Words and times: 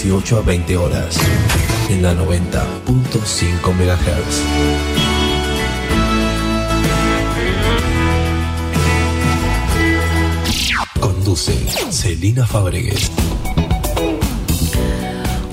18 0.00 0.38
a 0.38 0.42
20 0.42 0.76
horas, 0.76 1.18
en 1.88 2.02
la 2.02 2.14
90.5 2.14 3.74
MHz. 3.74 4.44
Conduce 11.00 11.52
Celina 11.90 12.46
Fabregues. 12.46 13.10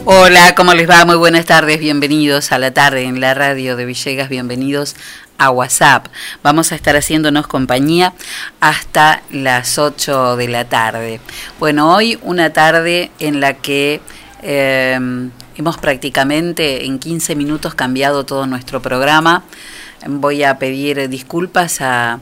Hola, 0.06 0.54
¿cómo 0.54 0.76
les 0.76 0.88
va? 0.88 1.04
Muy 1.06 1.16
buenas 1.16 1.46
tardes, 1.46 1.80
bienvenidos 1.80 2.52
a 2.52 2.60
la 2.60 2.72
tarde 2.72 3.06
en 3.06 3.20
la 3.20 3.34
radio 3.34 3.76
de 3.76 3.86
Villegas, 3.86 4.30
bienvenidos 4.30 4.96
a 5.40 5.50
WhatsApp. 5.50 6.06
Vamos 6.44 6.72
a 6.72 6.76
estar 6.76 6.96
haciéndonos 6.96 7.48
compañía 7.48 8.14
hasta 8.60 9.24
las 9.32 9.80
8 9.80 10.36
de 10.36 10.48
la 10.48 10.66
tarde. 10.66 11.20
Bueno, 11.60 11.96
hoy 11.96 12.20
una 12.22 12.54
tarde 12.54 13.10
en 13.18 13.40
la 13.40 13.56
que 13.56 14.02
eh, 14.48 15.00
hemos 15.58 15.78
prácticamente 15.78 16.86
en 16.86 17.00
15 17.00 17.36
minutos 17.36 17.74
cambiado 17.74 18.26
todo 18.26 18.46
nuestro 18.46 18.80
programa. 18.82 19.44
Voy 20.08 20.44
a 20.44 20.60
pedir 20.60 21.10
disculpas 21.10 21.82
a, 21.82 22.20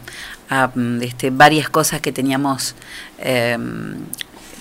a, 0.49 0.71
este, 1.01 1.31
varias 1.31 1.69
cosas 1.69 1.99
que 1.99 2.13
teníamos 2.13 2.75
eh, 3.19 3.57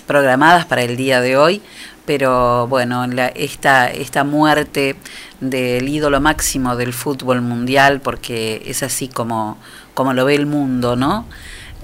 programadas 0.05 0.65
para 0.65 0.83
el 0.83 0.97
día 0.97 1.21
de 1.21 1.37
hoy 1.37 1.61
pero 2.05 2.67
bueno, 2.67 3.07
la, 3.07 3.27
esta, 3.27 3.89
esta 3.89 4.23
muerte 4.23 4.95
del 5.39 5.87
ídolo 5.87 6.19
máximo 6.19 6.75
del 6.75 6.91
fútbol 6.91 7.41
mundial, 7.41 8.01
porque 8.01 8.61
es 8.65 8.83
así 8.83 9.07
como, 9.07 9.57
como 9.93 10.13
lo 10.13 10.25
ve 10.25 10.35
el 10.35 10.45
mundo, 10.45 10.95
¿no? 10.97 11.25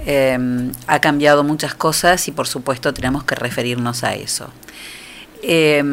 Eh, 0.06 0.38
ha 0.88 1.00
cambiado 1.00 1.44
muchas 1.44 1.74
cosas 1.74 2.28
y 2.28 2.32
por 2.32 2.48
supuesto 2.48 2.94
tenemos 2.94 3.24
que 3.24 3.36
referirnos 3.36 4.04
a 4.04 4.16
eso. 4.16 4.50
Eh, 5.42 5.84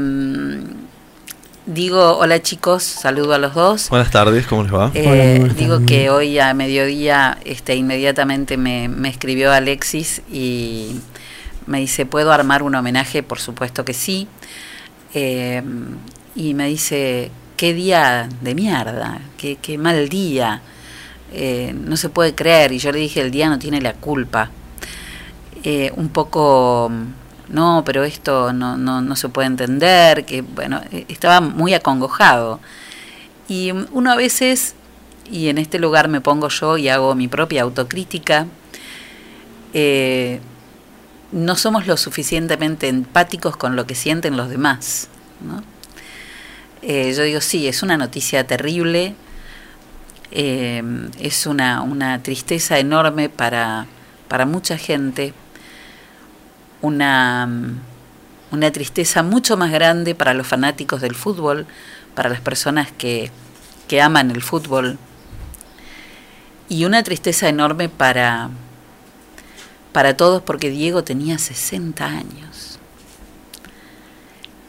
digo, 1.67 2.19
hola 2.19 2.43
chicos, 2.43 2.83
saludo 2.83 3.35
a 3.35 3.39
los 3.39 3.55
dos. 3.55 3.89
Buenas 3.91 4.11
tardes, 4.11 4.47
¿cómo 4.47 4.63
les 4.63 4.75
va? 4.75 4.91
Eh, 4.95 5.41
hola, 5.41 5.55
digo 5.55 5.75
tardes. 5.75 5.87
que 5.87 6.11
hoy 6.11 6.39
a 6.39 6.53
mediodía 6.55 7.39
este, 7.45 7.75
inmediatamente 7.77 8.57
me, 8.57 8.89
me 8.89 9.09
escribió 9.09 9.53
Alexis 9.53 10.23
y 10.31 10.97
me 11.67 11.81
dice, 11.81 12.07
¿puedo 12.07 12.33
armar 12.33 12.63
un 12.63 12.75
homenaje? 12.75 13.23
Por 13.23 13.39
supuesto 13.39 13.85
que 13.85 13.95
sí. 13.95 14.29
Eh, 15.15 15.63
y 16.35 16.55
me 16.55 16.69
dice, 16.69 17.31
qué 17.57 17.73
día 17.75 18.29
de 18.41 18.55
mierda, 18.55 19.21
qué, 19.37 19.57
qué 19.57 19.79
mal 19.79 20.09
día. 20.09 20.61
Eh, 21.33 21.75
no 21.75 21.97
se 21.97 22.09
puede 22.09 22.35
creer. 22.35 22.73
Y 22.73 22.79
yo 22.79 22.93
le 22.93 22.99
dije, 22.99 23.21
el 23.21 23.31
día 23.31 23.49
no 23.49 23.59
tiene 23.59 23.81
la 23.81 23.95
culpa. 23.95 24.51
Eh, 25.65 25.91
un 25.97 26.11
poco, 26.11 26.91
no, 27.49 27.83
pero 27.85 28.05
esto 28.05 28.53
no, 28.53 28.77
no, 28.77 29.01
no 29.01 29.17
se 29.17 29.29
puede 29.29 29.47
entender. 29.47 30.25
Que 30.25 30.43
bueno, 30.43 30.81
estaba 31.09 31.41
muy 31.41 31.75
acongojado. 31.75 32.61
Y 33.49 33.71
uno 33.71 34.11
a 34.11 34.17
veces, 34.17 34.75
y 35.31 35.49
en 35.49 35.59
este 35.59 35.79
lugar 35.79 36.09
me 36.09 36.21
pongo 36.21 36.49
yo 36.49 36.77
y 36.77 36.89
hago 36.89 37.15
mi 37.15 37.29
propia 37.29 37.63
autocrítica, 37.63 38.47
eh, 39.73 40.41
no 41.33 41.57
somos 41.57 41.87
lo 41.87 41.97
suficientemente 41.97 42.89
empáticos 42.89 43.57
con 43.57 43.77
lo 43.77 43.87
que 43.87 43.95
sienten 43.95 44.37
los 44.37 44.49
demás. 44.49 45.09
¿no? 45.41 45.63
Eh, 46.83 47.13
yo 47.17 47.23
digo, 47.23 47.41
sí, 47.41 47.69
es 47.69 47.83
una 47.83 47.97
noticia 47.97 48.47
terrible, 48.47 49.15
eh, 50.31 50.83
es 51.21 51.47
una, 51.47 51.83
una, 51.83 52.23
tristeza 52.23 52.79
enorme 52.79 53.29
para, 53.29 53.87
para 54.29 54.47
mucha 54.47 54.79
gente, 54.79 55.35
una, 56.83 57.49
una, 58.51 58.71
tristeza 58.71 59.23
mucho 59.23 59.57
más 59.57 59.71
grande 59.71 60.15
para 60.15 60.35
los 60.35 60.47
fanáticos 60.47 61.01
del 61.01 61.15
fútbol, 61.15 61.67
para 62.15 62.29
las 62.29 62.41
personas 62.41 62.93
que, 62.93 63.31
que 63.89 64.01
aman 64.01 64.31
el 64.31 64.43
fútbol, 64.43 64.99
y 66.69 66.85
una 66.85 67.03
tristeza 67.03 67.49
enorme 67.49 67.89
para 67.89 68.51
para 69.97 70.15
todos 70.15 70.43
porque 70.43 70.69
Diego 70.69 71.05
tenía 71.05 71.39
60 71.39 72.05
años. 72.05 72.79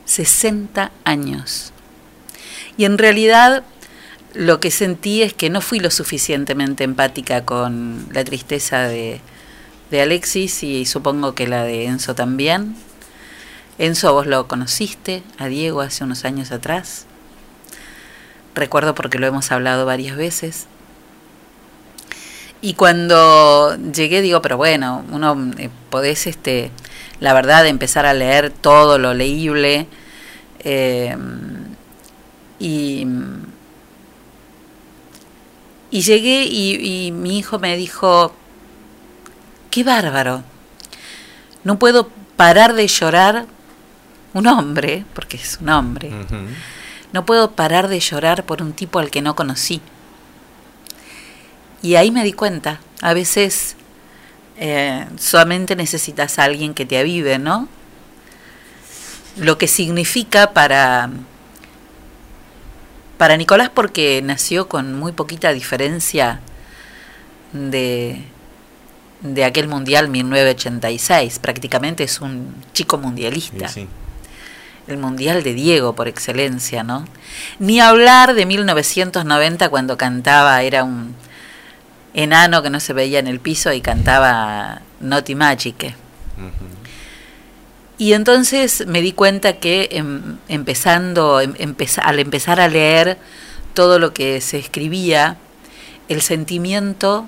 60 0.06 0.89
años. 1.04 1.74
Y 2.77 2.86
en 2.86 2.98
realidad 2.98 3.65
lo 4.33 4.62
que 4.62 4.71
sentí 4.71 5.24
es 5.24 5.33
que 5.33 5.50
no 5.50 5.59
fui 5.59 5.81
lo 5.81 5.92
suficientemente 5.92 6.86
empática 6.86 7.44
con 7.44 8.07
la 8.13 8.24
tristeza 8.24 8.88
de, 8.88 9.19
de 9.92 10.01
Alexis 10.01 10.63
y 10.63 10.86
supongo 10.86 11.34
que 11.34 11.48
la 11.48 11.63
de 11.63 11.86
Enzo 11.86 12.16
también. 12.16 12.75
Enzo, 13.78 14.13
vos 14.13 14.25
lo 14.28 14.48
conociste 14.48 15.24
a 15.38 15.48
Diego 15.48 15.81
hace 15.81 16.04
unos 16.04 16.25
años 16.25 16.51
atrás. 16.51 17.06
recuerdo 18.56 18.95
porque 18.95 19.19
lo 19.19 19.28
hemos 19.28 19.51
hablado 19.51 19.86
varias 19.86 20.18
veces. 20.18 20.66
Y 22.60 22.74
cuando 22.74 23.78
llegué 23.94 24.22
digo, 24.22 24.42
pero 24.42 24.57
bueno, 24.57 25.06
uno 25.12 25.51
eh, 25.60 25.69
podés, 25.92 26.25
este, 26.25 26.72
la 27.19 27.33
verdad, 27.33 27.68
empezar 27.68 28.07
a 28.07 28.13
leer 28.16 28.50
todo 28.50 28.98
lo 28.98 29.13
leíble. 29.13 29.88
eh, 30.60 31.16
y, 32.60 33.06
y 35.92 36.01
llegué 36.01 36.45
y 36.45 37.12
mi 37.12 37.38
hijo 37.38 37.60
me 37.60 37.78
dijo, 37.78 38.33
qué 39.78 39.84
bárbaro, 39.84 40.44
no 41.64 41.78
puedo 41.78 42.10
parar 42.36 42.74
de 42.74 42.88
llorar, 42.88 43.46
un 44.34 44.48
hombre, 44.48 45.06
porque 45.14 45.38
es 45.38 45.60
un 45.62 45.70
hombre, 45.70 46.10
no 47.14 47.28
puedo 47.28 47.52
parar 47.52 47.88
de 47.88 48.00
llorar 48.00 48.44
por 48.44 48.64
un 48.64 48.74
tipo 48.74 48.98
al 48.98 49.12
que 49.12 49.22
no 49.22 49.36
conocí. 49.36 49.80
Y 51.84 51.94
ahí 51.94 52.10
me 52.10 52.24
di 52.24 52.34
cuenta, 52.34 52.80
a 53.04 53.14
veces 53.14 53.76
eh, 54.58 55.06
solamente 55.20 55.76
necesitas 55.76 56.40
a 56.40 56.46
alguien 56.46 56.74
que 56.74 56.88
te 56.88 56.98
avive, 56.98 57.38
¿no? 57.38 57.68
Lo 59.36 59.60
que 59.60 59.68
significa 59.68 60.54
para, 60.54 61.12
para 63.20 63.38
Nicolás, 63.38 63.70
porque 63.70 64.24
nació 64.24 64.68
con 64.68 64.96
muy 64.96 65.12
poquita 65.12 65.54
diferencia 65.54 66.40
de, 67.54 68.26
de 69.22 69.44
aquel 69.46 69.68
Mundial 69.68 70.10
1986, 70.10 71.40
prácticamente 71.40 72.04
es 72.04 72.22
un 72.22 72.54
chico 72.74 72.98
mundialista 72.98 73.68
Sí, 73.68 73.81
sí. 73.81 73.88
el 74.88 74.98
mundial 74.98 75.44
de 75.44 75.54
Diego 75.54 75.94
por 75.96 76.08
excelencia, 76.08 76.84
¿no? 76.84 77.06
Ni 77.60 77.80
hablar 77.80 78.34
de 78.36 78.46
1990 78.46 79.69
cuando 79.69 79.98
cantaba, 79.98 80.62
era 80.64 80.84
un 80.84 81.16
enano 82.14 82.62
que 82.62 82.69
no 82.69 82.80
se 82.80 82.94
veía 82.94 83.19
en 83.19 83.28
el 83.28 83.40
piso 83.40 83.72
y 83.74 83.81
cantaba 83.81 84.81
Magic. 85.00 85.96
Ujú. 86.38 86.66
Y 88.00 88.14
entonces 88.14 88.86
me 88.88 89.02
di 89.02 89.12
cuenta 89.12 89.54
que 89.54 89.90
em, 89.92 90.38
empezando, 90.48 91.42
em- 91.42 91.56
empeza- 91.58 92.02
al 92.04 92.19
empezar 92.19 92.60
a 92.62 92.68
leer 92.68 93.18
todo 93.74 93.98
lo 94.00 94.14
que 94.14 94.40
se 94.42 94.58
escribía, 94.60 95.38
el 96.08 96.22
sentimiento 96.22 97.28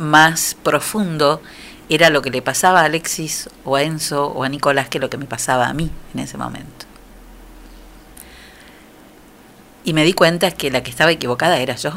más 0.00 0.56
profundo 0.62 1.42
era 1.90 2.08
lo 2.08 2.22
que 2.22 2.30
le 2.30 2.40
pasaba 2.40 2.80
a 2.80 2.84
Alexis 2.84 3.50
o 3.64 3.76
a 3.76 3.82
Enzo 3.82 4.28
o 4.28 4.44
a 4.44 4.48
Nicolás 4.48 4.88
que 4.88 4.98
lo 4.98 5.10
que 5.10 5.18
me 5.18 5.26
pasaba 5.26 5.68
a 5.68 5.74
mí 5.74 5.90
en 6.14 6.20
ese 6.20 6.38
momento. 6.38 6.86
Y 9.84 9.92
me 9.92 10.04
di 10.04 10.12
cuenta 10.12 10.50
que 10.50 10.70
la 10.70 10.82
que 10.82 10.90
estaba 10.90 11.10
equivocada 11.10 11.58
era 11.58 11.76
yo. 11.76 11.92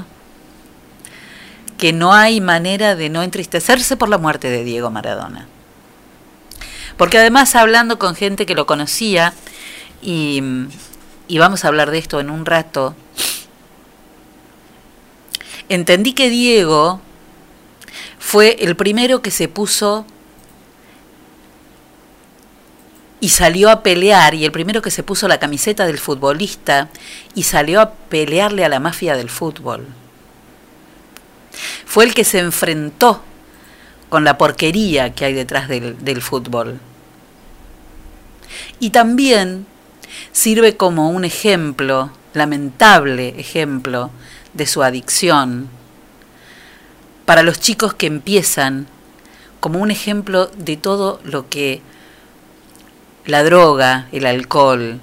Que 1.78 1.94
no 1.94 2.14
hay 2.14 2.42
manera 2.42 2.96
de 2.96 3.10
no 3.10 3.24
entristecerse 3.24 3.96
por 3.96 4.10
la 4.10 4.18
muerte 4.18 4.50
de 4.50 4.64
Diego 4.64 4.90
Maradona. 4.90 5.48
Porque 6.98 7.18
además 7.18 7.56
hablando 7.56 8.00
con 8.00 8.16
gente 8.16 8.46
que 8.46 8.56
lo 8.56 8.66
conocía, 8.66 9.34
y, 10.02 10.42
y 11.28 11.38
vamos 11.38 11.64
a 11.64 11.68
hablar 11.68 11.92
de 11.92 12.00
esto 12.00 12.20
en 12.20 12.30
un 12.30 12.46
rato, 12.46 12.96
entendí 15.70 16.14
que 16.14 16.30
Diego 16.30 17.02
fue 18.24 18.56
el 18.62 18.76
primero 18.78 19.22
que 19.22 19.32
se 19.32 19.50
puso 19.50 20.06
y 23.20 23.30
salió 23.30 23.70
a 23.70 23.84
pelear, 23.84 24.34
y 24.34 24.46
el 24.46 24.52
primero 24.52 24.82
que 24.82 24.92
se 24.92 25.04
puso 25.04 25.28
la 25.28 25.40
camiseta 25.40 25.86
del 25.86 26.00
futbolista 26.00 26.90
y 27.36 27.44
salió 27.44 27.82
a 27.82 27.92
pelearle 27.92 28.64
a 28.64 28.70
la 28.70 28.80
mafia 28.80 29.18
del 29.18 29.30
fútbol. 29.30 29.86
Fue 31.86 32.06
el 32.06 32.14
que 32.16 32.24
se 32.24 32.40
enfrentó 32.40 33.22
con 34.10 34.24
la 34.24 34.38
porquería 34.38 35.14
que 35.14 35.26
hay 35.26 35.34
detrás 35.34 35.68
del, 35.68 36.04
del 36.04 36.22
fútbol. 36.22 36.80
Y 38.80 38.92
también 38.92 39.68
sirve 40.32 40.78
como 40.78 41.10
un 41.10 41.26
ejemplo, 41.26 42.10
lamentable 42.34 43.36
ejemplo, 43.38 44.12
de 44.54 44.66
su 44.66 44.82
adicción 44.82 45.70
para 47.26 47.44
los 47.44 47.60
chicos 47.60 47.94
que 47.94 48.08
empiezan, 48.08 48.88
como 49.60 49.80
un 49.80 49.92
ejemplo 49.92 50.48
de 50.58 50.78
todo 50.78 51.20
lo 51.24 51.50
que 51.50 51.82
la 53.26 53.44
droga, 53.44 54.08
el 54.12 54.26
alcohol 54.26 55.00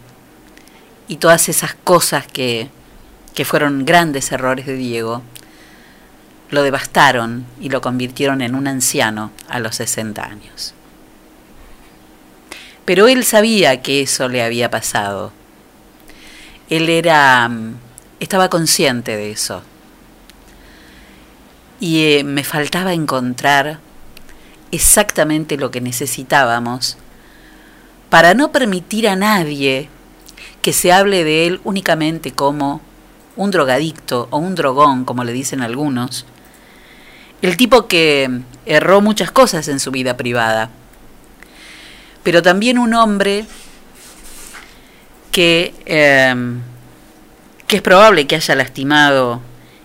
y 1.09 1.17
todas 1.17 1.49
esas 1.49 1.75
cosas 1.75 2.27
que, 2.27 2.69
que 3.35 3.45
fueron 3.45 3.85
grandes 3.85 4.33
errores 4.33 4.67
de 4.67 4.75
Diego, 4.75 5.23
lo 6.51 6.63
devastaron 6.63 7.47
y 7.61 7.71
lo 7.71 7.81
convirtieron 7.81 8.43
en 8.43 8.55
un 8.55 8.67
anciano 8.67 9.31
a 9.49 9.61
los 9.61 9.77
60 9.77 10.23
años. 10.23 10.75
Pero 12.85 13.09
él 13.09 13.25
sabía 13.25 13.83
que 13.83 14.03
eso 14.03 14.29
le 14.29 14.43
había 14.43 14.69
pasado. 14.69 15.33
Él 16.69 16.89
era 16.89 17.49
mm, 17.49 17.75
estaba 18.21 18.51
consciente 18.51 19.17
de 19.17 19.31
eso. 19.31 19.63
Y 21.81 22.05
eh, 22.05 22.25
me 22.25 22.45
faltaba 22.45 22.93
encontrar 22.93 23.81
exactamente 24.71 25.57
lo 25.57 25.71
que 25.71 25.81
necesitábamos 25.81 26.97
para 28.11 28.35
no 28.35 28.53
permitir 28.53 29.09
a 29.09 29.17
nadie 29.17 29.89
que 30.63 30.73
se 30.73 30.93
hable 30.93 31.25
de 31.25 31.47
él 31.47 31.61
únicamente 31.65 32.33
como 32.33 32.81
un 33.37 33.51
drogadicto 33.51 34.29
o 34.31 34.39
un 34.39 34.55
drogón, 34.55 35.05
como 35.05 35.25
le 35.25 35.33
dicen 35.33 35.63
algunos, 35.63 36.27
el 37.41 37.57
tipo 37.57 37.87
que 37.87 38.43
erró 38.67 39.01
muchas 39.01 39.31
cosas 39.31 39.69
en 39.69 39.81
su 39.81 39.91
vida 39.91 40.17
privada, 40.17 40.69
pero 42.23 42.43
también 42.43 42.79
un 42.79 42.93
hombre 42.93 43.47
que, 45.33 45.73
eh, 45.87 46.35
que 47.67 47.77
es 47.77 47.83
probable 47.83 48.27
que 48.27 48.37
haya 48.37 48.55
lastimado 48.57 49.41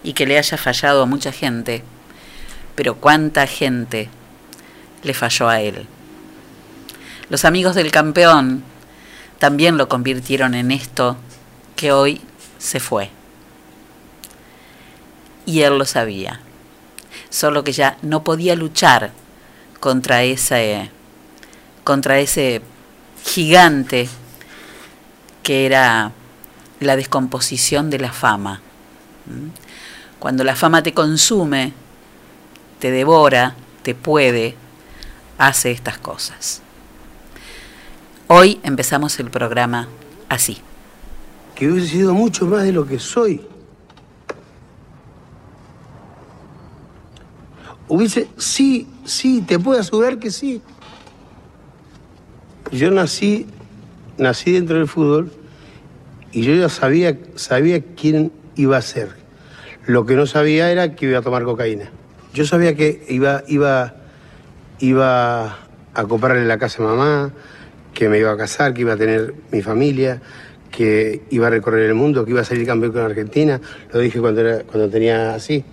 y 0.05 0.13
que 0.13 0.27
le 0.27 0.37
haya 0.37 0.55
fallado 0.55 1.01
a 1.01 1.07
mucha 1.07 1.31
gente, 1.31 1.83
pero 2.75 2.95
cuánta 2.95 3.47
gente 3.47 4.07
le 5.01 5.15
falló 5.15 5.49
a 5.49 5.59
él. 5.59 5.87
Los 7.29 7.43
amigos 7.43 7.73
del 7.73 7.91
campeón 7.91 8.63
también 9.39 9.77
lo 9.77 9.89
convirtieron 9.89 10.53
en 10.53 10.69
esto 10.69 11.17
que 11.75 11.91
hoy 11.91 12.21
se 12.59 12.79
fue. 12.79 13.09
Y 15.47 15.61
él 15.61 15.79
lo 15.79 15.85
sabía. 15.85 16.39
Solo 17.31 17.63
que 17.63 17.71
ya 17.71 17.97
no 18.03 18.23
podía 18.23 18.55
luchar 18.55 19.11
contra 19.79 20.23
ese 20.23 20.91
contra 21.83 22.19
ese 22.19 22.61
gigante 23.23 24.07
que 25.41 25.65
era 25.65 26.11
la 26.79 26.95
descomposición 26.95 27.89
de 27.89 27.99
la 27.99 28.11
fama. 28.11 28.61
¿Mm? 29.25 29.74
Cuando 30.19 30.43
la 30.43 30.55
fama 30.55 30.81
te 30.83 30.93
consume, 30.93 31.73
te 32.79 32.91
devora, 32.91 33.55
te 33.83 33.95
puede, 33.95 34.55
hace 35.37 35.71
estas 35.71 35.97
cosas. 35.97 36.61
Hoy 38.27 38.59
empezamos 38.63 39.19
el 39.19 39.29
programa 39.29 39.87
así. 40.29 40.57
que 41.53 41.71
hubiese 41.71 41.89
sido 41.89 42.13
mucho 42.13 42.45
más 42.47 42.63
de 42.63 42.73
lo 42.73 42.85
que 42.85 42.99
soy. 42.99 43.41
Hubiese, 47.87 48.27
sí, 48.37 48.87
sí, 49.05 49.41
te 49.41 49.59
puedo 49.59 49.79
asegurar 49.79 50.17
que 50.19 50.31
sí. 50.31 50.61
Yo 52.71 52.89
nací, 52.91 53.45
nací 54.17 54.51
dentro 54.51 54.77
del 54.77 54.87
fútbol 54.87 55.31
y 56.31 56.41
yo 56.41 56.55
ya 56.55 56.67
sabía, 56.67 57.17
sabía 57.35 57.81
quién 57.95 58.31
iba 58.55 58.75
a 58.77 58.81
ser. 58.81 59.24
Lo 59.87 60.05
que 60.05 60.15
no 60.15 60.25
sabía 60.25 60.71
era 60.71 60.95
que 60.95 61.05
iba 61.07 61.19
a 61.19 61.21
tomar 61.21 61.43
cocaína. 61.43 61.89
Yo 62.33 62.45
sabía 62.45 62.75
que 62.75 63.05
iba, 63.09 63.43
iba, 63.47 63.95
iba 64.79 65.57
a 65.93 66.03
comprarle 66.07 66.45
la 66.45 66.57
casa 66.57 66.83
a 66.83 66.87
mamá, 66.87 67.31
que 67.93 68.09
me 68.09 68.19
iba 68.19 68.31
a 68.31 68.37
casar, 68.37 68.73
que 68.73 68.81
iba 68.81 68.93
a 68.93 68.97
tener 68.97 69.33
mi 69.51 69.61
familia, 69.61 70.21
que 70.71 71.23
iba 71.29 71.47
a 71.47 71.49
recorrer 71.49 71.83
el 71.87 71.93
mundo, 71.95 72.25
que 72.25 72.31
iba 72.31 72.41
a 72.41 72.45
salir 72.45 72.65
campeón 72.65 72.91
con 72.91 73.01
Argentina. 73.03 73.61
Lo 73.93 73.99
dije 73.99 74.19
cuando, 74.19 74.41
era, 74.41 74.63
cuando 74.63 74.89
tenía 74.89 75.33
así, 75.35 75.63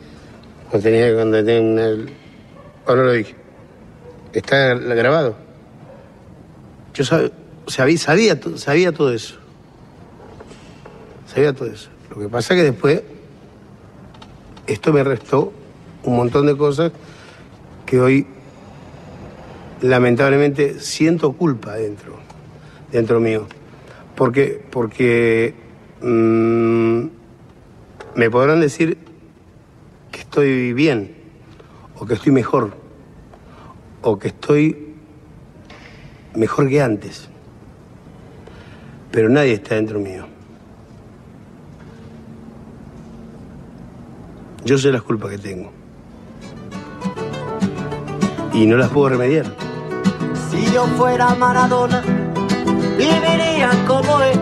cuando 0.71 0.85
tenía, 0.85 1.13
cuando 1.15 1.45
tenía 1.45 1.61
una- 1.61 2.11
¿O 2.87 2.95
no 2.97 3.03
lo 3.05 3.13
dije? 3.13 3.35
Está 4.33 4.75
grabado. 4.75 5.37
Yo 6.95 7.05
sab- 7.05 7.33
sabía, 7.67 7.99
sabía, 7.99 8.39
sabía 8.57 8.93
todo 8.93 9.13
eso. 9.13 9.37
Sabía 11.27 11.53
todo 11.53 11.69
eso. 11.69 11.89
Lo 12.11 12.21
que 12.21 12.29
pasa 12.29 12.55
que 12.55 12.63
después 12.63 13.03
esto 14.67 14.93
me 14.93 15.03
restó 15.05 15.53
un 16.05 16.17
montón 16.17 16.47
de 16.47 16.57
cosas 16.57 16.93
que 17.87 18.01
hoy 18.01 18.27
lamentablemente 19.81 20.81
siento 20.81 21.33
culpa 21.33 21.75
dentro, 21.75 22.15
dentro 22.91 23.21
mío. 23.21 23.47
Porque, 24.15 24.63
porque 24.71 25.55
mm, 26.01 27.07
me 28.15 28.31
podrán 28.31 28.61
decir 28.61 28.99
que 30.11 30.21
estoy 30.21 30.73
bien, 30.73 31.15
o 31.99 32.07
que 32.07 32.15
estoy 32.15 32.33
mejor, 32.33 32.77
o 34.03 34.19
que 34.19 34.29
estoy 34.29 34.95
mejor 36.35 36.69
que 36.69 36.81
antes. 36.81 37.29
Pero 39.11 39.29
nadie 39.29 39.55
está 39.55 39.75
dentro 39.75 39.99
mío. 39.99 40.32
Yo 44.65 44.79
sé 44.79 44.93
las 44.93 45.03
culpas 45.03 45.31
que 45.31 45.39
tengo. 45.39 45.73
Y 48.53 48.67
no 48.67 48.77
las 48.77 48.91
puedo 48.91 49.09
remediar. 49.09 49.47
Si 50.51 50.65
yo 50.73 50.85
fuera 50.97 51.35
Maradona, 51.35 52.03
viviría 52.97 53.71
como 53.89 54.21
él. 54.23 54.41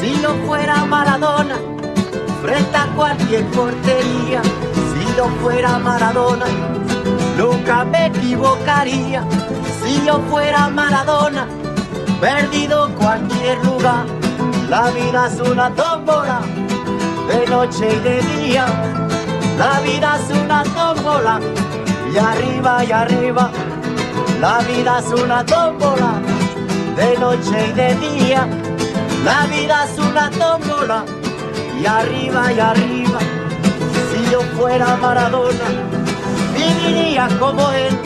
Si 0.00 0.20
yo 0.22 0.34
fuera 0.46 0.86
Maradona, 0.86 1.56
frente 2.42 2.76
a 2.76 2.86
cualquier 2.96 3.44
portería. 3.46 4.42
Si 4.42 5.16
yo 5.16 5.26
fuera 5.42 5.78
Maradona, 5.78 6.46
nunca 7.36 7.84
me 7.84 8.06
equivocaría. 8.06 9.22
Si 9.82 10.06
yo 10.06 10.20
fuera 10.30 10.68
Maradona, 10.68 11.46
perdido 12.20 12.88
cualquier 12.94 13.62
lugar. 13.64 14.06
La 14.70 14.90
vida 14.90 15.26
es 15.26 15.40
una 15.40 15.68
tómbola, 15.74 16.40
de 17.28 17.46
noche 17.46 17.88
y 17.92 17.98
de 18.00 18.22
día. 18.22 18.66
La 19.58 19.80
vida 19.80 20.18
es 20.18 20.36
una 20.36 20.62
tómbola, 20.64 21.40
y 22.12 22.18
arriba 22.18 22.84
y 22.84 22.92
arriba. 22.92 23.50
La 24.40 24.58
vida 24.60 25.00
es 25.00 25.20
una 25.20 25.44
tómbola, 25.44 26.12
de 26.96 27.18
noche 27.18 27.68
y 27.68 27.72
de 27.72 27.94
día. 27.96 28.48
La 29.24 29.46
vida 29.46 29.84
es 29.84 29.98
una 29.98 30.30
tómbola, 30.30 31.04
y 31.80 31.86
arriba 31.86 32.52
y 32.52 32.60
arriba. 32.60 33.18
Si 34.10 34.30
yo 34.30 34.40
fuera 34.56 34.96
Maradona, 34.96 35.68
viviría 36.54 37.28
como 37.38 37.70
él. 37.70 37.98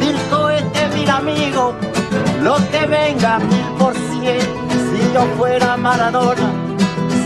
Mil 0.00 0.16
cohetes, 0.30 0.94
mil 0.94 1.10
amigos, 1.10 1.74
lo 2.42 2.56
que 2.70 2.86
venga 2.86 3.38
mil 3.38 3.66
por 3.78 3.94
cien. 3.94 4.40
Si 4.90 5.12
yo 5.14 5.22
fuera 5.38 5.76
Maradona, 5.76 6.65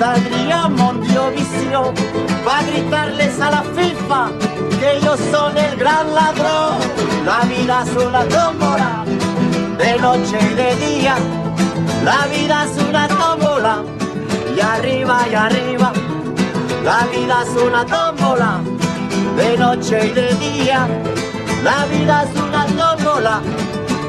saldría 0.01 0.67
Mondiovisión 0.69 1.95
para 2.43 2.63
gritarles 2.63 3.39
a 3.39 3.51
la 3.51 3.63
FIFA 3.63 4.31
que 4.79 4.97
ellos 4.97 5.21
son 5.31 5.55
el 5.59 5.77
gran 5.77 6.15
ladrón. 6.15 6.79
La 7.27 7.41
vida 7.45 7.85
es 7.85 7.93
una 8.03 8.23
tómbola, 8.25 9.05
de 9.77 9.99
noche 9.99 10.39
y 10.51 10.55
de 10.55 10.71
día. 10.77 11.17
La 12.03 12.27
vida 12.35 12.65
es 12.65 12.83
una 12.83 13.09
tómbola, 13.09 13.83
y 14.57 14.61
arriba 14.61 15.17
y 15.31 15.35
arriba. 15.35 15.93
La 16.83 17.01
vida 17.15 17.43
es 17.43 17.63
una 17.63 17.85
tómbola, 17.85 18.61
de 19.37 19.59
noche 19.59 20.07
y 20.07 20.13
de 20.13 20.35
día. 20.47 20.89
La 21.63 21.85
vida 21.93 22.25
es 22.25 22.41
una 22.41 22.65
tómbola, 22.65 23.43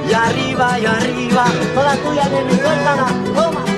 y 0.10 0.13
arriba 0.13 0.79
y 0.79 0.86
arriba. 0.86 1.45
Toda 1.75 1.95
tuya, 1.98 2.25
nene, 2.29 2.53
suéltala, 2.63 3.07
toma. 3.36 3.70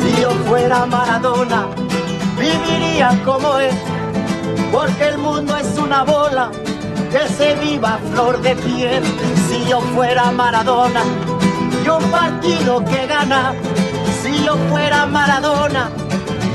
Si 0.00 0.20
yo 0.20 0.30
fuera 0.46 0.84
Maradona, 0.84 1.66
viviría 2.38 3.18
como 3.24 3.58
él, 3.58 3.70
porque 4.70 5.04
el 5.04 5.18
mundo 5.18 5.56
es 5.56 5.78
una 5.78 6.04
bola 6.04 6.50
que 7.10 7.26
se 7.32 7.54
viva 7.54 7.98
flor 8.12 8.42
de 8.42 8.54
piel. 8.56 9.02
Si 9.48 9.64
yo 9.66 9.80
fuera 9.94 10.30
Maradona, 10.30 11.02
y 11.84 11.88
un 11.88 12.10
partido 12.10 12.84
que 12.84 13.06
gana, 13.06 13.54
si 14.22 14.44
yo 14.44 14.56
fuera 14.68 15.06
Maradona, 15.06 15.88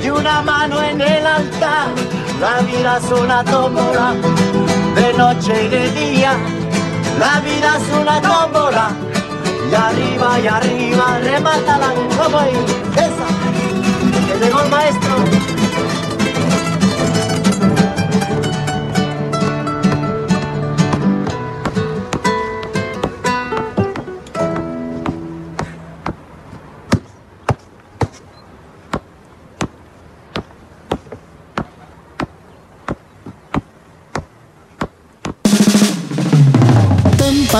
y 0.03 0.09
una 0.09 0.41
mano 0.43 0.81
en 0.83 1.01
el 1.01 1.25
altar, 1.25 1.87
la 2.39 2.59
vida 2.61 2.97
es 2.97 3.11
una 3.11 3.43
tómbola, 3.43 4.13
de 4.95 5.13
noche 5.13 5.65
y 5.65 5.67
de 5.67 5.91
día, 5.91 6.33
la 7.19 7.39
vida 7.41 7.77
es 7.77 8.01
una 8.01 8.21
tómbola, 8.21 8.89
y 9.71 9.75
arriba 9.75 10.39
y 10.39 10.47
arriba, 10.47 11.19
remátala, 11.19 11.93
como 12.17 12.37
ahí, 12.37 12.65
esa, 12.93 13.27
que 14.27 14.45
llegó 14.45 14.61
el 14.61 14.69
maestro. 14.69 15.42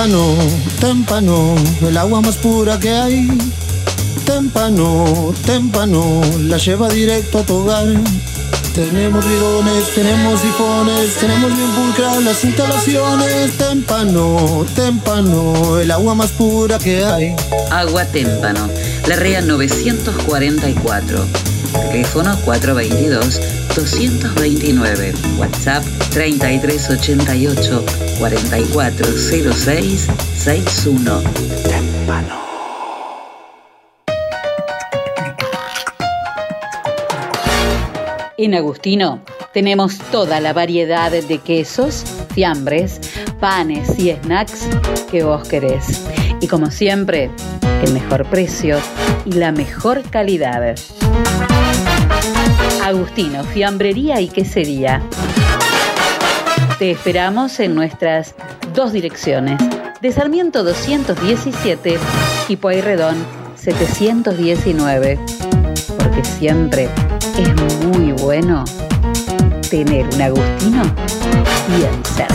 Témpano, 0.04 0.36
témpano, 0.80 1.54
el 1.80 1.96
agua 1.96 2.20
más 2.20 2.36
pura 2.36 2.78
que 2.78 2.90
hay. 2.90 3.26
Témpano, 4.26 5.32
témpano, 5.46 6.20
la 6.40 6.58
lleva 6.58 6.90
directo 6.90 7.38
a 7.38 7.42
tu 7.42 7.54
hogar. 7.54 7.86
Tenemos 8.74 9.26
bidones, 9.26 9.94
tenemos 9.94 10.42
sifones, 10.42 11.14
tenemos 11.18 11.56
bien 11.56 11.70
pulcras 11.70 12.22
las 12.22 12.44
instalaciones. 12.44 13.56
Témpano, 13.56 14.66
témpano, 14.76 15.78
el 15.78 15.90
agua 15.90 16.14
más 16.14 16.32
pura 16.32 16.78
que 16.78 17.02
hay. 17.02 17.34
Agua 17.70 18.04
Témpano, 18.04 18.68
la 19.06 19.16
REA 19.16 19.40
944. 19.40 21.53
Teléfono 21.90 22.36
422-229. 22.44 25.14
WhatsApp 25.38 25.82
3388 26.10 27.84
4406 28.18 30.06
61. 30.36 31.22
En 38.36 38.54
Agustino 38.54 39.22
tenemos 39.54 39.98
toda 40.10 40.40
la 40.40 40.52
variedad 40.52 41.10
de 41.10 41.38
quesos, 41.38 42.04
fiambres, 42.34 43.00
panes 43.40 43.98
y 43.98 44.12
snacks 44.12 44.68
que 45.10 45.22
vos 45.22 45.48
querés. 45.48 46.02
Y 46.40 46.48
como 46.48 46.70
siempre, 46.70 47.30
el 47.82 47.92
mejor 47.92 48.26
precio 48.26 48.78
y 49.24 49.32
la 49.32 49.52
mejor 49.52 50.02
calidad. 50.10 50.76
Agustino, 52.84 53.42
fiambrería 53.44 54.20
y 54.20 54.28
quesería. 54.28 55.00
Te 56.78 56.90
esperamos 56.90 57.58
en 57.60 57.74
nuestras 57.74 58.34
dos 58.74 58.92
direcciones, 58.92 59.58
de 60.02 60.12
Sarmiento 60.12 60.62
217 60.62 61.98
y 62.48 62.56
Pueyrredón 62.56 63.16
719. 63.56 65.18
Porque 65.96 66.22
siempre 66.24 66.90
es 67.38 67.86
muy 67.86 68.12
bueno 68.12 68.66
tener 69.70 70.06
un 70.14 70.20
Agustino 70.20 70.82
bien 71.68 72.04
cerca. 72.04 72.34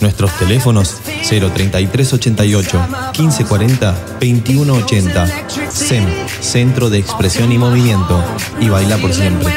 Nuestros 0.00 0.32
teléfonos 0.38 0.96
03388 1.28 2.78
1540 3.18 3.92
2180. 4.20 5.26
SEM, 5.70 6.04
Centro 6.40 6.90
de 6.90 6.98
Expresión 6.98 7.52
y 7.52 7.58
Movimiento. 7.58 8.22
Y 8.60 8.68
baila 8.68 8.96
por 8.98 9.12
siempre. 9.12 9.48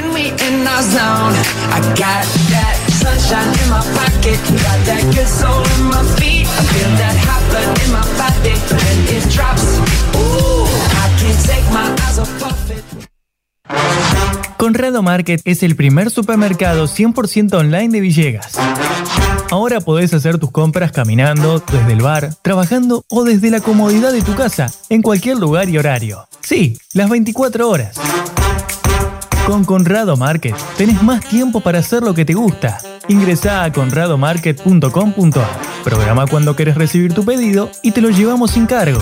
Conrado 14.58 15.04
Market 15.04 15.42
es 15.46 15.64
el 15.64 15.76
primer 15.76 16.10
supermercado 16.10 16.86
100% 16.88 17.54
online 17.54 17.90
de 17.90 18.00
Villegas. 18.00 18.54
Ahora 19.54 19.82
podés 19.82 20.12
hacer 20.16 20.40
tus 20.40 20.50
compras 20.50 20.92
caminando, 20.92 21.62
desde 21.72 21.94
el 21.94 22.02
bar, 22.02 22.34
trabajando 22.42 23.06
o 23.08 23.24
desde 23.24 23.52
la 23.52 23.62
comodidad 23.62 24.12
de 24.12 24.24
tu 24.24 24.34
casa, 24.34 24.72
en 24.90 25.04
cualquier 25.04 25.38
lugar 25.38 25.70
y 25.70 25.78
horario. 25.78 26.28
Sí, 26.42 26.76
las 26.94 27.08
24 27.08 27.70
horas. 27.70 27.96
Con 29.46 29.64
Conrado 29.64 30.18
Market 30.18 30.56
tenés 30.76 31.04
más 31.04 31.24
tiempo 31.24 31.60
para 31.60 31.78
hacer 31.78 32.02
lo 32.02 32.16
que 32.16 32.26
te 32.26 32.34
gusta. 32.34 32.80
Ingresá 33.10 33.64
a 33.64 33.72
conradomarket.com.ar. 33.72 35.84
Programa 35.84 36.26
cuando 36.26 36.56
querés 36.56 36.74
recibir 36.74 37.14
tu 37.14 37.24
pedido 37.24 37.70
y 37.84 37.92
te 37.92 38.02
lo 38.02 38.10
llevamos 38.10 38.50
sin 38.50 38.66
cargo. 38.66 39.02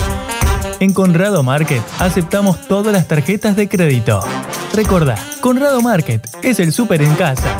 En 0.80 0.92
Conrado 0.92 1.42
Market 1.42 1.80
aceptamos 1.98 2.60
todas 2.68 2.92
las 2.92 3.08
tarjetas 3.08 3.56
de 3.56 3.70
crédito. 3.70 4.20
Recordá, 4.74 5.16
Conrado 5.40 5.80
Market 5.80 6.28
es 6.42 6.60
el 6.60 6.74
súper 6.74 7.00
en 7.00 7.14
casa. 7.14 7.56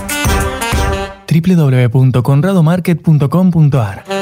www.conradomarket.com.ar 1.32 4.21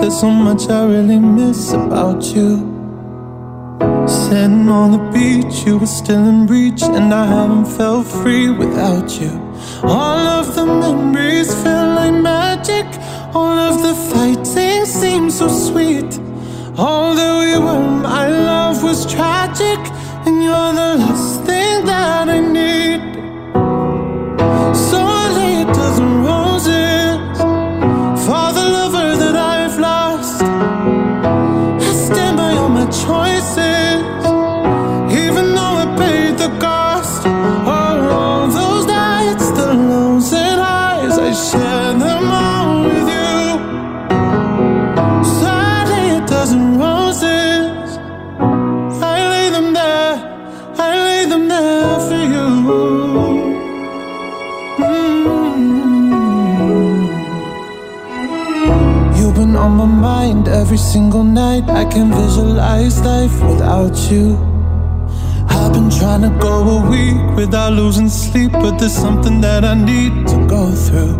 There's 0.00 0.20
so 0.20 0.30
much 0.30 0.68
I 0.68 0.84
really 0.84 1.18
miss 1.18 1.72
about 1.72 2.22
you. 2.34 2.50
Sitting 4.06 4.68
on 4.68 4.92
the 4.92 5.10
beach, 5.12 5.66
you 5.66 5.76
were 5.78 5.86
still 5.86 6.24
in 6.24 6.46
reach, 6.46 6.82
and 6.82 7.12
I 7.12 7.26
haven't 7.26 7.66
felt 7.66 8.06
free 8.06 8.48
without 8.48 9.20
you. 9.20 9.32
All 9.82 10.24
of 10.38 10.54
the 10.54 10.64
memories 10.64 11.52
feel 11.62 11.88
like 11.98 12.14
magic. 12.14 12.86
All 13.34 13.58
of 13.68 13.82
the 13.82 13.94
fighting 14.10 14.86
seems 14.86 15.38
so 15.38 15.48
sweet. 15.48 16.10
All 16.78 17.16
that 17.16 17.34
we 17.40 17.58
were, 17.58 17.84
my 18.00 18.28
love 18.28 18.82
was 18.84 19.04
tragic, 19.04 19.80
and 20.26 20.42
you're 20.44 20.72
the 20.80 20.90
last 21.02 21.42
thing 21.44 21.84
that 21.86 22.28
I 22.28 22.38
need. 22.38 22.87
I 61.78 61.84
can 61.84 62.10
visualize 62.10 62.98
life 63.02 63.40
without 63.40 63.96
you. 64.10 64.36
I've 65.48 65.72
been 65.72 65.88
trying 65.88 66.22
to 66.22 66.30
go 66.40 66.54
a 66.78 66.90
week 66.90 67.36
without 67.36 67.72
losing 67.72 68.08
sleep, 68.08 68.50
but 68.50 68.78
there's 68.78 68.92
something 68.92 69.40
that 69.42 69.64
I 69.64 69.74
need 69.74 70.26
to 70.26 70.46
go 70.48 70.72
through. 70.72 71.14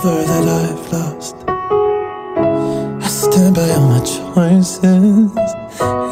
I 0.00 0.06
stand 3.08 3.56
by 3.56 3.68
all 3.72 3.88
my 3.88 3.98
choices, 4.00 5.32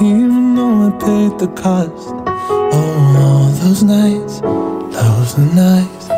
even 0.03 0.57
though 0.57 0.89
I 0.89 0.91
paid 0.99 1.39
the 1.39 1.47
cost. 1.55 1.93
Oh, 2.73 3.53
those 3.63 3.85
nights, 3.85 4.41
those 4.41 5.39
nights. 5.39 6.09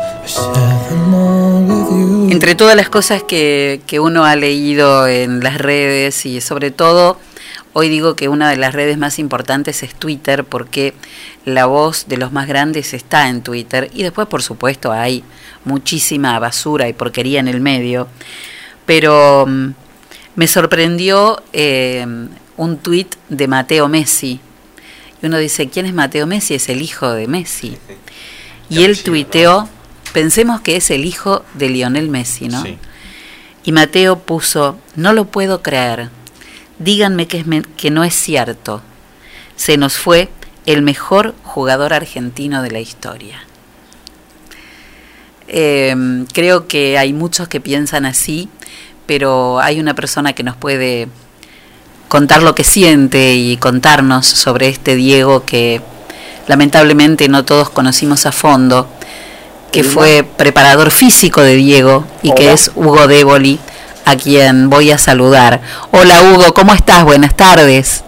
Entre 2.31 2.55
todas 2.55 2.75
las 2.75 2.89
cosas 2.89 3.21
que, 3.23 3.81
que 3.85 3.99
uno 3.99 4.25
ha 4.25 4.35
leído 4.35 5.07
en 5.07 5.43
las 5.43 5.59
redes 5.59 6.25
y 6.25 6.41
sobre 6.41 6.71
todo, 6.71 7.17
hoy 7.73 7.89
digo 7.89 8.15
que 8.15 8.29
una 8.29 8.49
de 8.49 8.57
las 8.57 8.73
redes 8.73 8.97
más 8.97 9.19
importantes 9.19 9.83
es 9.83 9.93
Twitter 9.95 10.43
porque 10.43 10.93
la 11.45 11.65
voz 11.65 12.07
de 12.07 12.17
los 12.17 12.31
más 12.31 12.47
grandes 12.47 12.93
está 12.93 13.29
en 13.29 13.41
Twitter 13.41 13.89
y 13.93 14.03
después 14.03 14.27
por 14.27 14.41
supuesto 14.41 14.91
hay 14.91 15.23
muchísima 15.65 16.37
basura 16.39 16.87
y 16.87 16.93
porquería 16.93 17.39
en 17.39 17.47
el 17.47 17.61
medio, 17.61 18.07
pero 18.85 19.45
mm, 19.47 19.69
me 20.35 20.47
sorprendió 20.47 21.41
eh, 21.53 22.05
un 22.57 22.77
tuit 22.77 23.15
de 23.29 23.47
Mateo 23.47 23.87
Messi. 23.87 24.39
Y 25.21 25.25
uno 25.25 25.37
dice, 25.37 25.69
¿quién 25.69 25.85
es 25.85 25.93
Mateo 25.93 26.27
Messi? 26.27 26.55
Es 26.55 26.69
el 26.69 26.81
hijo 26.81 27.11
de 27.11 27.27
Messi. 27.27 27.77
Y 28.69 28.83
él 28.83 29.01
tuiteó, 29.03 29.67
pensemos 30.13 30.61
que 30.61 30.77
es 30.77 30.91
el 30.91 31.03
hijo 31.05 31.43
de 31.55 31.69
Lionel 31.69 32.09
Messi, 32.09 32.47
¿no? 32.47 32.63
Sí. 32.63 32.77
Y 33.63 33.71
Mateo 33.71 34.19
puso, 34.19 34.77
no 34.95 35.13
lo 35.13 35.25
puedo 35.25 35.61
creer, 35.61 36.09
díganme 36.79 37.27
que, 37.27 37.39
es 37.39 37.45
men- 37.47 37.67
que 37.77 37.91
no 37.91 38.03
es 38.03 38.15
cierto. 38.15 38.81
Se 39.55 39.77
nos 39.77 39.97
fue 39.97 40.29
el 40.65 40.81
mejor 40.81 41.35
jugador 41.43 41.93
argentino 41.93 42.61
de 42.63 42.71
la 42.71 42.79
historia. 42.79 43.43
Eh, 45.47 45.95
creo 46.33 46.67
que 46.67 46.97
hay 46.97 47.11
muchos 47.13 47.47
que 47.47 47.59
piensan 47.59 48.05
así, 48.05 48.49
pero 49.05 49.59
hay 49.59 49.79
una 49.79 49.95
persona 49.95 50.33
que 50.33 50.43
nos 50.43 50.55
puede 50.55 51.07
contar 52.07 52.43
lo 52.43 52.53
que 52.55 52.63
siente 52.63 53.33
y 53.35 53.57
contarnos 53.57 54.25
sobre 54.27 54.67
este 54.69 54.95
Diego 54.95 55.45
que 55.45 55.81
lamentablemente 56.47 57.27
no 57.29 57.45
todos 57.45 57.69
conocimos 57.69 58.25
a 58.25 58.31
fondo, 58.31 58.87
que 59.71 59.83
fue 59.83 60.23
preparador 60.23 60.89
físico 60.91 61.41
de 61.41 61.55
Diego 61.55 62.05
y 62.23 62.33
que 62.33 62.51
es 62.51 62.71
Hugo 62.75 63.07
Déboli, 63.07 63.59
a 64.09 64.15
quien 64.17 64.69
voy 64.69 64.91
a 64.91 64.97
saludar. 64.97 65.61
Hola 65.91 66.15
Hugo, 66.23 66.51
¿cómo 66.53 66.73
estás? 66.73 67.03
Buenas 67.03 67.35
tardes. 67.35 68.03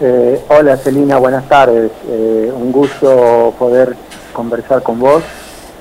Eh, 0.00 0.40
hola 0.48 0.76
Celina, 0.76 1.16
buenas 1.18 1.48
tardes. 1.48 1.90
Eh, 2.08 2.50
un 2.54 2.70
gusto 2.70 3.52
poder 3.58 3.96
conversar 4.32 4.82
con 4.82 5.00
vos 5.00 5.22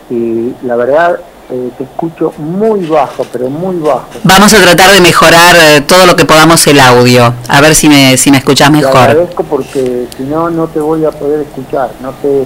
y 0.10 0.54
la 0.64 0.76
verdad 0.76 1.20
eh, 1.52 1.70
te 1.78 1.84
escucho 1.84 2.34
muy 2.38 2.86
bajo, 2.88 3.24
pero 3.32 3.50
muy 3.50 3.78
bajo. 3.78 4.08
Vamos 4.24 4.52
a 4.54 4.58
tratar 4.64 4.92
de 4.94 5.02
mejorar 5.02 5.56
eh, 5.56 5.82
todo 5.82 6.08
lo 6.08 6.16
que 6.16 6.26
podamos 6.26 6.66
el 6.68 6.80
audio, 6.80 7.32
a 7.48 7.62
ver 7.62 7.76
si 7.76 7.88
me, 7.88 8.18
si 8.18 8.32
me 8.32 8.38
escuchás 8.38 8.70
Te 8.72 8.78
mejor. 8.78 8.98
agradezco 8.98 9.44
porque 9.44 10.08
si 10.18 10.24
no, 10.24 10.50
no 10.50 10.68
te 10.68 10.80
voy 10.80 11.06
a 11.06 11.12
poder 11.12 11.42
escuchar. 11.42 11.92
No 12.02 12.14
sé 12.22 12.46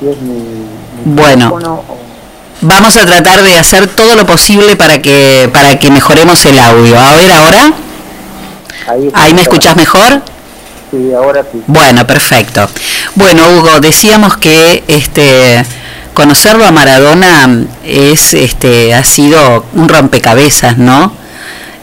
si 0.00 0.08
es 0.08 0.20
mi, 0.20 0.32
mi 0.34 1.14
Bueno. 1.14 1.50
teléfono 1.50 1.74
o- 1.88 2.05
Vamos 2.62 2.96
a 2.96 3.04
tratar 3.04 3.42
de 3.42 3.56
hacer 3.58 3.86
todo 3.86 4.16
lo 4.16 4.26
posible 4.26 4.76
para 4.76 5.00
que 5.02 5.48
para 5.52 5.78
que 5.78 5.90
mejoremos 5.90 6.44
el 6.46 6.58
audio. 6.58 6.98
A 6.98 7.14
ver 7.14 7.30
ahora, 7.30 7.72
Ahí, 8.88 9.10
ahí 9.14 9.34
me 9.34 9.42
escuchás 9.42 9.76
mejor. 9.76 10.22
Sí, 10.90 11.12
ahora 11.12 11.42
sí. 11.42 11.62
Bueno, 11.66 12.06
perfecto. 12.06 12.68
Bueno, 13.14 13.42
Hugo, 13.50 13.80
decíamos 13.80 14.36
que 14.36 14.84
este 14.88 15.64
conocerlo 16.14 16.64
a 16.64 16.70
Maradona 16.70 17.66
es 17.84 18.32
este 18.32 18.94
ha 18.94 19.04
sido 19.04 19.66
un 19.74 19.88
rompecabezas, 19.88 20.78
¿no? 20.78 21.12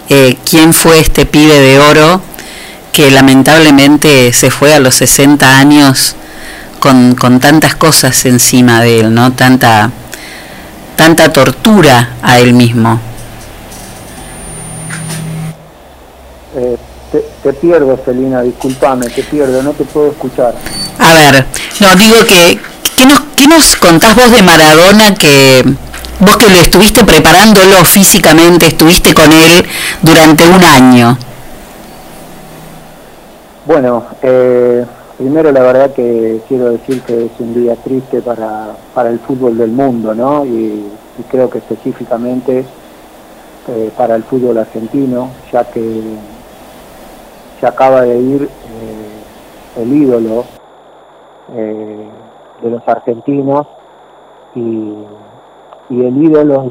Eh, 0.10 0.38
¿Quién 0.50 0.74
fue 0.74 1.00
este 1.00 1.26
pibe 1.26 1.60
de 1.60 1.80
oro 1.80 2.22
que 2.92 3.12
lamentablemente 3.12 4.34
se 4.34 4.50
fue 4.50 4.74
a 4.74 4.80
los 4.80 4.96
60 4.96 5.58
años 5.60 6.16
con, 6.80 7.16
con 7.16 7.40
tantas 7.40 7.76
cosas 7.76 8.26
encima 8.26 8.82
de 8.82 9.02
él, 9.02 9.14
¿no? 9.14 9.34
Tanta 9.34 9.92
tanta 10.96 11.32
tortura 11.32 12.16
a 12.22 12.40
él 12.40 12.54
mismo. 12.54 13.00
Eh, 16.56 16.78
te, 17.12 17.26
te 17.42 17.54
pierdo, 17.54 18.00
Celina, 18.06 18.42
discúlpame, 18.42 19.08
te 19.10 19.24
pierdo, 19.24 19.64
no 19.64 19.72
te 19.72 19.84
puedo 19.86 20.12
escuchar. 20.12 20.54
A 21.00 21.14
ver, 21.14 21.46
no, 21.80 21.96
digo 21.96 22.18
que, 22.26 22.60
¿qué 22.96 23.06
nos, 23.06 23.22
qué 23.36 23.48
nos 23.48 23.76
contás 23.76 24.16
vos 24.16 24.32
de 24.32 24.42
Maradona 24.44 25.16
que 25.16 25.64
vos 26.20 26.38
que 26.38 26.50
lo 26.50 26.60
estuviste 26.60 27.04
preparándolo 27.04 27.84
físicamente, 27.86 28.68
estuviste 28.68 29.14
con 29.14 29.32
él 29.32 29.66
durante 30.02 30.48
un 30.48 30.64
año? 30.64 31.18
Bueno, 33.66 34.06
eh, 34.22 34.86
primero 35.24 35.54
la 35.54 35.62
verdad 35.62 35.92
que 35.94 36.42
quiero 36.50 36.72
decir 36.72 37.02
que 37.04 37.28
es 37.28 37.32
un 37.40 37.54
día 37.54 37.78
triste 37.78 38.22
para, 38.22 38.76
para 38.94 39.10
el 39.10 39.20
fútbol 39.20 39.58
del 39.58 39.72
mundo, 39.72 40.14
¿no? 40.14 40.46
Y, 40.46 40.86
creo 41.30 41.50
que 41.50 41.60
específicamente 41.60 42.66
eh, 43.70 43.92
para 43.96 44.16
el 44.16 44.24
fútbol 44.24 44.58
argentino, 44.58 45.30
ya 45.50 45.64
que 45.64 46.02
se 47.58 47.66
acaba 47.66 48.02
de 48.02 48.20
ir 48.20 48.42
eh, 48.44 49.82
el 49.82 49.94
ídolo 49.94 50.44
eh, 51.56 52.10
de 52.62 52.70
los 52.70 52.86
argentinos 52.86 53.66
y, 54.56 54.94
y 55.90 56.06
el 56.06 56.22
ídolo 56.22 56.64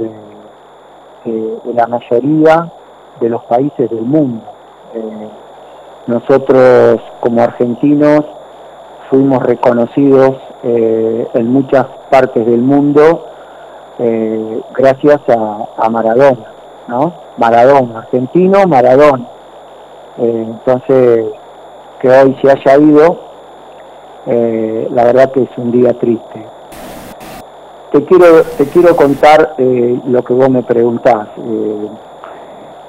de, 1.24 1.30
de- 1.30 1.58
de 1.64 1.72
la 1.74 1.86
mayoría 1.86 2.70
de 3.18 3.28
los 3.30 3.42
países 3.44 3.88
del 3.88 4.02
mundo. 4.02 4.42
Eh, 4.94 5.28
nosotros 6.08 7.00
como 7.20 7.40
argentinos 7.42 8.24
fuimos 9.12 9.42
reconocidos 9.42 10.36
eh, 10.62 11.28
en 11.34 11.52
muchas 11.52 11.84
partes 12.10 12.46
del 12.46 12.62
mundo 12.62 13.26
eh, 13.98 14.60
gracias 14.74 15.20
a, 15.28 15.88
Maradona, 15.90 16.46
¿no? 16.88 17.12
Maradona, 17.36 17.98
argentino, 17.98 18.66
Maradona. 18.66 19.28
Eh, 20.16 20.46
entonces, 20.48 21.26
que 22.00 22.08
hoy 22.08 22.36
se 22.42 22.50
haya 22.50 22.78
ido, 22.78 23.18
eh, 24.26 24.88
la 24.90 25.04
verdad 25.04 25.30
que 25.32 25.42
es 25.42 25.50
un 25.58 25.72
día 25.72 25.92
triste. 26.00 26.46
Te 27.92 28.04
quiero, 28.06 28.42
te 28.56 28.66
quiero 28.70 28.96
contar 28.96 29.54
lo 29.58 30.24
que 30.24 30.32
vos 30.32 30.48
me 30.48 30.62
preguntás. 30.62 31.28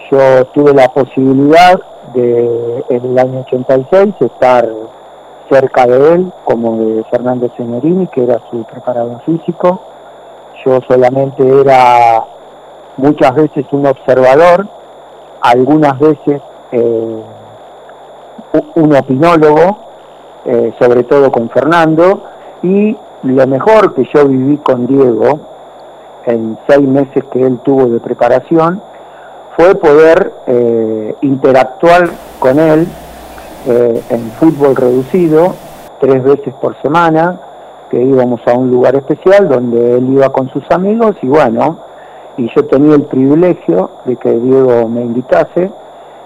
Yo 0.09 0.45
tuve 0.53 0.73
la 0.73 0.87
posibilidad 0.87 1.77
de 2.13 2.85
en 2.87 3.05
el 3.05 3.19
año 3.19 3.41
86 3.41 4.15
estar 4.21 4.69
cerca 5.53 5.85
de 5.85 6.15
él, 6.15 6.33
como 6.45 6.77
de 6.77 7.03
Fernando 7.11 7.47
Signorini, 7.55 8.07
que 8.07 8.23
era 8.23 8.39
su 8.49 8.63
preparador 8.63 9.21
físico. 9.23 9.81
Yo 10.65 10.79
solamente 10.87 11.47
era 11.47 12.23
muchas 12.97 13.35
veces 13.35 13.65
un 13.71 13.85
observador, 13.85 14.67
algunas 15.41 15.99
veces 15.99 16.41
eh, 16.71 17.23
un 18.75 18.95
opinólogo, 18.95 19.77
eh, 20.45 20.73
sobre 20.79 21.03
todo 21.03 21.31
con 21.31 21.49
Fernando, 21.49 22.23
y 22.63 22.97
lo 23.23 23.47
mejor 23.47 23.93
que 23.93 24.03
yo 24.13 24.27
viví 24.27 24.57
con 24.57 24.87
Diego 24.87 25.39
en 26.25 26.57
seis 26.67 26.87
meses 26.87 27.23
que 27.31 27.41
él 27.41 27.59
tuvo 27.63 27.85
de 27.87 27.99
preparación 27.99 28.81
fue 29.57 29.75
poder 29.75 30.33
eh, 30.47 31.15
interactuar 31.21 32.09
con 32.39 32.59
él 32.59 32.87
eh, 33.65 34.01
en 34.09 34.31
fútbol 34.31 34.75
reducido 34.75 35.53
tres 35.99 36.23
veces 36.23 36.53
por 36.55 36.75
semana, 36.81 37.39
que 37.89 38.01
íbamos 38.01 38.41
a 38.47 38.53
un 38.53 38.69
lugar 38.69 38.95
especial 38.95 39.47
donde 39.47 39.97
él 39.97 40.09
iba 40.13 40.29
con 40.29 40.49
sus 40.49 40.63
amigos 40.71 41.15
y 41.21 41.27
bueno, 41.27 41.77
y 42.37 42.49
yo 42.55 42.65
tenía 42.65 42.95
el 42.95 43.03
privilegio 43.03 43.89
de 44.05 44.15
que 44.17 44.31
Diego 44.31 44.89
me 44.89 45.01
invitase 45.01 45.71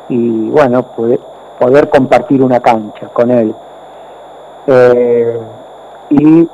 y 0.09 0.49
bueno, 0.49 0.83
poder, 0.95 1.19
poder 1.59 1.89
compartir 1.89 2.41
una 2.41 2.59
cancha 2.59 3.07
con 3.13 3.29
él. 3.29 3.53
Eh, 4.67 5.39
y 6.09 6.47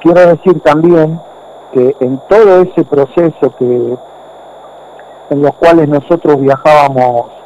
quiero 0.00 0.20
decir 0.26 0.60
también 0.60 1.20
que 1.72 1.96
en 2.00 2.20
todo 2.28 2.62
ese 2.62 2.84
proceso 2.84 3.54
que 3.58 3.96
en 5.30 5.42
los 5.42 5.54
cuales 5.54 5.88
nosotros 5.88 6.40
viajábamos 6.40 7.37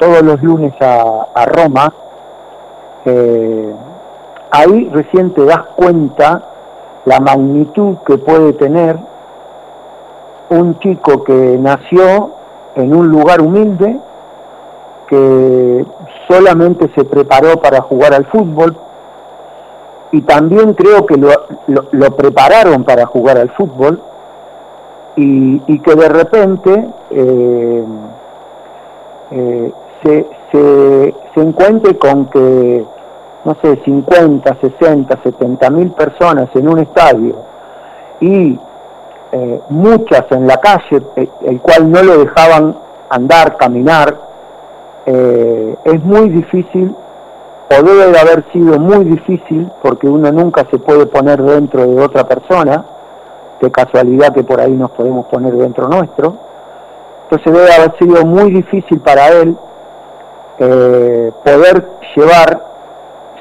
todos 0.00 0.22
los 0.22 0.42
lunes 0.42 0.72
a, 0.80 1.44
Roma, 1.46 1.92
eh, 3.04 3.74
ahí 4.50 4.88
recién 4.92 5.32
te 5.34 5.44
das 5.44 5.62
cuenta 5.76 6.42
la 7.04 7.20
magnitud 7.20 7.96
que 8.06 8.18
puede 8.18 8.52
tener 8.54 8.98
un 10.50 10.78
chico 10.80 11.22
que 11.24 11.56
nació 11.60 12.30
en 12.76 12.94
un 12.96 13.08
lugar 13.08 13.40
humilde, 13.40 14.00
que 15.08 15.84
solamente 16.28 16.90
se 16.94 17.04
preparó 17.04 17.60
para 17.60 17.80
jugar 17.82 18.14
al 18.14 18.24
fútbol, 18.26 18.76
y 20.12 20.22
también 20.22 20.74
creo 20.74 21.06
que 21.06 21.16
lo, 21.16 21.28
lo- 21.68 21.84
lo 21.92 22.16
prepararon 22.16 22.84
para 22.84 23.06
jugar 23.06 23.38
al 23.38 23.50
fútbol, 23.50 24.02
y, 25.16 25.62
y 25.72 25.78
que 25.80 25.94
de 25.94 26.08
repente 26.08 26.88
eh, 27.10 27.84
eh, 29.32 29.72
se, 30.02 30.26
se, 30.52 31.40
encuentre 31.40 31.96
con 31.98 32.26
que, 32.26 32.84
no 33.44 33.56
sé, 33.62 33.80
50, 33.84 34.56
60, 34.60 35.22
70 35.22 35.70
mil 35.70 35.90
personas 35.92 36.48
en 36.54 36.68
un 36.68 36.78
estadio 36.78 37.36
y 38.20 38.58
eh, 39.32 39.60
muchas 39.68 40.24
en 40.30 40.46
la 40.46 40.56
calle, 40.58 41.02
eh, 41.16 41.28
el 41.42 41.60
cual 41.60 41.90
no 41.90 42.02
lo 42.02 42.18
dejaban 42.18 42.76
andar, 43.10 43.56
caminar, 43.56 44.16
eh, 45.06 45.76
es 45.84 46.04
muy 46.04 46.28
difícil, 46.30 46.94
o 47.70 47.82
debe 47.82 48.10
de 48.10 48.18
haber 48.18 48.44
sido 48.52 48.78
muy 48.78 49.04
difícil, 49.04 49.70
porque 49.82 50.08
uno 50.08 50.32
nunca 50.32 50.66
se 50.70 50.78
puede 50.78 51.06
poner 51.06 51.40
dentro 51.42 51.86
de 51.86 52.02
otra 52.02 52.26
persona, 52.26 52.84
de 53.60 53.70
casualidad 53.70 54.34
que 54.34 54.42
por 54.42 54.60
ahí 54.60 54.72
nos 54.72 54.90
podemos 54.92 55.26
poner 55.26 55.54
dentro 55.54 55.86
nuestro, 55.88 56.34
entonces 57.24 57.52
debe 57.52 57.72
haber 57.72 57.96
sido 57.98 58.24
muy 58.24 58.50
difícil 58.50 58.98
para 59.00 59.28
él 59.28 59.56
eh, 60.60 61.32
poder 61.42 61.88
llevar 62.14 62.62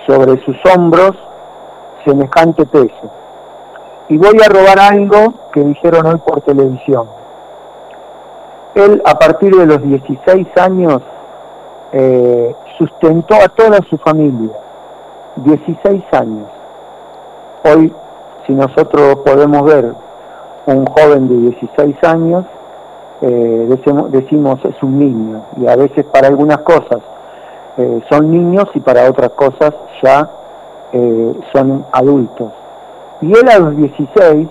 sobre 0.08 0.44
sus 0.46 0.56
hombros 0.74 1.12
semejante 2.06 2.66
peso. 2.66 3.12
Y 4.08 4.18
voy 4.18 4.38
a 4.44 4.50
robar 4.50 4.80
algo 4.80 5.34
que 5.54 5.60
dijeron 5.60 6.06
hoy 6.06 6.18
por 6.26 6.42
televisión. 6.42 7.08
Él 8.74 9.02
a 9.06 9.16
partir 9.16 9.54
de 9.54 9.66
los 9.66 9.82
16 9.84 10.48
años 10.58 11.02
eh, 11.92 12.56
sustentó 12.78 13.36
a 13.36 13.50
toda 13.50 13.80
su 13.90 13.98
familia. 13.98 14.56
16 15.36 16.04
años. 16.14 16.48
Hoy, 17.66 17.94
si 18.48 18.54
nosotros 18.54 19.18
podemos 19.26 19.64
ver 19.64 19.94
un 20.68 20.86
joven 20.86 21.28
de 21.28 21.52
16 21.52 22.04
años, 22.04 22.46
eh, 23.22 23.66
decimos, 23.68 24.12
decimos 24.14 24.60
es 24.64 24.82
un 24.82 24.98
niño 24.98 25.44
y 25.58 25.68
a 25.68 25.76
veces 25.76 26.06
para 26.06 26.30
algunas 26.30 26.60
cosas 26.60 27.00
eh, 27.78 28.02
son 28.10 28.32
niños 28.32 28.66
y 28.74 28.80
para 28.80 29.10
otras 29.10 29.32
cosas 29.32 29.74
ya 30.02 30.30
eh, 30.94 31.40
son 31.54 31.86
adultos. 31.92 32.52
Y 33.22 33.32
él 33.32 33.50
a 33.50 33.60
los 33.60 33.76
16 33.76 34.48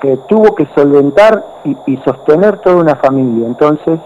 que 0.00 0.16
tuvo 0.28 0.54
que 0.54 0.66
solventar 0.74 1.44
y, 1.64 1.96
sostener 1.98 2.58
toda 2.60 2.76
una 2.76 2.94
familia, 2.96 3.46
entonces 3.46 3.98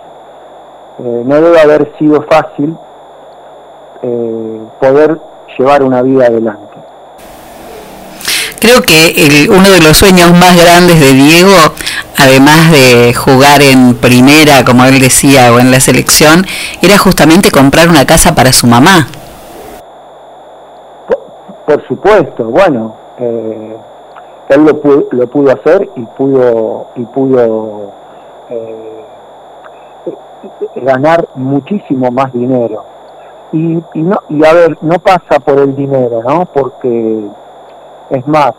no 0.99 1.35
debe 1.41 1.61
haber 1.61 1.93
sido 1.99 2.23
fácil 2.23 2.77
poder 4.81 5.21
llevar 5.59 5.83
una 5.83 6.01
vida 6.03 6.27
adelante. 6.27 6.72
Creo 8.63 8.81
que 8.83 9.11
el- 9.27 9.51
uno 9.51 9.69
de 9.69 9.81
los 9.81 9.97
sueños 9.97 10.31
más 10.35 10.55
grandes 10.57 11.01
de 11.01 11.13
Diego, 11.15 11.51
además 12.17 12.71
de 12.71 13.13
jugar 13.13 13.61
en 13.61 13.97
primera, 13.97 14.65
como 14.65 14.85
él 14.85 15.01
decía, 15.01 15.53
o 15.53 15.59
en 15.59 15.73
la 15.73 15.81
selección, 15.81 16.47
era 16.81 16.97
justamente 16.97 17.51
comprar 17.51 17.89
una 17.89 18.05
casa 18.05 18.37
para 18.37 18.53
su 18.53 18.69
mamá. 18.69 19.09
Por 21.67 21.85
supuesto, 21.89 22.45
bueno, 22.45 22.95
eh, 23.19 23.77
él 24.51 24.65
lo 24.65 24.81
pudo, 24.81 25.07
lo 25.11 25.27
pudo 25.27 25.53
hacer 25.53 25.91
y 25.97 26.03
pudo 26.17 26.87
y 26.95 27.03
pudo 27.07 27.93
eh, 28.49 29.05
ganar 30.77 31.27
muchísimo 31.35 32.13
más 32.13 32.33
dinero. 32.33 32.85
Y, 33.53 33.79
y 33.95 34.03
no 34.03 34.21
y 34.29 34.45
a 34.47 34.53
ver, 34.53 34.79
no 34.83 35.01
pasa 35.01 35.41
por 35.45 35.59
el 35.59 35.75
dinero, 35.75 36.23
¿no? 36.27 36.47
Porque 36.47 37.27
es 38.11 38.27
más, 38.27 38.53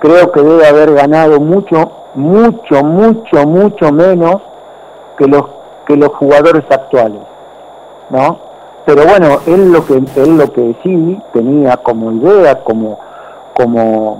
creo 0.00 0.30
que 0.32 0.40
debe 0.40 0.66
haber 0.66 0.94
ganado 0.94 1.40
mucho, 1.40 1.90
mucho, 2.14 2.82
mucho, 2.82 3.46
mucho 3.46 3.92
menos 3.92 4.36
que 5.16 5.26
los 5.26 5.42
que 5.86 5.96
los 5.96 6.10
jugadores 6.16 6.64
actuales, 6.70 7.22
¿no? 8.10 8.38
Pero 8.84 9.04
bueno, 9.04 9.38
él 9.46 9.72
lo 9.72 9.84
que 9.84 9.94
él 9.94 10.36
lo 10.36 10.52
que 10.52 10.76
sí 10.82 11.18
tenía 11.32 11.76
como 11.78 12.12
idea, 12.12 12.62
como 12.62 12.98
como 13.54 14.18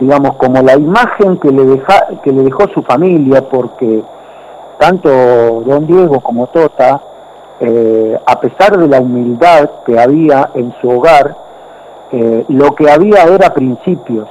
digamos 0.00 0.36
como 0.36 0.62
la 0.62 0.74
imagen 0.74 1.38
que 1.38 1.50
le 1.50 1.64
deja, 1.64 2.06
que 2.22 2.32
le 2.32 2.42
dejó 2.42 2.68
su 2.74 2.82
familia, 2.82 3.48
porque 3.48 4.02
tanto 4.78 5.08
Don 5.66 5.86
Diego 5.86 6.20
como 6.20 6.46
Tota, 6.48 7.00
eh, 7.60 8.18
a 8.24 8.40
pesar 8.40 8.78
de 8.78 8.88
la 8.88 9.00
humildad 9.00 9.68
que 9.84 9.98
había 9.98 10.50
en 10.54 10.72
su 10.80 10.88
hogar, 10.88 11.36
eh, 12.12 12.44
lo 12.48 12.74
que 12.74 12.90
había 12.90 13.24
era 13.24 13.52
principios, 13.54 14.28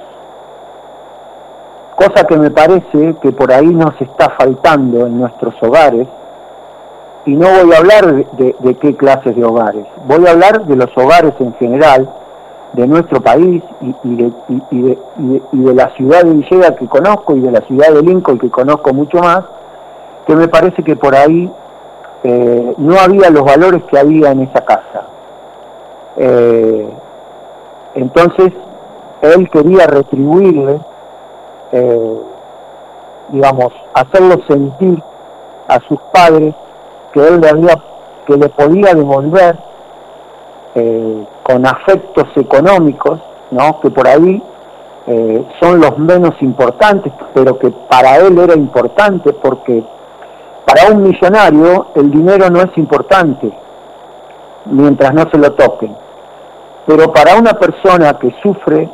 cosa 1.96 2.26
que 2.28 2.38
me 2.38 2.52
parece 2.52 3.16
que 3.22 3.32
por 3.32 3.52
ahí 3.52 3.68
nos 3.68 4.00
está 4.02 4.30
faltando 4.40 5.08
en 5.08 5.20
nuestros 5.20 5.56
hogares, 5.62 6.08
y 7.26 7.32
no 7.36 7.48
voy 7.50 7.74
a 7.74 7.78
hablar 7.80 8.06
de, 8.38 8.76
qué 8.82 8.96
clases 8.96 9.36
de 9.36 9.44
hogares, 9.44 9.86
voy 10.06 10.26
a 10.28 10.32
hablar 10.32 10.66
de 10.66 10.76
los 10.76 10.90
hogares 10.98 11.34
en 11.40 11.54
general, 11.56 12.10
de 12.74 12.86
nuestro 12.88 13.22
país 13.22 13.64
y, 13.82 13.96
y 14.04 14.16
de, 14.16 14.32
y- 14.50 14.64
y 14.72 14.82
de- 14.82 15.00
y 15.18 15.28
de- 15.34 15.42
y 15.54 15.60
de 15.60 15.74
la 15.74 15.90
ciudad 15.96 16.22
de 16.24 16.34
Villegas 16.34 16.72
que 16.74 16.86
conozco 16.88 17.36
y 17.36 17.40
de 17.42 17.52
la 17.52 17.62
ciudad 17.62 17.90
de 17.94 18.02
Lincoln 18.04 18.38
que 18.38 18.50
conozco 18.52 18.94
mucho 18.94 19.18
más, 19.20 19.44
que 20.28 20.36
me 20.36 20.48
parece 20.48 20.84
que 20.84 20.96
por 20.96 21.16
ahí 21.16 21.52
eh, 22.24 22.74
no 22.78 22.96
había 23.00 23.30
los 23.30 23.44
valores 23.44 23.82
que 23.90 23.98
había 23.98 24.32
en 24.32 24.42
esa 24.42 24.62
casa. 24.66 25.08
Eh, 26.18 26.90
entonces, 27.98 28.54
él 29.24 29.50
quería 29.50 29.88
retribuirle, 29.88 30.80
eh, 31.72 32.22
digamos, 33.30 33.74
hacerlo 33.96 34.36
sentir 34.48 35.02
a 35.68 35.80
sus 35.88 36.00
padres 36.14 36.54
que 37.12 37.28
él 37.28 37.42
le 37.42 37.50
había, 37.50 37.74
que 38.28 38.38
le 38.38 38.50
podía 38.50 38.94
devolver 38.94 39.58
eh, 40.76 41.26
con 41.42 41.66
afectos 41.66 42.26
económicos, 42.36 43.20
¿no? 43.50 43.80
que 43.82 43.90
por 43.90 44.08
ahí 44.08 44.44
eh, 45.08 45.48
son 45.60 45.82
los 45.82 45.98
menos 45.98 46.40
importantes, 46.42 47.12
pero 47.34 47.58
que 47.58 47.72
para 47.90 48.18
él 48.18 48.38
era 48.38 48.54
importante 48.54 49.34
porque 49.34 49.84
para 50.68 50.94
un 50.94 51.02
millonario 51.02 51.88
el 51.96 52.12
dinero 52.12 52.48
no 52.52 52.62
es 52.62 52.78
importante 52.78 53.52
mientras 54.66 55.16
no 55.16 55.24
se 55.32 55.38
lo 55.40 55.52
toquen. 55.54 56.07
Pero 56.88 57.12
para 57.14 57.36
una 57.38 57.52
persona 57.54 58.18
que 58.18 58.34
sufre 58.42 58.90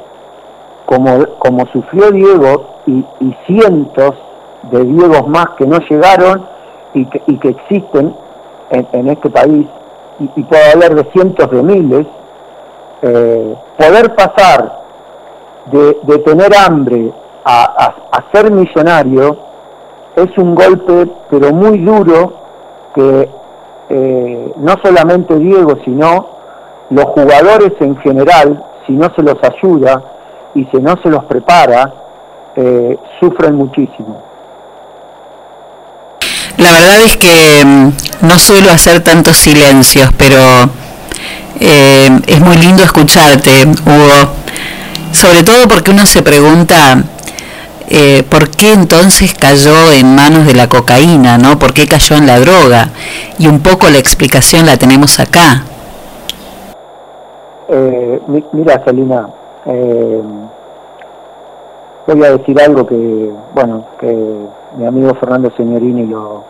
como, 0.86 1.26
como 1.40 1.66
sufrió 1.68 2.12
Diego 2.12 2.66
y, 2.88 3.06
y 3.22 3.36
cientos 3.48 4.16
de 4.72 4.84
Diegos 4.84 5.28
más 5.28 5.46
que 5.58 5.66
no 5.68 5.78
llegaron 5.90 6.46
y 6.94 7.06
que, 7.06 7.22
y 7.28 7.38
que 7.38 7.50
existen 7.50 8.16
en, 8.72 8.88
en 8.94 9.10
este 9.10 9.30
país, 9.30 9.68
y, 10.20 10.24
y 10.36 10.44
puedo 10.44 10.62
hablar 10.74 10.96
de 10.96 11.12
cientos 11.12 11.50
de 11.52 11.64
miles, 11.64 12.08
eh, 13.04 13.56
poder 13.78 14.16
pasar 14.16 14.82
de, 15.72 15.98
de 16.04 16.18
tener 16.20 16.50
hambre 16.56 17.14
a, 17.46 17.64
a- 17.64 17.96
ser 18.34 18.50
millonario 18.52 19.38
es 20.16 20.36
un 20.38 20.56
golpe 20.56 21.08
pero 21.30 21.52
muy 21.54 21.78
duro 21.80 22.34
que 22.96 23.30
eh, 23.90 24.54
no 24.58 24.74
solamente 24.84 25.36
Diego 25.38 25.76
sino 25.86 26.28
los 26.94 27.06
jugadores 27.06 27.74
en 27.80 27.98
general 27.98 28.64
si 28.86 28.94
no 28.94 29.12
se 29.16 29.24
los 29.24 29.38
ayuda 29.44 30.02
y 30.56 30.66
si 30.66 30.78
no 30.78 30.96
se 31.02 31.10
los 31.10 31.24
prepara 31.26 31.92
eh, 32.56 32.98
sufren 33.20 33.56
muchísimo 33.56 34.24
La 36.58 36.72
verdad 36.72 37.02
es 37.02 37.18
que 37.18 37.66
mm, 37.66 38.28
no 38.28 38.38
suelo 38.38 38.72
hacer 38.72 39.02
tantos 39.02 39.38
silencios, 39.38 40.10
pero 40.18 40.40
eh, 41.60 42.10
es 42.28 42.40
muy 42.40 42.58
lindo 42.58 42.84
escucharte, 42.84 43.66
Hugo. 43.86 44.34
Sobre 45.12 45.44
todo 45.44 45.68
porque 45.68 45.92
uno 45.92 46.06
se 46.06 46.22
pregunta 46.22 47.04
eh, 47.90 48.24
por 48.30 48.50
qué 48.50 48.72
entonces 48.74 49.34
cayó 49.34 49.92
en 49.92 50.16
manos 50.16 50.46
de 50.46 50.54
la 50.54 50.70
cocaína, 50.70 51.38
¿no? 51.38 51.60
¿Por 51.60 51.74
qué 51.74 51.88
cayó 51.88 52.16
en 52.16 52.28
la 52.28 52.40
droga? 52.40 52.90
Y 53.40 53.48
un 53.48 53.60
poco 53.60 53.90
la 53.90 53.98
explicación 53.98 54.66
la 54.66 54.78
tenemos 54.78 55.20
acá. 55.20 55.64
Eh, 57.70 58.22
mi- 58.28 58.46
mira, 58.52 58.84
Salina, 58.86 59.30
eh, 59.66 60.22
voy 62.08 62.24
a 62.26 62.38
decir 62.38 62.60
algo 62.62 62.86
que, 62.86 63.32
bueno, 63.54 63.86
que 64.00 64.48
mi 64.78 64.86
amigo 64.86 65.14
Fernando 65.16 65.50
Signorini 65.56 66.06
lo, 66.08 66.44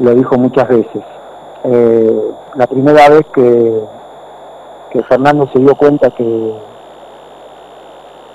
lo 0.00 0.14
dijo 0.14 0.36
muchas 0.36 0.68
veces. 0.68 1.02
Eh, 1.64 2.30
la 2.56 2.66
primera 2.66 3.08
vez 3.08 3.22
que, 3.34 3.80
que 4.90 5.02
Fernando 5.04 5.48
se 5.52 5.58
dio 5.60 5.74
cuenta 5.76 6.10
que, 6.10 6.54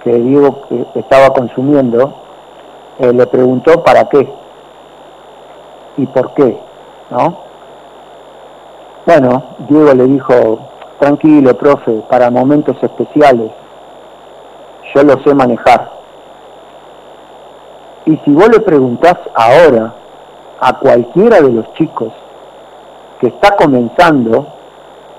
que 0.03 0.11
Diego 0.13 0.61
estaba 0.95 1.29
consumiendo, 1.33 2.13
eh, 2.99 3.13
le 3.13 3.27
preguntó 3.27 3.83
para 3.83 4.05
qué 4.09 4.27
y 5.97 6.05
por 6.07 6.33
qué, 6.33 6.59
¿no? 7.11 7.37
Bueno, 9.05 9.43
Diego 9.69 9.93
le 9.93 10.03
dijo, 10.05 10.59
tranquilo, 10.99 11.57
profe, 11.57 12.03
para 12.09 12.29
momentos 12.29 12.77
especiales, 12.81 13.51
yo 14.93 15.03
lo 15.03 15.21
sé 15.23 15.33
manejar. 15.33 15.89
Y 18.05 18.17
si 18.25 18.31
vos 18.31 18.49
le 18.49 18.59
preguntás 18.59 19.17
ahora 19.35 19.93
a 20.59 20.73
cualquiera 20.79 21.41
de 21.41 21.51
los 21.51 21.73
chicos 21.75 22.11
que 23.21 23.27
está 23.27 23.55
comenzando 23.55 24.47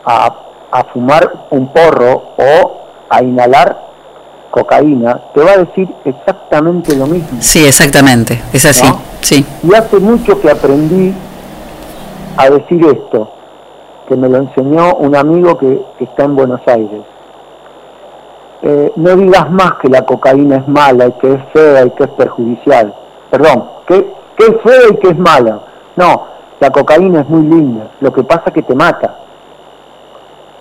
a, 0.04 0.34
a 0.70 0.84
fumar 0.92 1.46
un 1.50 1.72
porro 1.72 2.22
o 2.36 2.80
a 3.08 3.22
inhalar 3.22 3.90
cocaína, 4.50 5.20
te 5.34 5.40
va 5.40 5.52
a 5.52 5.58
decir 5.58 5.88
exactamente 6.04 6.96
lo 6.96 7.06
mismo. 7.06 7.38
Sí, 7.40 7.64
exactamente, 7.64 8.40
es 8.52 8.64
así, 8.66 8.86
¿No? 8.86 9.00
sí. 9.20 9.44
Y 9.62 9.74
hace 9.74 9.98
mucho 9.98 10.40
que 10.40 10.50
aprendí 10.50 11.14
a 12.36 12.50
decir 12.50 12.84
esto, 12.84 13.30
que 14.10 14.16
me 14.16 14.28
lo 14.28 14.38
enseñó 14.38 14.96
un 14.96 15.14
amigo 15.14 15.56
que, 15.56 15.80
está 16.00 16.24
en 16.24 16.34
Buenos 16.34 16.60
Aires. 16.66 17.02
Eh, 18.60 18.92
no 18.96 19.14
digas 19.14 19.48
más 19.52 19.74
que 19.80 19.88
la 19.88 20.04
cocaína 20.04 20.56
es 20.56 20.66
mala 20.66 21.06
y 21.06 21.12
que 21.12 21.32
es 21.32 21.40
fea 21.52 21.84
y 21.84 21.90
que 21.90 22.02
es 22.02 22.10
perjudicial. 22.10 22.92
Perdón, 23.30 23.70
que, 23.86 23.98
es 24.36 24.62
fea 24.64 24.88
y 24.90 24.96
que 24.96 25.10
es 25.10 25.16
mala. 25.16 25.60
No, 25.94 26.24
la 26.58 26.70
cocaína 26.70 27.20
es 27.20 27.28
muy 27.28 27.42
linda, 27.42 27.88
lo 28.00 28.12
que 28.12 28.24
pasa 28.24 28.42
es 28.46 28.52
que 28.52 28.62
te 28.62 28.74
mata. 28.74 29.14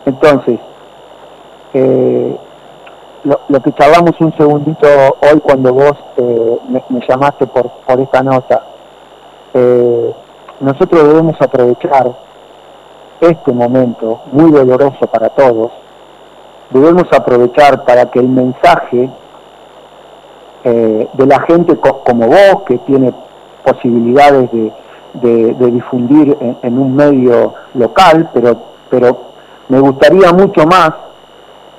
Entonces, 0.05 0.59
eh, 1.73 2.37
lo, 3.23 3.39
lo 3.47 3.59
que 3.61 3.73
charlamos 3.73 4.11
un 4.21 4.31
segundito 4.37 4.87
hoy 5.21 5.39
cuando 5.39 5.73
vos 5.73 5.97
eh, 6.17 6.59
me, 6.69 6.83
me 6.89 7.01
llamaste 7.07 7.47
por, 7.47 7.67
por 7.87 7.99
esta 7.99 8.21
nota, 8.21 8.61
eh, 9.55 10.13
nosotros 10.59 11.07
debemos 11.07 11.35
aprovechar 11.41 12.28
este 13.21 13.51
momento 13.51 14.21
muy 14.31 14.51
doloroso 14.51 15.07
para 15.07 15.29
todos, 15.29 15.71
debemos 16.69 17.05
aprovechar 17.11 17.83
para 17.85 18.05
que 18.11 18.19
el 18.19 18.29
mensaje 18.29 19.09
eh, 20.63 21.07
de 21.13 21.25
la 21.25 21.39
gente 21.41 21.75
co- 21.77 22.01
como 22.03 22.27
vos, 22.27 22.63
que 22.67 22.77
tiene 22.79 23.13
posibilidades 23.63 24.51
de, 24.51 24.71
de- 25.13 25.53
difundir 25.71 26.37
en, 26.41 26.57
un 26.77 26.95
medio 26.95 27.53
local, 27.73 28.29
pero, 28.33 28.55
pero 28.89 29.17
me 29.69 29.79
gustaría 29.79 30.31
mucho 30.33 30.65
más 30.65 30.91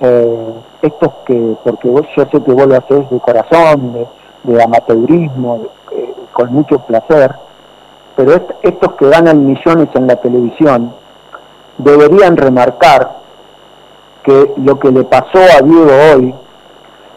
eh, 0.00 0.52
estos 0.82 1.10
que, 1.26 1.56
porque 1.62 1.88
vos, 1.88 2.02
yo 2.16 2.24
sé 2.32 2.42
que 2.42 2.52
vos 2.52 2.66
lo 2.66 2.76
haces 2.76 3.08
de 3.10 3.20
corazón, 3.20 3.92
de, 3.92 4.06
amateurismo, 4.62 5.60
eh, 5.92 6.14
con 6.32 6.52
mucho 6.52 6.78
placer, 6.80 7.34
pero 8.16 8.32
est- 8.32 8.50
estos 8.62 8.92
que 8.94 9.08
ganan 9.08 9.46
millones 9.46 9.88
en 9.94 10.06
la 10.06 10.16
televisión 10.16 10.92
deberían 11.82 12.36
remarcar 12.36 13.20
que 14.22 14.52
lo 14.56 14.78
que 14.78 14.90
le 14.90 15.04
pasó 15.04 15.38
a 15.58 15.62
Diego 15.62 15.90
hoy 16.14 16.34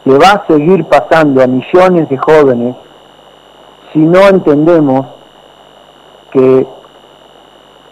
le 0.06 0.18
va 0.18 0.32
a 0.32 0.48
seguir 0.48 0.86
pasando 0.86 1.42
a 1.42 1.48
millones 1.48 2.10
de 2.10 2.18
jóvenes 2.18 2.76
si 3.92 4.00
no 4.00 4.28
entendemos 4.28 5.06
que 6.32 6.68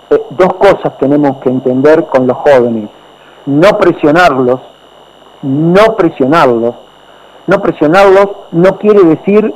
eh, 0.10 0.23
dos 0.31 0.53
cosas 0.55 0.97
tenemos 0.99 1.38
que 1.38 1.49
entender 1.49 2.05
con 2.07 2.27
los 2.27 2.38
jóvenes. 2.38 2.89
No 3.45 3.77
presionarlos, 3.77 4.60
no 5.41 5.95
presionarlos. 5.95 6.75
No 7.47 7.62
presionarlos 7.62 8.27
no 8.51 8.77
quiere 8.77 9.03
decir 9.03 9.53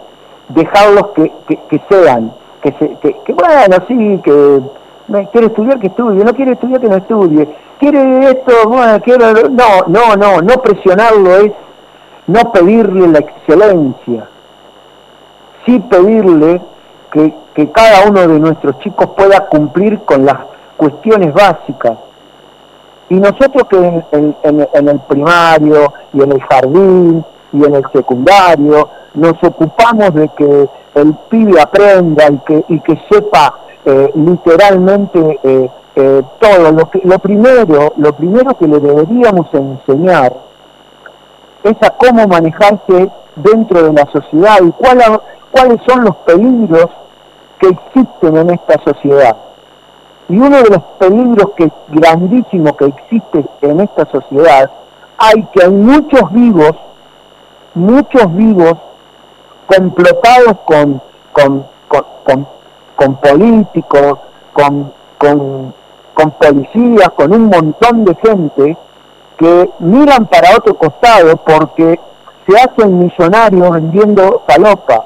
dejarlos 0.50 1.08
que, 1.16 1.32
que, 1.48 1.82
sean, 1.90 2.34
que, 2.62 2.72
se, 2.80 2.98
que, 3.00 3.16
que 3.26 3.34
bueno, 3.34 3.78
sí, 3.88 4.22
que 4.24 4.62
quiere 5.32 5.48
estudiar, 5.48 5.80
que 5.80 5.88
estudie, 5.88 6.24
no 6.24 6.34
quiere 6.34 6.54
estudiar, 6.54 6.82
que 6.82 6.88
no 6.90 6.98
estudie, 6.98 7.56
quiere 7.80 8.30
esto, 8.32 8.68
bueno, 8.68 9.00
quiere... 9.02 9.26
No, 9.50 9.86
no, 9.88 10.16
no, 10.16 10.42
no 10.42 10.54
presionarlo 10.62 11.36
es 11.38 11.52
no 12.28 12.52
pedirle 12.52 13.08
la 13.10 13.20
excelencia, 13.20 14.28
sí 15.66 15.80
pedirle 15.90 16.62
que, 17.12 17.34
que 17.54 17.72
cada 17.72 18.10
uno 18.10 18.28
de 18.28 18.40
nuestros 18.40 18.80
chicos 18.80 19.08
pueda 19.16 19.48
cumplir 19.48 20.00
con 20.06 20.26
las 20.26 20.38
cuestiones 20.78 21.34
básicas. 21.34 21.98
Y 23.10 23.16
nosotros 23.16 23.64
que 23.70 23.78
en, 23.78 24.06
en- 24.12 24.36
en- 24.44 24.68
en 24.74 24.90
el 24.90 25.00
primario 25.02 25.94
y 26.14 26.24
en 26.24 26.32
el 26.32 26.42
jardín 26.44 27.24
y 27.54 27.64
en 27.64 27.76
el 27.76 27.84
secundario 27.94 28.90
nos 29.14 29.34
ocupamos 29.44 30.14
de 30.16 30.28
que 30.30 30.68
el 30.96 31.14
pibe 31.30 31.62
aprenda 31.62 32.26
y 32.32 32.38
que, 32.40 32.66
y 32.70 32.80
que 32.82 33.00
sepa 33.12 33.54
eh, 33.86 34.12
literalmente 34.16 35.40
eh, 35.44 35.70
eh, 35.96 36.22
todo. 36.40 36.72
Lo, 36.72 36.90
que, 36.90 37.02
lo, 37.04 37.20
primero, 37.20 37.94
lo 37.98 38.14
primero 38.14 38.58
que 38.58 38.68
le 38.68 38.80
deberíamos 38.80 39.48
enseñar 39.54 40.34
es 41.64 41.76
a 41.82 41.90
cómo 41.92 42.28
manejarse 42.28 43.10
dentro 43.36 43.84
de 43.84 43.94
la 43.94 44.06
sociedad 44.12 44.58
y 44.62 44.72
cuál 44.72 45.22
cuáles 45.52 45.80
son 45.88 46.04
los 46.04 46.16
peligros 46.18 46.88
que 47.60 47.70
existen 47.70 48.36
en 48.38 48.50
esta 48.52 48.82
sociedad. 48.84 49.38
Y 50.28 50.38
uno 50.38 50.58
de 50.58 50.70
los 50.70 50.84
peligros 51.00 51.52
que 51.56 51.72
grandísimos 51.90 52.74
que 52.78 52.86
existe 52.86 53.46
en 53.62 53.80
esta 53.80 54.06
sociedad 54.12 54.70
hay 55.18 55.44
que 55.54 55.64
hay 55.64 55.72
muchos 55.72 56.32
vivos, 56.34 56.74
muchos 57.74 58.36
vivos 58.36 58.74
complotados 59.68 60.58
con, 60.66 61.02
con, 61.32 61.66
con, 61.88 62.06
con- 62.26 62.55
con 62.96 63.16
políticos, 63.18 64.20
con, 64.54 64.92
con, 65.18 65.74
con 66.14 66.32
policías, 66.32 67.10
con 67.16 67.34
un 67.34 67.46
montón 67.48 68.06
de 68.06 68.16
gente 68.16 68.78
que 69.38 69.70
miran 69.80 70.26
para 70.28 70.56
otro 70.58 70.76
costado 70.76 71.36
porque 71.38 72.00
se 72.48 72.58
hacen 72.58 73.00
millonarios 73.00 73.72
vendiendo 73.72 74.44
falopa. 74.48 75.04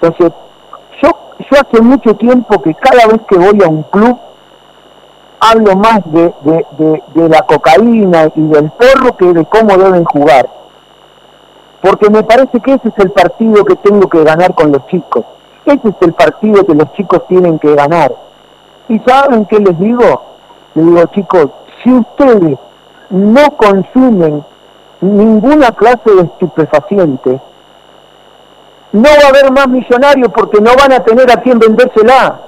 Entonces, 0.00 0.32
yo, 1.02 1.10
yo 1.38 1.56
hace 1.60 1.80
mucho 1.82 2.14
tiempo 2.16 2.60
que 2.60 2.74
cada 2.74 3.06
vez 3.06 3.20
que 3.28 3.36
voy 3.38 3.58
a 3.64 3.68
un 3.68 3.82
club 3.84 4.18
hablo 5.40 5.76
más 5.76 6.00
de, 6.06 6.34
de, 6.42 6.66
de- 6.78 7.02
de 7.14 7.28
la 7.28 7.42
cocaína 7.42 8.30
y 8.34 8.40
del 8.48 8.70
porro 8.72 9.16
que 9.16 9.32
de 9.32 9.44
cómo 9.46 9.76
deben 9.76 10.04
jugar. 10.04 10.48
Porque 11.82 12.08
me 12.10 12.22
parece 12.22 12.60
que 12.60 12.74
ese 12.74 12.88
es 12.88 12.94
el 12.98 13.10
partido 13.10 13.64
que 13.64 13.76
tengo 13.76 14.08
que 14.08 14.22
ganar 14.24 14.54
con 14.54 14.72
los 14.72 14.86
chicos. 14.86 15.24
Ese 15.66 15.88
es 15.88 15.94
el 16.00 16.12
partido 16.12 16.64
que 16.64 16.74
los 16.74 16.92
chicos 16.92 17.26
tienen 17.28 17.58
que 17.58 17.74
ganar. 17.74 18.14
¿Y 18.88 18.98
saben 19.00 19.46
qué 19.46 19.58
les 19.58 19.78
digo? 19.78 20.22
Les 20.74 20.84
digo, 20.84 21.04
chicos, 21.14 21.50
si 21.82 21.90
ustedes 21.90 22.58
no 23.10 23.56
consumen 23.56 24.44
ninguna 25.00 25.72
clase 25.72 26.10
de 26.14 26.22
estupefaciente, 26.22 27.40
no 28.92 29.02
va 29.02 29.26
a 29.26 29.28
haber 29.28 29.50
más 29.52 29.68
millonarios 29.68 30.28
porque 30.34 30.60
no 30.60 30.70
van 30.78 30.92
a 30.92 31.00
tener 31.00 31.30
a 31.30 31.40
quien 31.42 31.58
vendérsela. 31.58 32.40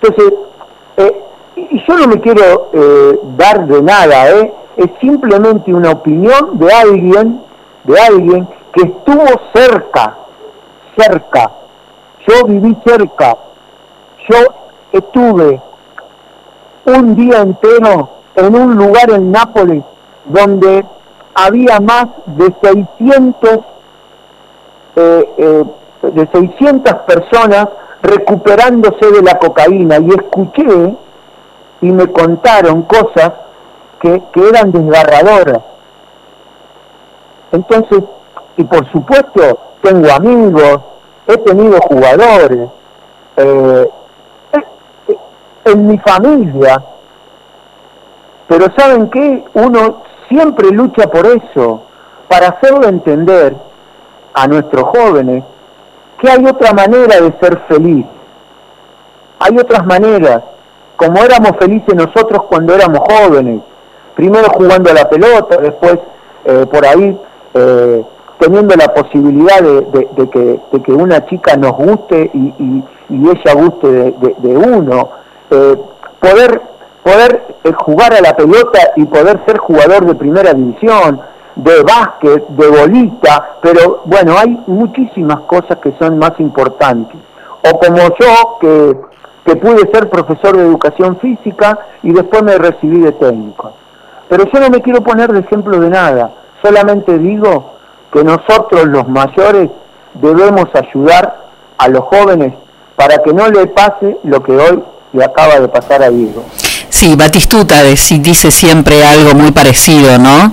Entonces, 0.00 0.32
eh, 0.96 1.24
y 1.56 1.82
yo 1.86 1.96
no 1.96 2.06
me 2.06 2.20
quiero 2.20 2.70
eh, 2.72 3.20
dar 3.36 3.66
de 3.66 3.82
nada, 3.82 4.30
¿eh? 4.30 4.52
es 4.76 4.90
simplemente 5.00 5.74
una 5.74 5.90
opinión 5.90 6.58
de 6.58 6.72
alguien, 6.72 7.42
de 7.84 8.00
alguien 8.00 8.48
que 8.72 8.82
estuvo 8.82 9.26
cerca, 9.52 10.16
cerca. 11.00 11.50
Yo 12.26 12.46
viví 12.46 12.76
cerca, 12.84 13.36
yo 14.28 14.36
estuve 14.92 15.60
un 16.84 17.14
día 17.16 17.40
entero 17.40 18.10
en 18.36 18.54
un 18.54 18.76
lugar 18.76 19.10
en 19.10 19.32
Nápoles 19.32 19.82
donde 20.26 20.84
había 21.34 21.80
más 21.80 22.06
de 22.26 22.54
600 22.62 23.60
eh, 24.96 25.34
eh, 25.38 25.64
de 26.02 26.28
600 26.32 26.94
personas 27.06 27.68
recuperándose 28.02 29.10
de 29.10 29.22
la 29.22 29.38
cocaína 29.38 29.98
y 29.98 30.08
escuché 30.10 30.96
y 31.82 31.86
me 31.86 32.06
contaron 32.12 32.82
cosas 32.82 33.32
que, 34.00 34.22
que 34.32 34.48
eran 34.48 34.72
desgarradoras. 34.72 35.62
Entonces, 37.52 38.02
y 38.56 38.64
por 38.64 38.90
supuesto, 38.90 39.58
tengo 39.82 40.10
amigos, 40.10 40.80
he 41.32 41.38
tenido 41.38 41.78
jugadores, 41.80 42.68
eh, 43.36 43.90
en 45.64 45.86
mi 45.86 45.98
familia, 45.98 46.82
pero 48.48 48.66
¿saben 48.76 49.08
qué? 49.10 49.44
Uno 49.54 50.02
siempre 50.28 50.70
lucha 50.70 51.06
por 51.08 51.26
eso, 51.26 51.82
para 52.28 52.48
hacerlo 52.48 52.88
entender 52.88 53.56
a 54.34 54.46
nuestros 54.46 54.84
jóvenes 54.84 55.44
que 56.18 56.30
hay 56.30 56.44
otra 56.44 56.72
manera 56.72 57.20
de 57.20 57.32
ser 57.40 57.60
feliz. 57.68 58.06
Hay 59.38 59.56
otras 59.58 59.86
maneras, 59.86 60.42
como 60.96 61.18
éramos 61.22 61.52
felices 61.58 61.94
nosotros 61.94 62.42
cuando 62.48 62.74
éramos 62.74 63.00
jóvenes, 63.10 63.62
primero 64.14 64.48
jugando 64.50 64.90
a 64.90 64.94
la 64.94 65.08
pelota, 65.08 65.56
después 65.56 65.98
eh, 66.44 66.66
por 66.70 66.84
ahí 66.84 67.20
eh, 67.54 68.04
teniendo 68.40 68.74
la 68.74 68.88
posibilidad 68.94 69.60
de, 69.62 70.60
que, 70.82 70.92
una 70.92 71.24
chica 71.26 71.56
nos 71.56 71.72
guste 71.72 72.30
y, 72.34 72.54
y- 72.58 72.84
ella 73.10 73.54
guste 73.54 73.88
de, 73.88 74.56
uno, 74.56 75.10
eh, 75.50 75.76
poder, 76.20 77.42
eh, 77.64 77.72
jugar 77.84 78.14
a 78.14 78.20
la 78.20 78.36
pelota 78.36 78.92
y 78.96 79.04
poder 79.04 79.44
ser 79.46 79.58
jugador 79.58 80.06
de 80.06 80.14
primera 80.14 80.54
división, 80.54 81.20
de 81.56 81.82
básquet, 81.82 82.46
de 82.48 82.68
bolita, 82.68 83.58
pero 83.62 84.02
bueno, 84.04 84.36
hay 84.38 84.62
muchísimas 84.68 85.40
cosas 85.40 85.78
que 85.82 85.92
son 85.98 86.18
más 86.18 86.32
importantes. 86.38 87.20
O 87.68 87.78
como 87.78 87.98
yo, 87.98 88.58
que 89.44 89.56
pude 89.56 89.90
ser 89.92 90.08
profesor 90.08 90.56
de 90.56 90.62
educación 90.62 91.18
física 91.18 91.78
y 92.02 92.12
después 92.12 92.42
me 92.42 92.56
recibí 92.56 93.00
de 93.00 93.12
técnico. 93.12 93.72
Pero 94.28 94.44
yo 94.44 94.60
no 94.60 94.70
me 94.70 94.80
quiero 94.80 95.00
poner 95.02 95.32
de 95.32 95.40
ejemplo 95.40 95.78
de 95.80 95.90
nada, 95.90 96.30
solamente 96.62 97.18
digo 97.18 97.79
que 98.12 98.24
nosotros 98.24 98.86
los 98.86 99.08
mayores 99.08 99.70
debemos 100.14 100.68
ayudar 100.74 101.48
a 101.78 101.88
los 101.88 102.04
jóvenes 102.04 102.54
para 102.96 103.18
que 103.18 103.32
no 103.32 103.48
le 103.48 103.66
pase 103.66 104.18
lo 104.24 104.42
que 104.42 104.52
hoy 104.52 104.82
le 105.12 105.24
acaba 105.24 105.58
de 105.58 105.68
pasar 105.68 106.02
a 106.02 106.10
Diego. 106.10 106.44
Sí, 106.88 107.14
Batistuta 107.16 107.82
dice 107.82 108.50
siempre 108.50 109.04
algo 109.04 109.34
muy 109.34 109.52
parecido, 109.52 110.18
¿no? 110.18 110.52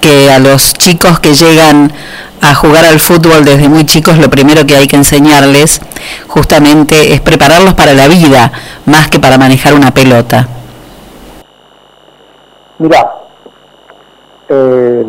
Que 0.00 0.30
a 0.30 0.38
los 0.38 0.72
chicos 0.72 1.20
que 1.20 1.34
llegan 1.34 1.92
a 2.40 2.54
jugar 2.54 2.84
al 2.84 3.00
fútbol 3.00 3.44
desde 3.44 3.68
muy 3.68 3.84
chicos, 3.84 4.18
lo 4.18 4.30
primero 4.30 4.66
que 4.66 4.76
hay 4.76 4.86
que 4.86 4.96
enseñarles 4.96 5.80
justamente 6.26 7.12
es 7.12 7.20
prepararlos 7.20 7.74
para 7.74 7.94
la 7.94 8.08
vida, 8.08 8.52
más 8.86 9.08
que 9.08 9.18
para 9.18 9.38
manejar 9.38 9.74
una 9.74 9.92
pelota. 9.92 10.48
Mirá, 12.78 13.12
eh, 14.48 15.04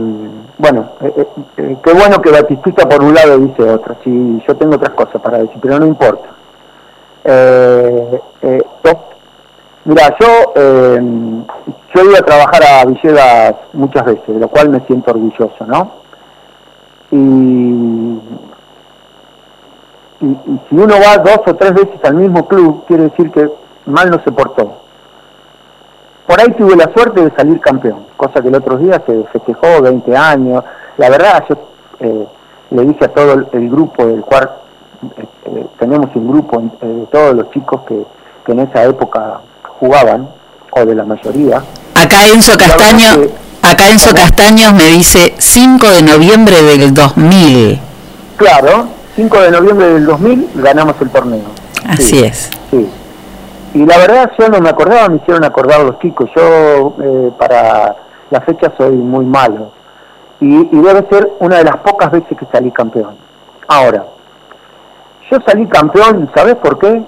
bueno, 0.60 0.90
eh, 1.02 1.14
eh, 1.18 1.28
eh, 1.58 1.78
qué 1.84 1.94
bueno 1.94 2.22
que 2.22 2.32
Batistita 2.32 2.88
por 2.88 3.02
un 3.04 3.14
lado 3.16 3.38
dice 3.40 3.64
otra, 3.64 3.96
sí, 4.04 4.44
yo 4.48 4.56
tengo 4.58 4.76
otras 4.76 4.92
cosas 4.94 5.22
para 5.22 5.40
decir, 5.40 5.58
pero 5.62 5.80
no 5.80 5.86
importa. 5.88 6.28
Eh, 7.24 8.22
eh, 8.42 8.64
yo- 8.84 9.00
mira, 9.86 10.16
yo, 10.20 10.28
yo 10.56 12.02
he 12.02 12.06
ido 12.06 12.18
a 12.18 12.26
trabajar 12.26 12.62
a 12.64 12.86
Villegas 12.86 13.56
muchas 13.74 14.06
veces, 14.06 14.28
de 14.28 14.40
lo 14.40 14.48
cual 14.50 14.70
me 14.70 14.80
siento 14.82 15.12
orgulloso, 15.12 15.66
¿no? 15.66 15.92
Y, 17.12 17.18
y 20.22 20.60
si 20.70 20.76
uno 20.76 20.96
va 21.00 21.18
dos 21.24 21.40
o 21.48 21.56
tres 21.56 21.74
veces 21.74 22.04
al 22.04 22.16
mismo 22.16 22.48
club, 22.48 22.84
quiere 22.88 23.04
decir 23.04 23.32
que 23.32 23.50
mal 23.86 24.10
no 24.12 24.22
se 24.24 24.32
portó. 24.32 24.74
Por 26.30 26.40
ahí 26.40 26.52
tuve 26.52 26.76
la 26.76 26.94
suerte 26.94 27.24
de 27.24 27.32
salir 27.36 27.60
campeón, 27.60 28.06
cosa 28.16 28.40
que 28.40 28.50
el 28.50 28.56
otro 28.56 28.78
día 28.78 29.02
se 29.04 29.24
festejó 29.34 29.82
20 29.82 30.16
años. 30.16 30.64
La 31.00 31.10
verdad, 31.10 31.44
yo 31.50 31.58
eh, 32.02 32.28
le 32.70 32.86
dije 32.86 33.06
a 33.06 33.08
todo 33.08 33.34
el, 33.34 33.48
el 33.52 33.68
grupo 33.68 34.06
del 34.06 34.22
cual 34.22 34.48
eh, 35.18 35.26
eh, 35.48 35.66
tenemos 35.80 36.16
un 36.16 36.28
grupo 36.30 36.62
eh, 36.84 36.86
de 36.86 37.06
todos 37.08 37.34
los 37.36 37.50
chicos 37.50 37.82
que, 37.88 38.06
que 38.46 38.52
en 38.52 38.60
esa 38.60 38.84
época 38.84 39.42
jugaban, 39.80 40.30
o 40.70 40.86
de 40.86 40.94
la 40.94 41.04
mayoría. 41.04 41.64
Acá 41.96 42.28
Enzo 42.28 42.56
Castaño, 42.56 43.08
acá 43.64 43.90
Enzo 43.90 44.14
Castaños 44.14 44.72
me 44.74 44.86
dice 44.86 45.34
5 45.36 45.90
de 45.90 46.04
noviembre 46.04 46.62
del 46.62 46.94
2000. 46.94 47.80
Claro, 48.38 48.88
5 49.16 49.42
de 49.42 49.50
noviembre 49.50 49.94
del 49.96 50.06
2000 50.06 50.50
ganamos 50.58 50.94
el 51.02 51.10
torneo. 51.10 51.42
Así 51.88 52.04
Sí, 52.04 52.24
es. 52.24 52.52
Sí. 52.70 52.88
Y 53.74 53.86
la 53.86 53.98
verdad 53.98 54.32
yo 54.38 54.50
no 54.50 54.60
me 54.60 54.70
acordaba, 54.70 55.10
me 55.10 55.18
hicieron 55.18 55.44
acordar 55.44 55.82
los 55.84 56.00
chicos. 56.00 56.30
Yo 56.36 56.96
eh, 57.02 57.32
para 57.38 57.96
la 58.32 58.42
fecha 58.42 58.72
soy 58.78 58.94
muy 58.96 59.26
malo. 59.26 59.72
Y, 60.40 60.76
y 60.76 60.82
debe 60.82 61.08
ser 61.10 61.30
una 61.40 61.58
de 61.58 61.66
las 61.66 61.78
pocas 61.78 62.12
veces 62.12 62.38
que 62.38 62.46
salí 62.52 62.72
campeón. 62.72 63.16
Ahora, 63.68 64.06
yo 65.30 65.38
salí 65.46 65.68
campeón, 65.68 66.30
¿sabes 66.34 66.56
por 66.56 66.80
qué? 66.80 67.04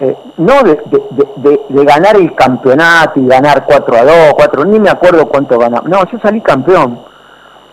Eh, 0.00 0.16
no 0.36 0.62
de, 0.64 0.74
de- 0.86 1.02
de- 1.36 1.60
de- 1.68 1.84
ganar 1.84 2.16
el 2.16 2.34
campeonato 2.34 3.20
y 3.20 3.26
ganar 3.26 3.64
4 3.64 3.96
a 3.96 4.04
2, 4.04 4.14
4, 4.34 4.64
ni 4.64 4.80
me 4.80 4.90
acuerdo 4.90 5.26
cuánto 5.28 5.58
ganamos. 5.58 5.88
No, 5.88 6.04
yo 6.10 6.18
salí 6.20 6.40
campeón 6.40 6.98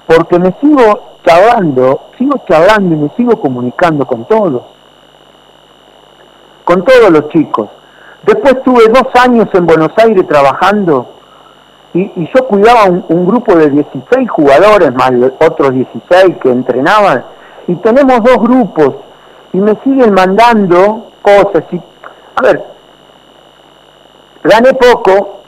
porque 0.05 0.38
me 0.39 0.53
sigo 0.61 1.17
charlando, 1.26 2.01
sigo 2.17 2.36
charlando 2.47 2.95
y 2.95 2.97
me 2.99 3.09
sigo 3.17 3.39
comunicando 3.41 4.05
con 4.05 4.26
todos 4.26 4.61
con 6.70 6.86
todos 6.86 7.09
los 7.09 7.30
chicos. 7.30 7.67
Después 8.28 8.61
tuve 8.61 8.88
dos 8.89 9.07
años 9.20 9.47
en 9.53 9.65
Buenos 9.65 9.89
Aires 9.97 10.28
trabajando 10.28 11.09
y, 11.95 12.30
yo 12.32 12.45
cuidaba 12.47 12.84
un, 12.84 13.26
grupo 13.26 13.55
de 13.55 13.72
16 13.72 14.30
jugadores 14.30 14.93
más 14.93 15.11
otros 15.39 15.74
16 15.74 16.38
que 16.39 16.51
entrenaban. 16.51 17.26
Y 17.67 17.74
tenemos 17.78 18.24
dos 18.24 18.38
grupos 18.38 18.97
y 19.51 19.57
me 19.57 19.76
siguen 19.84 20.13
mandando 20.13 21.07
cosas 21.24 21.63
y 21.72 21.82
a 22.36 22.41
ver 22.43 22.63
gané 24.43 24.72
poco 24.74 25.39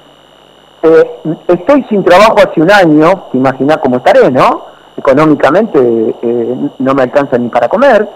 eh, 0.82 1.20
estoy 1.48 1.84
sin 1.84 2.04
trabajo 2.04 2.38
hace 2.38 2.60
un 2.60 2.72
año 2.72 3.28
te 3.32 3.38
imaginás 3.38 3.78
cómo 3.78 3.98
estaré 3.98 4.30
no 4.32 4.66
económicamente 4.98 5.80
eh, 6.22 6.70
no 6.80 6.94
me 6.94 7.04
alcanza 7.04 7.38
ni 7.38 7.48
para 7.48 7.70
comer 7.70 8.10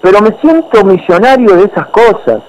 pero 0.00 0.20
me 0.20 0.32
siento 0.40 0.84
millonario 0.84 1.56
de 1.56 1.64
esas 1.64 1.86
cosas. 1.88 2.40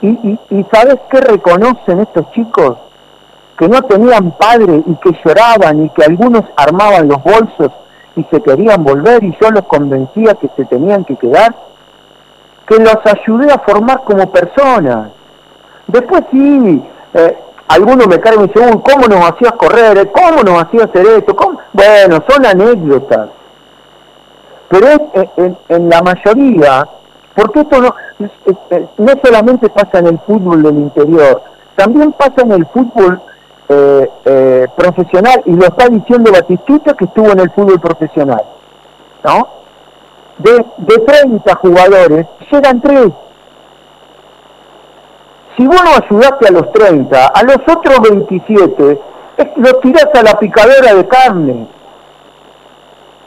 Y, 0.00 0.08
y, 0.08 0.38
y 0.50 0.66
¿sabes 0.72 0.96
qué 1.10 1.20
reconocen 1.20 2.00
estos 2.00 2.30
chicos? 2.32 2.76
Que 3.58 3.68
no 3.68 3.82
tenían 3.82 4.30
padre 4.32 4.82
y 4.86 4.94
que 4.96 5.10
lloraban 5.24 5.84
y 5.84 5.90
que 5.90 6.04
algunos 6.04 6.44
armaban 6.56 7.08
los 7.08 7.22
bolsos 7.22 7.72
y 8.14 8.24
se 8.30 8.40
querían 8.40 8.84
volver 8.84 9.22
y 9.24 9.36
yo 9.40 9.50
los 9.50 9.64
convencía 9.64 10.34
que 10.34 10.48
se 10.56 10.64
tenían 10.66 11.04
que 11.04 11.16
quedar. 11.16 11.54
Que 12.66 12.76
los 12.78 12.98
ayudé 13.04 13.52
a 13.52 13.58
formar 13.58 14.02
como 14.04 14.30
personas. 14.30 15.08
Después 15.86 16.22
sí, 16.30 16.84
eh, 17.14 17.38
algunos 17.68 18.06
me 18.06 18.20
cargan 18.20 18.44
y 18.44 18.48
dicen, 18.48 18.74
"Uy, 18.74 18.82
¿cómo 18.84 19.06
nos 19.08 19.30
hacías 19.30 19.52
correr? 19.52 19.98
eh? 19.98 20.12
¿Cómo 20.12 20.42
nos 20.42 20.62
hacías 20.62 20.84
hacer 20.84 21.06
esto? 21.06 21.34
¿Cómo?". 21.34 21.58
Bueno, 21.72 22.22
son 22.28 22.46
anécdotas 22.46 23.30
pero 24.68 24.86
es 24.88 25.52
en, 25.68 25.88
la 25.88 26.02
mayoría, 26.02 26.86
porque 27.34 27.60
esto 27.60 27.80
no, 27.80 27.94
es- 28.18 28.56
es- 28.70 28.88
no 28.98 29.12
solamente 29.22 29.68
pasa 29.70 29.98
en 30.00 30.06
el 30.08 30.18
fútbol 30.20 30.62
del 30.62 30.76
interior, 30.76 31.42
también 31.76 32.12
pasa 32.12 32.42
en 32.42 32.52
el 32.52 32.66
fútbol 32.66 33.20
eh, 33.70 34.10
eh, 34.24 34.66
profesional, 34.76 35.42
y 35.44 35.52
lo 35.52 35.66
está 35.66 35.88
diciendo 35.88 36.32
Batistuta 36.32 36.94
que 36.94 37.04
estuvo 37.04 37.30
en 37.30 37.40
el 37.40 37.50
fútbol 37.50 37.78
profesional, 37.80 38.42
¿no? 39.24 39.48
De, 40.38 40.64
de 40.78 40.98
30 40.98 41.54
jugadores, 41.56 42.26
llegan 42.50 42.80
3. 42.80 43.08
Si 45.56 45.66
vos 45.66 45.82
no 45.84 45.90
ayudaste 46.06 46.48
a 46.48 46.52
los 46.52 46.72
30, 46.72 47.26
a 47.26 47.42
los 47.42 47.56
otros 47.68 48.00
27, 48.08 49.00
es- 49.36 49.46
los 49.56 49.80
tirás 49.80 50.08
a 50.14 50.22
la 50.22 50.38
picadora 50.38 50.94
de 50.94 51.06
carne 51.08 51.66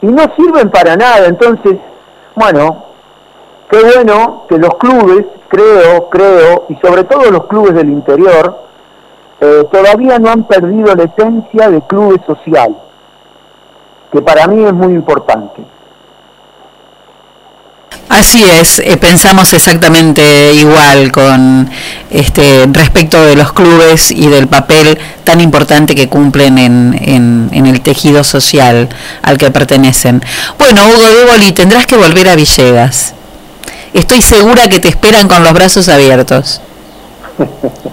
y 0.02 0.06
no 0.06 0.24
sirven 0.36 0.70
para 0.70 0.96
nada. 0.96 1.26
Entonces, 1.26 1.78
bueno, 2.34 2.84
qué 3.70 3.78
bueno 3.82 4.44
que 4.48 4.58
los 4.58 4.74
clubes, 4.74 5.24
creo, 5.48 6.10
creo, 6.10 6.66
y 6.68 6.76
sobre 6.76 7.04
todo 7.04 7.30
los 7.30 7.46
clubes 7.46 7.74
del 7.74 7.88
interior, 7.88 8.58
eh, 9.40 9.66
todavía 9.72 10.18
no 10.18 10.30
han 10.30 10.44
perdido 10.44 10.94
la 10.94 11.04
esencia 11.04 11.70
de 11.70 11.80
clubes 11.82 12.20
social, 12.26 12.76
que 14.12 14.20
para 14.20 14.46
mí 14.46 14.64
es 14.64 14.72
muy 14.72 14.92
importante. 14.92 15.64
Así 18.08 18.44
es, 18.44 18.78
eh, 18.80 18.96
pensamos 18.98 19.52
exactamente 19.54 20.52
igual 20.54 21.10
con 21.10 21.70
este 22.10 22.66
respecto 22.70 23.24
de 23.24 23.36
los 23.36 23.52
clubes 23.54 24.10
y 24.10 24.26
del 24.28 24.48
papel 24.48 24.98
tan 25.24 25.40
importante 25.40 25.94
que 25.94 26.08
cumplen 26.08 26.58
en, 26.58 26.98
en- 27.00 27.48
en 27.52 27.66
el 27.66 27.80
tejido 27.80 28.22
social 28.22 28.88
al 29.22 29.38
que 29.38 29.50
pertenecen. 29.50 30.22
Bueno, 30.58 30.86
Hugo 30.88 31.08
Déboli, 31.08 31.52
tendrás 31.52 31.86
que 31.86 31.96
volver 31.96 32.28
a 32.28 32.34
Villegas. 32.36 33.14
Estoy 33.94 34.20
segura 34.20 34.68
que 34.68 34.78
te 34.78 34.88
esperan 34.88 35.26
con 35.28 35.42
los 35.42 35.52
brazos 35.54 35.88
abiertos. 35.88 36.60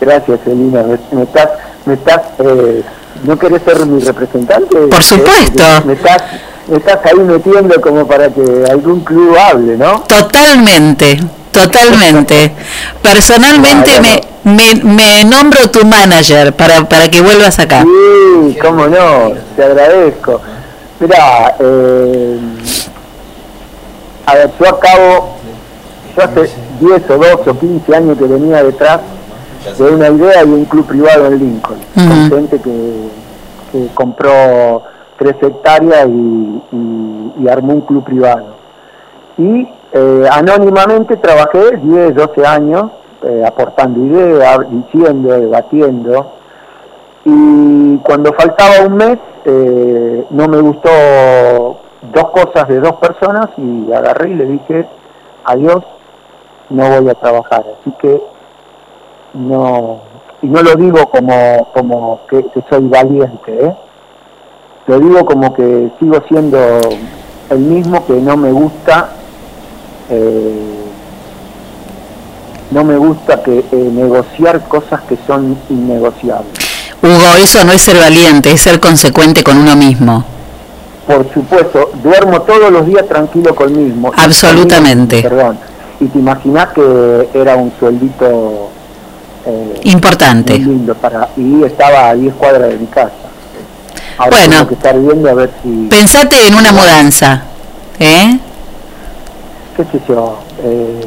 Gracias, 0.00 0.40
Elina. 0.46 0.82
Me, 0.82 0.98
me 1.16 1.22
estás, 1.24 1.48
me 1.86 1.94
estás, 1.94 2.20
eh, 2.40 2.82
¿no 3.24 3.38
querés 3.38 3.62
ser 3.64 3.84
mi 3.86 4.00
representante? 4.02 4.76
Por 4.76 5.02
supuesto. 5.02 5.62
Me 5.86 5.94
estás, 5.94 6.22
me 6.22 6.32
estás 6.72 6.98
ahí 7.04 7.18
metiendo 7.18 7.80
como 7.80 8.06
para 8.06 8.28
que 8.28 8.42
algún 8.70 9.00
club 9.00 9.36
hable, 9.36 9.76
¿no? 9.76 10.00
Totalmente, 10.00 11.20
totalmente. 11.50 12.52
Personalmente 13.02 14.00
me, 14.00 14.20
me, 14.44 14.74
me 14.82 15.24
nombro 15.24 15.70
tu 15.70 15.84
manager 15.84 16.54
para, 16.54 16.88
para 16.88 17.08
que 17.08 17.20
vuelvas 17.20 17.58
acá. 17.58 17.82
Sí, 17.82 18.56
cómo 18.60 18.86
no, 18.86 19.32
te 19.56 19.64
agradezco. 19.64 20.40
Mira, 21.00 21.56
eh, 21.58 22.38
a 24.26 24.34
ver, 24.34 24.50
yo 24.58 24.68
acabo, 24.68 25.36
yo 26.16 26.22
hace 26.22 26.50
10 26.80 27.10
o 27.10 27.18
12 27.18 27.50
o 27.50 27.58
15 27.58 27.96
años 27.96 28.18
que 28.18 28.24
venía 28.24 28.62
detrás 28.62 29.00
de 29.78 29.84
una 29.84 30.08
idea 30.08 30.42
y 30.44 30.48
un 30.48 30.64
club 30.66 30.86
privado 30.86 31.26
en 31.26 31.38
Lincoln, 31.38 31.78
con 31.94 32.30
gente 32.30 32.60
que, 32.60 33.08
que 33.72 33.88
compró 33.94 34.82
tres 35.32 36.06
y- 36.08 37.32
y 37.40 37.48
armó 37.48 37.74
un 37.74 37.80
club 37.82 38.04
privado. 38.04 38.54
Y 39.38 39.68
eh, 39.92 40.28
anónimamente 40.30 41.16
trabajé 41.16 41.76
10, 41.78 42.14
12 42.14 42.46
años 42.46 42.90
eh, 43.22 43.42
aportando 43.46 44.00
ideas, 44.04 44.58
diciendo, 44.70 45.28
debatiendo. 45.40 46.32
Y 47.24 47.96
cuando 47.98 48.32
faltaba 48.34 48.86
un 48.86 48.96
mes, 48.96 49.18
eh, 49.46 50.26
no 50.30 50.48
me 50.48 50.60
gustó 50.60 50.88
dos 52.12 52.30
cosas 52.32 52.68
de 52.68 52.80
dos 52.80 52.94
personas 52.96 53.48
y 53.56 53.90
agarré 53.92 54.30
y 54.30 54.34
le 54.34 54.44
dije, 54.46 54.86
adiós, 55.44 55.82
no 56.70 57.00
voy 57.00 57.08
a 57.10 57.14
trabajar. 57.14 57.64
Así 57.80 57.92
que 58.00 58.20
no, 59.34 60.00
y 60.42 60.46
no 60.46 60.62
lo 60.62 60.74
digo 60.74 61.06
como, 61.06 61.68
como 61.72 62.20
que, 62.28 62.44
que 62.46 62.62
soy 62.68 62.86
valiente, 62.88 63.66
¿eh? 63.66 63.74
Lo 64.86 65.00
digo 65.00 65.24
como 65.24 65.54
que 65.54 65.90
sigo 65.98 66.22
siendo 66.28 66.58
el 67.50 67.58
mismo 67.58 68.04
que 68.06 68.12
no 68.14 68.36
me 68.36 68.52
gusta 68.52 69.10
eh, 70.10 70.74
no 72.70 72.84
me 72.84 72.96
gusta 72.96 73.42
que 73.42 73.58
eh, 73.60 73.90
negociar 73.92 74.66
cosas 74.68 75.00
que 75.02 75.16
son 75.26 75.56
innegociables 75.70 76.52
Hugo, 77.02 77.36
eso 77.42 77.62
no 77.64 77.72
es 77.72 77.82
ser 77.82 77.98
valiente, 77.98 78.50
es 78.50 78.62
ser 78.62 78.80
consecuente 78.80 79.42
con 79.44 79.58
uno 79.58 79.76
mismo. 79.76 80.24
por 81.06 81.30
supuesto 81.32 81.90
duermo 82.02 82.42
todos 82.42 82.70
los 82.70 82.86
días 82.86 83.06
tranquilo 83.06 83.54
conmigo 83.54 84.10
Absolutamente. 84.16 85.22
perdón 85.22 85.58
y 86.00 86.06
te 86.06 86.18
imaginas 86.18 86.68
que 86.74 87.28
era 87.34 87.56
un 87.56 87.72
sueldito 87.78 88.68
eh, 89.46 89.80
Importante. 89.84 90.58
lindo 90.58 90.94
para 90.94 91.28
y 91.36 91.62
estaba 91.64 92.08
a 92.10 92.14
10 92.14 92.34
cuadras 92.34 92.70
de 92.70 92.76
mi 92.78 92.86
casa 92.86 93.12
Ahora 94.18 94.36
Bueno. 94.38 94.68
que 94.68 94.74
estar 94.74 94.98
viendo 94.98 95.28
a 95.28 95.34
ver 95.34 95.50
si 95.62 95.86
Pensate 95.90 96.46
en 96.46 96.54
una 96.54 96.72
mudanza, 96.72 97.42
¿eh? 97.98 98.38
qué 99.76 99.84
sé 99.84 100.00
yo, 100.08 100.38
eh, 100.62 101.00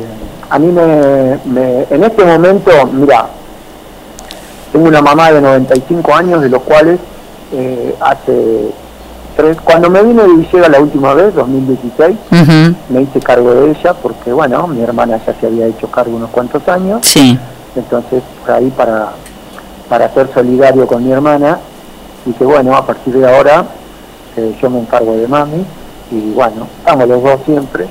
a 0.50 0.60
mí 0.60 0.68
me, 0.68 1.40
me- 1.46 1.86
en 1.90 2.04
este 2.04 2.26
momento, 2.26 2.72
mira, 2.92 3.28
tengo 4.74 4.88
una 4.88 5.02
mamá 5.02 5.32
de 5.32 5.40
95 5.42 6.14
años, 6.14 6.42
de 6.42 6.50
los 6.50 6.62
cuales 6.64 7.00
eh, 7.54 7.96
hace 8.02 8.72
tres, 9.38 9.56
cuando 9.64 9.90
me 9.90 10.04
vine 10.04 10.22
de 10.24 10.34
Villegas 10.34 10.70
la 10.70 10.82
última 10.82 11.14
vez, 11.14 11.34
2016, 11.34 12.18
Ujú. 12.32 12.76
me 12.90 13.02
hice 13.04 13.20
cargo 13.22 13.54
de 13.54 13.72
ella 13.72 13.94
porque, 13.94 14.34
bueno, 14.34 14.68
mi 14.68 14.82
hermana 14.82 15.18
ya 15.26 15.34
se 15.40 15.46
había 15.48 15.68
hecho 15.68 15.88
cargo 15.90 16.18
unos 16.18 16.30
cuantos 16.32 16.68
años, 16.68 17.06
Sí. 17.06 17.40
entonces 17.76 18.22
por 18.46 18.54
ahí 18.56 18.70
para, 18.76 19.12
para 19.88 20.14
ser 20.14 20.30
solidario 20.34 20.86
con 20.88 21.06
mi 21.06 21.12
hermana, 21.14 21.60
dije, 22.28 22.44
bueno, 22.46 22.76
a 22.76 22.86
partir 22.86 23.14
de 23.16 23.28
ahora 23.28 23.66
eh, 24.36 24.56
yo 24.62 24.70
me 24.70 24.80
encargo 24.80 25.16
de 25.18 25.28
mami, 25.28 25.66
y 26.12 26.32
bueno, 26.32 26.68
estamos 26.80 27.08
los 27.08 27.24
dos 27.24 27.40
siempre, 27.46 27.88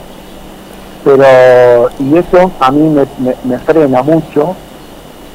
pero 1.05 1.89
y 1.99 2.17
eso 2.17 2.51
a 2.61 2.71
mí 2.71 2.89
me, 2.89 3.07
me- 3.19 3.37
me 3.45 3.59
frena 3.61 4.03
mucho 4.03 4.55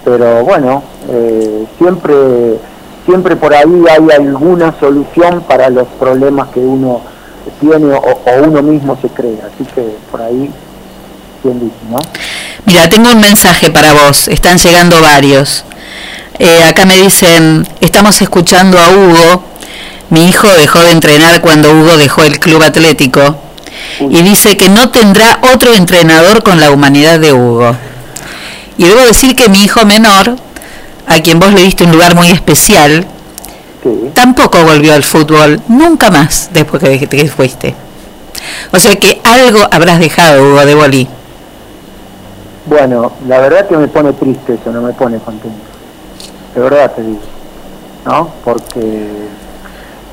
pero 0.04 0.44
bueno 0.44 0.82
eh, 1.10 1.66
siempre 1.78 2.58
siempre 3.06 3.36
por 3.36 3.54
ahí 3.54 3.84
hay 3.90 4.16
alguna 4.16 4.74
solución 4.80 5.42
para 5.48 5.70
los 5.70 5.88
problemas 6.00 6.50
que 6.50 6.60
uno 6.60 7.02
tiene 7.60 7.94
o, 7.94 8.00
o 8.00 8.44
uno 8.48 8.62
mismo 8.64 8.98
se 9.02 9.08
crea 9.10 9.48
así 9.54 9.64
que 9.74 9.96
por 10.12 10.22
ahí 10.22 10.52
no 11.44 11.98
Mira, 12.66 12.88
tengo 12.90 13.12
un 13.12 13.20
mensaje 13.22 13.72
para 13.72 13.94
vos, 13.94 14.28
están 14.28 14.58
llegando 14.60 15.02
varios. 15.02 15.66
Eh, 16.44 16.64
acá 16.64 16.88
me 16.88 16.98
dicen, 16.98 17.68
estamos 17.82 18.20
escuchando 18.20 18.80
a 18.80 18.90
Hugo, 18.90 19.44
mi 20.10 20.28
hijo 20.28 20.48
dejó 20.48 20.80
de 20.80 20.90
entrenar 20.90 21.40
cuando 21.40 21.70
Hugo 21.72 21.98
dejó 21.98 22.24
el 22.24 22.40
club 22.40 22.64
atlético 22.64 23.36
y 24.00 24.24
dice 24.24 24.58
que 24.58 24.68
no 24.68 24.90
tendrá 24.90 25.38
otro 25.54 25.72
entrenador 25.76 26.42
con 26.42 26.60
la 26.60 26.72
humanidad 26.72 27.20
de 27.20 27.32
Hugo. 27.32 27.76
Y 28.76 28.86
debo 28.86 29.02
decir 29.02 29.36
que 29.36 29.50
mi 29.50 29.64
hijo 29.64 29.86
menor, 29.86 30.36
a 31.06 31.22
quien 31.22 31.38
vos 31.40 31.54
le 31.54 31.62
diste 31.62 31.84
un 31.84 31.92
lugar 31.92 32.16
muy 32.16 32.32
especial, 32.32 33.06
tampoco 34.16 34.64
volvió 34.64 34.96
al 34.96 35.04
fútbol, 35.04 35.62
nunca 35.68 36.10
más 36.10 36.50
después 36.52 36.82
que, 36.82 37.08
que 37.08 37.28
fuiste. 37.28 37.76
O 38.72 38.80
sea 38.80 38.96
que 38.96 39.22
algo 39.26 39.60
habrás 39.72 40.00
dejado, 40.00 40.42
Hugo, 40.42 40.66
de 40.66 40.74
boli. 40.74 41.08
bueno 42.66 43.12
la 43.28 43.38
verdad 43.42 43.68
que 43.68 43.78
me 43.78 43.88
pone 43.88 44.12
triste 44.14 44.56
eso 44.56 44.72
no 44.72 44.82
me 44.82 44.94
pone 44.94 45.20
contento 45.20 45.71
de 46.56 46.62
verdad 46.62 46.92
te 46.94 47.02
digo 47.04 47.20
no 48.06 48.30
porque 48.44 49.08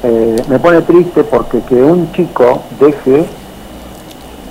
eh, 0.05 0.37
me 0.49 0.59
pone 0.59 0.83
triste 0.83 1.25
porque 1.25 1.61
que 1.63 1.75
un 1.75 2.11
chico 2.13 2.63
deje 2.81 3.25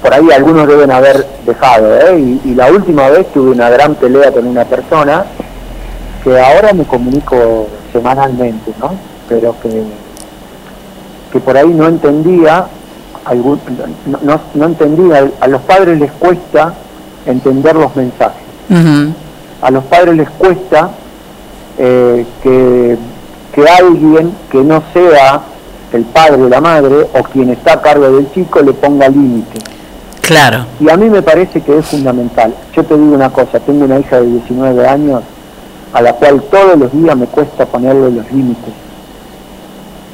por 0.01 0.13
ahí 0.13 0.29
algunos 0.31 0.67
deben 0.67 0.91
haber 0.91 1.25
dejado, 1.45 1.97
¿eh? 1.97 2.19
y, 2.19 2.49
y 2.51 2.55
la 2.55 2.71
última 2.71 3.09
vez 3.09 3.25
tuve 3.33 3.51
una 3.51 3.69
gran 3.69 3.95
pelea 3.95 4.31
con 4.31 4.45
una 4.45 4.63
persona 4.63 5.25
que 6.23 6.39
ahora 6.39 6.71
me 6.73 6.83
comunico 6.85 7.67
semanalmente, 7.91 8.71
¿no? 8.79 8.91
Pero 9.27 9.55
que, 9.61 9.83
que 11.31 11.39
por 11.39 11.57
ahí 11.57 11.67
no 11.69 11.87
entendía, 11.87 12.65
algún, 13.25 13.59
no, 14.05 14.19
no- 14.23 14.41
no 14.53 14.65
entendía, 14.65 15.29
a 15.41 15.47
los 15.47 15.61
padres 15.63 15.99
les 15.99 16.11
cuesta 16.13 16.73
entender 17.25 17.75
los 17.75 17.95
mensajes, 17.95 18.43
a 19.61 19.71
los 19.71 19.83
padres 19.85 20.15
les 20.15 20.29
cuesta 20.29 20.91
eh, 21.77 22.25
que, 22.41 22.97
que 23.53 23.69
alguien 23.69 24.33
que 24.51 24.63
no 24.63 24.81
sea 24.93 25.41
el 25.93 26.03
padre 26.05 26.43
o 26.43 26.49
la 26.49 26.61
madre 26.61 27.07
o 27.13 27.23
quien 27.23 27.49
está 27.49 27.73
a 27.73 27.81
cargo 27.81 28.09
del 28.11 28.31
chico 28.31 28.61
le 28.61 28.73
ponga 28.73 29.07
límites. 29.07 29.63
Claro. 30.21 30.65
Y 30.79 30.89
a 30.89 30.97
mí 30.97 31.09
me 31.09 31.21
parece 31.21 31.61
que 31.61 31.77
es 31.77 31.85
fundamental. 31.85 32.53
Yo 32.73 32.83
te 32.83 32.97
digo 32.97 33.15
una 33.15 33.29
cosa, 33.29 33.59
tengo 33.59 33.85
una 33.85 33.99
hija 33.99 34.19
de 34.19 34.25
19 34.25 34.87
años 34.87 35.23
a 35.93 36.01
la 36.01 36.13
cual 36.13 36.41
todos 36.51 36.77
los 36.77 36.91
días 36.91 37.15
me 37.15 37.27
cuesta 37.27 37.65
ponerle 37.65 38.11
los 38.11 38.29
límites, 38.31 38.73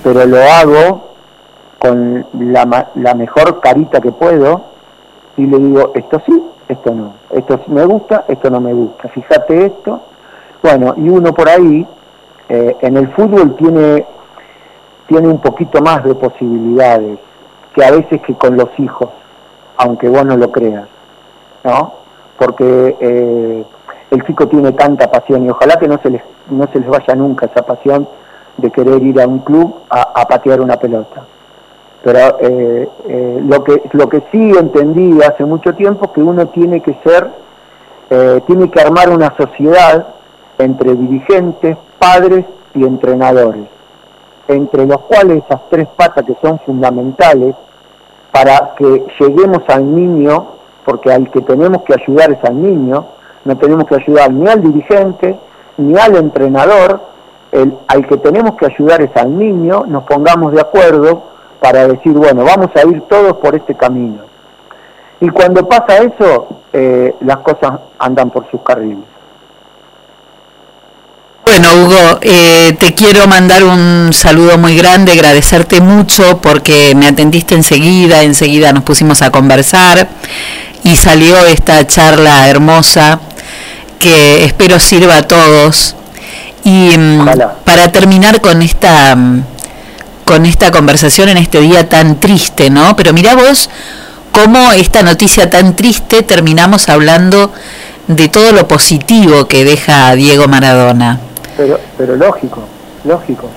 pero 0.03 0.23
lo 0.25 0.37
hago 0.37 1.13
con 1.79 2.25
la, 2.39 2.91
la 2.93 3.13
mejor 3.15 3.59
carita 3.59 3.99
que 3.99 4.11
puedo 4.11 4.65
y 5.35 5.47
le 5.47 5.57
digo, 5.57 5.91
esto 5.95 6.21
sí, 6.27 6.43
esto 6.69 6.93
no, 6.93 7.15
esto 7.31 7.59
sí 7.65 7.71
me 7.71 7.83
gusta, 7.85 8.25
esto 8.27 8.49
no 8.51 8.61
me 8.61 8.73
gusta, 8.73 9.09
fíjate 9.09 9.65
esto. 9.65 10.01
Bueno, 10.63 10.95
y 10.97 11.09
uno 11.09 11.33
por 11.33 11.47
ahí, 11.47 11.85
eh, 12.49 12.75
en 12.81 12.97
el 12.97 13.07
fútbol 13.13 13.55
tiene, 13.57 14.05
tiene 15.07 15.27
un 15.27 15.39
poquito 15.39 15.81
más 15.81 16.03
de 16.03 16.15
posibilidades 16.15 17.19
que 17.75 17.85
a 17.85 17.91
veces 17.91 18.21
que 18.21 18.33
con 18.35 18.57
los 18.57 18.69
hijos 18.79 19.09
aunque 19.77 20.09
vos 20.09 20.25
no 20.25 20.37
lo 20.37 20.51
creas, 20.51 20.87
¿no? 21.63 21.93
Porque 22.37 22.95
eh, 22.99 23.63
el 24.11 24.25
chico 24.25 24.47
tiene 24.47 24.71
tanta 24.73 25.09
pasión 25.11 25.45
y 25.45 25.49
ojalá 25.49 25.75
que 25.75 25.87
no 25.87 25.99
se 26.01 26.09
les, 26.09 26.21
no 26.49 26.67
se 26.71 26.79
les 26.79 26.87
vaya 26.87 27.15
nunca 27.15 27.47
esa 27.47 27.65
pasión 27.65 28.07
de 28.57 28.71
querer 28.71 29.01
ir 29.01 29.19
a 29.19 29.27
un 29.27 29.39
club 29.39 29.75
a, 29.89 30.01
a 30.13 30.25
patear 30.25 30.61
una 30.61 30.77
pelota. 30.77 31.25
Pero 32.03 32.37
eh, 32.41 32.89
eh, 33.07 33.41
lo 33.45 33.63
que 33.63 33.81
lo 33.93 34.09
que 34.09 34.23
sí 34.31 34.51
entendí 34.57 35.21
hace 35.21 35.45
mucho 35.45 35.73
tiempo 35.73 36.11
que 36.11 36.21
uno 36.21 36.47
tiene 36.49 36.81
que 36.81 36.97
ser, 37.03 37.29
eh, 38.09 38.41
tiene 38.45 38.69
que 38.69 38.81
armar 38.81 39.09
una 39.09 39.35
sociedad 39.37 40.07
entre 40.57 40.95
dirigentes, 40.95 41.77
padres 41.99 42.45
y 42.75 42.83
entrenadores, 42.83 43.65
entre 44.47 44.85
los 44.85 44.99
cuales 45.01 45.43
esas 45.45 45.61
tres 45.69 45.87
patas 45.95 46.25
que 46.25 46.35
son 46.41 46.59
fundamentales 46.59 47.55
para 48.31 48.73
que 48.77 49.05
lleguemos 49.19 49.63
al 49.67 49.95
niño, 49.95 50.47
porque 50.85 51.11
al 51.11 51.29
que 51.31 51.41
tenemos 51.41 51.83
que 51.83 51.93
ayudar 51.93 52.31
es 52.31 52.43
al 52.43 52.61
niño, 52.61 53.05
no 53.45 53.57
tenemos 53.57 53.85
que 53.85 53.95
ayudar 53.95 54.31
ni 54.31 54.47
al 54.47 54.61
dirigente, 54.61 55.37
ni 55.77 55.97
al 55.97 56.15
entrenador, 56.15 57.01
el, 57.51 57.77
al 57.87 58.07
que 58.07 58.17
tenemos 58.17 58.55
que 58.55 58.65
ayudar 58.65 59.01
es 59.01 59.15
al 59.15 59.37
niño, 59.37 59.85
nos 59.87 60.03
pongamos 60.03 60.53
de 60.53 60.61
acuerdo 60.61 61.23
para 61.59 61.87
decir, 61.87 62.13
bueno, 62.13 62.43
vamos 62.43 62.69
a 62.75 62.87
ir 62.87 63.01
todos 63.07 63.33
por 63.37 63.55
este 63.55 63.75
camino. 63.75 64.23
Y 65.21 65.29
cuando 65.29 65.67
pasa 65.67 65.97
eso, 65.99 66.47
eh, 66.73 67.15
las 67.21 67.37
cosas 67.37 67.79
andan 67.99 68.29
por 68.31 68.49
sus 68.51 68.61
carriles. 68.61 69.12
Bueno, 71.45 71.67
Hugo, 71.75 72.19
eh, 72.21 72.75
te 72.79 72.95
quiero 72.95 73.27
mandar 73.27 73.63
un 73.65 74.11
saludo 74.13 74.57
muy 74.57 74.77
grande, 74.77 75.11
agradecerte 75.11 75.81
mucho 75.81 76.39
porque 76.41 76.95
me 76.95 77.05
atendiste 77.05 77.53
enseguida, 77.53 78.23
enseguida 78.23 78.71
nos 78.71 78.83
pusimos 78.83 79.21
a 79.21 79.29
conversar 79.29 80.07
y 80.83 80.95
salió 80.95 81.45
esta 81.45 81.85
charla 81.85 82.47
hermosa 82.47 83.19
que 83.99 84.45
espero 84.45 84.79
sirva 84.79 85.17
a 85.17 85.27
todos. 85.27 85.95
Y 86.63 86.97
mm, 86.97 87.27
para 87.65 87.91
terminar 87.91 88.39
con 88.39 88.61
esta 88.61 89.13
mm, 89.15 89.43
con 90.23 90.45
esta 90.45 90.71
conversación 90.71 91.27
en 91.27 91.37
este 91.37 91.59
día 91.59 91.89
tan 91.89 92.21
triste, 92.21 92.69
¿no? 92.69 92.95
Pero 92.95 93.11
mira 93.11 93.35
vos 93.35 93.69
cómo 94.31 94.71
esta 94.71 95.03
noticia 95.03 95.49
tan 95.49 95.75
triste 95.75 96.23
terminamos 96.23 96.87
hablando 96.87 97.51
de 98.07 98.29
todo 98.29 98.53
lo 98.53 98.67
positivo 98.67 99.47
que 99.47 99.65
deja 99.65 100.15
Diego 100.15 100.47
Maradona. 100.47 101.19
Pero, 101.57 101.77
pero 101.97 102.15
lógico, 102.15 102.61
lógico. 103.05 103.47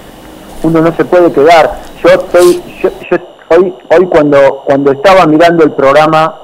Uno 0.62 0.80
no 0.80 0.92
se 0.94 1.04
puede 1.04 1.32
quedar. 1.32 1.78
Yo 2.02 2.08
estoy, 2.10 2.62
yo, 2.82 2.90
yo 3.10 3.16
hoy, 3.56 3.74
hoy 3.96 4.06
cuando, 4.06 4.62
cuando 4.64 4.92
estaba 4.92 5.26
mirando 5.26 5.64
el 5.64 5.72
programa, 5.72 6.34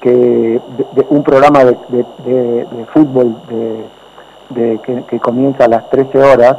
que 0.00 0.10
de- 0.10 0.60
de- 0.92 1.06
un 1.10 1.22
programa 1.22 1.64
de, 1.64 1.76
de- 1.88 2.04
fútbol 2.92 3.36
que, 4.84 5.04
que 5.08 5.20
comienza 5.20 5.64
a 5.64 5.68
las 5.68 5.90
13 5.90 6.18
horas, 6.18 6.56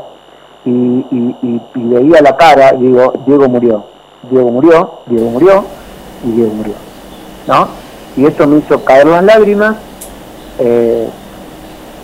y, 0.66 0.70
y- 0.70 1.36
y- 1.41 1.62
y 1.76 1.84
veía 1.84 2.22
la 2.22 2.38
cara, 2.38 2.74
digo, 2.74 3.14
Diego 3.26 3.49
murió, 3.49 3.84
Diego 4.30 4.51
murió, 4.51 4.99
Diego 5.07 5.30
murió 5.32 5.66
y 6.24 6.32
Diego 6.32 6.53
murió, 6.53 6.74
¿no? 7.47 7.68
Y 8.16 8.26
eso 8.26 8.45
me 8.45 8.59
hizo 8.59 8.84
caer 8.84 9.07
las 9.07 9.24
lágrimas, 9.24 9.76
eh, 10.59 11.09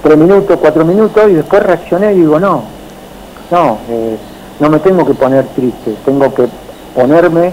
tres 0.04 0.18
minutos, 0.18 0.58
cuatro 0.62 0.86
minutos, 0.86 1.24
y 1.30 1.34
después 1.34 1.64
reaccioné 1.64 2.14
y 2.14 2.18
digo, 2.18 2.40
no, 2.40 2.64
no, 3.52 3.78
eh, 3.90 4.18
no 4.60 4.70
me 4.70 4.80
tengo 4.80 5.06
que 5.06 5.14
poner 5.14 5.46
triste, 5.56 5.96
tengo 6.06 6.34
que 6.34 6.48
ponerme 6.96 7.52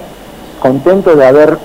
contento 0.61 1.15
de 1.15 1.27
haber 1.27 1.59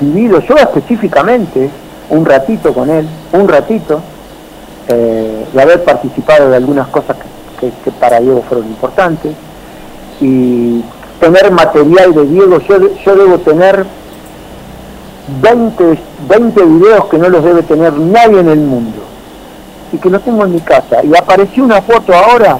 vivido 0.00 0.40
yo 0.40 0.54
específicamente 0.56 1.70
un 2.10 2.24
ratito 2.24 2.72
con 2.72 2.90
él, 2.90 3.06
un 3.32 3.48
ratito, 3.48 4.00
eh, 4.88 5.46
de 5.52 5.62
haber 5.62 5.84
participado 5.84 6.50
de 6.50 6.56
algunas 6.56 6.88
cosas 6.88 7.16
que, 7.60 7.70
que- 7.84 7.90
para 7.92 8.20
Diego 8.20 8.42
fueron 8.48 8.66
importantes, 8.68 9.32
y 10.20 10.82
tener 11.20 11.50
material 11.52 12.14
de 12.14 12.24
Diego, 12.26 12.58
yo, 12.60 12.76
yo 13.04 13.16
debo 13.16 13.38
tener 13.38 13.84
20, 15.40 15.98
20 16.28 16.64
videos 16.64 17.04
que 17.06 17.18
no 17.18 17.28
los 17.28 17.44
debe 17.44 17.62
tener 17.62 17.92
nadie 17.94 18.40
en 18.40 18.48
el 18.48 18.58
mundo, 18.60 18.98
y 19.92 19.98
que 19.98 20.10
los 20.10 20.22
tengo 20.22 20.44
en 20.44 20.54
mi 20.54 20.60
casa, 20.60 21.04
y 21.04 21.14
apareció 21.16 21.64
una 21.64 21.82
foto 21.82 22.14
ahora 22.14 22.58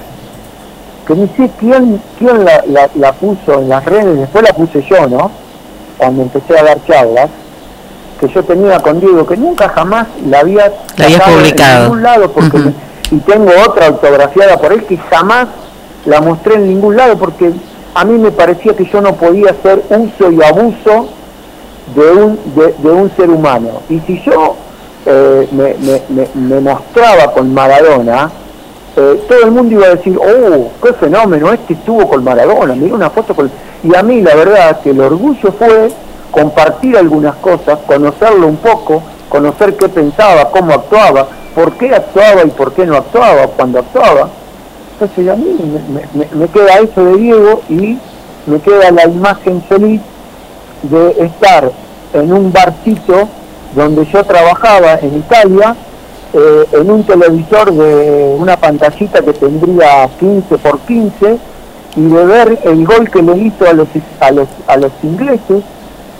que 1.07 1.15
ni 1.15 1.27
sé 1.35 1.49
quién, 1.59 2.01
quién 2.17 2.45
la, 2.45 2.63
la- 2.67 2.89
la 2.95 3.11
puso 3.13 3.59
en 3.59 3.69
las 3.69 3.83
redes, 3.85 4.19
después 4.19 4.43
la 4.43 4.53
puse 4.53 4.81
yo, 4.89 5.07
¿no? 5.07 5.31
Cuando 5.97 6.21
empecé 6.23 6.57
a 6.57 6.63
dar 6.63 6.77
charlas, 6.87 7.29
que 8.19 8.27
yo 8.29 8.43
tenía 8.43 8.79
con 8.79 8.99
Diego, 9.01 9.25
que 9.25 9.35
nunca 9.35 9.67
jamás 9.69 10.07
la 10.29 10.39
había 10.39 10.71
La 10.95 11.09
sacado 11.09 11.37
publicado. 11.37 11.75
en 11.77 11.83
ningún 11.83 12.03
lado, 12.03 12.31
porque 12.31 12.57
y 13.11 13.17
tengo 13.17 13.51
otra 13.67 13.87
autografiada 13.87 14.57
por 14.57 14.71
él 14.71 14.85
que 14.85 14.97
jamás 14.97 15.47
la 16.05 16.21
mostré 16.21 16.55
en 16.55 16.69
ningún 16.69 16.95
lado, 16.95 17.17
porque 17.17 17.51
a 17.95 18.05
mí 18.05 18.17
me 18.17 18.31
parecía 18.31 18.73
que 18.75 18.85
yo 18.85 19.01
no 19.01 19.13
podía 19.15 19.51
hacer 19.51 19.83
uso 19.89 20.31
y 20.31 20.41
abuso 20.41 21.09
de 21.95 22.11
un, 22.11 22.39
de, 22.55 22.73
de 22.77 22.89
un 22.91 23.11
ser 23.17 23.29
humano. 23.29 23.81
Y 23.89 23.99
si 24.01 24.21
yo 24.23 24.55
eh, 25.05 25.47
me, 25.51 25.75
me- 26.35 26.59
mostraba 26.61 27.31
con 27.33 27.53
Maradona, 27.53 28.29
eh, 28.95 29.23
todo 29.27 29.43
el 29.43 29.51
mundo 29.51 29.75
iba 29.75 29.87
a 29.87 29.95
decir, 29.95 30.17
oh, 30.17 30.69
qué 30.81 30.93
fenómeno, 30.93 31.51
este 31.51 31.73
estuvo 31.73 32.07
con 32.07 32.23
Maradona, 32.23 32.73
mira 32.75 32.95
una 32.95 33.09
foto 33.09 33.33
con... 33.35 33.49
Y 33.83 33.95
a 33.95 34.03
mí 34.03 34.21
la 34.21 34.35
verdad 34.35 34.79
que 34.81 34.91
el 34.91 35.01
orgullo 35.01 35.51
fue 35.51 35.91
compartir 36.31 36.97
algunas 36.97 37.35
cosas, 37.35 37.79
conocerlo 37.85 38.47
un 38.47 38.57
poco, 38.57 39.01
conocer 39.29 39.75
qué 39.75 39.89
pensaba, 39.89 40.49
cómo 40.51 40.73
actuaba, 40.73 41.27
por 41.53 41.73
qué 41.73 41.93
actuaba 41.93 42.43
y 42.43 42.49
por 42.49 42.71
qué 42.73 42.85
no 42.85 42.95
actuaba 42.97 43.47
cuando 43.47 43.79
actuaba. 43.79 44.29
Entonces 44.93 45.27
a 45.29 45.35
mí 45.35 45.55
me- 46.13 46.27
me 46.39 46.47
queda 46.47 46.79
eso 46.79 47.03
de 47.03 47.17
Diego 47.17 47.61
y 47.67 47.97
me 48.45 48.59
queda 48.59 48.91
la 48.91 49.05
imagen 49.05 49.61
feliz 49.63 50.01
de 50.83 51.25
estar 51.25 51.71
en 52.13 52.31
un 52.33 52.51
barcito 52.53 53.27
donde 53.75 54.05
yo 54.05 54.23
trabajaba 54.23 54.95
en 55.01 55.17
Italia, 55.17 55.75
eh, 56.33 56.65
en 56.73 56.91
un 56.91 57.03
televisor 57.03 57.73
de 57.73 58.35
una 58.39 58.57
pantallita 58.57 59.21
que 59.21 59.33
tendría 59.33 60.09
15 60.19 60.57
por 60.57 60.79
15 60.79 61.37
y 61.95 62.01
de 62.01 62.25
ver 62.25 62.59
el 62.63 62.85
gol 62.85 63.09
que 63.09 63.21
le 63.21 63.37
hizo 63.37 63.67
a 63.67 63.73
los, 63.73 63.87
a 64.19 64.31
los, 64.31 64.47
a 64.67 64.77
los 64.77 64.91
ingleses 65.03 65.63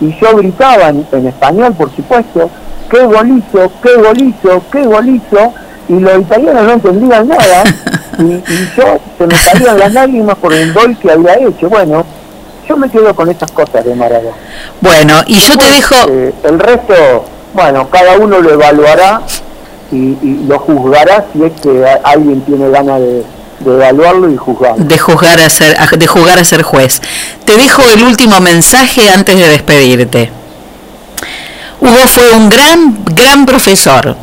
y 0.00 0.14
yo 0.20 0.36
gritaba 0.36 0.88
en, 0.88 1.06
en 1.12 1.26
español, 1.26 1.74
por 1.74 1.94
supuesto, 1.94 2.50
qué 2.90 3.04
golizo, 3.04 3.70
qué 3.82 3.96
golizo, 3.96 4.62
qué 4.70 4.82
golizo, 4.82 5.52
y 5.88 6.00
los 6.00 6.20
italianos 6.20 6.64
no 6.64 6.72
entendían 6.72 7.28
nada, 7.28 7.64
y, 8.18 8.22
y 8.22 8.70
yo 8.76 8.98
se 9.18 9.26
me 9.26 9.34
caían 9.34 9.78
las 9.78 9.92
lágrimas 9.92 10.36
por 10.38 10.52
el 10.52 10.72
gol 10.72 10.96
que 10.98 11.10
había 11.10 11.34
hecho. 11.34 11.68
Bueno, 11.68 12.04
yo 12.68 12.76
me 12.76 12.88
quedo 12.88 13.14
con 13.14 13.28
esas 13.28 13.50
cosas 13.52 13.84
de 13.84 13.94
Maradona. 13.94 14.36
Bueno, 14.80 15.22
y 15.26 15.34
yo 15.34 15.56
te 15.56 15.70
dejo... 15.70 15.94
Eh, 16.08 16.32
el 16.44 16.58
resto, 16.58 17.24
bueno, 17.54 17.88
cada 17.88 18.18
uno 18.18 18.40
lo 18.40 18.52
evaluará 18.52 19.22
y, 19.92 20.16
lo 20.46 20.58
juzgará 20.58 21.24
si 21.32 21.44
es 21.44 21.52
que 21.60 21.84
alguien 22.02 22.40
tiene 22.42 22.68
ganas 22.68 23.00
de, 23.00 23.24
evaluarlo 23.64 24.30
y 24.30 24.36
juzgarlo. 24.36 24.84
de 24.84 24.98
juzgar 24.98 25.40
a 25.40 25.48
ser 25.48 25.76
de 25.76 26.06
jugar 26.06 26.38
a 26.38 26.44
ser 26.44 26.62
juez. 26.62 27.00
Te 27.44 27.56
dejo 27.56 27.82
el 27.88 28.02
último 28.02 28.40
mensaje 28.40 29.08
antes 29.08 29.36
de 29.36 29.48
despedirte. 29.48 30.30
Hugo 31.80 32.08
fue 32.08 32.30
un 32.32 32.48
gran 32.48 33.04
gran 33.04 33.46
profesor. 33.46 34.16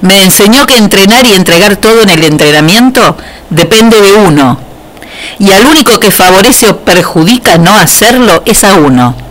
Me 0.00 0.22
enseñó 0.24 0.66
que 0.66 0.76
entrenar 0.76 1.24
y 1.26 1.34
entregar 1.34 1.76
todo 1.76 2.02
en 2.02 2.10
el 2.10 2.24
entrenamiento 2.24 3.16
depende 3.50 4.00
de 4.00 4.14
uno. 4.14 4.58
Y 5.38 5.52
al 5.52 5.64
único 5.66 6.00
que 6.00 6.10
favorece 6.10 6.68
o 6.68 6.78
perjudica 6.78 7.56
no 7.56 7.74
hacerlo 7.76 8.42
es 8.44 8.64
a 8.64 8.74
uno. 8.74 9.27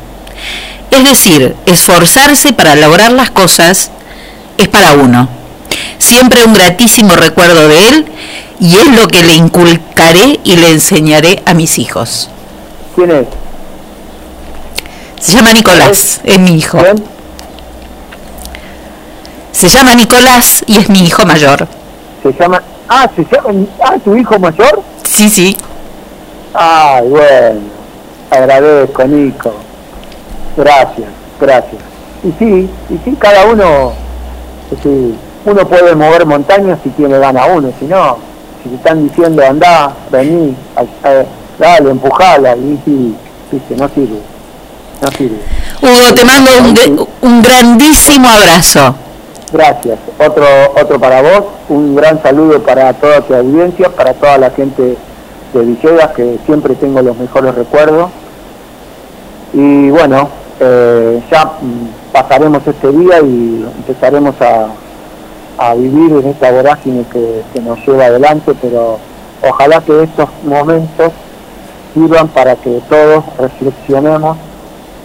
Es 0.98 1.04
decir, 1.04 1.56
esforzarse 1.68 2.54
para 2.54 2.76
lograr 2.76 3.12
las 3.12 3.30
cosas 3.30 3.92
es 4.58 4.68
para 4.68 4.94
uno. 4.94 5.30
Siempre 6.00 6.44
un 6.44 6.56
gratísimo 6.56 7.16
recuerdo 7.16 7.68
de 7.68 7.88
él 7.88 8.06
y 8.60 8.78
es 8.78 8.88
lo 8.88 9.08
que 9.08 9.22
le 9.22 9.36
inculcaré 9.36 10.40
y 10.44 10.56
le 10.56 10.72
enseñaré 10.72 11.44
a 11.46 11.54
mis 11.54 11.78
hijos. 11.78 12.32
¿Quién 12.96 13.12
es? 13.12 13.28
Se 15.22 15.34
llama 15.34 15.54
Nicolás, 15.54 16.20
es 16.24 16.40
mi 16.40 16.58
hijo. 16.58 16.80
Se 19.52 19.70
llama 19.70 19.94
Nicolás 19.94 20.64
y 20.66 20.78
es 20.78 20.90
mi 20.90 21.06
hijo 21.06 21.28
mayor. 21.28 21.68
Se 22.24 22.34
llama... 22.34 22.64
Ah, 22.90 23.08
se 23.16 23.24
llama... 23.24 23.68
Ah, 23.84 23.98
¿tu 24.04 24.16
hijo 24.16 24.40
mayor? 24.40 24.82
Sí, 25.04 25.30
sí. 25.30 25.58
Ay, 26.56 27.08
bueno. 27.08 27.60
Agradezco, 28.32 29.04
Nico. 29.04 29.67
Gracias, 30.58 31.08
gracias. 31.40 31.82
Y 32.24 32.32
sí, 32.40 32.70
y 32.90 32.98
sí, 33.06 33.16
cada 33.20 33.46
uno... 33.46 33.94
sí, 34.84 35.16
uno 35.46 35.68
puede 35.68 35.96
mover 35.96 36.26
montañas 36.26 36.80
si 36.84 36.90
tiene 36.90 37.18
gana 37.20 37.46
uno, 37.46 37.72
si 37.80 37.86
no, 37.86 38.18
si 38.62 38.70
te 38.70 38.76
están 38.76 39.08
diciendo 39.08 39.42
andá, 39.48 39.94
vení, 40.12 40.54
dale, 41.58 41.92
empujala, 41.92 42.58
y 42.58 42.78
sí, 42.84 43.16
viste, 43.50 43.76
no 43.78 43.88
sirve, 43.88 44.20
no 45.02 45.12
sirve. 45.12 45.38
Hugo, 45.82 46.14
te 46.14 46.26
mando 46.26 46.52
un, 46.60 47.08
un 47.22 47.42
grandísimo 47.42 48.28
abrazo. 48.28 48.96
Gracias. 49.54 49.98
Otro, 50.20 50.46
otro 50.76 51.00
para 51.00 51.22
vos, 51.22 51.46
un 51.70 51.96
gran 51.96 52.22
saludo 52.22 52.62
para 52.64 52.92
toda 52.94 53.22
tu 53.22 53.34
audiencia, 53.34 53.90
para 53.90 54.14
toda 54.14 54.38
la 54.38 54.50
gente 54.50 54.98
de 55.54 55.62
Villegas, 55.62 56.10
que 56.12 56.40
siempre 56.46 56.76
tengo 56.76 57.02
los 57.02 57.16
mejores 57.16 57.56
recuerdos. 57.56 58.10
Y 59.54 59.90
bueno, 59.90 60.30
eh, 60.60 61.22
ya 61.32 61.52
pasaremos 62.12 62.66
este 62.66 62.92
día 62.92 63.20
y 63.22 63.66
empezaremos 63.78 64.36
a, 64.42 64.68
a 65.58 65.76
vivir 65.76 66.12
en 66.12 66.28
esta 66.28 66.52
vorágine 66.52 67.04
que, 67.12 67.44
que 67.54 67.62
nos 67.62 67.80
lleva 67.86 68.06
adelante, 68.06 68.54
pero 68.62 68.98
ojalá 69.48 69.82
que 69.82 70.04
estos 70.04 70.30
momentos 70.44 71.12
sirvan 71.94 72.28
para 72.30 72.56
que 72.56 72.82
todos 72.90 73.24
reflexionemos 73.38 74.38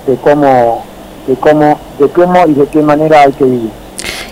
de 0.06 0.16
cómo, 0.16 0.84
de 1.26 1.34
cómo, 1.36 1.78
de 1.98 2.08
cómo 2.08 2.46
y 2.46 2.54
de 2.54 2.66
qué 2.66 2.82
manera 2.82 3.22
hay 3.22 3.32
que 3.32 3.44
vivir. 3.44 3.70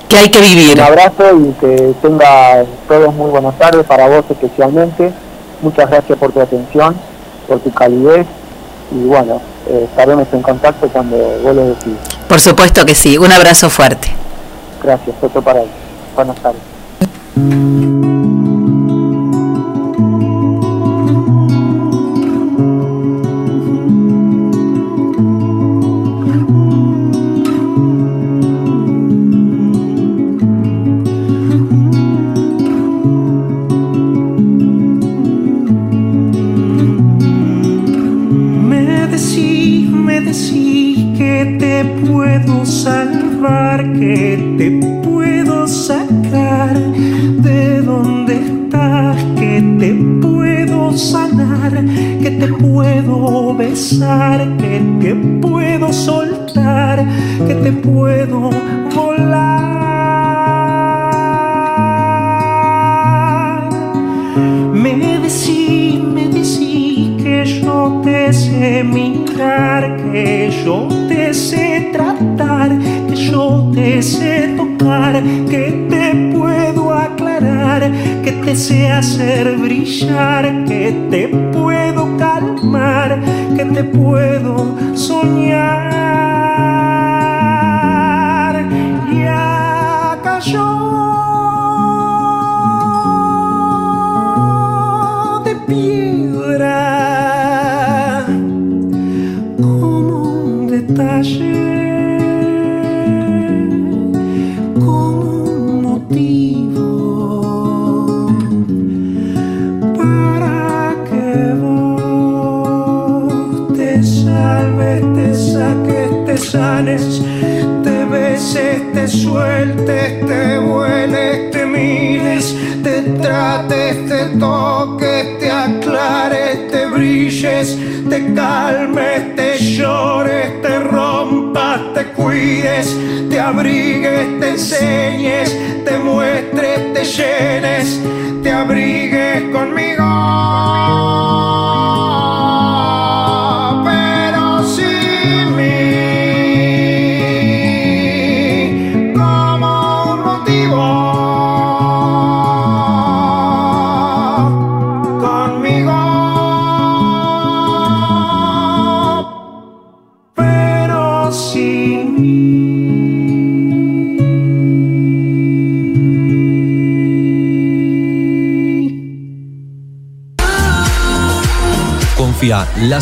Que 0.09 0.17
hay 0.17 0.31
que 0.31 0.41
vivir. 0.41 0.75
Un 0.75 0.81
abrazo 0.81 1.37
y 1.37 1.53
que 1.61 1.95
tenga 2.03 2.65
todos 2.89 3.15
muy 3.15 3.31
buenas 3.31 3.57
tardes, 3.59 3.87
para 3.87 4.09
vos 4.09 4.25
especialmente. 4.29 5.13
Muchas 5.63 5.89
gracias 5.89 6.19
por 6.19 6.33
tu 6.33 6.41
atención, 6.41 6.97
por 7.47 7.61
tu 7.61 7.71
calidez 7.71 8.27
y 8.91 9.05
bueno, 9.05 9.41
eh, 9.69 9.87
estaremos 9.89 10.29
en 10.33 10.43
contacto 10.43 10.89
cuando 10.89 11.17
vos 11.17 11.55
lo 11.55 11.67
decidas. 11.67 12.01
Por 12.29 12.41
supuesto 12.41 12.85
que 12.85 12.95
sí. 12.95 13.19
Un 13.19 13.33
abrazo 13.33 13.69
fuerte. 13.71 14.09
Gracias, 14.83 15.17
otro 15.21 15.43
para 15.43 15.63
él. 15.63 15.69
Buenas 16.15 16.37
tardes. 16.37 16.70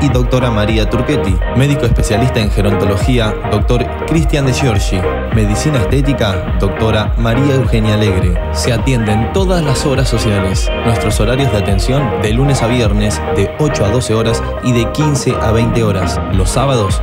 y 0.00 0.08
doctora 0.08 0.50
María 0.50 0.88
Turquetti. 0.88 1.36
Médico 1.56 1.86
especialista 1.86 2.40
en 2.40 2.50
gerontología, 2.50 3.34
doctor 3.50 3.86
Cristian 4.06 4.46
de 4.46 4.52
Giorgi. 4.52 5.00
Medicina 5.34 5.78
estética, 5.78 6.56
doctora 6.58 7.14
María 7.18 7.54
Eugenia 7.54 7.94
Alegre. 7.94 8.34
Se 8.52 8.72
atienden 8.72 9.32
todas 9.32 9.62
las 9.64 9.84
horas 9.84 10.08
sociales. 10.08 10.68
Nuestros 10.84 11.20
horarios 11.20 11.52
de 11.52 11.58
atención 11.58 12.22
de 12.22 12.32
lunes 12.32 12.62
a 12.62 12.66
viernes 12.66 13.20
de 13.36 13.50
8 13.58 13.84
a 13.84 13.88
12 13.90 14.14
horas 14.14 14.42
y 14.64 14.72
de 14.72 14.90
15 14.92 15.34
a 15.34 15.52
20 15.52 15.82
horas. 15.84 16.20
Los 16.32 16.50
sábados 16.50 17.02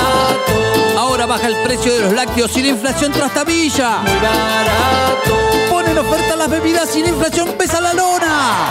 Ahora 1.11 1.25
baja 1.25 1.47
el 1.47 1.57
precio 1.57 1.93
de 1.93 1.99
los 2.03 2.13
lácteos 2.13 2.55
y 2.55 2.61
la 2.61 2.69
inflación 2.69 3.11
trastabilla. 3.11 3.99
Muy 3.99 4.13
barato. 4.13 5.35
Ponen 5.69 5.97
oferta 5.97 6.37
las 6.37 6.49
bebidas 6.49 6.95
y 6.95 7.01
la 7.01 7.09
inflación 7.09 7.49
pesa 7.57 7.81
la 7.81 7.93
lona. 7.93 8.69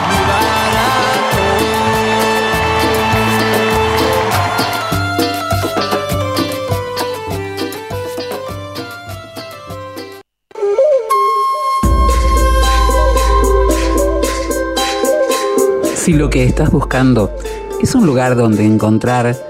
Si 15.95 16.15
lo 16.15 16.31
que 16.31 16.45
estás 16.45 16.71
buscando 16.71 17.37
es 17.83 17.95
un 17.95 18.07
lugar 18.07 18.35
donde 18.35 18.65
encontrar 18.65 19.50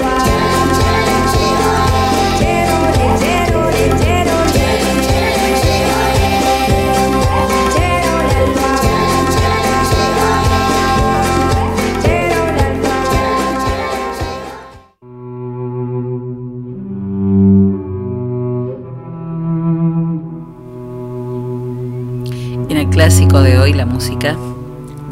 Clásico 23.01 23.41
de 23.41 23.57
hoy, 23.57 23.73
la 23.73 23.87
música 23.87 24.37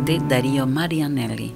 de 0.05 0.19
Darío 0.19 0.67
Marianelli. 0.67 1.55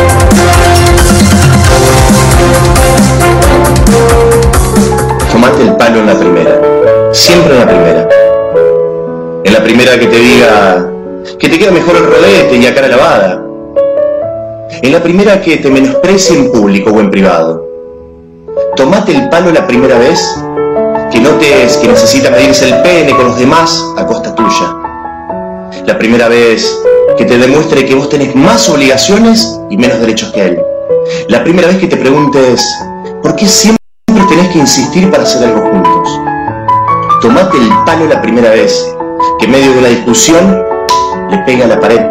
El 5.61 5.75
palo 5.75 5.99
en 5.99 6.07
la 6.07 6.19
primera. 6.19 6.61
Siempre 7.11 7.53
en 7.53 7.59
la 7.59 7.67
primera. 7.67 8.09
En 9.43 9.53
la 9.53 9.63
primera 9.63 9.99
que 9.99 10.07
te 10.07 10.17
diga 10.17 10.87
que 11.39 11.49
te 11.49 11.59
queda 11.59 11.71
mejor 11.71 11.95
el 11.97 12.05
rodete 12.05 12.57
y 12.57 12.65
a 12.65 12.75
cara 12.75 12.87
lavada. 12.87 13.43
En 14.81 14.91
la 14.91 15.01
primera 15.01 15.41
que 15.41 15.57
te 15.57 15.69
menosprecie 15.69 16.37
en 16.37 16.51
público 16.51 16.91
o 16.91 16.99
en 16.99 17.11
privado. 17.11 17.65
Tomate 18.75 19.13
el 19.13 19.29
palo 19.29 19.51
la 19.51 19.67
primera 19.67 19.97
vez 19.97 20.19
que 21.11 21.19
notes 21.19 21.77
que 21.77 21.87
necesita 21.87 22.31
medirse 22.31 22.69
el 22.69 22.81
pene 22.81 23.11
con 23.11 23.25
los 23.25 23.37
demás 23.37 23.83
a 23.97 24.05
costa 24.05 24.33
tuya. 24.33 24.75
La 25.85 25.97
primera 25.97 26.27
vez 26.27 26.71
que 27.17 27.25
te 27.25 27.37
demuestre 27.37 27.85
que 27.85 27.95
vos 27.95 28.09
tenés 28.09 28.33
más 28.35 28.69
obligaciones 28.69 29.59
y 29.69 29.77
menos 29.77 29.99
derechos 29.99 30.31
que 30.31 30.41
él. 30.41 30.61
La 31.27 31.43
primera 31.43 31.67
vez 31.67 31.77
que 31.77 31.87
te 31.87 31.97
preguntes, 31.97 32.65
¿por 33.21 33.35
qué 33.35 33.47
siempre 33.47 33.80
que 34.49 34.59
insistir 34.59 35.09
para 35.11 35.23
hacer 35.23 35.47
algo 35.47 35.61
juntos? 35.69 36.21
Tomate 37.21 37.57
el 37.57 37.69
palo 37.85 38.05
la 38.05 38.21
primera 38.21 38.49
vez 38.49 38.95
que 39.39 39.45
en 39.45 39.51
medio 39.51 39.71
de 39.71 39.79
una 39.79 39.87
discusión 39.89 40.63
le 41.29 41.37
pega 41.39 41.65
a 41.65 41.67
la 41.67 41.79
pared. 41.79 42.01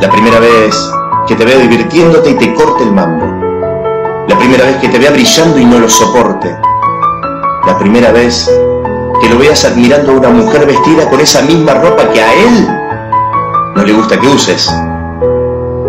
La 0.00 0.10
primera 0.10 0.40
vez 0.40 0.74
que 1.26 1.34
te 1.34 1.44
vea 1.44 1.58
divirtiéndote 1.58 2.30
y 2.30 2.34
te 2.34 2.54
corte 2.54 2.84
el 2.84 2.92
mambo. 2.92 3.26
La 4.28 4.38
primera 4.38 4.64
vez 4.64 4.76
que 4.76 4.88
te 4.88 4.98
vea 4.98 5.10
brillando 5.10 5.58
y 5.58 5.64
no 5.64 5.78
lo 5.78 5.88
soporte. 5.88 6.56
La 7.66 7.78
primera 7.78 8.10
vez 8.12 8.50
que 9.20 9.28
lo 9.28 9.38
veas 9.38 9.64
admirando 9.64 10.12
a 10.12 10.16
una 10.16 10.30
mujer 10.30 10.66
vestida 10.66 11.08
con 11.08 11.20
esa 11.20 11.42
misma 11.42 11.74
ropa 11.74 12.08
que 12.10 12.20
a 12.20 12.32
él 12.32 12.68
no 13.76 13.84
le 13.84 13.92
gusta 13.92 14.18
que 14.18 14.26
uses. 14.26 14.70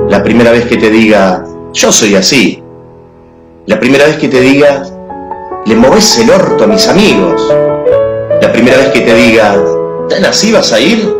La 0.10 0.22
primera 0.24 0.52
vez 0.52 0.66
que 0.66 0.78
te 0.78 0.90
diga, 0.90 1.44
yo 1.74 1.92
soy 1.92 2.16
así. 2.16 2.64
La 3.66 3.80
primera 3.80 4.06
vez 4.06 4.18
que 4.18 4.28
te 4.28 4.42
diga, 4.42 4.84
le 5.66 5.76
moves 5.76 6.18
el 6.18 6.30
orto 6.30 6.66
a 6.66 6.68
mis 6.68 6.88
amigos. 6.88 7.41
La 8.41 8.51
primera 8.51 8.78
vez 8.78 8.89
que 8.89 8.99
te 8.99 9.14
diga, 9.14 9.55
¿tan 10.09 10.26
así 10.26 10.51
vas 10.51 10.74
a 10.74 10.80
ir? 10.80 11.16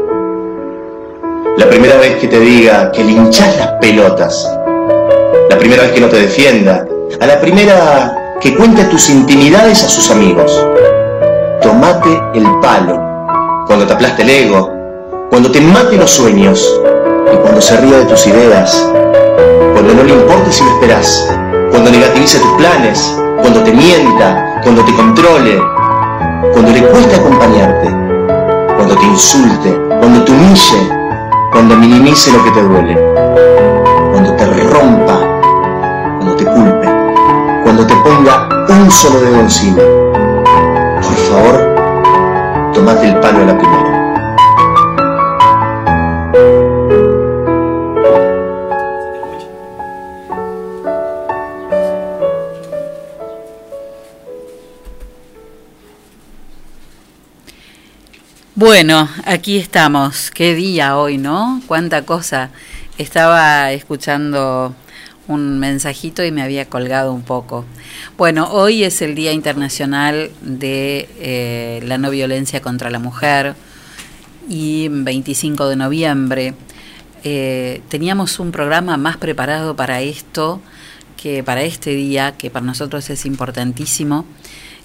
La 1.58 1.70
primera 1.70 1.98
vez 1.98 2.18
que 2.18 2.28
te 2.28 2.40
diga 2.40 2.92
que 2.92 3.04
le 3.04 3.12
hinchas 3.14 3.58
las 3.58 3.68
pelotas. 3.80 4.52
La 5.50 5.58
primera 5.58 5.84
vez 5.84 5.92
que 5.94 6.02
no 6.02 6.08
te 6.08 6.18
defienda. 6.18 6.86
A 7.22 7.26
la 7.26 7.40
primera 7.40 8.38
que 8.42 8.56
cuente 8.56 8.84
tus 8.86 9.10
intimidades 9.10 9.84
a 9.84 9.90
sus 9.90 10.12
amigos. 10.12 10.52
Tomate 11.62 12.10
el 12.34 12.46
palo. 12.62 13.02
Cuando 13.66 13.88
te 13.88 13.94
aplaste 13.94 14.24
el 14.24 14.30
ego. 14.30 14.70
Cuando 15.30 15.52
te 15.52 15.62
mate 15.62 15.96
los 15.96 16.12
sueños. 16.12 16.82
Y 17.32 17.38
cuando 17.38 17.62
se 17.62 17.78
ría 17.78 18.00
de 18.00 18.06
tus 18.06 18.28
ideas. 18.28 18.90
Cuando 19.74 19.94
no 19.94 20.04
le 20.04 20.14
importe 20.14 20.52
si 20.52 20.64
lo 20.66 20.72
esperás. 20.72 21.34
Cuando 21.72 21.92
negativice 21.92 22.40
tus 22.40 22.52
planes. 22.58 23.23
Cuando 23.42 23.64
te 23.64 23.72
mienta. 23.72 24.60
Cuando 24.64 24.84
te 24.84 24.94
controle. 24.94 25.62
Cuando 26.54 26.72
le 26.72 26.88
cueste 26.88 27.16
acompañarte. 27.16 27.88
Cuando 28.76 28.96
te 28.96 29.06
insulte. 29.06 29.80
Cuando 30.00 30.24
te 30.24 30.32
humille. 30.32 30.90
Cuando 31.52 31.76
minimice 31.76 32.32
lo 32.32 32.44
que 32.44 32.52
te 32.52 32.62
duele. 32.62 32.98
Cuando 34.12 34.34
te 34.34 34.46
rompa. 34.46 35.20
Cuando 36.18 36.36
te 36.36 36.46
culpe. 36.46 36.94
un 38.84 38.92
solo 38.92 39.20
dedo 39.22 39.40
encima. 39.40 39.78
Por 39.78 41.16
favor, 41.16 42.72
tomate 42.74 43.08
el 43.08 43.20
palo 43.20 43.44
a 43.44 43.46
la 43.46 43.58
primera. 43.58 43.93
Bueno, 58.64 59.10
aquí 59.26 59.58
estamos. 59.58 60.32
Qué 60.32 60.56
día 60.56 60.96
hoy, 60.96 61.18
¿no? 61.18 61.62
Cuánta 61.68 62.04
cosa. 62.04 62.50
Estaba 62.98 63.74
escuchando 63.74 64.74
un 65.28 65.60
mensajito 65.60 66.24
y 66.24 66.32
me 66.32 66.42
había 66.42 66.70
colgado 66.70 67.12
un 67.12 67.24
poco. 67.24 67.66
Bueno, 68.18 68.48
hoy 68.50 68.86
es 68.86 69.02
el 69.02 69.16
Día 69.16 69.34
Internacional 69.34 70.32
de 70.40 71.10
eh, 71.20 71.82
la 71.84 71.98
No 71.98 72.10
Violencia 72.10 72.62
contra 72.62 72.90
la 72.90 73.00
Mujer 73.00 73.56
y 74.48 74.88
25 74.88 75.68
de 75.68 75.76
noviembre 75.76 76.54
eh, 77.26 77.82
teníamos 77.90 78.40
un 78.40 78.54
programa 78.54 78.96
más 78.96 79.18
preparado 79.18 79.76
para 79.76 80.00
esto, 80.00 80.62
que 81.22 81.44
para 81.44 81.64
este 81.64 81.90
día, 81.90 82.32
que 82.38 82.50
para 82.50 82.66
nosotros 82.66 83.10
es 83.10 83.26
importantísimo, 83.26 84.26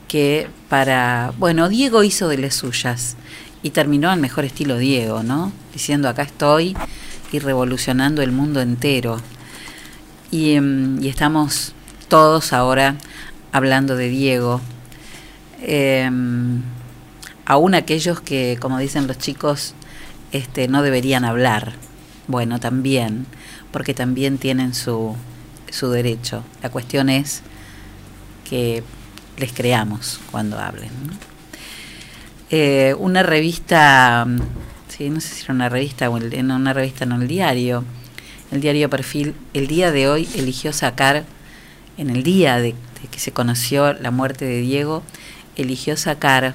que 0.08 0.48
para, 0.68 1.32
bueno, 1.38 1.68
Diego 1.68 2.02
hizo 2.02 2.26
de 2.26 2.38
las 2.38 2.56
suyas 2.56 3.16
y 3.62 3.70
terminó 3.70 4.10
al 4.10 4.20
mejor 4.20 4.44
estilo 4.44 4.78
Diego, 4.78 5.22
¿no? 5.22 5.52
Diciendo 5.72 6.08
acá 6.08 6.22
estoy 6.22 6.76
y 7.32 7.38
revolucionando 7.38 8.22
el 8.22 8.32
mundo 8.32 8.60
entero. 8.60 9.20
Y, 10.30 10.52
em, 10.52 11.02
estamos 11.04 11.72
todos 12.08 12.52
ahora 12.52 12.96
hablando 13.52 13.96
de 13.96 14.08
Diego. 14.08 14.60
Em, 15.60 16.62
aún 17.46 17.74
aquellos 17.74 18.20
que, 18.20 18.58
como 18.60 18.78
dicen 18.78 19.06
los 19.06 19.18
chicos, 19.18 19.74
este, 20.32 20.68
no 20.68 20.82
deberían 20.82 21.24
hablar. 21.24 21.74
Bueno, 22.28 22.60
también, 22.60 23.26
porque 23.72 23.94
también 23.94 24.38
tienen 24.38 24.74
su, 24.74 25.16
su 25.70 25.90
derecho. 25.90 26.44
La 26.62 26.70
cuestión 26.70 27.08
es 27.08 27.42
que 28.48 28.82
les 29.38 29.52
creamos 29.52 30.20
cuando 30.30 30.58
hablen. 30.58 30.90
Eh, 32.50 32.94
una 32.98 33.22
revista, 33.22 34.24
mm, 34.26 34.38
sí, 34.88 35.10
no 35.10 35.20
sé 35.20 35.34
si 35.34 35.44
era 35.44 35.52
una 35.52 35.68
revista 35.68 36.08
o 36.08 36.16
en 36.16 36.50
una 36.50 36.72
revista, 36.72 37.04
no, 37.04 37.20
el 37.20 37.28
diario, 37.28 37.84
el 38.50 38.62
diario 38.62 38.88
Perfil, 38.88 39.34
el 39.52 39.66
día 39.66 39.92
de 39.92 40.08
hoy 40.08 40.26
eligió 40.34 40.72
sacar, 40.72 41.24
en 41.98 42.08
el 42.08 42.22
día 42.22 42.56
de, 42.56 42.74
de 43.02 43.08
que 43.10 43.18
se 43.18 43.32
conoció 43.32 43.92
la 43.92 44.10
muerte 44.10 44.46
de 44.46 44.60
Diego, 44.60 45.02
eligió 45.56 45.96
sacar 45.98 46.54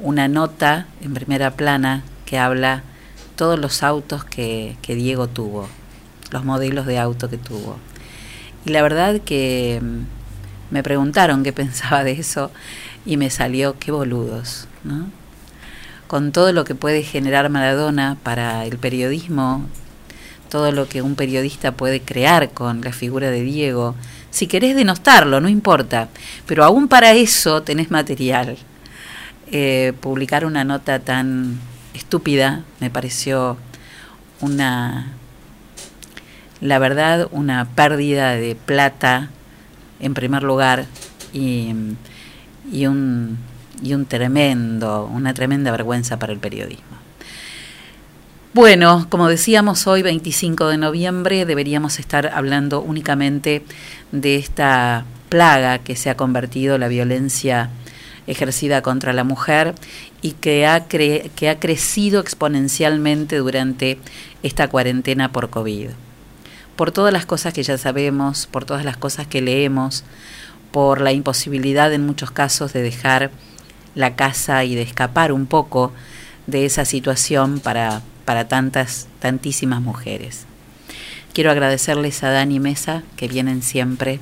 una 0.00 0.26
nota 0.26 0.88
en 1.00 1.14
primera 1.14 1.52
plana 1.52 2.02
que 2.24 2.38
habla 2.38 2.82
todos 3.36 3.60
los 3.60 3.84
autos 3.84 4.24
que, 4.24 4.76
que 4.82 4.96
Diego 4.96 5.28
tuvo, 5.28 5.68
los 6.32 6.44
modelos 6.44 6.84
de 6.84 6.98
auto 6.98 7.30
que 7.30 7.38
tuvo. 7.38 7.78
Y 8.64 8.70
la 8.70 8.82
verdad 8.82 9.20
que 9.20 9.80
mm, 9.80 10.74
me 10.74 10.82
preguntaron 10.82 11.44
qué 11.44 11.52
pensaba 11.52 12.02
de 12.02 12.12
eso 12.12 12.50
y 13.06 13.16
me 13.16 13.30
salió 13.30 13.78
qué 13.78 13.92
boludos, 13.92 14.66
¿no? 14.84 15.08
Con 16.08 16.32
todo 16.32 16.52
lo 16.52 16.64
que 16.64 16.74
puede 16.74 17.02
generar 17.02 17.48
Maradona 17.48 18.16
para 18.22 18.64
el 18.66 18.78
periodismo, 18.78 19.64
todo 20.50 20.72
lo 20.72 20.88
que 20.88 21.02
un 21.02 21.14
periodista 21.14 21.72
puede 21.72 22.00
crear 22.00 22.50
con 22.50 22.82
la 22.82 22.92
figura 22.92 23.30
de 23.30 23.42
Diego, 23.42 23.94
si 24.30 24.46
querés 24.46 24.76
denostarlo, 24.76 25.40
no 25.40 25.48
importa, 25.48 26.08
pero 26.46 26.62
aún 26.64 26.88
para 26.88 27.12
eso 27.12 27.62
tenés 27.62 27.90
material. 27.90 28.58
Eh, 29.50 29.94
publicar 30.00 30.44
una 30.44 30.64
nota 30.64 30.98
tan 30.98 31.58
estúpida 31.94 32.64
me 32.80 32.90
pareció 32.90 33.56
una, 34.40 35.12
la 36.60 36.78
verdad, 36.78 37.28
una 37.30 37.64
pérdida 37.64 38.32
de 38.32 38.56
plata 38.56 39.30
en 40.00 40.14
primer 40.14 40.42
lugar 40.42 40.86
y, 41.32 41.72
y, 42.72 42.86
un, 42.86 43.38
y 43.82 43.94
un 43.94 44.06
tremendo, 44.06 45.10
una 45.12 45.34
tremenda 45.34 45.70
vergüenza 45.70 46.18
para 46.18 46.32
el 46.32 46.38
periodismo. 46.38 46.96
Bueno, 48.56 49.06
como 49.10 49.28
decíamos 49.28 49.86
hoy, 49.86 50.00
25 50.00 50.68
de 50.68 50.78
noviembre, 50.78 51.44
deberíamos 51.44 51.98
estar 51.98 52.28
hablando 52.28 52.80
únicamente 52.80 53.62
de 54.12 54.36
esta 54.36 55.04
plaga 55.28 55.78
que 55.78 55.94
se 55.94 56.08
ha 56.08 56.16
convertido 56.16 56.78
la 56.78 56.88
violencia 56.88 57.68
ejercida 58.26 58.80
contra 58.80 59.12
la 59.12 59.24
mujer 59.24 59.74
y 60.22 60.32
que 60.32 60.66
ha, 60.66 60.88
cre 60.88 61.30
que 61.36 61.50
ha 61.50 61.60
crecido 61.60 62.20
exponencialmente 62.20 63.36
durante 63.36 63.98
esta 64.42 64.68
cuarentena 64.68 65.32
por 65.32 65.50
COVID. 65.50 65.90
Por 66.76 66.92
todas 66.92 67.12
las 67.12 67.26
cosas 67.26 67.54
que 67.54 67.62
ya 67.62 67.78
sabemos, 67.78 68.46
por 68.46 68.64
todas 68.64 68.84
las 68.84 68.96
cosas 68.96 69.26
que 69.26 69.42
leemos, 69.42 70.04
por 70.76 71.00
la 71.00 71.10
imposibilidad 71.10 71.90
en 71.94 72.04
muchos 72.04 72.30
casos 72.30 72.74
de 72.74 72.82
dejar 72.82 73.30
la 73.94 74.14
casa 74.14 74.62
y 74.62 74.74
de 74.74 74.82
escapar 74.82 75.32
un 75.32 75.46
poco 75.46 75.90
de 76.46 76.66
esa 76.66 76.84
situación 76.84 77.60
para, 77.60 78.02
para 78.26 78.46
tantas, 78.46 79.08
tantísimas 79.18 79.80
mujeres. 79.80 80.44
Quiero 81.32 81.50
agradecerles 81.50 82.22
a 82.22 82.28
Dani 82.28 82.60
Mesa, 82.60 83.04
que 83.16 83.26
vienen 83.26 83.62
siempre, 83.62 84.20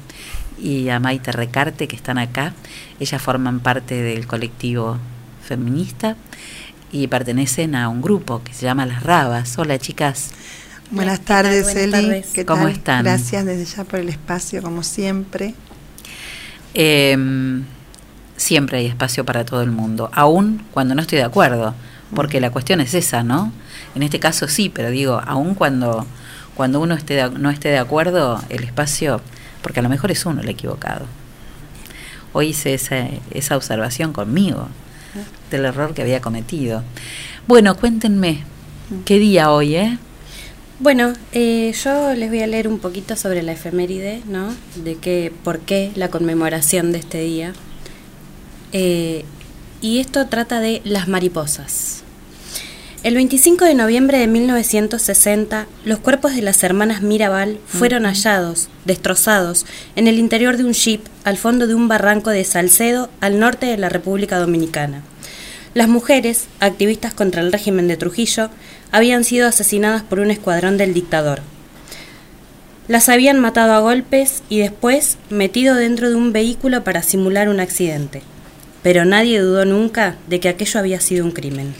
y 0.56 0.90
a 0.90 1.00
Maite 1.00 1.32
Recarte, 1.32 1.88
que 1.88 1.96
están 1.96 2.18
acá. 2.18 2.54
Ellas 3.00 3.20
forman 3.20 3.58
parte 3.58 4.00
del 4.00 4.28
colectivo 4.28 4.98
feminista 5.42 6.16
y 6.92 7.08
pertenecen 7.08 7.74
a 7.74 7.88
un 7.88 8.00
grupo 8.00 8.44
que 8.44 8.54
se 8.54 8.64
llama 8.64 8.86
Las 8.86 9.02
Rabas. 9.02 9.58
Hola, 9.58 9.80
chicas. 9.80 10.30
Buenas 10.92 11.20
tardes, 11.20 11.64
Buenas 11.64 11.82
Eli. 11.82 11.90
tardes. 11.90 12.26
¿Qué 12.32 12.44
¿Cómo 12.46 12.62
tal? 12.66 12.72
están? 12.72 13.02
Gracias 13.02 13.44
desde 13.44 13.64
ya 13.64 13.82
por 13.82 13.98
el 13.98 14.08
espacio, 14.08 14.62
como 14.62 14.84
siempre. 14.84 15.56
Eh, 16.74 17.16
siempre 18.36 18.78
hay 18.78 18.86
espacio 18.86 19.24
para 19.24 19.44
todo 19.44 19.62
el 19.62 19.70
mundo, 19.70 20.10
aun 20.12 20.62
cuando 20.72 20.94
no 20.94 21.02
estoy 21.02 21.18
de 21.18 21.24
acuerdo, 21.24 21.74
porque 22.14 22.40
la 22.40 22.50
cuestión 22.50 22.80
es 22.80 22.94
esa, 22.94 23.22
¿no? 23.22 23.52
En 23.94 24.02
este 24.02 24.18
caso 24.18 24.48
sí, 24.48 24.68
pero 24.68 24.90
digo, 24.90 25.20
aun 25.24 25.54
cuando, 25.54 26.04
cuando 26.54 26.80
uno 26.80 26.94
esté 26.94 27.14
de- 27.14 27.30
no 27.30 27.50
esté 27.50 27.68
de 27.68 27.78
acuerdo, 27.78 28.42
el 28.48 28.64
espacio, 28.64 29.20
porque 29.62 29.80
a 29.80 29.82
lo 29.82 29.88
mejor 29.88 30.10
es 30.10 30.26
uno 30.26 30.40
el 30.42 30.48
equivocado. 30.48 31.06
Hoy 32.32 32.48
hice 32.48 32.74
esa, 32.74 33.06
esa 33.30 33.56
observación 33.56 34.12
conmigo 34.12 34.68
del 35.50 35.64
error 35.66 35.94
que 35.94 36.02
había 36.02 36.20
cometido. 36.20 36.82
Bueno, 37.46 37.76
cuéntenme, 37.76 38.42
¿qué 39.04 39.18
día 39.20 39.50
hoy, 39.52 39.76
eh? 39.76 39.98
Bueno, 40.80 41.12
eh, 41.32 41.72
yo 41.84 42.14
les 42.14 42.30
voy 42.30 42.40
a 42.40 42.48
leer 42.48 42.66
un 42.66 42.80
poquito 42.80 43.14
sobre 43.14 43.44
la 43.44 43.52
efeméride, 43.52 44.22
¿no? 44.26 44.52
De 44.82 44.96
qué, 44.96 45.32
por 45.44 45.60
qué 45.60 45.92
la 45.94 46.08
conmemoración 46.08 46.90
de 46.90 46.98
este 46.98 47.20
día. 47.20 47.52
Eh, 48.72 49.24
y 49.80 50.00
esto 50.00 50.26
trata 50.26 50.60
de 50.60 50.82
las 50.84 51.06
mariposas. 51.06 52.02
El 53.04 53.14
25 53.14 53.66
de 53.66 53.74
noviembre 53.74 54.18
de 54.18 54.26
1960, 54.26 55.66
los 55.84 55.98
cuerpos 56.00 56.34
de 56.34 56.42
las 56.42 56.64
hermanas 56.64 57.02
Mirabal 57.02 57.60
fueron 57.66 58.04
hallados, 58.04 58.68
destrozados, 58.84 59.66
en 59.94 60.08
el 60.08 60.18
interior 60.18 60.56
de 60.56 60.64
un 60.64 60.72
jeep 60.72 61.02
al 61.22 61.36
fondo 61.36 61.68
de 61.68 61.74
un 61.74 61.86
barranco 61.86 62.30
de 62.30 62.42
Salcedo, 62.44 63.10
al 63.20 63.38
norte 63.38 63.66
de 63.66 63.76
la 63.76 63.90
República 63.90 64.38
Dominicana. 64.38 65.02
Las 65.74 65.88
mujeres, 65.88 66.46
activistas 66.60 67.14
contra 67.14 67.42
el 67.42 67.50
régimen 67.50 67.88
de 67.88 67.96
Trujillo, 67.96 68.48
habían 68.92 69.24
sido 69.24 69.48
asesinadas 69.48 70.04
por 70.04 70.20
un 70.20 70.30
escuadrón 70.30 70.78
del 70.78 70.94
dictador. 70.94 71.40
Las 72.86 73.08
habían 73.08 73.40
matado 73.40 73.72
a 73.72 73.80
golpes 73.80 74.44
y 74.48 74.58
después 74.58 75.18
metido 75.30 75.74
dentro 75.74 76.08
de 76.08 76.14
un 76.14 76.32
vehículo 76.32 76.84
para 76.84 77.02
simular 77.02 77.48
un 77.48 77.58
accidente. 77.58 78.22
Pero 78.84 79.04
nadie 79.04 79.40
dudó 79.40 79.64
nunca 79.64 80.14
de 80.28 80.38
que 80.38 80.48
aquello 80.48 80.78
había 80.78 81.00
sido 81.00 81.24
un 81.24 81.32
crimen. 81.32 81.74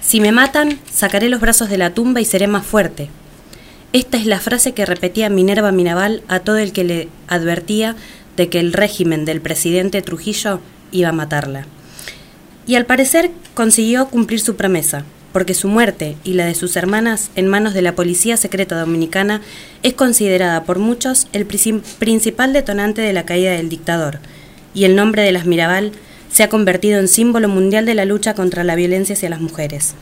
Si 0.00 0.20
me 0.20 0.30
matan, 0.30 0.78
sacaré 0.88 1.28
los 1.28 1.40
brazos 1.40 1.70
de 1.70 1.78
la 1.78 1.94
tumba 1.94 2.20
y 2.20 2.24
seré 2.24 2.46
más 2.46 2.64
fuerte. 2.64 3.08
Esta 3.92 4.16
es 4.16 4.26
la 4.26 4.38
frase 4.38 4.74
que 4.74 4.86
repetía 4.86 5.28
Minerva 5.28 5.72
Mirabal 5.72 6.22
a 6.28 6.38
todo 6.40 6.58
el 6.58 6.72
que 6.72 6.84
le 6.84 7.08
advertía 7.26 7.96
de 8.36 8.48
que 8.48 8.60
el 8.60 8.72
régimen 8.72 9.24
del 9.24 9.40
presidente 9.40 10.02
Trujillo 10.02 10.60
iba 10.92 11.08
a 11.08 11.12
matarla. 11.12 11.66
Y 12.68 12.76
al 12.76 12.86
parecer 12.86 13.30
consiguió 13.54 14.08
cumplir 14.08 14.40
su 14.40 14.54
promesa, 14.54 15.04
porque 15.32 15.54
su 15.54 15.68
muerte 15.68 16.16
y 16.22 16.34
la 16.34 16.44
de 16.44 16.54
sus 16.54 16.76
hermanas 16.76 17.30
en 17.34 17.48
manos 17.48 17.72
de 17.72 17.80
la 17.82 17.94
Policía 17.94 18.36
Secreta 18.36 18.78
Dominicana 18.78 19.40
es 19.82 19.94
considerada 19.94 20.64
por 20.64 20.78
muchos 20.78 21.28
el 21.32 21.48
princi- 21.48 21.80
principal 21.98 22.52
detonante 22.52 23.00
de 23.00 23.14
la 23.14 23.24
caída 23.24 23.52
del 23.52 23.70
dictador, 23.70 24.18
y 24.74 24.84
el 24.84 24.96
nombre 24.96 25.22
de 25.22 25.32
las 25.32 25.46
Mirabal 25.46 25.92
se 26.30 26.42
ha 26.42 26.50
convertido 26.50 27.00
en 27.00 27.08
símbolo 27.08 27.48
mundial 27.48 27.86
de 27.86 27.94
la 27.94 28.04
lucha 28.04 28.34
contra 28.34 28.64
la 28.64 28.74
violencia 28.74 29.14
hacia 29.14 29.30
las 29.30 29.40
mujeres. 29.40 29.94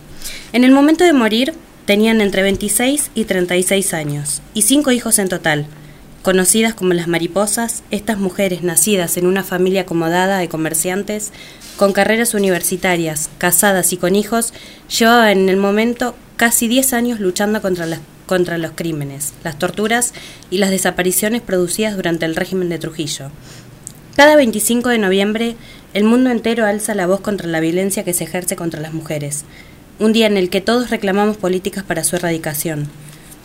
En 0.52 0.64
el 0.64 0.72
momento 0.72 1.04
de 1.04 1.12
morir 1.12 1.54
tenían 1.84 2.20
entre 2.20 2.42
26 2.42 3.12
y 3.14 3.24
36 3.26 3.94
años, 3.94 4.42
y 4.54 4.62
cinco 4.62 4.90
hijos 4.90 5.20
en 5.20 5.28
total, 5.28 5.66
Conocidas 6.26 6.74
como 6.74 6.92
las 6.92 7.06
mariposas, 7.06 7.84
estas 7.92 8.18
mujeres 8.18 8.64
nacidas 8.64 9.16
en 9.16 9.28
una 9.28 9.44
familia 9.44 9.82
acomodada 9.82 10.38
de 10.38 10.48
comerciantes, 10.48 11.30
con 11.76 11.92
carreras 11.92 12.34
universitarias, 12.34 13.30
casadas 13.38 13.92
y 13.92 13.96
con 13.96 14.16
hijos, 14.16 14.52
llevaban 14.88 15.38
en 15.38 15.48
el 15.48 15.56
momento 15.56 16.16
casi 16.34 16.66
10 16.66 16.94
años 16.94 17.20
luchando 17.20 17.62
contra, 17.62 17.86
las, 17.86 18.00
contra 18.26 18.58
los 18.58 18.72
crímenes, 18.72 19.34
las 19.44 19.56
torturas 19.56 20.14
y 20.50 20.58
las 20.58 20.70
desapariciones 20.70 21.42
producidas 21.42 21.94
durante 21.94 22.24
el 22.24 22.34
régimen 22.34 22.70
de 22.70 22.80
Trujillo. 22.80 23.30
Cada 24.16 24.34
25 24.34 24.88
de 24.88 24.98
noviembre, 24.98 25.54
el 25.94 26.02
mundo 26.02 26.30
entero 26.30 26.66
alza 26.66 26.96
la 26.96 27.06
voz 27.06 27.20
contra 27.20 27.46
la 27.46 27.60
violencia 27.60 28.02
que 28.02 28.14
se 28.14 28.24
ejerce 28.24 28.56
contra 28.56 28.80
las 28.80 28.92
mujeres, 28.92 29.44
un 30.00 30.12
día 30.12 30.26
en 30.26 30.36
el 30.36 30.50
que 30.50 30.60
todos 30.60 30.90
reclamamos 30.90 31.36
políticas 31.36 31.84
para 31.84 32.02
su 32.02 32.16
erradicación. 32.16 32.88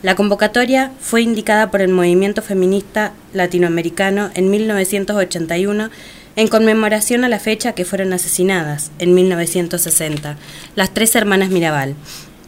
La 0.03 0.15
convocatoria 0.15 0.91
fue 0.99 1.21
indicada 1.21 1.69
por 1.69 1.81
el 1.81 1.89
movimiento 1.89 2.41
feminista 2.41 3.13
latinoamericano 3.33 4.31
en 4.33 4.49
1981 4.49 5.89
en 6.35 6.47
conmemoración 6.47 7.23
a 7.23 7.29
la 7.29 7.39
fecha 7.39 7.73
que 7.73 7.85
fueron 7.85 8.13
asesinadas, 8.13 8.91
en 8.99 9.13
1960, 9.13 10.37
las 10.75 10.93
tres 10.93 11.15
hermanas 11.15 11.49
Mirabal, 11.49 11.95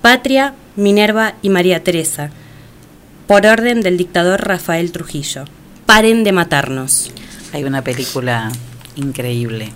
Patria, 0.01 0.53
Minerva 0.75 1.35
y 1.41 1.49
María 1.49 1.83
Teresa, 1.83 2.31
por 3.27 3.45
orden 3.45 3.81
del 3.81 3.97
dictador 3.97 4.47
Rafael 4.47 4.91
Trujillo. 4.91 5.45
Paren 5.85 6.23
de 6.23 6.31
matarnos. 6.31 7.11
Hay 7.51 7.65
una 7.65 7.83
película 7.83 8.51
increíble 8.95 9.71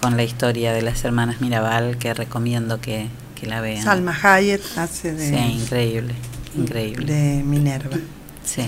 con 0.00 0.16
la 0.16 0.24
historia 0.24 0.72
de 0.72 0.82
las 0.82 1.04
hermanas 1.04 1.40
Mirabal 1.40 1.98
que 1.98 2.14
recomiendo 2.14 2.80
que, 2.80 3.08
que 3.38 3.46
la 3.46 3.60
vean. 3.60 3.82
Salma 3.82 4.18
Hayek 4.20 4.62
hace 4.76 5.12
de, 5.12 5.28
Sí, 5.28 5.36
increíble, 5.36 6.14
increíble. 6.56 7.12
de 7.12 7.42
Minerva. 7.42 7.98
Sí. 8.44 8.62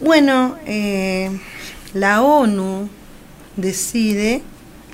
Bueno, 0.00 0.56
eh, 0.66 1.30
la 1.94 2.22
ONU 2.22 2.88
decide 3.56 4.42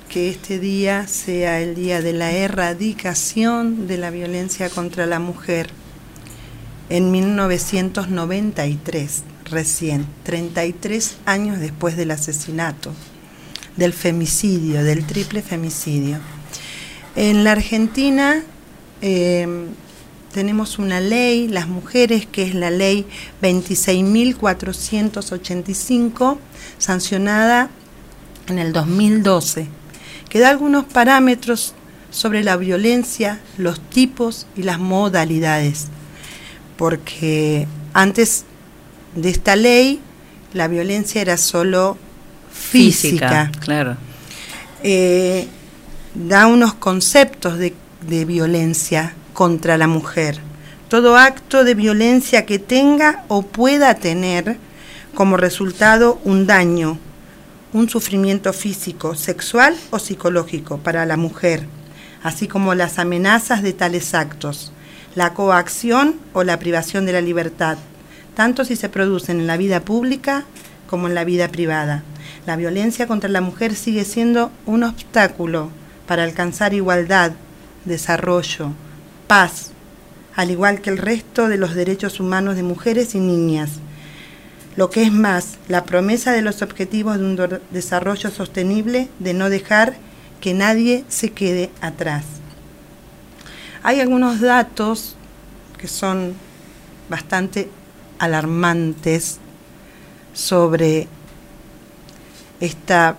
que 0.07 0.29
este 0.29 0.59
día 0.59 1.07
sea 1.07 1.59
el 1.59 1.75
día 1.75 2.01
de 2.01 2.13
la 2.13 2.31
erradicación 2.31 3.87
de 3.87 3.97
la 3.97 4.11
violencia 4.11 4.69
contra 4.69 5.05
la 5.05 5.19
mujer 5.19 5.69
en 6.89 7.11
1993, 7.11 9.23
recién, 9.45 10.05
33 10.23 11.17
años 11.25 11.59
después 11.59 11.97
del 11.97 12.11
asesinato, 12.11 12.93
del 13.75 13.91
femicidio, 13.91 14.83
del 14.83 15.05
triple 15.05 15.41
femicidio. 15.41 16.19
En 17.15 17.43
la 17.43 17.53
Argentina 17.53 18.43
eh, 19.01 19.65
tenemos 20.33 20.79
una 20.79 20.99
ley, 20.99 21.47
las 21.47 21.69
mujeres, 21.69 22.25
que 22.25 22.43
es 22.43 22.55
la 22.55 22.71
ley 22.71 23.05
26.485, 23.41 26.37
sancionada 26.77 27.69
en 28.47 28.59
el 28.59 28.73
2012, 28.73 29.67
que 30.27 30.39
da 30.39 30.49
algunos 30.49 30.83
parámetros 30.85 31.73
sobre 32.11 32.43
la 32.43 32.57
violencia, 32.57 33.39
los 33.57 33.79
tipos 33.79 34.45
y 34.57 34.63
las 34.63 34.79
modalidades. 34.79 35.87
Porque 36.77 37.65
antes 37.93 38.43
de 39.15 39.29
esta 39.29 39.55
ley, 39.55 40.01
la 40.53 40.67
violencia 40.67 41.21
era 41.21 41.37
solo 41.37 41.97
física. 42.51 43.49
claro. 43.59 43.95
Eh, 44.83 45.47
da 46.13 46.47
unos 46.47 46.73
conceptos 46.73 47.57
de, 47.57 47.73
de 48.05 48.25
violencia 48.25 49.13
contra 49.33 49.77
la 49.77 49.87
mujer. 49.87 50.39
Todo 50.89 51.17
acto 51.17 51.63
de 51.63 51.73
violencia 51.73 52.45
que 52.45 52.59
tenga 52.59 53.23
o 53.27 53.41
pueda 53.41 53.95
tener 53.95 54.57
como 55.15 55.37
resultado 55.37 56.19
un 56.23 56.47
daño, 56.47 56.97
un 57.73 57.89
sufrimiento 57.89 58.53
físico, 58.53 59.15
sexual 59.15 59.75
o 59.89 59.99
psicológico 59.99 60.77
para 60.77 61.05
la 61.05 61.17
mujer, 61.17 61.65
así 62.21 62.47
como 62.47 62.75
las 62.75 62.99
amenazas 62.99 63.63
de 63.63 63.73
tales 63.73 64.13
actos, 64.13 64.71
la 65.15 65.33
coacción 65.33 66.15
o 66.33 66.43
la 66.43 66.59
privación 66.59 67.05
de 67.05 67.13
la 67.13 67.21
libertad, 67.21 67.77
tanto 68.35 68.65
si 68.65 68.75
se 68.75 68.89
producen 68.89 69.39
en 69.39 69.47
la 69.47 69.57
vida 69.57 69.81
pública 69.81 70.45
como 70.87 71.07
en 71.07 71.15
la 71.15 71.23
vida 71.23 71.47
privada. 71.47 72.03
La 72.45 72.55
violencia 72.55 73.07
contra 73.07 73.29
la 73.29 73.41
mujer 73.41 73.75
sigue 73.75 74.05
siendo 74.05 74.51
un 74.65 74.83
obstáculo 74.83 75.69
para 76.07 76.23
alcanzar 76.23 76.73
igualdad, 76.73 77.31
desarrollo, 77.85 78.71
paz, 79.33 79.71
al 80.35 80.51
igual 80.51 80.79
que 80.79 80.91
el 80.91 80.99
resto 80.99 81.47
de 81.47 81.57
los 81.57 81.73
derechos 81.73 82.19
humanos 82.19 82.55
de 82.55 82.61
mujeres 82.61 83.15
y 83.15 83.19
niñas. 83.19 83.71
Lo 84.75 84.91
que 84.91 85.01
es 85.01 85.11
más, 85.11 85.57
la 85.67 85.85
promesa 85.85 86.33
de 86.33 86.43
los 86.43 86.61
objetivos 86.61 87.17
de 87.17 87.25
un 87.25 87.59
desarrollo 87.71 88.29
sostenible 88.29 89.09
de 89.17 89.33
no 89.33 89.49
dejar 89.49 89.95
que 90.39 90.53
nadie 90.53 91.03
se 91.07 91.31
quede 91.31 91.71
atrás. 91.81 92.25
Hay 93.81 94.01
algunos 94.01 94.39
datos 94.39 95.15
que 95.79 95.87
son 95.87 96.35
bastante 97.09 97.71
alarmantes 98.19 99.39
sobre 100.35 101.07
esta 102.59 103.17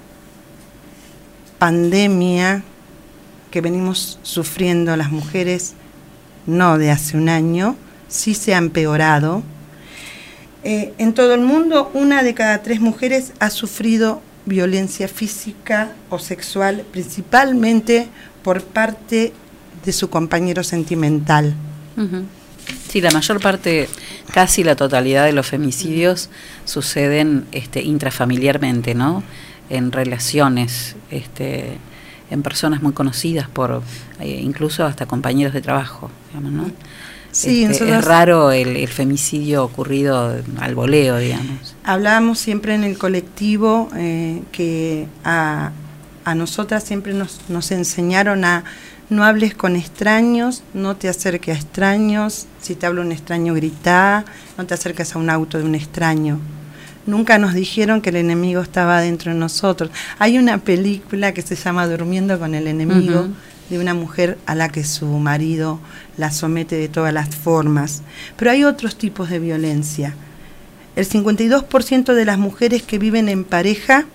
pandemia 1.58 2.62
que 3.50 3.60
venimos 3.60 4.20
sufriendo 4.22 4.96
las 4.96 5.10
mujeres, 5.10 5.74
no 6.46 6.78
de 6.78 6.90
hace 6.90 7.16
un 7.16 7.28
año, 7.28 7.76
sí 8.08 8.34
se 8.34 8.54
ha 8.54 8.58
empeorado. 8.58 9.42
Eh, 10.62 10.94
en 10.98 11.12
todo 11.12 11.34
el 11.34 11.40
mundo, 11.40 11.90
una 11.94 12.22
de 12.22 12.34
cada 12.34 12.62
tres 12.62 12.80
mujeres 12.80 13.32
ha 13.38 13.50
sufrido 13.50 14.22
violencia 14.46 15.08
física 15.08 15.92
o 16.10 16.18
sexual, 16.18 16.84
principalmente 16.90 18.08
por 18.42 18.62
parte 18.62 19.32
de 19.84 19.92
su 19.92 20.08
compañero 20.10 20.62
sentimental. 20.62 21.54
Sí, 22.88 23.00
la 23.00 23.10
mayor 23.10 23.40
parte, 23.40 23.88
casi 24.32 24.64
la 24.64 24.76
totalidad 24.76 25.24
de 25.24 25.32
los 25.32 25.46
femicidios 25.46 26.30
suceden 26.64 27.46
este, 27.52 27.82
intrafamiliarmente, 27.82 28.94
¿no? 28.94 29.22
En 29.70 29.92
relaciones, 29.92 30.96
este, 31.10 31.78
en 32.34 32.42
personas 32.42 32.82
muy 32.82 32.92
conocidas 32.92 33.48
por, 33.48 33.82
eh, 34.20 34.40
incluso 34.42 34.84
hasta 34.84 35.06
compañeros 35.06 35.54
de 35.54 35.62
trabajo, 35.62 36.10
digamos, 36.28 36.52
¿no? 36.52 36.70
Sí, 37.32 37.62
Este, 37.64 37.68
nosotros- 37.84 37.98
es 37.98 38.04
raro 38.04 38.52
el, 38.52 38.76
el 38.76 38.88
femicidio 38.88 39.64
ocurrido 39.64 40.36
al 40.60 40.74
voleo, 40.76 41.16
digamos. 41.16 41.74
Hablábamos 41.82 42.38
siempre 42.38 42.74
en 42.76 42.84
el 42.84 42.96
colectivo 42.96 43.88
eh, 43.96 44.42
que 44.52 45.08
a, 45.24 45.72
a 46.24 46.34
nosotras 46.36 46.84
siempre 46.84 47.12
nos, 47.12 47.40
nos 47.48 47.72
enseñaron 47.72 48.44
a 48.44 48.62
no 49.10 49.24
hables 49.24 49.54
con 49.54 49.74
extraños, 49.76 50.62
no 50.74 50.96
te 50.96 51.08
acerques 51.08 51.56
a 51.56 51.60
extraños, 51.60 52.46
si 52.62 52.74
te 52.76 52.86
habla 52.86 53.00
un 53.02 53.10
extraño 53.12 53.52
grita, 53.52 54.24
no 54.56 54.64
te 54.64 54.74
acerques 54.74 55.14
a 55.14 55.18
un 55.18 55.28
auto 55.28 55.58
de 55.58 55.64
un 55.64 55.74
extraño. 55.74 56.38
Nunca 57.06 57.38
nos 57.38 57.54
dijeron 57.54 58.00
que 58.00 58.10
el 58.10 58.16
enemigo 58.16 58.62
estaba 58.62 59.00
dentro 59.00 59.32
de 59.32 59.38
nosotros. 59.38 59.90
Hay 60.18 60.38
una 60.38 60.58
película 60.58 61.34
que 61.34 61.42
se 61.42 61.56
llama 61.56 61.86
Durmiendo 61.86 62.38
con 62.38 62.54
el 62.54 62.66
enemigo, 62.66 63.28
de 63.68 63.78
una 63.78 63.94
mujer 63.94 64.38
a 64.46 64.54
la 64.54 64.68
que 64.68 64.84
su 64.84 65.06
marido 65.06 65.80
la 66.16 66.30
somete 66.30 66.76
de 66.76 66.88
todas 66.88 67.12
las 67.12 67.34
formas. 67.34 68.02
Pero 68.36 68.50
hay 68.50 68.64
otros 68.64 68.96
tipos 68.96 69.30
de 69.30 69.38
violencia. 69.38 70.14
El 70.96 71.08
52% 71.08 72.14
de 72.14 72.24
las 72.24 72.38
mujeres 72.38 72.82
que 72.82 72.98
viven 72.98 73.28
en 73.28 73.44
pareja 73.44 74.06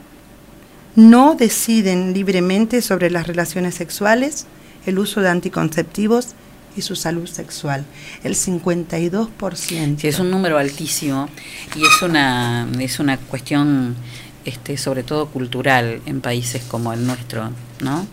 no 0.95 1.36
deciden 1.36 2.14
libremente 2.14 2.82
sobre 2.82 3.11
las 3.11 3.28
relaciones 3.28 3.76
sexuales, 3.76 4.45
el 4.86 4.98
uso 4.98 5.22
de 5.22 5.30
anticonceptivos 5.30 6.36
y 6.80 6.81
su 6.81 6.95
salud 6.95 7.27
sexual. 7.27 7.85
El 8.23 8.35
52%. 8.35 9.99
Sí, 9.99 10.07
es 10.07 10.19
un 10.19 10.31
número 10.31 10.57
altísimo 10.57 11.30
y 11.76 11.85
es 11.85 12.01
una, 12.01 12.68
es 12.80 12.99
una 12.99 13.18
cuestión 13.18 13.95
este, 14.45 14.77
sobre 14.77 15.03
todo 15.03 15.27
cultural 15.27 16.01
en 16.06 16.22
países 16.22 16.64
como 16.64 16.91
el 16.93 17.06
nuestro, 17.06 17.51
¿no? 17.81 18.07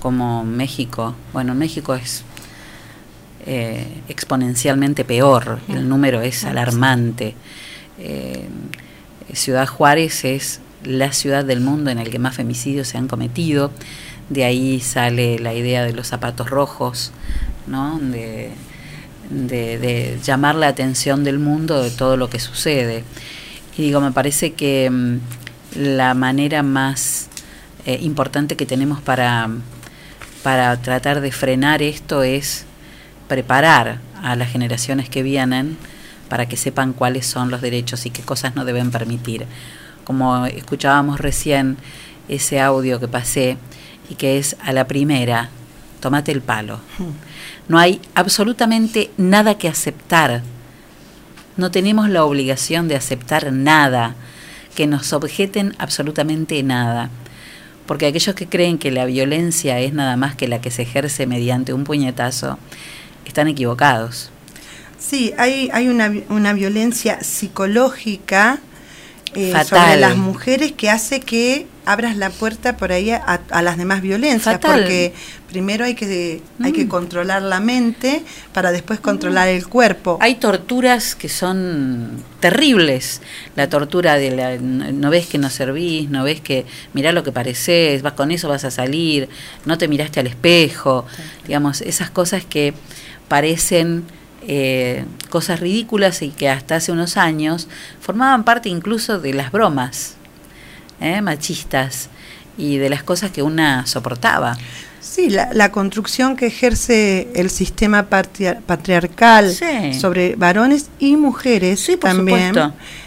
Como 0.00 0.44
México. 0.44 1.14
Bueno, 1.32 1.54
México 1.54 1.94
es 1.94 2.24
eh, 3.46 3.86
exponencialmente 4.08 5.04
peor, 5.04 5.60
el 5.68 5.88
número 5.88 6.20
es 6.20 6.44
alarmante. 6.44 7.34
Eh, 7.98 8.48
ciudad 9.32 9.66
Juárez 9.66 10.24
es 10.24 10.60
la 10.84 11.12
ciudad 11.12 11.44
del 11.44 11.60
mundo 11.60 11.90
en 11.90 11.98
el 11.98 12.10
que 12.10 12.18
más 12.18 12.36
femicidios 12.36 12.88
se 12.88 12.98
han 12.98 13.08
cometido. 13.08 13.70
De 14.28 14.44
ahí 14.44 14.80
sale 14.80 15.38
la 15.38 15.54
idea 15.54 15.84
de 15.84 15.92
los 15.92 16.08
zapatos 16.08 16.50
rojos, 16.50 17.12
¿no? 17.68 17.98
De, 17.98 18.50
de, 19.30 20.18
llamar 20.22 20.54
la 20.54 20.68
atención 20.68 21.24
del 21.24 21.38
mundo 21.38 21.82
de 21.82 21.90
todo 21.90 22.16
lo 22.16 22.30
que 22.30 22.38
sucede. 22.38 23.04
Y 23.76 23.82
digo, 23.82 24.00
me 24.00 24.12
parece 24.12 24.52
que 24.54 24.90
mm, 24.90 25.18
la 25.76 26.14
manera 26.14 26.62
más 26.62 27.28
eh, 27.86 27.98
importante 28.02 28.56
que 28.56 28.66
tenemos 28.66 29.00
para, 29.00 29.48
para 30.42 30.80
tratar 30.80 31.20
de 31.20 31.30
frenar 31.30 31.82
esto 31.82 32.22
es 32.22 32.64
preparar 33.28 34.00
a 34.22 34.34
las 34.34 34.50
generaciones 34.50 35.08
que 35.08 35.22
vienen 35.22 35.76
para 36.28 36.46
que 36.46 36.56
sepan 36.56 36.92
cuáles 36.92 37.26
son 37.26 37.50
los 37.50 37.60
derechos 37.60 38.06
y 38.06 38.10
qué 38.10 38.22
cosas 38.22 38.54
no 38.54 38.64
deben 38.64 38.90
permitir. 38.90 39.46
Como 40.04 40.46
escuchábamos 40.46 41.20
recién 41.20 41.76
ese 42.28 42.60
audio 42.60 43.00
que 43.00 43.08
pasé 43.08 43.56
y 44.10 44.14
que 44.14 44.38
es 44.38 44.56
a 44.62 44.72
la 44.72 44.86
primera, 44.86 45.50
tómate 46.00 46.32
el 46.32 46.42
palo. 46.42 46.80
No 47.68 47.78
hay 47.78 48.00
absolutamente 48.14 49.10
nada 49.16 49.58
que 49.58 49.68
aceptar. 49.68 50.42
No 51.56 51.70
tenemos 51.70 52.08
la 52.08 52.24
obligación 52.24 52.88
de 52.88 52.96
aceptar 52.96 53.52
nada, 53.52 54.14
que 54.74 54.86
nos 54.86 55.12
objeten 55.12 55.74
absolutamente 55.78 56.62
nada. 56.62 57.10
Porque 57.86 58.06
aquellos 58.06 58.34
que 58.34 58.46
creen 58.46 58.78
que 58.78 58.90
la 58.90 59.04
violencia 59.06 59.80
es 59.80 59.92
nada 59.92 60.16
más 60.16 60.34
que 60.34 60.48
la 60.48 60.60
que 60.60 60.70
se 60.70 60.82
ejerce 60.82 61.26
mediante 61.26 61.72
un 61.72 61.84
puñetazo, 61.84 62.58
están 63.26 63.48
equivocados. 63.48 64.30
Sí, 64.98 65.32
hay, 65.38 65.70
hay 65.72 65.88
una, 65.88 66.12
una 66.28 66.52
violencia 66.52 67.22
psicológica 67.22 68.58
eh, 69.34 69.52
sobre 69.64 69.96
las 69.96 70.16
mujeres 70.16 70.72
que 70.72 70.90
hace 70.90 71.20
que 71.20 71.66
abras 71.90 72.16
la 72.16 72.30
puerta 72.30 72.76
por 72.76 72.92
ahí 72.92 73.10
a, 73.10 73.40
a 73.50 73.62
las 73.62 73.76
demás 73.78 74.02
violencias, 74.02 74.56
Fatal. 74.56 74.80
porque 74.80 75.14
primero 75.48 75.84
hay 75.84 75.94
que, 75.94 76.42
hay 76.62 76.72
que 76.72 76.84
Mm. 76.84 76.88
controlar 76.88 77.42
la 77.42 77.60
mente 77.60 78.22
para 78.52 78.70
después 78.72 79.00
controlar 79.00 79.48
el 79.48 79.66
cuerpo. 79.66 80.18
Hay 80.20 80.34
torturas 80.34 81.14
que 81.14 81.28
son 81.28 82.22
terribles. 82.40 83.22
La 83.56 83.68
tortura 83.68 84.16
de 84.16 84.30
la, 84.30 84.56
no 84.58 85.10
ves 85.10 85.26
que 85.26 85.38
no 85.38 85.48
servís, 85.50 86.10
no 86.10 86.24
ves 86.24 86.40
que 86.40 86.66
mirá 86.92 87.12
lo 87.12 87.22
que 87.22 87.32
pareces, 87.32 88.02
vas 88.02 88.12
con 88.12 88.30
eso 88.30 88.48
vas 88.48 88.64
a 88.64 88.70
salir, 88.70 89.28
no 89.64 89.78
te 89.78 89.88
miraste 89.88 90.20
al 90.20 90.26
espejo, 90.26 91.06
digamos, 91.46 91.80
esas 91.80 92.10
cosas 92.10 92.44
que 92.44 92.74
parecen 93.28 94.04
eh, 94.46 95.04
cosas 95.30 95.60
ridículas 95.60 96.22
y 96.22 96.30
que 96.30 96.48
hasta 96.48 96.76
hace 96.76 96.92
unos 96.92 97.16
años 97.16 97.68
formaban 98.00 98.44
parte 98.44 98.68
incluso 98.68 99.18
de 99.18 99.34
las 99.34 99.50
bromas 99.52 100.14
¿eh? 101.00 101.20
machistas 101.20 102.08
y 102.56 102.76
de 102.78 102.88
las 102.90 103.02
cosas 103.02 103.30
que 103.30 103.42
una 103.42 103.86
soportaba. 103.86 104.56
Sí, 105.00 105.30
la, 105.30 105.48
la 105.54 105.70
construcción 105.72 106.36
que 106.36 106.46
ejerce 106.46 107.28
el 107.34 107.50
sistema 107.50 108.08
patria- 108.08 108.60
patriarcal 108.66 109.50
Sí. 109.52 109.94
sobre 109.98 110.34
varones 110.36 110.90
y 110.98 111.16
mujeres 111.16 111.80
por 111.86 111.98
también. 112.00 112.54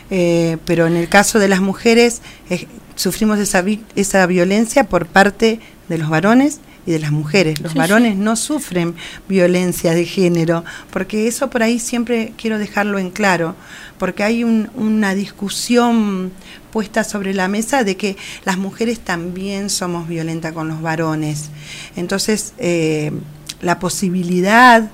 Eh, 0.10 0.58
pero 0.66 0.88
en 0.88 0.96
el 0.96 1.08
caso 1.10 1.38
de 1.40 1.48
las 1.48 1.62
mujeres 1.62 2.22
eh, 2.50 2.68
sufrimos 2.96 3.40
esa, 3.40 3.62
vi- 3.62 3.84
esa 3.96 4.26
violencia 4.26 4.86
por 4.86 5.06
parte 5.06 5.60
de 5.90 5.98
los 5.98 6.10
varones 6.10 6.60
y 6.86 6.92
de 6.92 7.00
las 7.00 7.12
mujeres. 7.12 7.60
Los 7.62 7.74
Sí, 7.74 7.78
varones 7.78 8.16
no 8.18 8.36
sufren 8.36 8.96
violencia 9.30 9.94
de 9.94 10.06
género, 10.06 10.64
porque 10.92 11.28
eso 11.28 11.50
por 11.50 11.62
ahí 11.64 11.80
siempre 11.80 12.34
quiero 12.38 12.58
dejarlo 12.58 12.98
en 13.00 13.12
claro, 13.12 13.56
porque 14.00 14.24
hay 14.24 14.44
un- 14.44 14.70
una 14.76 15.14
discusión 15.14 16.32
puesta 16.72 17.04
sobre 17.04 17.34
la 17.34 17.48
mesa 17.48 17.84
de 17.84 17.98
que 17.98 18.18
las 18.46 18.58
mujeres 18.58 19.00
también 19.00 19.70
somos 19.70 20.08
violentas 20.08 20.54
con 20.54 20.68
los 20.70 20.82
varones. 20.82 21.50
Entonces, 21.96 22.54
eh, 22.58 23.12
la 23.62 23.78
posibilidad 23.80 24.90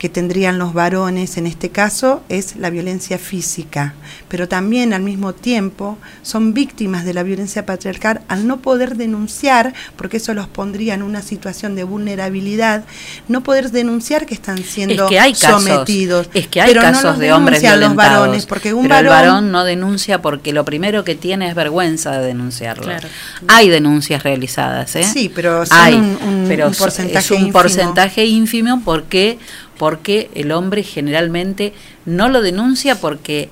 que 0.00 0.08
tendrían 0.08 0.58
los 0.58 0.72
varones 0.72 1.36
en 1.36 1.46
este 1.46 1.68
caso 1.68 2.22
es 2.30 2.56
la 2.56 2.70
violencia 2.70 3.18
física, 3.18 3.92
pero 4.28 4.48
también 4.48 4.94
al 4.94 5.02
mismo 5.02 5.34
tiempo 5.34 5.98
son 6.22 6.54
víctimas 6.54 7.04
de 7.04 7.12
la 7.12 7.22
violencia 7.22 7.66
patriarcal 7.66 8.22
al 8.26 8.46
no 8.46 8.60
poder 8.62 8.96
denunciar, 8.96 9.74
porque 9.96 10.16
eso 10.16 10.32
los 10.32 10.48
pondría 10.48 10.94
en 10.94 11.02
una 11.02 11.20
situación 11.20 11.74
de 11.74 11.84
vulnerabilidad, 11.84 12.84
no 13.28 13.42
poder 13.42 13.72
denunciar 13.72 14.24
que 14.24 14.32
están 14.32 14.64
siendo 14.64 15.04
es 15.04 15.10
que 15.10 15.20
hay 15.20 15.34
casos, 15.34 15.64
sometidos. 15.64 16.30
es 16.32 16.48
que 16.48 16.62
hay 16.62 16.68
pero 16.70 16.80
no 16.80 16.88
casos 16.92 17.04
los 17.04 17.18
de 17.18 17.32
hombres 17.34 17.60
denuncian 17.60 17.80
los 17.80 17.90
violentados, 17.90 18.20
varones, 18.22 18.46
porque 18.46 18.72
un 18.72 18.82
pero 18.84 18.96
el 19.00 19.06
varón, 19.06 19.52
no 19.52 19.64
denuncia 19.64 20.22
porque 20.22 20.54
lo 20.54 20.64
primero 20.64 21.04
que 21.04 21.14
tiene 21.14 21.46
es 21.46 21.54
vergüenza 21.54 22.12
de 22.18 22.26
denunciarlo. 22.28 22.84
Claro. 22.84 23.06
Hay 23.48 23.68
denuncias 23.68 24.22
realizadas, 24.22 24.96
¿eh? 24.96 25.04
Sí, 25.04 25.30
pero 25.34 25.66
son 25.66 25.76
hay, 25.78 25.94
un- 25.96 26.18
un- 26.26 26.44
pero 26.48 26.68
un 26.68 26.74
porcentaje 26.74 27.18
es 27.18 27.30
un 27.32 27.36
ínfimo. 27.36 27.52
porcentaje 27.52 28.24
ínfimo 28.24 28.80
porque 28.82 29.38
porque 29.80 30.30
el 30.34 30.52
hombre 30.52 30.82
generalmente 30.82 31.72
no 32.04 32.28
lo 32.28 32.42
denuncia 32.42 32.96
porque 32.96 33.48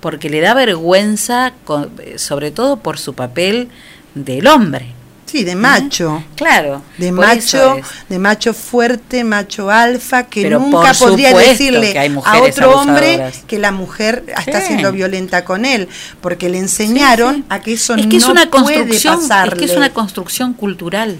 porque 0.00 0.28
le 0.28 0.40
da 0.40 0.52
vergüenza, 0.52 1.54
con- 1.64 1.90
sobre 2.16 2.50
todo 2.50 2.76
por 2.76 2.98
su 2.98 3.14
papel 3.14 3.68
del 4.14 4.46
hombre. 4.48 4.92
Sí, 5.24 5.42
de 5.44 5.56
macho. 5.56 6.22
Claro. 6.36 6.82
De 6.98 7.10
macho, 7.10 7.76
es. 7.78 7.86
de 8.10 8.18
macho 8.18 8.52
fuerte, 8.52 9.24
macho 9.24 9.70
alfa, 9.70 10.24
que 10.24 10.42
Pero 10.42 10.60
nunca 10.60 10.92
podría 10.92 11.34
decirle 11.36 11.98
a 12.24 12.42
otro 12.42 12.78
hombre 12.78 13.14
abusadoras. 13.14 13.44
que 13.48 13.58
la 13.58 13.72
mujer 13.72 14.24
está 14.38 14.60
siendo 14.60 14.92
violenta 14.92 15.44
con 15.46 15.64
él, 15.64 15.88
porque 16.20 16.50
le 16.50 16.58
enseñaron 16.58 17.46
a 17.48 17.60
que 17.60 17.72
eso 17.72 17.94
es 17.94 18.06
que 18.06 18.18
no 18.18 18.24
es 18.26 18.28
una 18.28 18.50
puede 18.50 18.76
construcción, 18.86 19.20
es 19.46 19.54
que 19.54 19.64
es 19.64 19.76
una 19.76 19.90
construcción 19.94 20.52
cultural. 20.52 21.16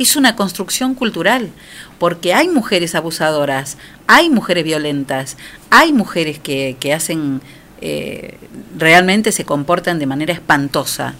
Es 0.00 0.16
una 0.16 0.34
construcción 0.34 0.94
cultural, 0.94 1.50
porque 1.98 2.32
hay 2.32 2.48
mujeres 2.48 2.94
abusadoras, 2.94 3.76
hay 4.06 4.30
mujeres 4.30 4.64
violentas, 4.64 5.36
hay 5.68 5.92
mujeres 5.92 6.38
que, 6.38 6.76
que 6.80 6.94
hacen, 6.94 7.42
eh, 7.82 8.38
realmente 8.76 9.30
se 9.30 9.44
comportan 9.44 9.98
de 9.98 10.06
manera 10.06 10.32
espantosa, 10.32 11.14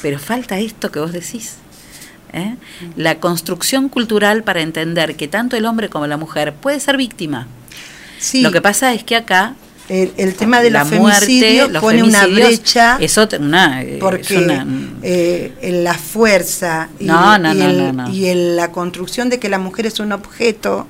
pero 0.00 0.20
falta 0.20 0.58
esto 0.60 0.92
que 0.92 1.00
vos 1.00 1.12
decís. 1.12 1.56
¿eh? 2.32 2.54
La 2.96 3.18
construcción 3.18 3.88
cultural 3.88 4.44
para 4.44 4.60
entender 4.60 5.16
que 5.16 5.28
tanto 5.28 5.56
el 5.56 5.66
hombre 5.66 5.88
como 5.88 6.06
la 6.06 6.16
mujer 6.16 6.54
puede 6.54 6.80
ser 6.80 6.96
víctima. 6.96 7.48
Sí. 8.18 8.42
Lo 8.42 8.52
que 8.52 8.60
pasa 8.60 8.94
es 8.94 9.02
que 9.04 9.16
acá 9.16 9.56
el, 9.92 10.12
el 10.16 10.34
tema 10.34 10.60
de 10.62 10.70
la 10.70 10.80
los 10.80 10.88
femicidios 10.88 11.70
los 11.70 11.82
pone 11.82 12.02
una 12.02 12.26
brecha 12.26 12.96
es 13.00 13.18
otra- 13.18 13.38
una, 13.38 13.82
eh, 13.82 13.98
porque 14.00 14.22
es 14.22 14.30
una- 14.30 14.66
eh, 15.02 15.52
en 15.60 15.84
la 15.84 15.94
fuerza 15.94 16.88
y, 16.98 17.04
No, 17.04 17.38
no, 17.38 17.52
y 17.52 17.58
no, 17.58 17.64
el- 17.68 17.78
no, 17.96 18.04
no. 18.04 18.10
y 18.10 18.26
en 18.26 18.56
la 18.56 18.72
construcción 18.72 19.28
de 19.28 19.38
que 19.38 19.48
la 19.48 19.58
mujer 19.58 19.86
es 19.86 20.00
un 20.00 20.12
objeto 20.12 20.86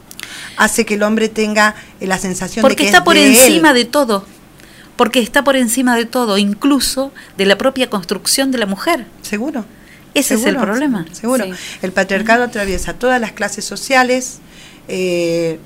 hace 0.57 0.85
que 0.87 0.95
el 0.95 1.03
hombre 1.03 1.29
tenga 1.29 1.75
eh, 2.01 2.07
la 2.07 2.19
sensación 2.19 2.63
porque 2.63 2.75
de 2.75 2.79
que 2.83 2.85
está 2.87 2.99
es 2.99 3.05
por 3.05 3.15
de 3.15 3.27
él. 3.27 3.37
encima 3.37 3.73
de 3.75 3.85
todo 3.85 4.25
porque 4.97 5.21
está 5.21 5.43
por 5.43 5.57
encima 5.57 5.97
de 5.97 6.05
todo 6.05 6.39
incluso 6.39 7.13
de 7.39 7.47
la 7.47 7.57
propia 7.59 7.89
construcción 7.91 8.51
de 8.53 8.59
la 8.59 8.67
mujer 8.67 9.07
seguro 9.23 9.65
ese 10.15 10.35
es 10.35 10.45
el 10.45 10.57
problema 10.57 11.07
Seguro. 11.13 11.47
Sí. 11.47 11.53
El 11.81 11.91
patriarcado 11.93 12.45
atraviesa 12.45 12.93
todas 12.93 13.19
las 13.19 13.33
clases 13.33 13.65
sociales. 13.65 14.41
eh, 14.89 15.59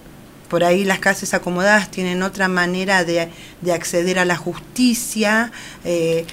por 0.48 0.64
ahí 0.64 0.84
las 0.84 0.98
clases 0.98 1.34
acomodadas 1.34 1.90
tienen 1.90 2.22
otra 2.22 2.48
manera 2.48 3.04
de, 3.04 3.28
de 3.60 3.72
acceder 3.72 4.18
a 4.18 4.24
la 4.24 4.36
justicia, 4.36 5.52
eh, 5.84 6.24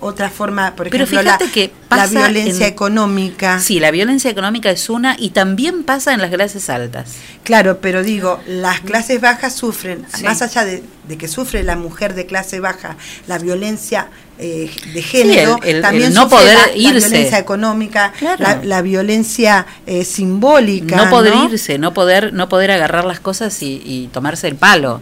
otra 0.00 0.30
forma, 0.30 0.74
por 0.76 0.88
Pero 0.90 1.04
ejemplo, 1.04 1.22
la, 1.22 1.38
que 1.52 1.70
la 1.90 2.06
violencia 2.06 2.66
en- 2.66 2.72
económica. 2.72 3.60
sí 3.60 3.80
la 3.80 3.90
violencia 3.90 4.30
económica 4.30 4.70
es 4.70 4.88
una 4.90 5.16
y 5.18 5.30
también 5.30 5.82
pasa 5.84 6.12
en 6.14 6.20
las 6.20 6.30
clases 6.30 6.68
altas 6.70 7.12
Claro, 7.44 7.78
pero 7.80 8.02
digo, 8.02 8.38
las 8.46 8.80
clases 8.80 9.20
bajas 9.20 9.54
sufren, 9.54 10.04
Sí. 10.14 10.22
más 10.24 10.40
allá 10.42 10.64
de, 10.64 10.82
de 11.08 11.18
que 11.18 11.26
sufre 11.26 11.62
la 11.64 11.74
mujer 11.76 12.14
de 12.14 12.26
clase 12.26 12.60
baja, 12.60 12.96
la 13.26 13.38
violencia 13.38 14.08
eh, 14.38 14.70
de 14.94 15.02
género, 15.02 15.58
el- 15.62 15.76
el- 15.76 15.82
también 15.82 16.08
el 16.08 16.14
no 16.14 16.22
sufre 16.22 16.36
poder 16.38 16.54
la, 16.58 16.66
la 16.68 16.76
irse. 16.76 17.08
violencia 17.10 17.38
económica, 17.38 18.12
Claro. 18.18 18.42
la, 18.42 18.60
la 18.64 18.82
violencia 18.82 19.66
eh, 19.86 20.04
simbólica. 20.04 20.96
no 20.96 21.10
poder 21.10 21.34
¿no? 21.34 21.44
irse 21.50 21.78
no 21.78 21.92
poder 21.92 22.32
no 22.32 22.48
poder 22.48 22.70
agarrar 22.70 23.04
las 23.04 23.20
cosas 23.20 23.60
y, 23.62 23.82
y 23.84 24.08
tomarse 24.12 24.48
el 24.48 24.56
palo 24.56 25.00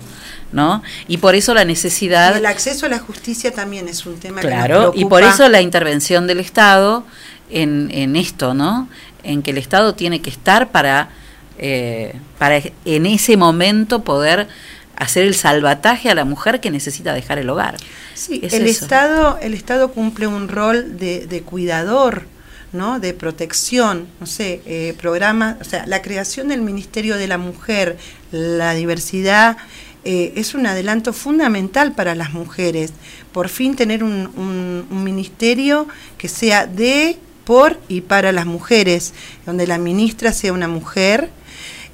no 0.52 0.82
y 1.08 1.18
por 1.18 1.34
eso 1.34 1.52
la 1.54 1.64
necesidad 1.64 2.34
Y 2.34 2.38
el 2.38 2.46
acceso 2.46 2.86
a 2.86 2.88
la 2.88 2.98
justicia 2.98 3.52
también 3.52 3.88
es 3.88 4.06
un 4.06 4.18
tema 4.18 4.40
que 4.40 4.46
Claro, 4.48 4.86
nos 4.86 4.96
y 4.96 5.04
por 5.04 5.22
eso 5.22 5.48
la 5.48 5.60
intervención 5.60 6.26
del 6.26 6.40
Estado 6.40 7.04
en, 7.50 7.90
en 7.92 8.16
esto, 8.16 8.54
¿no? 8.54 8.88
En 9.22 9.42
que 9.42 9.50
el 9.50 9.58
Estado 9.58 9.94
tiene 9.94 10.20
que 10.22 10.30
estar 10.30 10.70
para, 10.70 11.10
eh, 11.58 12.14
para 12.38 12.60
en 12.84 13.06
ese 13.06 13.36
momento 13.36 14.04
poder 14.04 14.48
hacer 14.96 15.24
el 15.24 15.34
salvataje 15.34 16.10
a 16.10 16.14
la 16.14 16.24
mujer 16.24 16.60
que 16.60 16.70
necesita 16.70 17.14
dejar 17.14 17.38
el 17.38 17.48
hogar. 17.50 17.76
Sí, 18.14 18.40
Es 18.42 18.52
el 18.54 18.66
eso. 18.66 18.84
Estado, 18.84 19.38
el 19.40 19.54
Estado 19.54 19.92
cumple 19.92 20.26
un 20.26 20.48
rol 20.48 20.98
de, 20.98 21.26
de 21.26 21.42
cuidador, 21.42 22.24
¿no? 22.72 22.98
De 23.00 23.14
protección, 23.14 24.08
no 24.20 24.26
sé, 24.26 24.60
eh, 24.66 24.94
programas, 24.98 25.56
o 25.60 25.64
sea, 25.64 25.86
la 25.86 26.02
creación 26.02 26.48
del 26.48 26.62
Ministerio 26.62 27.16
de 27.16 27.28
la 27.28 27.38
Mujer, 27.38 27.96
la 28.32 28.74
diversidad, 28.74 29.56
eh, 30.04 30.32
es 30.36 30.54
un 30.54 30.66
adelanto 30.66 31.12
fundamental 31.12 31.92
para 31.92 32.14
las 32.14 32.32
mujeres. 32.32 32.92
Por 33.32 33.48
fin 33.48 33.76
tener 33.76 34.02
un, 34.04 34.30
un- 34.36 34.86
un 34.90 35.04
ministerio 35.04 35.86
que 36.16 36.28
sea 36.28 36.66
de, 36.66 37.18
por 37.44 37.78
y 37.88 38.00
para 38.02 38.32
las 38.32 38.46
mujeres, 38.46 39.14
donde 39.46 39.66
la 39.66 39.78
ministra 39.78 40.32
sea 40.32 40.52
una 40.52 40.68
mujer 40.68 41.30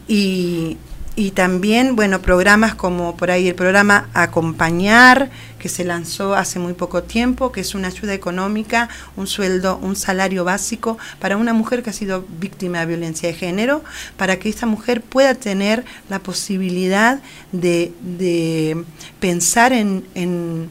y, 0.08 0.76
y 1.16 1.30
también, 1.30 1.96
bueno, 1.96 2.20
programas 2.20 2.74
como 2.74 3.16
por 3.16 3.30
ahí 3.30 3.48
el 3.48 3.54
programa 3.54 4.08
Acompañar, 4.14 5.30
que 5.64 5.70
se 5.70 5.82
lanzó 5.82 6.34
hace 6.34 6.58
muy 6.58 6.74
poco 6.74 7.04
tiempo, 7.04 7.50
que 7.50 7.62
es 7.62 7.74
una 7.74 7.88
ayuda 7.88 8.12
económica, 8.12 8.90
un 9.16 9.26
sueldo, 9.26 9.78
un 9.80 9.96
salario 9.96 10.44
básico 10.44 10.98
para 11.20 11.38
una 11.38 11.54
mujer 11.54 11.82
que 11.82 11.88
ha 11.88 11.94
sido 11.94 12.26
víctima 12.38 12.80
de 12.80 12.84
violencia 12.84 13.30
de 13.30 13.34
género, 13.34 13.82
para 14.18 14.38
que 14.38 14.50
esa 14.50 14.66
mujer 14.66 15.00
pueda 15.00 15.34
tener 15.34 15.82
la 16.10 16.18
posibilidad 16.18 17.22
de, 17.52 17.94
de 18.02 18.84
pensar 19.20 19.72
en, 19.72 20.04
en, 20.14 20.68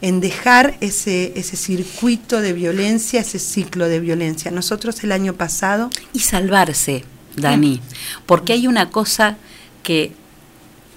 en 0.00 0.20
dejar 0.20 0.74
ese, 0.80 1.32
ese 1.36 1.56
circuito 1.56 2.40
de 2.40 2.54
violencia, 2.54 3.20
ese 3.20 3.38
ciclo 3.38 3.86
de 3.88 4.00
violencia. 4.00 4.50
Nosotros 4.50 5.04
el 5.04 5.12
año 5.12 5.34
pasado... 5.34 5.90
Y 6.12 6.18
salvarse, 6.18 7.04
Dani, 7.36 7.80
porque 8.26 8.54
hay 8.54 8.66
una 8.66 8.90
cosa 8.90 9.36
que, 9.84 10.10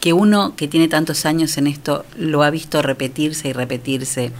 que 0.08 0.14
uno 0.14 0.56
que 0.56 0.70
tiene 0.70 0.88
tantos 0.88 1.26
años 1.26 1.58
en 1.58 1.68
esto 1.68 2.06
lo 2.18 2.42
ha 2.44 2.50
visto 2.50 2.82
repetirse 2.82 3.50
y 3.50 3.52
repetirse. 3.52 4.32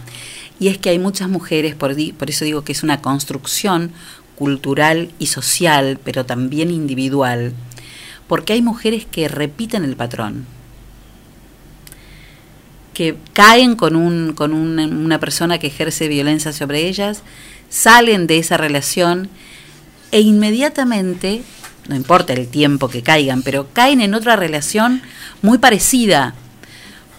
Y 0.58 0.68
es 0.68 0.78
que 0.78 0.88
hay 0.88 0.98
muchas 0.98 1.28
mujeres, 1.28 1.74
por, 1.74 1.94
por 2.16 2.30
eso 2.30 2.46
digo 2.46 2.64
que 2.64 2.72
es 2.72 2.82
una 2.82 3.02
construcción 3.02 3.92
cultural 4.34 5.10
y 5.18 5.26
social, 5.26 6.00
pero 6.02 6.24
también 6.24 6.70
individual, 6.70 7.52
porque 8.28 8.54
hay 8.54 8.62
mujeres 8.62 9.04
que 9.04 9.28
repiten 9.28 9.84
el 9.84 9.94
patrón, 9.94 10.46
que 12.94 13.16
caen 13.34 13.76
con, 13.76 13.94
un, 13.94 14.32
con 14.32 14.54
un- 14.54 14.78
una 14.78 15.20
persona 15.20 15.58
que 15.58 15.66
ejerce 15.66 16.08
violencia 16.08 16.54
sobre 16.54 16.88
ellas, 16.88 17.22
salen 17.68 18.26
de 18.26 18.38
esa 18.38 18.56
relación 18.56 19.28
e 20.12 20.20
inmediatamente, 20.20 21.42
no 21.88 21.96
importa 21.96 22.32
el 22.34 22.46
tiempo 22.48 22.88
que 22.88 23.02
caigan, 23.02 23.42
pero 23.42 23.68
caen 23.72 24.00
en 24.00 24.14
otra 24.14 24.36
relación 24.36 25.02
muy 25.42 25.58
parecida, 25.58 26.34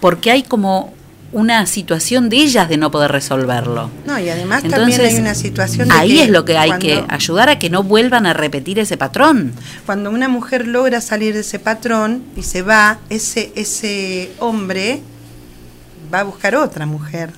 porque 0.00 0.30
hay 0.30 0.42
como 0.42 0.94
una 1.32 1.64
situación 1.66 2.28
de 2.28 2.38
ellas 2.38 2.68
de 2.68 2.76
no 2.76 2.90
poder 2.90 3.12
resolverlo. 3.12 3.88
No, 4.04 4.18
y 4.18 4.28
además 4.28 4.64
Entonces, 4.64 4.96
también 4.96 5.14
hay 5.14 5.20
una 5.20 5.34
situación 5.36 5.88
de 5.88 5.94
ahí 5.94 6.14
que 6.16 6.22
es 6.24 6.28
lo 6.30 6.44
que 6.44 6.58
hay 6.58 6.70
cuando- 6.70 6.86
que 6.86 7.04
ayudar 7.08 7.48
a 7.50 7.58
que 7.58 7.70
no 7.70 7.84
vuelvan 7.84 8.26
a 8.26 8.32
repetir 8.32 8.78
ese 8.80 8.96
patrón. 8.96 9.52
Cuando 9.86 10.10
una 10.10 10.28
mujer 10.28 10.66
logra 10.66 11.00
salir 11.00 11.34
de 11.34 11.40
ese 11.40 11.60
patrón 11.60 12.24
y 12.36 12.42
se 12.42 12.62
va, 12.62 12.98
ese, 13.10 13.52
ese 13.54 14.32
hombre 14.40 15.02
va 16.12 16.20
a 16.20 16.24
buscar 16.24 16.56
otra 16.56 16.84
mujer. 16.86 17.30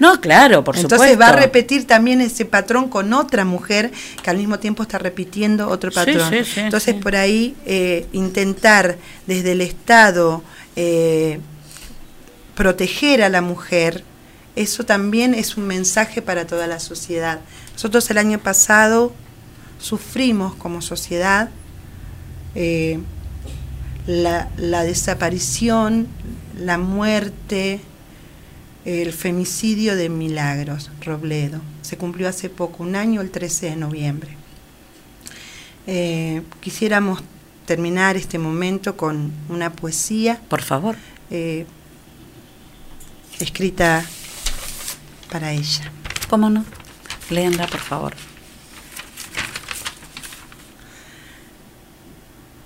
No, 0.00 0.20
claro, 0.20 0.64
por 0.64 0.76
Entonces 0.76 1.10
supuesto. 1.10 1.18
va 1.20 1.28
a 1.28 1.40
repetir 1.40 1.86
también 1.86 2.20
ese 2.20 2.44
patrón 2.44 2.88
con 2.88 3.12
otra 3.12 3.44
mujer 3.44 3.92
que 4.22 4.30
al 4.30 4.36
mismo 4.38 4.58
tiempo 4.58 4.82
está 4.82 4.98
repitiendo 4.98 5.68
otro 5.68 5.90
patrón. 5.92 6.30
sí, 6.30 6.44
sí, 6.44 6.60
Entonces 6.60 6.94
sí. 6.96 7.00
por 7.00 7.14
ahí 7.16 7.54
eh, 7.64 8.06
intentar 8.12 8.96
desde 9.26 9.52
el 9.52 9.60
Estado 9.60 10.42
eh, 10.76 11.38
proteger 12.54 13.22
a 13.22 13.28
la 13.28 13.40
mujer, 13.40 14.04
eso 14.56 14.84
también 14.84 15.34
es 15.34 15.56
un 15.56 15.66
mensaje 15.66 16.22
para 16.22 16.46
toda 16.46 16.66
la 16.66 16.80
sociedad. 16.80 17.40
Nosotros 17.74 18.08
el 18.10 18.18
año 18.18 18.38
pasado 18.38 19.12
sufrimos 19.80 20.54
como 20.54 20.80
sociedad 20.82 21.50
eh, 22.54 22.98
la, 24.06 24.48
la 24.56 24.82
desaparición, 24.84 26.06
la 26.58 26.78
muerte, 26.78 27.80
el 28.84 29.12
femicidio 29.12 29.96
de 29.96 30.08
Milagros 30.08 30.90
Robledo. 31.00 31.60
Se 31.82 31.96
cumplió 31.96 32.28
hace 32.28 32.50
poco, 32.50 32.82
un 32.82 32.96
año, 32.96 33.20
el 33.20 33.30
13 33.30 33.70
de 33.70 33.76
noviembre. 33.76 34.36
Eh, 35.86 36.42
quisiéramos 36.60 37.22
terminar 37.66 38.16
este 38.16 38.38
momento 38.38 38.96
con 38.96 39.32
una 39.48 39.72
poesía. 39.72 40.40
Por 40.48 40.62
favor. 40.62 40.96
eh, 41.30 41.66
escrita 43.40 44.04
para 45.30 45.52
ella. 45.52 45.90
¿Cómo 46.28 46.50
no? 46.50 46.64
Léanla, 47.30 47.66
por 47.66 47.80
favor. 47.80 48.14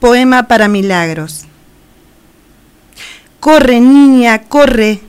Poema 0.00 0.46
para 0.46 0.68
Milagros. 0.68 1.44
Corre, 3.40 3.80
niña, 3.80 4.42
corre. 4.42 5.00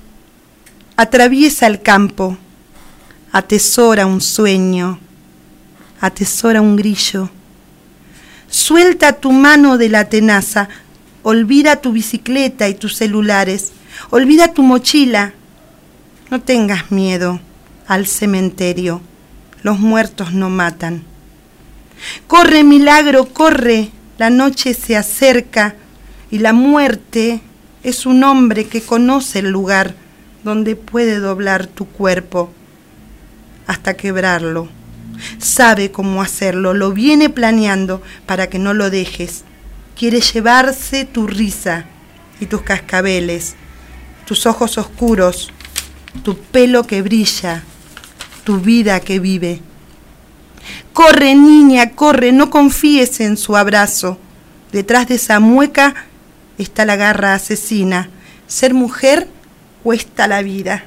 Atraviesa 0.99 1.65
el 1.65 1.81
campo. 1.81 2.37
Atesora 3.31 4.05
un 4.05 4.19
sueño. 4.19 4.99
Atesora 6.01 6.59
un 6.59 6.75
grillo. 6.75 7.29
Suelta 8.49 9.13
tu 9.13 9.31
mano 9.31 9.77
de 9.77 9.87
la 9.87 10.09
tenaza. 10.09 10.67
Olvida 11.23 11.77
tu 11.77 11.93
bicicleta 11.93 12.67
y 12.67 12.73
tus 12.73 12.97
celulares. 12.97 13.71
Olvida 14.09 14.53
tu 14.53 14.61
mochila. 14.61 15.31
No 16.31 16.41
tengas 16.41 16.91
miedo 16.91 17.39
al 17.87 18.05
cementerio. 18.05 18.99
Los 19.63 19.79
muertos 19.79 20.33
no 20.33 20.49
matan. 20.49 21.05
Corre, 22.27 22.65
milagro, 22.65 23.29
corre. 23.29 23.89
La 24.17 24.29
noche 24.29 24.73
se 24.73 24.97
acerca 24.97 25.75
y 26.29 26.39
la 26.39 26.51
muerte 26.51 27.39
es 27.83 28.05
un 28.05 28.21
hombre 28.25 28.67
que 28.67 28.81
conoce 28.81 29.39
el 29.39 29.49
lugar 29.49 29.95
donde 30.49 30.75
puede 30.75 31.19
doblar 31.19 31.67
tu 31.67 31.85
cuerpo 31.85 32.51
hasta 33.67 33.95
quebrarlo. 33.95 34.67
Sabe 35.37 35.91
cómo 35.91 36.23
hacerlo, 36.23 36.73
lo 36.73 36.91
viene 36.91 37.29
planeando 37.29 38.01
para 38.25 38.47
que 38.47 38.57
no 38.57 38.73
lo 38.73 38.89
dejes. 38.89 39.43
Quiere 39.95 40.21
llevarse 40.21 41.05
tu 41.05 41.27
risa 41.27 41.85
y 42.39 42.47
tus 42.47 42.61
cascabeles, 42.63 43.55
tus 44.25 44.47
ojos 44.47 44.77
oscuros, 44.79 45.51
tu 46.23 46.35
pelo 46.35 46.87
que 46.87 47.03
brilla, 47.03 47.63
tu 48.43 48.59
vida 48.59 48.99
que 49.01 49.19
vive. 49.19 49.61
Corre, 50.93 51.35
niña, 51.35 51.91
corre, 51.91 52.31
no 52.31 52.49
confíes 52.49 53.19
en 53.19 53.37
su 53.37 53.55
abrazo. 53.55 54.17
Detrás 54.71 55.07
de 55.07 55.15
esa 55.15 55.39
mueca 55.39 55.93
está 56.57 56.85
la 56.85 56.95
garra 56.95 57.35
asesina. 57.35 58.09
Ser 58.47 58.73
mujer 58.73 59.27
cuesta 59.83 60.27
la 60.27 60.41
vida. 60.41 60.83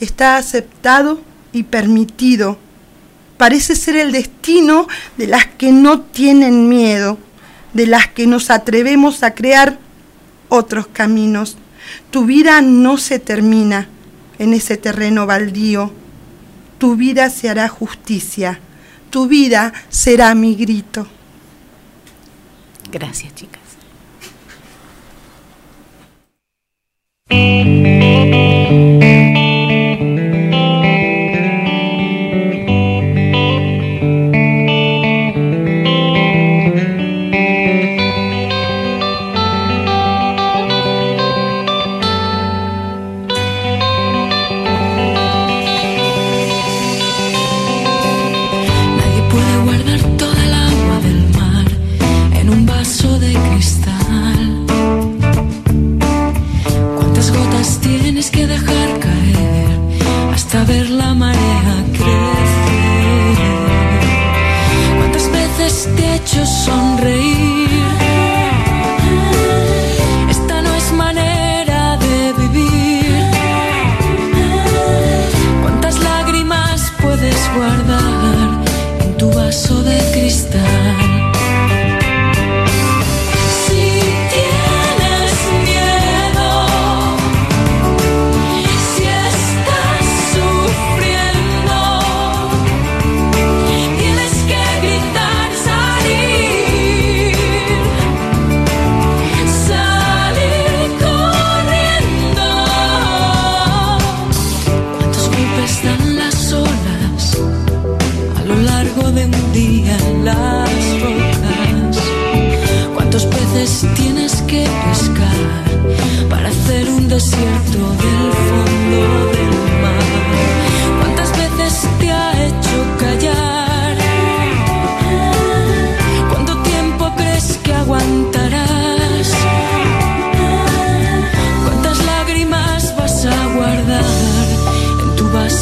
Está 0.00 0.36
aceptado 0.36 1.20
y 1.52 1.64
permitido. 1.64 2.58
Parece 3.38 3.76
ser 3.76 3.96
el 3.96 4.12
destino 4.12 4.86
de 5.16 5.26
las 5.26 5.46
que 5.46 5.72
no 5.72 6.00
tienen 6.00 6.68
miedo, 6.68 7.18
de 7.74 7.86
las 7.86 8.08
que 8.08 8.26
nos 8.26 8.50
atrevemos 8.50 9.22
a 9.22 9.34
crear 9.34 9.78
otros 10.48 10.86
caminos. 10.86 11.56
Tu 12.10 12.24
vida 12.24 12.60
no 12.62 12.96
se 12.96 13.18
termina 13.18 13.88
en 14.38 14.54
ese 14.54 14.76
terreno 14.76 15.26
baldío. 15.26 15.92
Tu 16.78 16.96
vida 16.96 17.30
se 17.30 17.48
hará 17.48 17.68
justicia. 17.68 18.60
Tu 19.10 19.26
vida 19.26 19.72
será 19.88 20.34
mi 20.34 20.54
grito. 20.54 21.06
Gracias, 22.90 23.34
chicas. 23.34 23.66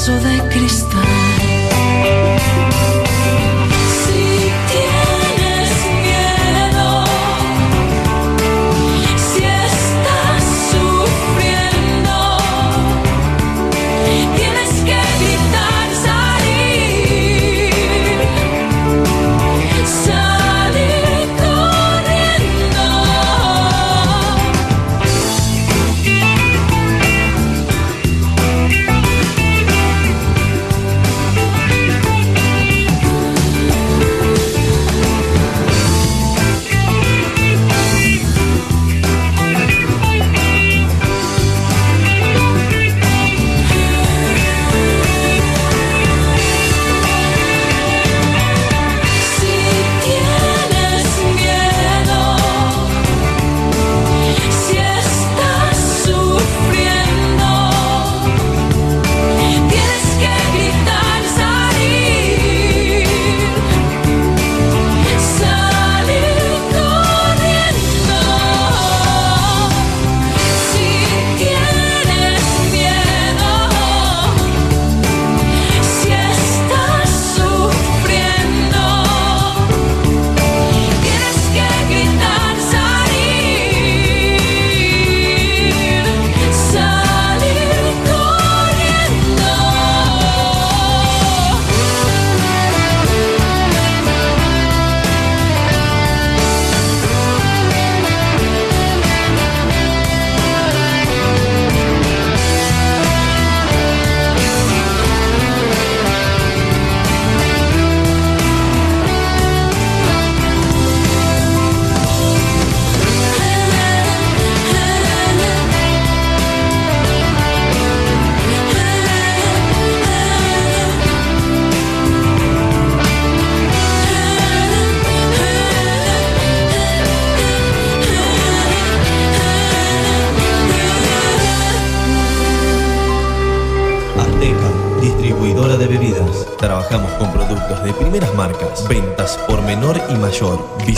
Vaso 0.04 0.12
de 0.20 0.48
cristal? 0.50 0.93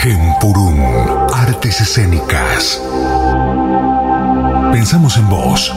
Gempurún, 0.00 0.80
artes 1.34 1.80
escénicas. 1.80 2.82
Pensamos 4.72 5.16
en 5.16 5.28
vos, 5.28 5.74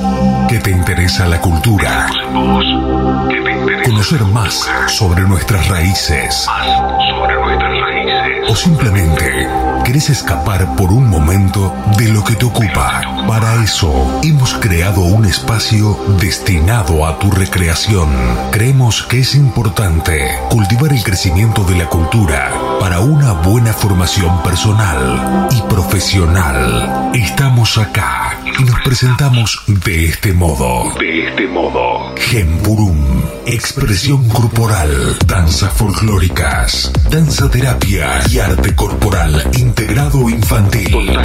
que 0.48 0.60
te 0.60 0.72
interesa 0.72 1.28
la 1.28 1.42
cultura. 1.42 2.08
Conocer 3.84 4.22
más 4.26 4.70
sobre 4.88 5.24
nuestras 5.24 5.68
raíces. 5.68 6.48
O 8.48 8.56
simplemente 8.56 9.48
querés 9.84 10.10
escapar 10.10 10.76
por 10.76 10.92
un 10.92 11.10
momento 11.10 11.74
de 11.98 12.10
lo 12.10 12.24
que 12.24 12.36
te 12.36 12.46
ocupa. 12.46 13.02
Para 13.28 13.64
eso 13.64 14.20
hemos 14.24 14.54
creado 14.56 15.02
un 15.02 15.26
espacio 15.26 15.98
destinado 16.20 17.06
a 17.06 17.20
tu 17.20 17.32
recreación. 17.32 18.10
Creemos 18.52 19.04
que 19.04 19.20
es 19.20 19.36
importante 19.36 20.28
cultivar 20.50 20.94
el 20.94 21.04
crecimiento 21.04 21.64
de 21.64 21.76
la 21.76 21.88
cultura 21.88 22.52
para 22.80 23.00
una 23.00 23.34
buena 23.34 23.74
formación 23.74 24.42
personal 24.44 25.48
y 25.52 25.62
profesional. 25.64 27.12
Estamos 27.14 27.78
acá 27.78 28.41
nos 28.60 28.80
presentamos 28.84 29.64
de 29.68 30.06
este 30.06 30.34
modo. 30.34 30.94
De 31.00 31.28
este 31.28 31.48
modo. 31.48 32.14
Gempurum. 32.18 33.24
Expresión 33.46 34.28
corporal. 34.30 35.18
Danzas 35.26 35.74
folclóricas. 35.74 36.92
Danza 37.10 37.50
terapia 37.50 38.22
y 38.30 38.40
arte 38.40 38.76
corporal 38.76 39.50
integrado 39.58 40.30
infantil. 40.30 41.18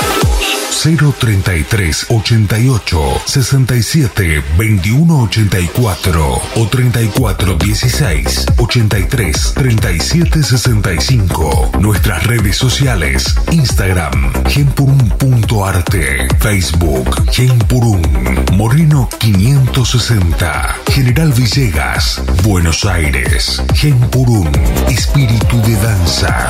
033 0.82 2.06
88 2.10 3.22
67 3.24 4.42
21 4.56 5.22
84 5.22 6.42
o 6.56 6.66
34 6.68 7.56
16 7.56 8.46
83 8.56 9.54
37 9.54 10.42
65. 10.42 11.70
Nuestras 11.80 12.26
redes 12.26 12.56
sociales: 12.56 13.34
Instagram, 13.50 14.32
gempurum.arte, 14.48 16.28
Facebook, 16.38 17.15
Gempurum, 17.30 18.02
Moreno 18.52 19.08
560, 19.18 20.76
General 20.90 21.32
Villegas, 21.32 22.22
Buenos 22.42 22.84
Aires, 22.84 23.62
Gempurum, 23.74 24.50
Espíritu 24.88 25.60
de 25.62 25.76
Danza. 25.76 26.48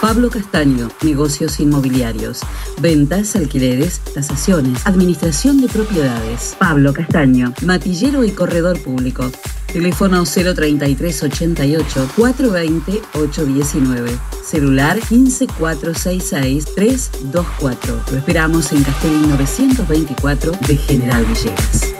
Pablo 0.00 0.30
Castaño, 0.30 0.88
negocios 1.02 1.60
inmobiliarios, 1.60 2.40
ventas, 2.80 3.36
alquileres, 3.36 4.00
tasaciones, 4.14 4.86
administración 4.86 5.60
de 5.60 5.68
propiedades. 5.68 6.56
Pablo 6.58 6.92
Castaño, 6.92 7.52
matillero 7.62 8.24
y 8.24 8.30
corredor 8.30 8.80
público. 8.82 9.30
Teléfono 9.72 10.24
033 10.24 11.22
88 11.24 12.08
420 12.16 13.02
819. 13.14 14.18
Celular 14.42 14.98
15466 14.98 16.74
324. 16.74 18.00
Lo 18.10 18.16
esperamos 18.16 18.72
en 18.72 18.82
Castelli 18.82 19.26
924 19.26 20.52
de 20.66 20.76
General 20.76 21.24
Villegas. 21.24 21.94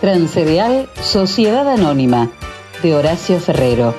Transcereal 0.00 0.88
Sociedad 1.02 1.68
Anónima 1.68 2.30
de 2.82 2.94
Horacio 2.94 3.38
Ferrero. 3.40 3.94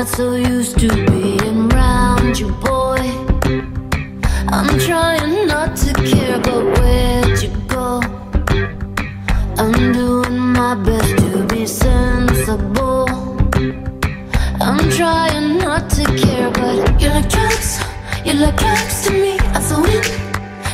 Got 0.03 0.17
so 0.17 0.35
used 0.35 0.77
to 0.79 0.89
being 1.05 1.71
around 1.71 2.37
you, 2.37 2.51
boy. 2.67 2.99
I'm 4.49 4.77
trying 4.79 5.47
not 5.47 5.77
to 5.77 5.93
care, 5.93 6.39
but 6.39 6.63
where'd 6.77 7.41
you 7.41 7.51
go? 7.67 8.01
I'm 9.57 9.93
doing 9.93 10.39
my 10.39 10.75
best 10.75 11.17
to 11.19 11.45
be 11.47 11.65
sensible. 11.65 13.07
I'm 14.59 14.89
trying 14.91 15.57
not 15.59 15.89
to 15.91 16.03
care, 16.17 16.51
but 16.51 17.01
you're 17.01 17.13
like 17.13 17.29
drugs. 17.29 17.79
You're 18.25 18.41
like 18.45 18.57
drugs 18.57 19.05
to 19.05 19.11
me. 19.11 19.37
I'm 19.55 19.61
so 19.61 19.85
in 19.85 20.03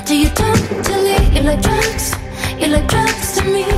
till 0.05 0.17
you 0.23 0.29
totally. 0.29 1.17
You're 1.33 1.43
like 1.43 1.61
drugs. 1.61 2.15
You're 2.57 2.69
like 2.69 2.87
drugs 2.87 3.33
to 3.37 3.43
me. 3.45 3.68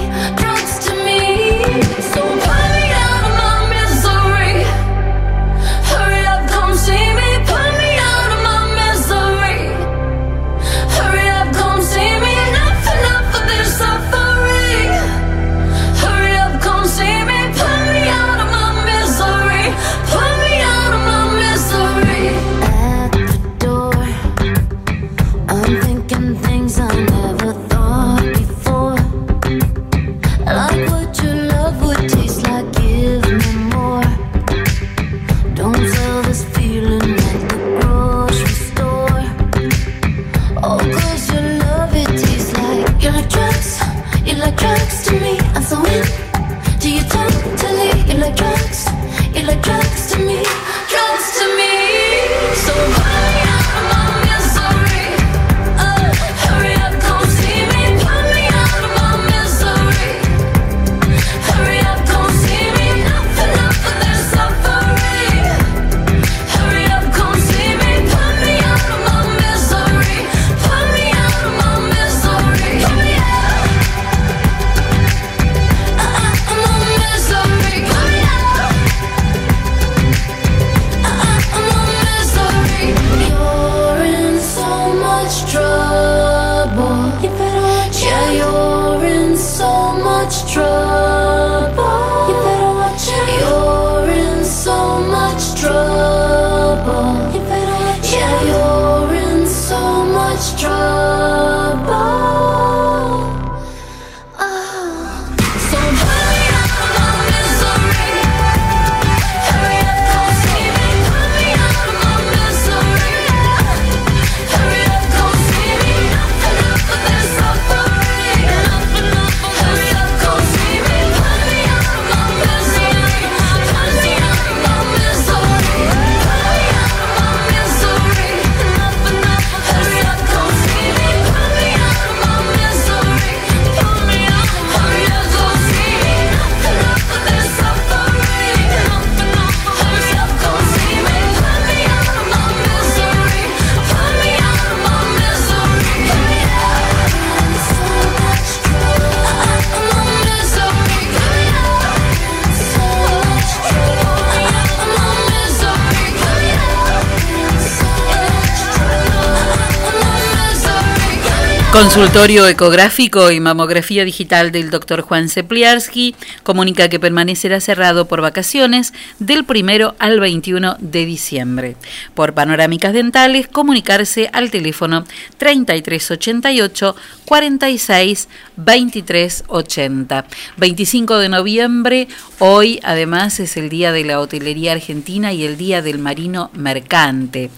Consultorio 161.94 162.48
ecográfico 162.48 163.32
y 163.32 163.42
mamografía 163.42 164.06
digital 164.06 164.54
del 164.54 164.70
Dr. 164.70 165.02
Juan 165.02 165.28
Cepliarski 165.28 166.16
comunica 166.42 166.88
que 166.88 167.02
permanecerá 167.02 167.60
cerrado 167.60 168.08
por 168.08 168.22
vacaciones 168.22 168.94
del 169.20 169.44
primero 169.44 169.94
al 170.00 170.22
21 170.22 170.78
de 170.80 171.06
diciembre. 171.06 171.76
Por 172.14 172.34
panorámicas 172.34 172.94
dentales, 172.94 173.50
comunicarse 173.50 174.30
al 174.32 174.52
teléfono 174.52 175.04
3388 175.38 176.96
46 177.26 178.30
23 178.56 179.44
80. 179.48 180.26
25 180.56 181.18
de 181.18 181.28
noviembre, 181.28 182.08
hoy 182.40 182.80
además 182.84 183.42
es 183.42 183.58
el 183.58 183.68
Día 183.68 183.92
de 183.92 184.06
la 184.06 184.22
Hotelería 184.22 184.72
Argentina 184.72 185.34
y 185.34 185.44
el 185.44 185.58
Día 185.58 185.82
del 185.82 186.00
Marino 186.00 186.52
Mercante. 186.54 187.52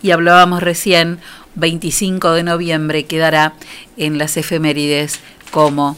Y 0.00 0.12
hablábamos 0.12 0.62
recién 0.62 1.18
25 1.54 2.32
de 2.32 2.42
noviembre 2.42 3.04
quedará 3.04 3.54
en 3.96 4.18
las 4.18 4.36
efemérides 4.36 5.20
como 5.50 5.96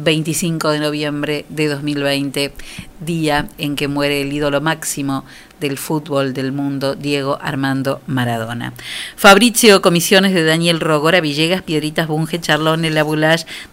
25 0.00 0.70
de 0.70 0.80
noviembre 0.80 1.44
de 1.48 1.68
2020, 1.68 2.52
día 3.00 3.48
en 3.58 3.76
que 3.76 3.86
muere 3.88 4.22
el 4.22 4.32
ídolo 4.32 4.60
máximo 4.60 5.24
del 5.60 5.76
fútbol 5.76 6.32
del 6.32 6.52
mundo, 6.52 6.94
Diego 6.94 7.38
Armando 7.40 8.00
Maradona. 8.06 8.72
Fabricio 9.16 9.82
Comisiones 9.82 10.32
de 10.32 10.44
Daniel 10.44 10.78
Rogora, 10.80 11.20
Villegas, 11.20 11.62
Piedritas, 11.62 12.08
Bunge, 12.08 12.40
Charlón, 12.40 12.86
El 12.86 12.98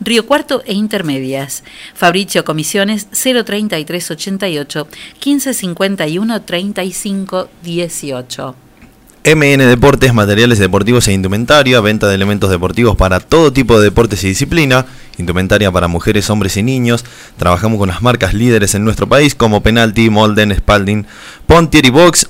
Río 0.01 0.25
Cuarto 0.25 0.61
e 0.65 0.73
Intermedias. 0.73 1.63
Fabricio 1.93 2.43
Comisiones 2.43 3.07
03388 3.11 4.87
1551 5.13 6.41
3518. 6.41 8.66
MN 9.35 9.57
Deportes, 9.67 10.13
materiales 10.13 10.57
deportivos 10.57 11.05
e 11.09 11.11
indumentaria, 11.11 11.81
venta 11.81 12.07
de 12.07 12.15
elementos 12.15 12.49
deportivos 12.49 12.95
para 12.95 13.19
todo 13.19 13.51
tipo 13.51 13.77
de 13.77 13.83
deportes 13.83 14.23
y 14.23 14.29
disciplina, 14.29 14.85
indumentaria 15.17 15.69
para 15.69 15.89
mujeres, 15.89 16.29
hombres 16.29 16.55
y 16.55 16.63
niños. 16.63 17.03
Trabajamos 17.35 17.77
con 17.77 17.89
las 17.89 18.01
marcas 18.01 18.33
líderes 18.33 18.73
en 18.73 18.85
nuestro 18.85 19.09
país 19.09 19.35
como 19.35 19.61
Penalty, 19.61 20.09
Molden, 20.09 20.55
Spalding, 20.55 21.05
Pontier 21.45 21.85
y 21.85 21.89
Box. 21.89 22.29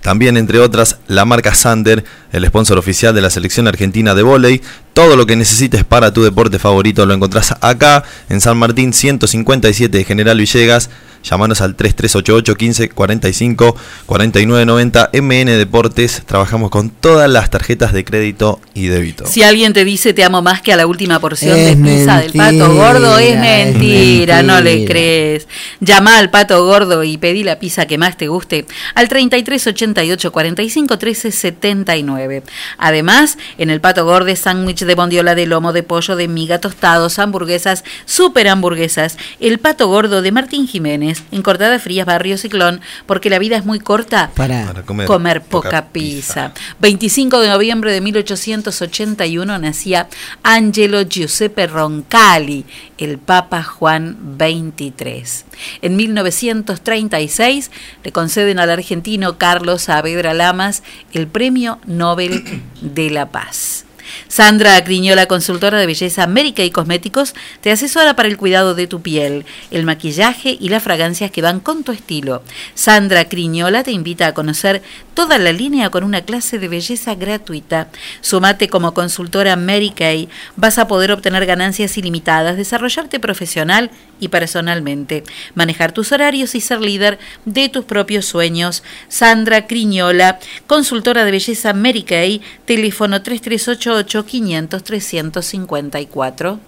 También, 0.00 0.38
entre 0.38 0.58
otras, 0.60 0.96
la 1.06 1.26
marca 1.26 1.54
Sander, 1.54 2.02
el 2.32 2.46
sponsor 2.46 2.78
oficial 2.78 3.14
de 3.14 3.20
la 3.20 3.28
selección 3.28 3.68
argentina 3.68 4.14
de 4.14 4.22
vóley. 4.22 4.62
Todo 4.94 5.16
lo 5.16 5.26
que 5.26 5.36
necesites 5.36 5.84
para 5.84 6.14
tu 6.14 6.22
deporte 6.22 6.58
favorito 6.58 7.04
lo 7.04 7.12
encontrás 7.12 7.56
acá, 7.60 8.04
en 8.30 8.40
San 8.40 8.56
Martín 8.56 8.94
157 8.94 9.98
de 9.98 10.04
General 10.04 10.38
Villegas. 10.38 10.88
Llámanos 11.22 11.60
al 11.60 11.74
3388 11.74 12.54
15 12.54 12.88
45 12.90 13.76
49 14.06 14.64
90 14.66 15.10
MN 15.14 15.46
Deportes. 15.46 16.22
Trabajamos 16.26 16.70
con 16.70 16.90
todas 16.90 17.28
las 17.30 17.50
tarjetas 17.50 17.92
de 17.92 18.04
crédito 18.04 18.60
y 18.74 18.86
débito. 18.86 19.26
Si 19.26 19.42
alguien 19.42 19.72
te 19.72 19.84
dice 19.84 20.12
te 20.14 20.24
amo 20.24 20.42
más 20.42 20.62
que 20.62 20.72
a 20.72 20.76
la 20.76 20.86
última 20.86 21.18
porción 21.20 21.58
Es 21.58 21.66
de 21.66 21.90
pizza 21.90 22.20
del 22.20 22.32
pato 22.32 22.52
mentira, 22.52 22.68
gordo, 22.68 23.18
es 23.18 23.34
es 23.34 23.40
mentira, 23.40 24.42
no 24.42 24.60
le 24.60 24.70
mentira. 24.76 24.92
crees. 24.92 25.48
Llama 25.80 26.18
al 26.18 26.30
pato 26.30 26.64
gordo 26.64 27.02
y 27.04 27.16
pedí 27.18 27.42
la 27.44 27.58
pizza 27.58 27.86
que 27.86 27.98
más 27.98 28.16
te 28.16 28.28
guste 28.28 28.66
al 28.94 29.08
33 29.08 29.66
88 29.66 30.32
45 30.32 30.98
13 30.98 31.32
79. 31.32 32.42
Además, 32.78 33.38
en 33.56 33.70
el 33.70 33.80
pato 33.80 34.04
gordo, 34.04 34.34
sándwich 34.36 34.84
de 34.84 34.94
bondiola 34.94 35.34
de 35.34 35.46
lomo 35.46 35.72
de 35.72 35.82
pollo, 35.82 36.16
de 36.16 36.28
miga, 36.28 36.58
tostados, 36.58 37.18
hamburguesas, 37.18 37.84
super 38.04 38.48
hamburguesas. 38.48 39.16
El 39.40 39.58
pato 39.58 39.88
gordo 39.88 40.22
de 40.22 40.32
Martín 40.32 40.66
Jiménez, 40.66 41.07
en 41.30 41.42
Cortada 41.42 41.78
Frías, 41.78 42.06
Barrio 42.06 42.38
Ciclón, 42.38 42.80
porque 43.06 43.30
la 43.30 43.38
vida 43.38 43.56
es 43.56 43.64
muy 43.64 43.80
corta 43.80 44.30
Para, 44.34 44.72
comer 45.06 45.42
poca, 45.42 45.86
pizza. 45.86 46.52
25 46.80 47.40
de 47.40 47.48
noviembre 47.48 47.92
de 47.92 48.00
1881 48.00 49.58
nacía 49.58 50.08
Angelo 50.42 51.02
Giuseppe 51.02 51.66
Roncalli, 51.66 52.64
el 52.98 53.18
Papa 53.18 53.62
Juan 53.62 54.16
XXIII. 54.38 55.44
En 55.82 55.96
1936 55.96 57.70
le 58.04 58.12
conceden 58.12 58.58
al 58.58 58.70
argentino 58.70 59.38
Carlos 59.38 59.82
Saavedra 59.82 60.34
Lamas 60.34 60.82
el 61.12 61.26
Premio 61.26 61.78
Nobel 61.86 62.44
de 62.80 63.10
la 63.10 63.30
Paz. 63.30 63.84
Sandra 64.28 64.82
Criñola, 64.84 65.26
consultora 65.26 65.78
de 65.78 65.86
belleza 65.86 66.22
América 66.22 66.62
y 66.64 66.70
Cosméticos, 66.70 67.34
te 67.60 67.70
asesora 67.70 68.16
para 68.16 68.28
el 68.28 68.36
cuidado 68.36 68.74
de 68.74 68.86
tu 68.86 69.02
piel, 69.02 69.44
el 69.70 69.84
maquillaje 69.84 70.56
y 70.58 70.68
las 70.68 70.82
fragancias 70.82 71.30
que 71.30 71.42
van 71.42 71.60
con 71.60 71.84
tu 71.84 71.92
estilo. 71.92 72.42
Sandra 72.74 73.28
Criñola 73.28 73.82
te 73.82 73.92
invita 73.92 74.26
a 74.26 74.34
conocer 74.34 74.82
toda 75.18 75.36
la 75.36 75.50
línea 75.50 75.90
con 75.90 76.04
una 76.04 76.20
clase 76.20 76.60
de 76.60 76.68
belleza 76.68 77.16
gratuita. 77.16 77.88
Sumate 78.20 78.68
como 78.68 78.94
consultora 78.94 79.56
Mary 79.56 79.90
Kay. 79.90 80.28
Vas 80.54 80.78
a 80.78 80.86
poder 80.86 81.10
obtener 81.10 81.44
ganancias 81.44 81.98
ilimitadas, 81.98 82.56
desarrollarte 82.56 83.18
profesional 83.18 83.90
y 84.20 84.28
personalmente, 84.28 85.24
manejar 85.56 85.90
tus 85.90 86.12
horarios 86.12 86.54
y 86.54 86.60
ser 86.60 86.80
líder 86.80 87.18
de 87.46 87.68
tus 87.68 87.84
propios 87.84 88.26
sueños. 88.26 88.84
Sandra 89.08 89.66
Criñola, 89.66 90.38
consultora 90.68 91.24
de 91.24 91.32
belleza 91.32 91.72
Mary 91.72 92.04
Kay, 92.04 92.40
teléfono 92.64 93.20
3388 93.20 94.24
500 94.24 94.84
354. 94.84 96.67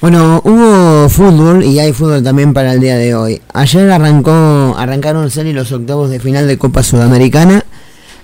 Bueno, 0.00 0.42
hubo 0.44 1.08
fútbol 1.08 1.64
y 1.64 1.78
hay 1.78 1.92
fútbol 1.94 2.22
también 2.22 2.52
para 2.52 2.74
el 2.74 2.80
día 2.80 2.96
de 2.96 3.14
hoy. 3.14 3.40
Ayer 3.54 3.90
arrancó, 3.90 4.74
arrancaron 4.76 5.30
Celi 5.30 5.54
los 5.54 5.72
octavos 5.72 6.10
de 6.10 6.20
final 6.20 6.46
de 6.46 6.58
Copa 6.58 6.82
Sudamericana. 6.82 7.64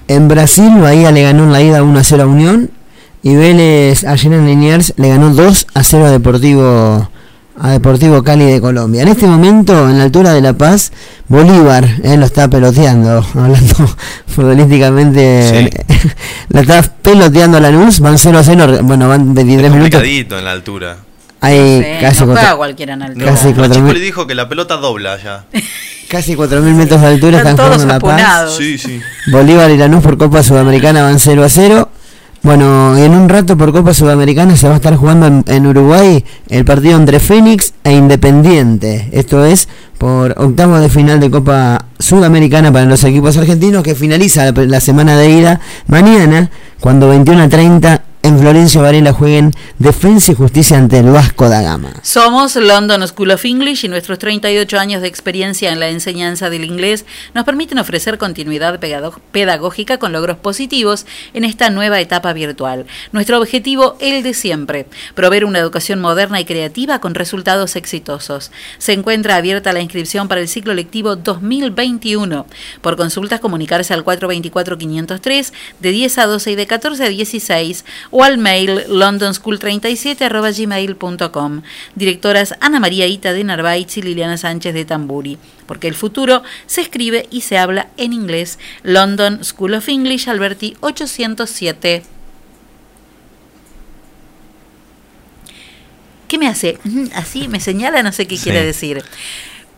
En 0.07 0.28
Brasil, 0.28 0.70
Bahía 0.81 1.11
le 1.12 1.23
ganó 1.23 1.44
en 1.44 1.53
la 1.53 1.62
ida 1.62 1.82
1 1.82 1.99
a 1.99 2.05
0 2.05 2.23
a 2.24 2.27
Unión. 2.27 2.70
Y 3.23 3.36
Vélez 3.36 4.05
ayer 4.05 4.32
en 4.32 4.47
Liniers 4.47 4.93
le 4.97 5.09
ganó 5.09 5.31
2 5.31 5.66
a 5.73 5.82
0 5.82 6.07
a 6.07 6.11
Deportivo, 6.11 7.09
a 7.59 7.70
Deportivo 7.70 8.23
Cali 8.23 8.44
de 8.44 8.61
Colombia. 8.61 9.03
En 9.03 9.09
este 9.09 9.27
momento, 9.27 9.89
en 9.89 9.97
la 9.97 10.05
altura 10.05 10.35
de 10.35 10.43
La 10.43 10.53
Paz, 10.53 10.93
Bolívar 11.28 11.89
eh, 12.03 12.19
lo 12.19 12.27
está 12.27 12.49
peloteando, 12.51 13.24
hablando 13.35 13.97
futbolísticamente. 14.27 15.70
la 16.51 16.61
está 16.61 16.82
peloteando 16.82 17.61
la 17.61 17.70
luz, 17.70 18.01
van 18.01 18.19
0 18.19 18.39
a 18.39 18.43
0, 18.43 18.81
bueno, 18.82 19.09
van 19.09 19.32
23 19.32 19.70
minutos. 19.70 19.90
Complicadito 19.93 20.39
en 20.39 20.44
la 20.44 20.53
altura. 20.53 20.97
Hay 21.43 21.82
Sí, 21.82 21.86
casi 22.01 22.20
no 22.20 22.27
cuatro- 22.27 22.40
juega 22.43 22.56
cualquiera 22.56 22.94
en 22.94 23.02
altura. 23.02 23.27
Casi 23.27 23.48
No, 23.48 23.55
cuatro 23.56 23.74
Chico 23.74 23.85
mil- 23.86 23.94
le 23.94 24.01
dijo 24.01 24.27
que 24.27 24.35
la 24.35 24.48
pelota 24.48 24.77
dobla 24.78 25.19
ya. 25.23 25.44
Casi 26.09 26.35
4.000 26.36 26.74
metros 26.74 27.01
de 27.01 27.06
altura 27.06 27.39
Están 27.39 27.52
están 27.52 27.56
todos 27.56 27.82
jugando 27.82 28.06
en 28.06 28.12
La 28.12 28.16
Paz. 28.19 28.55
Sí, 28.59 28.77
sí. 28.77 29.01
Bolívar 29.28 29.70
y 29.70 29.78
Lanús 29.78 30.02
por 30.02 30.19
Copa 30.19 30.43
Sudamericana 30.43 31.02
van 31.02 31.19
0 31.19 31.43
a 31.43 31.48
0. 31.48 31.89
Bueno, 32.43 32.98
y 32.98 33.02
en 33.02 33.12
un 33.14 33.31
rato 33.31 33.56
por 33.56 33.73
Copa 33.73 33.94
Sudamericana 33.94 34.55
se 34.56 34.66
va 34.69 34.74
a 34.74 34.77
estar 34.77 34.94
jugando 34.97 35.27
en, 35.27 35.43
en 35.47 35.66
Uruguay 35.66 36.23
el 36.51 36.64
partido 36.66 36.97
entre 36.98 37.19
Fénix 37.19 37.73
e 37.82 37.93
Independiente. 37.93 39.09
Esto 39.12 39.44
es 39.47 39.69
por 39.97 40.32
octavo 40.36 40.78
de 40.81 40.90
final 40.90 41.19
de 41.19 41.31
Copa 41.31 41.86
Sudamericana 41.98 42.70
para 42.70 42.85
los 42.85 43.02
equipos 43.05 43.36
argentinos 43.39 43.82
que 43.82 43.94
finaliza 43.94 44.52
la, 44.52 44.64
la 44.66 44.81
semana 44.81 45.16
de 45.16 45.31
ida 45.31 45.60
mañana 45.86 46.51
cuando 46.81 47.09
21 47.09 47.44
a 47.44 47.48
30 47.48 48.02
en 48.23 48.39
Florencio 48.39 48.82
Varela 48.82 49.12
jueguen 49.12 49.53
Defensa 49.78 50.31
y 50.31 50.35
Justicia 50.36 50.78
ante 50.78 50.99
el 50.99 51.11
Vasco 51.11 51.49
da 51.49 51.61
Gama. 51.61 51.93
Somos 52.03 52.55
London 52.55 53.07
School 53.09 53.32
of 53.32 53.44
English 53.44 53.85
y 53.85 53.89
nuestros 53.89 54.19
38 54.20 54.78
años 54.78 55.03
de 55.03 55.09
experiencia 55.09 55.73
en 55.73 55.81
la 55.81 55.89
enseñanza 55.89 56.49
del 56.49 56.65
inglés 56.65 57.05
nos 57.35 57.44
permiten 57.44 57.78
ofrecer 57.78 58.19
continuidad 58.19 58.78
pedagógica 59.32 59.99
con 59.99 60.12
logros 60.12 60.36
positivos 60.36 61.05
en 61.35 61.44
esta 61.44 61.70
nueva 61.70 62.01
etapa 62.01 62.32
virtual. 62.32 62.86
Nuestro 63.11 63.39
objetivo, 63.40 63.97
el 63.99 64.23
de 64.23 64.35
siempre, 64.35 64.86
proveer 65.15 65.44
una 65.44 65.59
educación 65.59 66.01
moderna 66.01 66.40
y 66.40 66.44
creativa 66.44 67.01
con 67.01 67.16
resultados 67.16 67.74
exitosos. 67.74 68.53
Se 68.78 68.93
encuentra 68.93 69.35
abierta 69.35 69.73
la 69.73 69.81
inscripción 69.81 70.28
para 70.28 70.40
el 70.40 70.49
ciclo 70.49 70.74
lectivo 70.74 71.16
2021. 71.16 72.47
Por 72.81 72.97
consultas, 72.97 73.40
comunicarse 73.40 73.94
al 73.94 74.05
424-503 74.05 75.53
de 75.81 75.90
10 75.90 76.19
a 76.19 76.27
12 76.27 76.51
y 76.53 76.55
de 76.55 76.66
14 76.69 77.05
a 77.05 77.09
16 77.09 77.85
o 78.13 78.23
al 78.23 78.39
mail 78.39 78.85
londonschool37 78.89 81.63
Directoras 81.97 82.55
Ana 82.61 82.79
María 82.79 83.07
Ita 83.09 83.33
de 83.33 83.43
Narváez 83.43 83.97
y 83.97 84.03
Liliana 84.03 84.37
Sánchez 84.37 84.75
de 84.75 84.85
Tamburi. 84.85 85.39
Porque 85.67 85.89
el 85.89 85.95
futuro 85.95 86.43
se 86.67 86.83
escribe 86.83 87.27
y 87.31 87.41
se 87.41 87.59
habla 87.59 87.89
en 87.97 88.13
inglés. 88.13 88.61
London 88.85 89.43
School 89.43 89.75
of 89.75 89.89
English, 89.89 90.29
Alberti 90.29 90.77
807. 90.81 92.03
¿Qué 96.29 96.39
me 96.39 96.49
hace? 96.49 96.79
Así 97.15 97.49
me 97.49 97.61
señala, 97.61 98.03
no 98.03 98.13
sé 98.13 98.27
qué 98.27 98.37
Sí. 98.37 98.45
quiere 98.45 98.65
decir. 98.65 99.03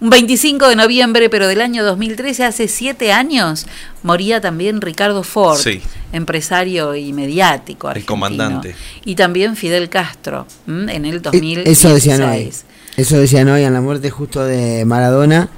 Un 0.01 0.11
25 0.11 0.69
de 0.69 0.77
noviembre, 0.77 1.31
pero 1.31 1.47
del 1.47 1.61
año 1.61 1.85
2013, 1.85 2.45
hace 2.45 2.69
siete 2.69 3.13
años, 3.13 3.67
moría 4.03 4.41
también 4.41 4.81
Ricardo 4.81 5.23
Ford, 5.23 5.59
Sí. 5.59 5.81
empresario 6.13 6.95
y 6.95 7.13
mediático. 7.13 7.91
El 7.91 8.05
comandante. 8.05 8.75
Y 9.05 9.15
también 9.15 9.57
Fidel 9.57 9.89
Castro, 9.89 10.47
¿m? 10.67 10.95
en 10.95 11.05
el 11.07 11.17
E- 11.17 11.21
2016. 11.21 11.79
Eso 11.79 11.95
decían 11.95 12.23
hoy. 12.23 12.53
Eso 12.97 13.19
decían 13.19 13.49
hoy 13.49 13.63
en 13.63 13.73
la 13.73 13.81
muerte 13.81 14.11
justo 14.11 14.45
de 14.45 14.85
Maradona. 14.85 15.49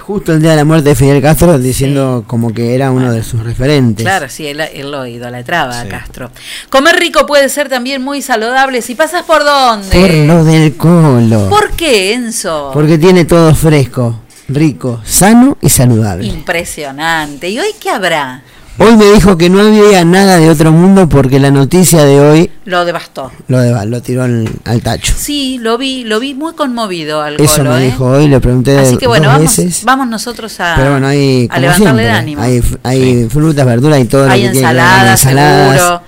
Justo 0.00 0.32
el 0.32 0.40
día 0.40 0.50
de 0.50 0.56
la 0.56 0.64
muerte 0.64 0.90
de 0.90 0.94
Fidel 0.94 1.20
Castro 1.22 1.58
diciendo 1.58 2.24
como 2.26 2.52
que 2.52 2.74
era 2.74 2.90
uno 2.90 3.12
de 3.12 3.22
sus 3.22 3.42
referentes. 3.42 4.04
Claro, 4.04 4.28
sí, 4.28 4.46
él, 4.46 4.60
él 4.60 4.90
lo 4.90 5.06
idolatraba 5.06 5.80
a 5.80 5.88
Castro. 5.88 6.30
Comer 6.70 6.96
rico 6.96 7.26
puede 7.26 7.48
ser 7.48 7.68
también 7.68 8.02
muy 8.02 8.22
saludable. 8.22 8.82
Si 8.82 8.94
pasas 8.94 9.24
por 9.24 9.44
dónde. 9.44 9.98
Por 9.98 10.10
lo 10.12 10.44
del 10.44 10.76
colo. 10.76 11.48
¿Por 11.48 11.70
qué, 11.72 12.12
Enzo? 12.12 12.70
Porque 12.72 12.98
tiene 12.98 13.24
todo 13.24 13.54
fresco, 13.54 14.20
rico, 14.48 15.00
sano 15.04 15.56
y 15.60 15.68
saludable. 15.70 16.26
Impresionante. 16.26 17.48
¿Y 17.48 17.58
hoy 17.58 17.74
qué 17.80 17.90
habrá? 17.90 18.42
Hoy 18.78 18.94
me 18.96 19.06
dijo 19.12 19.38
que 19.38 19.48
no 19.48 19.60
había 19.60 20.04
nada 20.04 20.36
de 20.38 20.50
otro 20.50 20.70
mundo 20.70 21.08
porque 21.08 21.40
la 21.40 21.50
noticia 21.50 22.04
de 22.04 22.20
hoy 22.20 22.50
Lo 22.66 22.84
devastó. 22.84 23.32
lo, 23.48 23.84
lo 23.86 24.02
tiró 24.02 24.24
al, 24.24 24.48
al 24.64 24.82
tacho. 24.82 25.14
Sí, 25.16 25.58
lo 25.62 25.78
vi, 25.78 26.04
lo 26.04 26.20
vi 26.20 26.34
muy 26.34 26.52
conmovido 26.54 27.22
al 27.22 27.40
Eso 27.40 27.64
me 27.64 27.78
¿eh? 27.80 27.84
dijo 27.86 28.04
hoy, 28.04 28.28
le 28.28 28.38
pregunté 28.38 28.78
Así 28.78 28.98
que 28.98 29.06
bueno, 29.06 29.24
dos 29.28 29.34
vamos, 29.38 29.56
veces. 29.56 29.84
vamos 29.84 30.08
nosotros 30.08 30.60
a, 30.60 30.74
Pero 30.76 30.90
bueno, 30.92 31.06
hay, 31.06 31.46
a 31.46 31.48
como 31.48 31.60
levantarle 31.60 32.02
el 32.02 32.08
siempre, 32.08 32.10
ánimo. 32.10 32.42
hay, 32.42 32.62
hay 32.82 33.28
frutas, 33.30 33.64
verduras 33.64 33.98
y 34.00 34.04
todo. 34.04 34.26
lo 34.26 34.32
Hay 34.32 34.42
que 34.42 34.50
quiera, 34.50 34.68
ensaladas, 34.70 35.20
ensaladas, 35.24 35.80
seguro. 35.80 36.02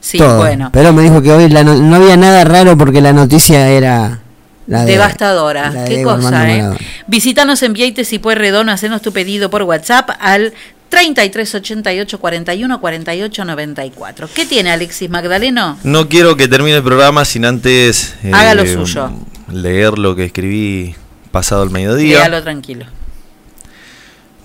Sí, 0.00 0.18
todo. 0.18 0.36
bueno. 0.38 0.70
Pero 0.72 0.92
me 0.94 1.02
dijo 1.02 1.20
que 1.20 1.30
hoy 1.32 1.48
la 1.50 1.62
no, 1.62 1.74
no 1.74 1.96
había 1.96 2.16
nada 2.16 2.44
raro 2.44 2.76
porque 2.78 3.00
la 3.02 3.12
noticia 3.12 3.68
era 3.68 4.20
de, 4.66 4.84
Devastadora, 4.86 5.70
de 5.70 5.84
qué 5.96 6.02
cosa, 6.02 6.48
¿eh? 6.50 6.70
Visítanos 7.06 7.62
en 7.62 7.74
Vieites 7.74 8.10
y 8.14 8.18
Pueyrredón, 8.18 8.70
hacenos 8.70 9.02
tu 9.02 9.12
pedido 9.12 9.50
por 9.50 9.62
WhatsApp 9.64 10.08
al 10.20 10.54
33 10.88 11.54
88 11.56 12.18
41 12.20 12.80
48 12.80 13.44
94. 13.44 14.28
¿Qué 14.34 14.46
tiene 14.46 14.70
Alexis 14.70 15.10
Magdaleno? 15.10 15.78
No 15.82 16.08
quiero 16.08 16.36
que 16.36 16.46
termine 16.48 16.76
el 16.76 16.82
programa 16.82 17.24
sin 17.24 17.44
antes 17.44 18.14
eh, 18.22 18.30
Haga 18.32 18.54
lo 18.54 18.64
suyo. 18.66 19.10
leer 19.52 19.98
lo 19.98 20.14
que 20.14 20.26
escribí 20.26 20.94
pasado 21.32 21.64
el 21.64 21.70
mediodía. 21.70 22.18
Léalo 22.18 22.42
tranquilo. 22.42 22.86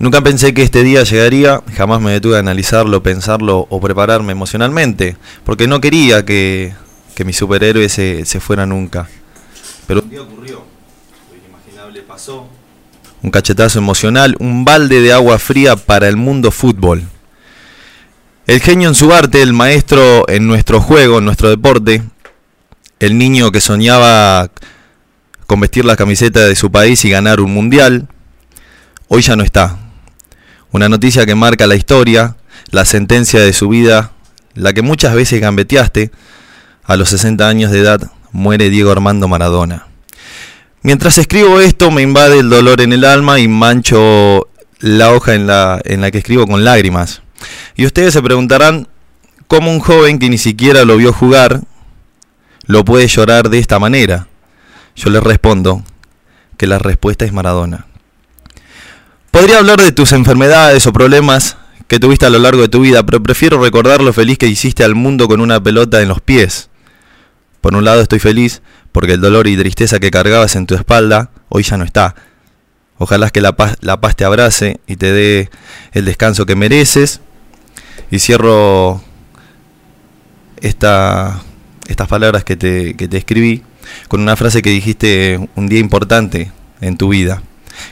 Nunca 0.00 0.22
pensé 0.22 0.54
que 0.54 0.62
este 0.62 0.82
día 0.82 1.02
llegaría, 1.04 1.62
jamás 1.76 2.00
me 2.00 2.10
detuve 2.12 2.36
a 2.36 2.38
analizarlo, 2.40 3.02
pensarlo 3.02 3.66
o 3.68 3.80
prepararme 3.82 4.32
emocionalmente, 4.32 5.16
porque 5.44 5.66
no 5.68 5.80
quería 5.82 6.24
que, 6.24 6.72
que 7.14 7.24
mi 7.26 7.34
superhéroe 7.34 7.86
se, 7.90 8.24
se 8.24 8.40
fuera 8.40 8.64
nunca. 8.64 9.08
Pero 9.86 10.00
un 10.00 10.08
día 10.08 10.22
ocurrió, 10.22 10.64
lo 11.30 11.36
inimaginable 11.36 12.00
pasó. 12.00 12.48
Un 13.22 13.30
cachetazo 13.30 13.78
emocional, 13.78 14.36
un 14.38 14.64
balde 14.64 15.00
de 15.00 15.12
agua 15.12 15.38
fría 15.38 15.76
para 15.76 16.08
el 16.08 16.16
mundo 16.16 16.50
fútbol. 16.50 17.02
El 18.46 18.60
genio 18.60 18.88
en 18.88 18.94
su 18.94 19.12
arte, 19.12 19.42
el 19.42 19.52
maestro 19.52 20.28
en 20.28 20.46
nuestro 20.46 20.80
juego, 20.80 21.18
en 21.18 21.24
nuestro 21.24 21.50
deporte, 21.50 22.02
el 22.98 23.16
niño 23.16 23.52
que 23.52 23.60
soñaba 23.60 24.50
con 25.46 25.60
vestir 25.60 25.84
la 25.84 25.96
camiseta 25.96 26.46
de 26.46 26.56
su 26.56 26.70
país 26.70 27.04
y 27.04 27.10
ganar 27.10 27.40
un 27.40 27.52
mundial, 27.52 28.08
hoy 29.08 29.22
ya 29.22 29.36
no 29.36 29.42
está. 29.42 29.78
Una 30.72 30.88
noticia 30.88 31.26
que 31.26 31.34
marca 31.34 31.66
la 31.66 31.74
historia, 31.74 32.36
la 32.70 32.84
sentencia 32.84 33.40
de 33.40 33.52
su 33.52 33.68
vida, 33.68 34.12
la 34.54 34.72
que 34.72 34.82
muchas 34.82 35.14
veces 35.14 35.40
gambeteaste. 35.40 36.10
A 36.84 36.96
los 36.96 37.10
60 37.10 37.46
años 37.46 37.70
de 37.70 37.80
edad 37.80 38.10
muere 38.32 38.70
Diego 38.70 38.90
Armando 38.90 39.28
Maradona. 39.28 39.89
Mientras 40.82 41.18
escribo 41.18 41.60
esto 41.60 41.90
me 41.90 42.02
invade 42.02 42.38
el 42.38 42.48
dolor 42.48 42.80
en 42.80 42.92
el 42.92 43.04
alma 43.04 43.38
y 43.38 43.48
mancho 43.48 44.48
la 44.78 45.12
hoja 45.12 45.34
en 45.34 45.46
la, 45.46 45.80
en 45.84 46.00
la 46.00 46.10
que 46.10 46.18
escribo 46.18 46.46
con 46.46 46.64
lágrimas. 46.64 47.22
Y 47.76 47.84
ustedes 47.84 48.14
se 48.14 48.22
preguntarán 48.22 48.88
cómo 49.46 49.70
un 49.70 49.80
joven 49.80 50.18
que 50.18 50.30
ni 50.30 50.38
siquiera 50.38 50.84
lo 50.84 50.96
vio 50.96 51.12
jugar 51.12 51.60
lo 52.66 52.84
puede 52.84 53.08
llorar 53.08 53.50
de 53.50 53.58
esta 53.58 53.78
manera. 53.78 54.28
Yo 54.96 55.10
les 55.10 55.22
respondo 55.22 55.82
que 56.56 56.66
la 56.66 56.78
respuesta 56.78 57.24
es 57.24 57.32
Maradona. 57.32 57.86
Podría 59.30 59.58
hablar 59.58 59.80
de 59.80 59.92
tus 59.92 60.12
enfermedades 60.12 60.86
o 60.86 60.92
problemas 60.92 61.56
que 61.88 61.98
tuviste 61.98 62.26
a 62.26 62.30
lo 62.30 62.38
largo 62.38 62.62
de 62.62 62.68
tu 62.68 62.80
vida, 62.80 63.04
pero 63.04 63.22
prefiero 63.22 63.62
recordar 63.62 64.02
lo 64.02 64.12
feliz 64.12 64.38
que 64.38 64.46
hiciste 64.46 64.84
al 64.84 64.94
mundo 64.94 65.28
con 65.28 65.40
una 65.40 65.60
pelota 65.62 66.00
en 66.00 66.08
los 66.08 66.20
pies. 66.20 66.70
Por 67.60 67.74
un 67.74 67.84
lado 67.84 68.00
estoy 68.00 68.18
feliz 68.18 68.62
porque 68.92 69.14
el 69.14 69.20
dolor 69.20 69.46
y 69.46 69.56
tristeza 69.56 69.98
que 70.00 70.10
cargabas 70.10 70.56
en 70.56 70.66
tu 70.66 70.74
espalda 70.74 71.30
hoy 71.48 71.62
ya 71.62 71.76
no 71.76 71.84
está. 71.84 72.14
Ojalá 72.98 73.30
que 73.30 73.40
la 73.40 73.56
paz, 73.56 73.76
la 73.80 74.00
paz 74.00 74.16
te 74.16 74.24
abrace 74.24 74.80
y 74.86 74.96
te 74.96 75.12
dé 75.12 75.50
el 75.92 76.04
descanso 76.04 76.44
que 76.44 76.54
mereces. 76.54 77.20
Y 78.10 78.18
cierro 78.18 79.02
esta, 80.60 81.40
estas 81.88 82.08
palabras 82.08 82.44
que 82.44 82.56
te, 82.56 82.94
que 82.94 83.08
te 83.08 83.16
escribí 83.16 83.62
con 84.08 84.20
una 84.20 84.36
frase 84.36 84.62
que 84.62 84.70
dijiste 84.70 85.48
un 85.54 85.68
día 85.68 85.80
importante 85.80 86.52
en 86.80 86.96
tu 86.96 87.08
vida, 87.08 87.42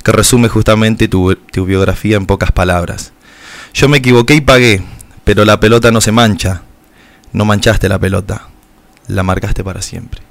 que 0.05 0.13
resume 0.13 0.49
justamente 0.49 1.09
tu, 1.09 1.35
tu 1.35 1.65
biografía 1.65 2.17
en 2.17 2.27
pocas 2.27 2.53
palabras. 2.53 3.13
Yo 3.73 3.89
me 3.89 3.99
equivoqué 3.99 4.35
y 4.35 4.41
pagué, 4.41 4.83
pero 5.25 5.45
la 5.45 5.61
pelota 5.61 5.91
no 5.91 6.01
se 6.01 6.13
mancha. 6.13 6.63
No 7.33 7.45
manchaste 7.45 7.89
la 7.89 7.99
pelota, 7.99 8.49
la 9.07 9.23
marcaste 9.23 9.63
para 9.63 9.83
siempre. 9.83 10.28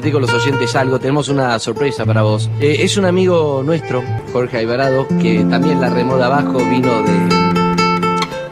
Compartir 0.00 0.12
con 0.12 0.22
los 0.22 0.32
oyentes 0.32 0.74
algo. 0.76 0.98
Tenemos 0.98 1.28
una 1.28 1.58
sorpresa 1.58 2.06
para 2.06 2.22
vos. 2.22 2.50
Eh, 2.58 2.78
es 2.80 2.96
un 2.96 3.04
amigo 3.04 3.62
nuestro, 3.62 4.02
Jorge 4.32 4.56
Alvarado, 4.58 5.06
que 5.20 5.44
también 5.44 5.78
la 5.78 5.90
remó 5.90 6.16
de 6.16 6.24
abajo, 6.24 6.58
vino 6.70 7.02
de 7.02 7.28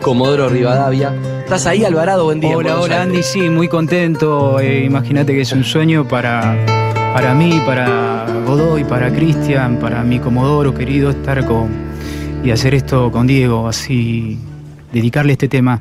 Comodoro 0.03 0.51
Rivadavia. 0.51 1.15
¿Estás 1.45 1.67
ahí, 1.67 1.87
Alvarado? 1.87 2.25
Buen 2.25 2.41
día. 2.41 2.55
Hola, 2.55 2.79
hola. 2.79 3.03
Andy, 3.03 3.23
sí, 3.23 3.49
muy 3.49 3.67
contento. 3.67 4.61
Eh, 4.61 4.85
Imagínate 4.85 5.33
que 5.33 5.41
es 5.41 5.53
un 5.53 5.65
sueño 5.65 6.07
para, 6.07 6.55
para 7.15 7.33
mí, 7.33 7.63
para 7.65 8.27
Godoy, 8.47 8.85
para 8.85 9.11
Cristian, 9.11 9.79
para 9.79 10.03
mi 10.03 10.19
Comodoro 10.19 10.75
querido 10.75 11.09
estar 11.09 11.47
con 11.47 11.71
y 12.45 12.51
hacer 12.51 12.75
esto 12.75 13.11
con 13.11 13.27
Diego, 13.27 13.67
así 13.67 14.39
dedicarle 14.93 15.33
este 15.33 15.49
tema. 15.49 15.81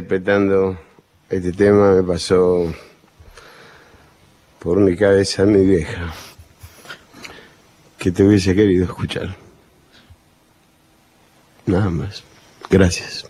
Interpretando 0.00 0.78
este 1.28 1.52
tema 1.52 1.92
me 1.92 2.02
pasó 2.02 2.72
por 4.58 4.78
mi 4.80 4.96
cabeza 4.96 5.44
mi 5.44 5.64
vieja 5.64 6.14
que 7.98 8.10
te 8.10 8.24
hubiese 8.24 8.54
querido 8.54 8.86
escuchar. 8.86 9.36
Nada 11.66 11.90
más. 11.90 12.24
Gracias. 12.70 13.26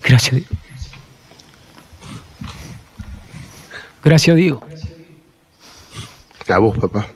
Gracias, 0.00 0.36
Diego. 0.36 0.50
Gracias, 4.04 4.36
Diego. 4.36 4.64
A 6.48 6.58
vos, 6.58 6.78
papá. 6.78 7.08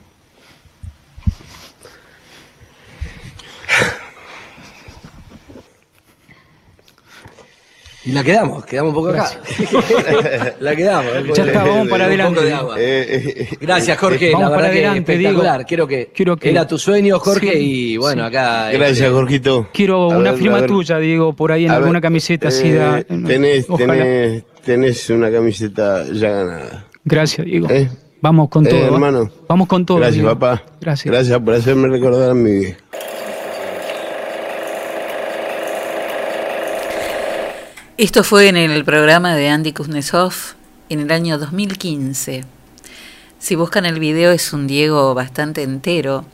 La 8.16 8.24
quedamos, 8.24 8.64
quedamos 8.66 8.88
un 8.90 8.94
poco 8.94 9.08
acá. 9.10 9.30
la 10.60 10.76
quedamos. 10.76 11.12
Ya 11.34 11.44
está, 11.44 11.64
vamos 11.64 11.88
para 11.88 12.04
Un 12.06 12.10
poco 12.10 12.40
adelante. 12.40 12.44
de 12.44 12.52
agua. 12.52 12.76
Eh, 12.78 13.48
Gracias, 13.60 13.98
Jorge. 13.98 14.32
Vamos 14.32 14.50
la 14.50 14.56
para 14.56 14.60
verdad 14.68 14.72
que 14.72 14.86
adelante, 14.86 15.12
espectacular. 15.12 15.52
Diego. 15.58 15.68
Quiero 15.68 15.86
que, 15.86 16.10
Quiero 16.14 16.36
que- 16.36 16.50
era 16.50 16.66
tu 16.66 16.78
sueño, 16.78 17.18
Jorge, 17.18 17.52
Sí, 17.52 17.92
y 17.92 17.96
bueno, 17.96 18.22
sí. 18.22 18.28
acá. 18.28 18.70
Gracias, 18.72 18.98
este, 19.00 19.10
Jorgito. 19.10 19.68
Quiero 19.72 20.10
A 20.12 20.18
una 20.18 20.30
ver, 20.32 20.40
firma 20.40 20.66
tuya, 20.66 20.98
Diego, 20.98 21.32
por 21.32 21.52
ahí 21.52 21.64
en 21.64 21.70
A 21.70 21.74
ver, 21.74 21.82
alguna 21.82 22.00
camiseta 22.00 22.48
así. 22.48 22.68
eh, 22.68 22.74
da- 22.74 23.02
tenés, 23.02 23.66
tenés, 23.66 24.44
tenés 24.64 25.10
una 25.10 25.30
camiseta 25.30 26.04
ya 26.12 26.30
ganada. 26.30 26.86
Gracias, 27.04 27.46
Diego. 27.46 27.68
¿Eh? 27.70 27.88
Vamos 28.20 28.48
con 28.48 28.66
Eh, 28.66 28.70
todo. 28.70 28.80
¿eh? 28.80 28.84
hermano. 28.86 29.30
Vamos 29.46 29.68
con 29.68 29.84
todo. 29.86 29.98
Gracias, 29.98 30.16
Diego. 30.22 30.30
papá. 30.38 30.62
Gracias. 30.80 31.12
Gracias 31.12 31.38
por 31.40 31.54
hacerme 31.54 31.88
recordar 31.88 32.30
a 32.30 32.34
mi 32.34 32.50
vieja. 32.58 32.78
Esto 37.98 38.24
fue 38.24 38.48
en 38.48 38.58
el 38.58 38.84
programa 38.84 39.34
de 39.34 39.48
Andy 39.48 39.72
Kuznetsov 39.72 40.34
en 40.90 41.00
el 41.00 41.10
año 41.10 41.38
2015. 41.38 42.44
Si 43.38 43.54
buscan 43.54 43.86
el 43.86 43.98
video 43.98 44.32
es 44.32 44.52
un 44.52 44.66
Diego 44.66 45.14
bastante 45.14 45.62
entero, 45.62 46.26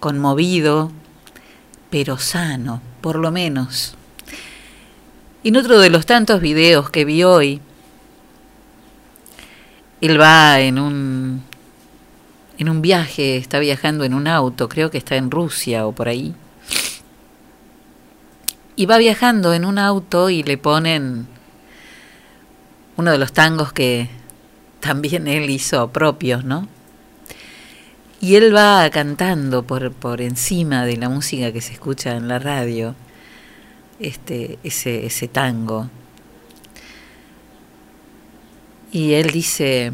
conmovido, 0.00 0.90
pero 1.88 2.18
sano, 2.18 2.82
por 3.00 3.14
lo 3.14 3.30
menos. 3.30 3.94
En 5.44 5.56
otro 5.56 5.78
de 5.78 5.88
los 5.88 6.04
tantos 6.04 6.40
videos 6.40 6.90
que 6.90 7.04
vi 7.04 7.22
hoy, 7.22 7.60
él 10.00 10.20
va 10.20 10.58
en 10.58 10.80
un 10.80 11.44
en 12.58 12.68
un 12.68 12.82
viaje, 12.82 13.36
está 13.36 13.60
viajando 13.60 14.02
en 14.02 14.14
un 14.14 14.26
auto, 14.26 14.68
creo 14.68 14.90
que 14.90 14.98
está 14.98 15.14
en 15.14 15.30
Rusia 15.30 15.86
o 15.86 15.92
por 15.92 16.08
ahí. 16.08 16.34
Y 18.74 18.86
va 18.86 18.98
viajando 18.98 19.52
en 19.52 19.64
un 19.64 19.78
auto 19.78 20.30
y 20.30 20.42
le 20.42 20.56
ponen 20.58 21.26
uno 22.96 23.10
de 23.10 23.18
los 23.18 23.32
tangos 23.32 23.72
que 23.72 24.08
también 24.80 25.28
él 25.28 25.50
hizo 25.50 25.90
propios, 25.92 26.44
¿no? 26.44 26.68
Y 28.20 28.36
él 28.36 28.54
va 28.54 28.88
cantando 28.90 29.64
por, 29.64 29.92
por 29.92 30.20
encima 30.20 30.86
de 30.86 30.96
la 30.96 31.08
música 31.08 31.52
que 31.52 31.60
se 31.60 31.72
escucha 31.72 32.16
en 32.16 32.28
la 32.28 32.38
radio, 32.38 32.94
este, 33.98 34.58
ese, 34.62 35.06
ese 35.06 35.28
tango. 35.28 35.90
Y 38.92 39.14
él 39.14 39.30
dice, 39.30 39.92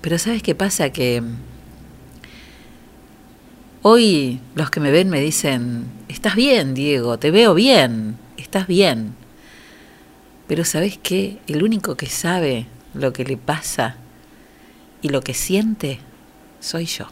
pero 0.00 0.18
¿sabes 0.18 0.42
qué 0.42 0.54
pasa? 0.54 0.90
Que 0.90 1.22
hoy 3.86 4.40
los 4.54 4.70
que 4.70 4.80
me 4.80 4.90
ven 4.90 5.10
me 5.10 5.20
dicen, 5.20 5.84
estás 6.08 6.34
bien, 6.34 6.72
Diego, 6.72 7.18
te 7.18 7.30
veo 7.30 7.52
bien, 7.52 8.16
estás 8.38 8.66
bien. 8.66 9.14
Pero 10.48 10.64
¿sabes 10.64 10.98
qué? 11.02 11.36
El 11.46 11.62
único 11.62 11.94
que 11.94 12.06
sabe 12.06 12.66
lo 12.94 13.12
que 13.12 13.24
le 13.24 13.36
pasa 13.36 13.96
y 15.02 15.10
lo 15.10 15.20
que 15.20 15.34
siente 15.34 15.98
soy 16.60 16.86
yo. 16.86 17.06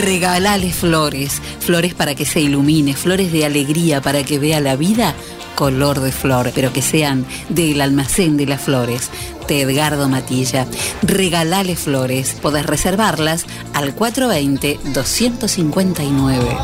Regalale 0.00 0.72
flores, 0.72 1.42
flores 1.60 1.92
para 1.92 2.14
que 2.14 2.24
se 2.24 2.40
ilumine, 2.40 2.94
flores 2.94 3.30
de 3.30 3.44
alegría 3.44 4.00
para 4.00 4.24
que 4.24 4.38
vea 4.38 4.60
la 4.60 4.76
vida 4.76 5.14
color 5.54 6.00
de 6.00 6.12
flor, 6.12 6.52
pero 6.54 6.70
que 6.72 6.82
sean 6.82 7.24
del 7.48 7.80
almacén 7.80 8.36
de 8.36 8.46
las 8.46 8.60
flores, 8.60 9.10
de 9.48 9.62
Edgardo 9.62 10.08
Matilla. 10.08 10.66
Regalale 11.02 11.74
flores, 11.76 12.36
podés 12.40 12.64
reservarlas 12.66 13.46
al 13.72 13.96
420-259. 13.96 16.58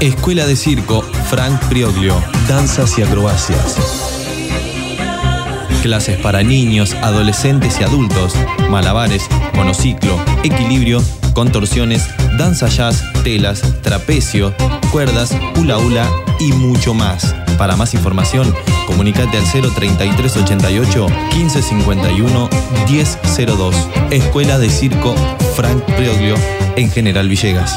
Escuela 0.00 0.46
de 0.46 0.56
Circo 0.56 1.02
Frank 1.02 1.60
Prioglio, 1.68 2.22
danzas 2.46 2.98
y 2.98 3.02
acrobacias. 3.02 3.78
Clases 5.82 6.18
para 6.18 6.42
niños, 6.42 6.94
adolescentes 6.94 7.80
y 7.80 7.84
adultos, 7.84 8.34
malabares, 8.68 9.28
monociclo, 9.54 10.18
equilibrio, 10.42 11.00
contorsiones, 11.34 12.08
danza 12.38 12.68
jazz, 12.68 13.04
telas, 13.22 13.62
trapecio, 13.82 14.54
cuerdas, 14.90 15.36
hula 15.58 15.78
hula 15.78 16.08
y 16.40 16.52
mucho 16.52 16.94
más. 16.94 17.34
Para 17.58 17.76
más 17.76 17.94
información, 17.94 18.54
comunicate 18.86 19.38
al 19.38 19.44
03388 19.44 21.06
1551 21.08 22.48
1002. 22.88 23.76
Escuela 24.10 24.58
de 24.58 24.70
Circo 24.70 25.14
Frank 25.54 25.82
Prioglio 25.96 26.36
en 26.76 26.90
General 26.90 27.28
Villegas. 27.28 27.76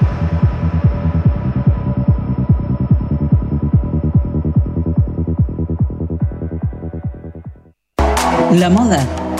La 8.51 8.69
moda 8.69 9.20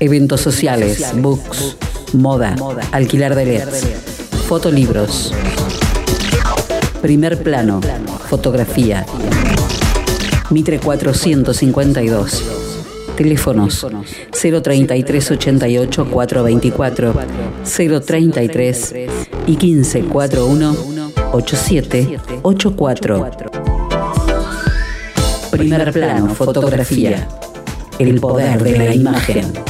eventos 0.00 0.40
sociales, 0.40 1.04
books, 1.16 1.76
moda, 2.14 2.56
alquilar 2.90 3.34
de 3.34 3.44
LEDs, 3.44 3.86
fotolibros. 4.48 5.32
Primer 7.02 7.42
plano, 7.42 7.80
fotografía. 8.28 9.06
Mitre 10.50 10.80
452. 10.80 12.44
Teléfonos 13.16 13.86
033 14.32 15.30
88 15.30 16.10
424 16.10 17.14
033 18.06 18.94
y 19.46 19.56
1541 19.56 20.76
8784. 21.32 23.30
Primer 25.50 25.92
plano, 25.92 26.34
fotografía. 26.34 27.28
El 27.98 28.18
poder 28.20 28.62
de 28.62 28.78
la 28.78 28.94
imagen. 28.94 29.69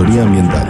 Ambiental. 0.00 0.66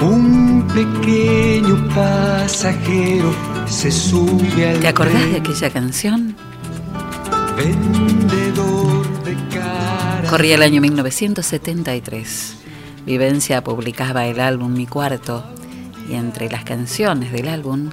Un 0.00 0.66
pequeño 0.74 1.88
pasajero 1.94 3.34
se 3.66 3.90
sube 3.90 4.70
al 4.70 4.80
¿Te 4.80 4.88
acordás 4.88 5.30
de 5.30 5.36
aquella 5.36 5.70
canción? 5.70 6.36
vendedor 7.56 9.24
de 9.24 9.34
cara. 9.48 10.28
Corría 10.28 10.56
el 10.56 10.62
año 10.62 10.80
1973. 10.82 12.56
Vivencia 13.06 13.62
publicaba 13.62 14.26
el 14.26 14.40
álbum 14.40 14.72
Mi 14.72 14.84
Cuarto 14.84 15.44
y 16.10 16.14
entre 16.14 16.50
las 16.50 16.64
canciones 16.64 17.30
del 17.30 17.46
álbum 17.46 17.90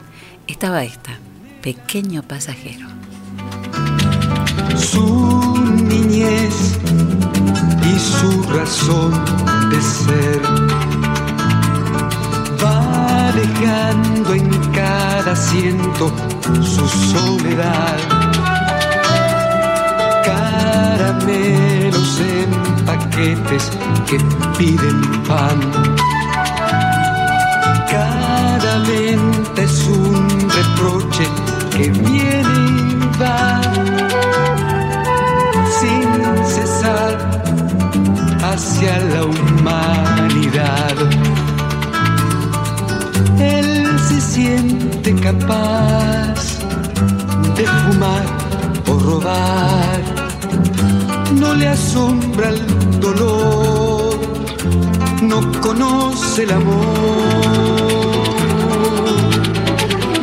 estaba 0.47 0.83
esta, 0.83 1.19
Pequeño 1.61 2.23
Pasajero. 2.23 2.87
Su 4.75 5.55
niñez 5.87 6.79
y 7.85 7.99
su 7.99 8.41
razón 8.49 9.11
de 9.69 9.81
ser 9.81 10.41
va 12.63 13.31
dejando 13.33 14.33
en 14.33 14.49
cada 14.71 15.33
asiento 15.33 16.11
su 16.63 16.87
soledad. 16.87 17.97
Caramelos 20.25 21.82
en 21.82 21.82
paquetes 22.85 23.71
que 24.07 24.17
piden 24.57 25.01
pan. 25.27 25.59
Cada 27.89 28.73
venta 28.87 29.61
es 29.61 29.87
un 29.87 30.49
reproche 30.59 31.25
que 31.75 31.89
viene 31.89 32.59
y 32.69 33.21
va 33.21 33.61
sin 35.79 36.09
cesar 36.55 37.11
hacia 38.43 38.93
la 39.13 39.23
humanidad. 39.25 40.95
Él 43.39 43.87
se 44.07 44.21
siente 44.21 45.15
capaz 45.15 46.39
de 47.55 47.65
fumar 47.65 48.25
o 48.87 48.99
robar. 48.99 50.23
No 51.39 51.53
le 51.55 51.67
asombra 51.67 52.49
el 52.49 52.99
dolor, 52.99 54.19
no 55.21 55.51
conoce 55.61 56.43
el 56.43 56.51
amor. 56.51 56.83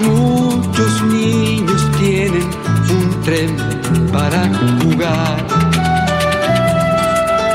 Muchos 0.02 1.02
niños 1.04 1.80
tienen 1.98 2.48
un 2.90 3.20
tren 3.22 3.56
para 4.12 4.48
jugar, 4.82 5.46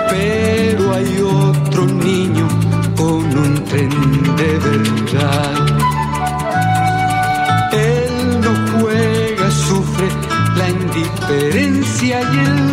pero 0.10 0.94
hay 0.94 1.22
otro 1.22 1.86
niño 1.86 2.48
con 2.96 3.38
un 3.38 3.64
tren 3.66 3.90
de 4.36 4.60
verdad. 4.68 5.54
Él 7.74 8.42
no 8.42 8.80
juega, 8.80 9.52
sufre 9.52 10.08
la 10.56 10.70
indiferencia 10.70 12.22
y 12.22 12.38
el 12.40 12.65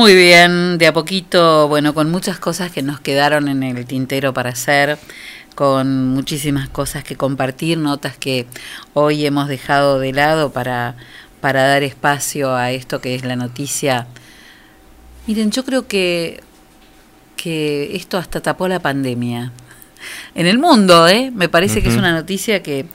Muy 0.00 0.14
bien, 0.14 0.78
de 0.78 0.86
a 0.86 0.94
poquito, 0.94 1.68
bueno, 1.68 1.92
con 1.92 2.10
muchas 2.10 2.38
cosas 2.38 2.72
que 2.72 2.80
nos 2.80 3.00
quedaron 3.00 3.48
en 3.48 3.62
el 3.62 3.84
tintero 3.84 4.32
para 4.32 4.48
hacer, 4.48 4.96
con 5.54 6.08
muchísimas 6.08 6.70
cosas 6.70 7.04
que 7.04 7.16
compartir, 7.16 7.76
notas 7.76 8.16
que 8.16 8.46
hoy 8.94 9.26
hemos 9.26 9.46
dejado 9.46 9.98
de 9.98 10.14
lado 10.14 10.54
para, 10.54 10.96
para 11.42 11.64
dar 11.64 11.82
espacio 11.82 12.56
a 12.56 12.70
esto 12.70 13.02
que 13.02 13.14
es 13.14 13.26
la 13.26 13.36
noticia. 13.36 14.06
Miren, 15.26 15.50
yo 15.50 15.66
creo 15.66 15.86
que, 15.86 16.42
que 17.36 17.94
esto 17.94 18.16
hasta 18.16 18.40
tapó 18.40 18.68
la 18.68 18.80
pandemia. 18.80 19.52
En 20.34 20.46
el 20.46 20.58
mundo, 20.58 21.08
¿eh? 21.08 21.30
Me 21.30 21.50
parece 21.50 21.82
que 21.82 21.90
es 21.90 21.96
una 21.96 22.12
noticia 22.12 22.62
que, 22.62 22.86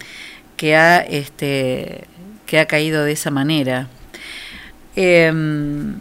que 0.58 0.76
ha 0.76 1.02
este, 1.02 2.08
que 2.48 2.58
ha 2.58 2.66
caído 2.66 3.04
de 3.04 3.12
esa 3.12 3.30
manera. 3.30 3.90
Em, 4.96 6.00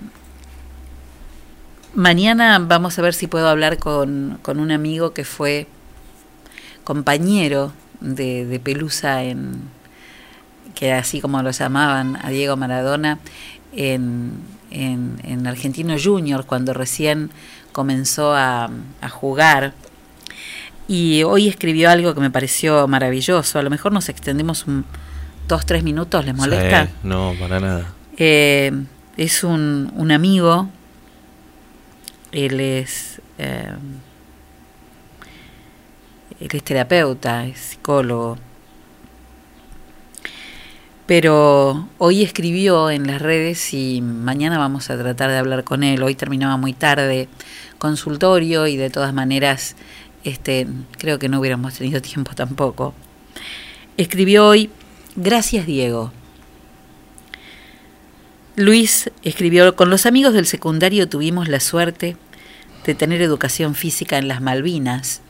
mañana 1.95 2.59
vamos 2.59 2.99
a 2.99 3.03
ver 3.03 3.15
si 3.15 3.27
puedo 3.27 3.49
hablar 3.49 3.79
con, 3.79 4.39
con 4.43 4.61
un 4.61 4.71
amigo 4.71 5.13
que 5.13 5.25
fue 5.25 5.67
compañero 6.85 7.73
de, 8.01 8.47
de 8.47 8.61
Pelusa 8.61 9.23
en 9.23 9.63
que 10.75 10.93
así 10.93 11.21
como 11.21 11.43
lo 11.43 11.51
llamaban 11.51 12.19
a 12.23 12.31
Diego 12.31 12.57
Maradona 12.57 13.19
en, 13.73 14.33
en, 14.71 15.21
en 15.23 15.47
Argentino 15.47 15.95
Junior 16.03 16.45
cuando 16.47 16.75
recién 16.75 17.31
comenzó 17.73 18.35
a, 18.35 18.71
a 19.01 19.09
jugar 19.09 19.73
y 20.89 21.23
hoy 21.23 21.49
escribió 21.49 21.91
algo 21.91 22.15
que 22.15 22.21
me 22.21 22.31
pareció 22.31 22.87
maravilloso. 22.89 23.59
A 23.59 23.63
lo 23.63 23.71
mejor 23.71 23.93
nos 23.93 24.09
extendemos 24.09 24.67
un 24.67 24.85
dos, 25.49 25.65
tres 25.65 25.83
minutos, 25.83 26.25
¿les 26.25 26.35
molesta? 26.35 26.87
Sí, 26.87 26.93
no, 27.05 27.35
para 27.39 27.61
nada. 27.61 27.93
Eh, 28.17 28.73
es 29.17 29.45
un, 29.45 29.93
un 29.97 30.13
amigo, 30.13 30.69
él 32.35 32.59
es, 32.59 33.21
eh, 33.39 33.71
él 36.41 36.49
es 36.53 36.63
terapeuta, 36.65 37.47
es 37.47 37.59
psicólogo, 37.59 38.37
pero 41.07 41.89
hoy 41.99 42.23
escribió 42.23 42.91
en 42.91 43.07
las 43.07 43.23
redes 43.23 43.73
y 43.73 44.01
mañana 44.01 44.59
vamos 44.59 44.91
a 44.91 44.99
tratar 44.99 45.31
de 45.31 45.39
hablar 45.39 45.63
con 45.63 45.85
él. 45.85 46.03
Hoy 46.03 46.15
terminaba 46.15 46.57
muy 46.57 46.73
tarde 46.73 47.29
consultorio 47.79 48.67
y 48.67 48.77
de 48.77 48.91
todas 48.91 49.13
maneras 49.13 49.77
este 50.25 50.67
creo 50.99 51.19
que 51.19 51.29
no 51.29 51.39
hubiéramos 51.39 51.75
tenido 51.75 52.01
tiempo 52.03 52.35
tampoco. 52.35 52.95
Escribió 53.97 54.49
hoy, 54.49 54.71
gracias 55.15 55.67
Diego. 55.67 56.11
Luis 58.57 59.11
escribió, 59.23 59.75
con 59.77 59.91
los 59.91 60.07
amigos 60.07 60.33
del 60.33 60.47
secundario 60.47 61.09
tuvimos 61.09 61.49
la 61.49 61.61
suerte 61.61 62.17
de 62.85 62.95
tener 62.95 63.23
educación 63.23 63.75
física 63.75 64.19
en 64.19 64.29
las 64.29 64.41
Malvinas, 64.41 65.21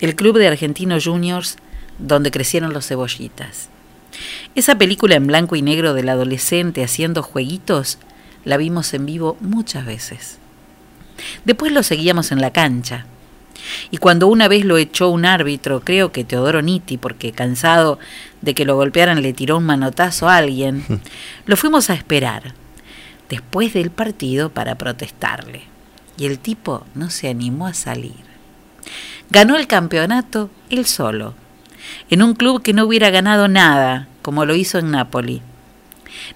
el 0.00 0.14
club 0.14 0.38
de 0.38 0.48
Argentinos 0.48 1.04
Juniors 1.04 1.56
donde 1.98 2.30
crecieron 2.30 2.72
los 2.72 2.86
cebollitas. 2.86 3.68
Esa 4.54 4.76
película 4.76 5.14
en 5.14 5.26
blanco 5.26 5.56
y 5.56 5.62
negro 5.62 5.94
del 5.94 6.08
adolescente 6.08 6.84
haciendo 6.84 7.22
jueguitos 7.22 7.98
la 8.44 8.56
vimos 8.56 8.92
en 8.94 9.06
vivo 9.06 9.36
muchas 9.40 9.86
veces. 9.86 10.38
Después 11.44 11.72
lo 11.72 11.82
seguíamos 11.82 12.32
en 12.32 12.40
la 12.40 12.52
cancha. 12.52 13.06
Y 13.90 13.98
cuando 13.98 14.26
una 14.26 14.48
vez 14.48 14.64
lo 14.64 14.76
echó 14.76 15.08
un 15.08 15.24
árbitro, 15.24 15.80
creo 15.80 16.10
que 16.10 16.24
Teodoro 16.24 16.62
Nitti, 16.62 16.98
porque 16.98 17.32
cansado 17.32 17.98
de 18.40 18.54
que 18.54 18.64
lo 18.64 18.74
golpearan 18.74 19.22
le 19.22 19.32
tiró 19.32 19.58
un 19.58 19.64
manotazo 19.64 20.28
a 20.28 20.36
alguien, 20.36 20.84
lo 21.46 21.56
fuimos 21.56 21.88
a 21.88 21.94
esperar 21.94 22.54
después 23.28 23.72
del 23.72 23.90
partido 23.90 24.50
para 24.50 24.74
protestarle. 24.76 25.71
Y 26.16 26.26
el 26.26 26.38
tipo 26.38 26.84
no 26.94 27.10
se 27.10 27.28
animó 27.28 27.66
a 27.66 27.74
salir. 27.74 28.32
Ganó 29.30 29.56
el 29.56 29.66
campeonato 29.66 30.50
él 30.68 30.86
solo, 30.86 31.34
en 32.10 32.22
un 32.22 32.34
club 32.34 32.62
que 32.62 32.72
no 32.72 32.84
hubiera 32.84 33.10
ganado 33.10 33.48
nada, 33.48 34.08
como 34.20 34.44
lo 34.44 34.54
hizo 34.54 34.78
en 34.78 34.90
Nápoli. 34.90 35.42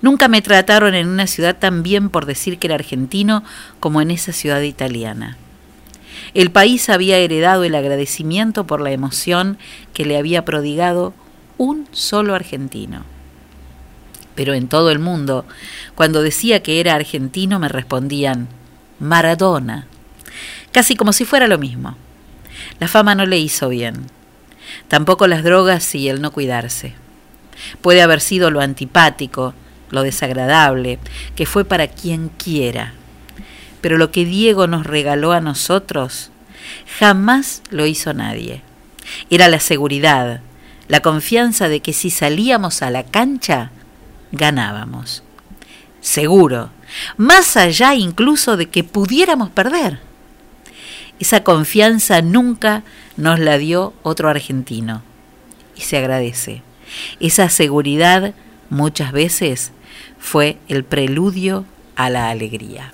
Nunca 0.01 0.29
me 0.29 0.43
trataron 0.43 0.95
en 0.95 1.09
una 1.09 1.27
ciudad 1.27 1.57
tan 1.59 1.83
bien 1.83 2.09
por 2.11 2.27
decir 2.27 2.59
que 2.59 2.69
era 2.69 2.75
argentino 2.75 3.45
como 3.81 4.01
en 4.01 4.11
esa 4.11 4.33
ciudad 4.33 4.63
italiana. 4.63 5.37
El 6.35 6.51
país 6.51 6.89
había 6.89 7.19
heredado 7.19 7.65
el 7.65 7.75
agradecimiento 7.75 8.67
por 8.67 8.81
la 8.81 8.91
emoción 8.91 9.59
que 9.93 10.05
le 10.05 10.17
había 10.17 10.45
prodigado 10.45 11.15
un 11.59 11.87
solo 11.93 12.35
argentino. 12.35 13.05
Pero 14.35 14.53
en 14.55 14.69
todo 14.69 14.91
el 14.91 14.99
mundo, 14.99 15.47
cuando 15.95 16.23
decía 16.23 16.63
que 16.63 16.81
era 16.81 16.95
argentino, 16.95 17.59
me 17.59 17.69
respondían 17.69 18.49
Maradona, 18.99 19.87
casi 20.73 20.97
como 20.97 21.13
si 21.13 21.25
fuera 21.25 21.49
lo 21.49 21.59
mismo. 21.59 21.97
La 22.81 22.89
fama 22.89 23.15
no 23.15 23.27
le 23.27 23.39
hizo 23.39 23.69
bien, 23.69 24.07
tampoco 24.89 25.27
las 25.27 25.45
drogas 25.45 25.95
y 25.95 26.09
el 26.09 26.21
no 26.21 26.33
cuidarse. 26.33 26.95
Puede 27.81 28.03
haber 28.03 28.21
sido 28.21 28.51
lo 28.51 28.61
antipático, 28.61 29.55
lo 29.91 30.03
desagradable, 30.03 30.99
que 31.35 31.47
fue 31.47 31.65
para 31.65 31.89
quien 31.89 32.29
quiera. 32.29 32.93
Pero 33.81 33.99
lo 33.99 34.11
que 34.11 34.25
Diego 34.25 34.67
nos 34.67 34.87
regaló 34.87 35.33
a 35.33 35.41
nosotros 35.41 36.31
jamás 36.99 37.63
lo 37.71 37.87
hizo 37.87 38.13
nadie. 38.15 38.63
Era 39.31 39.49
la 39.49 39.61
seguridad, 39.61 40.41
la 40.89 41.01
confianza 41.01 41.69
de 41.69 41.81
que 41.81 41.93
si 41.93 42.11
salíamos 42.11 42.83
a 42.83 42.91
la 42.91 43.05
cancha, 43.05 43.71
ganábamos. 44.33 45.23
Seguro, 46.01 46.71
más 47.17 47.57
allá 47.57 47.95
incluso 47.95 48.57
de 48.57 48.67
que 48.67 48.85
pudiéramos 48.85 49.51
perder. 49.51 50.01
Esa 51.19 51.43
confianza 51.43 52.21
nunca 52.23 52.83
nos 53.17 53.39
la 53.39 53.59
dio 53.59 53.95
otro 54.03 54.29
argentino. 54.29 55.03
Y 55.77 55.83
se 55.83 55.99
agradece. 55.99 56.63
Esa 57.21 57.49
seguridad 57.49 58.35
muchas 58.71 59.13
veces 59.13 59.73
fue 60.19 60.59
el 60.69 60.85
preludio 60.85 61.65
a 61.95 62.11
la 62.11 62.31
alegría. 62.31 62.93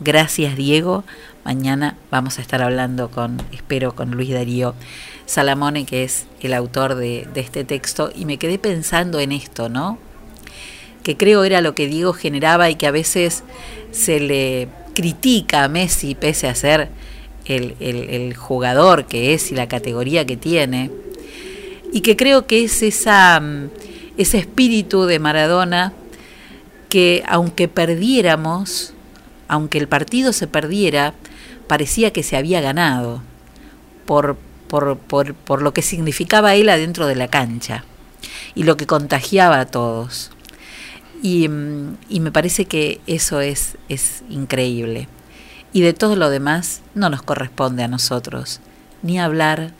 Gracias 0.00 0.56
Diego. 0.56 1.04
Mañana 1.44 1.96
vamos 2.10 2.38
a 2.38 2.42
estar 2.42 2.62
hablando 2.62 3.10
con, 3.10 3.42
espero, 3.52 3.94
con 3.94 4.12
Luis 4.12 4.30
Darío 4.30 4.74
Salamone, 5.26 5.86
que 5.86 6.04
es 6.04 6.26
el 6.40 6.54
autor 6.54 6.94
de, 6.94 7.26
de 7.32 7.40
este 7.40 7.64
texto, 7.64 8.12
y 8.14 8.26
me 8.26 8.36
quedé 8.36 8.58
pensando 8.58 9.18
en 9.18 9.32
esto, 9.32 9.68
¿no? 9.68 9.98
Que 11.02 11.16
creo 11.16 11.44
era 11.44 11.60
lo 11.60 11.74
que 11.74 11.86
Diego 11.86 12.12
generaba 12.12 12.70
y 12.70 12.76
que 12.76 12.86
a 12.86 12.90
veces 12.92 13.42
se 13.90 14.20
le 14.20 14.68
critica 14.94 15.64
a 15.64 15.68
Messi, 15.68 16.14
pese 16.14 16.48
a 16.48 16.54
ser 16.54 16.88
el, 17.46 17.74
el, 17.80 18.10
el 18.10 18.36
jugador 18.36 19.06
que 19.06 19.34
es 19.34 19.50
y 19.50 19.54
la 19.54 19.68
categoría 19.68 20.24
que 20.24 20.36
tiene, 20.36 20.90
y 21.92 22.00
que 22.00 22.16
creo 22.16 22.46
que 22.46 22.64
es 22.64 22.82
esa, 22.82 23.40
ese 24.16 24.38
espíritu 24.38 25.04
de 25.04 25.18
Maradona 25.18 25.92
que 26.88 27.22
aunque 27.26 27.68
perdiéramos, 27.68 28.92
aunque 29.48 29.78
el 29.78 29.88
partido 29.88 30.32
se 30.32 30.46
perdiera, 30.46 31.14
parecía 31.66 32.12
que 32.12 32.22
se 32.22 32.36
había 32.36 32.60
ganado 32.60 33.22
por, 34.06 34.36
por, 34.68 34.98
por, 34.98 35.34
por 35.34 35.62
lo 35.62 35.72
que 35.72 35.82
significaba 35.82 36.54
él 36.54 36.68
adentro 36.68 37.06
de 37.06 37.16
la 37.16 37.28
cancha 37.28 37.84
y 38.54 38.64
lo 38.64 38.76
que 38.76 38.86
contagiaba 38.86 39.60
a 39.60 39.66
todos. 39.66 40.30
Y, 41.22 41.44
y, 42.08 42.20
me 42.20 42.32
parece 42.32 42.64
que 42.64 43.00
eso 43.06 43.40
es, 43.40 43.78
es 43.88 44.24
increíble. 44.28 45.08
Y 45.72 45.80
de 45.82 45.92
todo 45.92 46.16
lo 46.16 46.28
demás 46.28 46.82
no 46.94 47.08
nos 47.08 47.22
corresponde 47.22 47.84
a 47.84 47.88
nosotros 47.88 48.60
ni 49.02 49.18
hablar, 49.20 49.72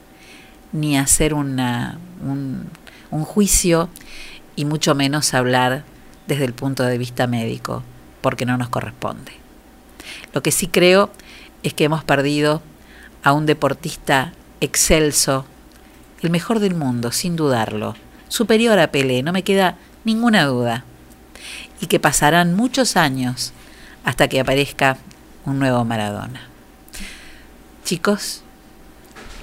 ni 0.72 0.96
hacer 0.96 1.34
una, 1.34 1.98
un, 2.24 2.68
un 3.10 3.24
juicio, 3.24 3.88
y 4.56 4.64
mucho 4.64 4.94
menos 4.94 5.34
hablar 5.34 5.84
desde 6.26 6.44
el 6.44 6.52
punto 6.52 6.82
de 6.82 6.98
vista 6.98 7.26
médico, 7.26 7.82
porque 8.20 8.46
no 8.46 8.56
nos 8.58 8.68
corresponde. 8.68 9.32
Lo 10.34 10.42
que 10.42 10.50
sí 10.50 10.66
creo 10.66 11.10
es 11.62 11.74
que 11.74 11.84
hemos 11.84 12.04
perdido 12.04 12.62
a 13.22 13.32
un 13.32 13.46
deportista 13.46 14.32
excelso, 14.60 15.46
el 16.20 16.30
mejor 16.30 16.60
del 16.60 16.74
mundo, 16.74 17.12
sin 17.12 17.36
dudarlo, 17.36 17.96
superior 18.28 18.78
a 18.78 18.92
Pelé, 18.92 19.22
no 19.22 19.32
me 19.32 19.42
queda 19.42 19.76
ninguna 20.04 20.44
duda, 20.44 20.84
y 21.82 21.86
que 21.88 22.00
pasarán 22.00 22.54
muchos 22.54 22.96
años 22.96 23.52
hasta 24.04 24.28
que 24.28 24.40
aparezca 24.40 24.96
un 25.44 25.58
nuevo 25.58 25.84
Maradona. 25.84 26.40
Chicos, 27.84 28.42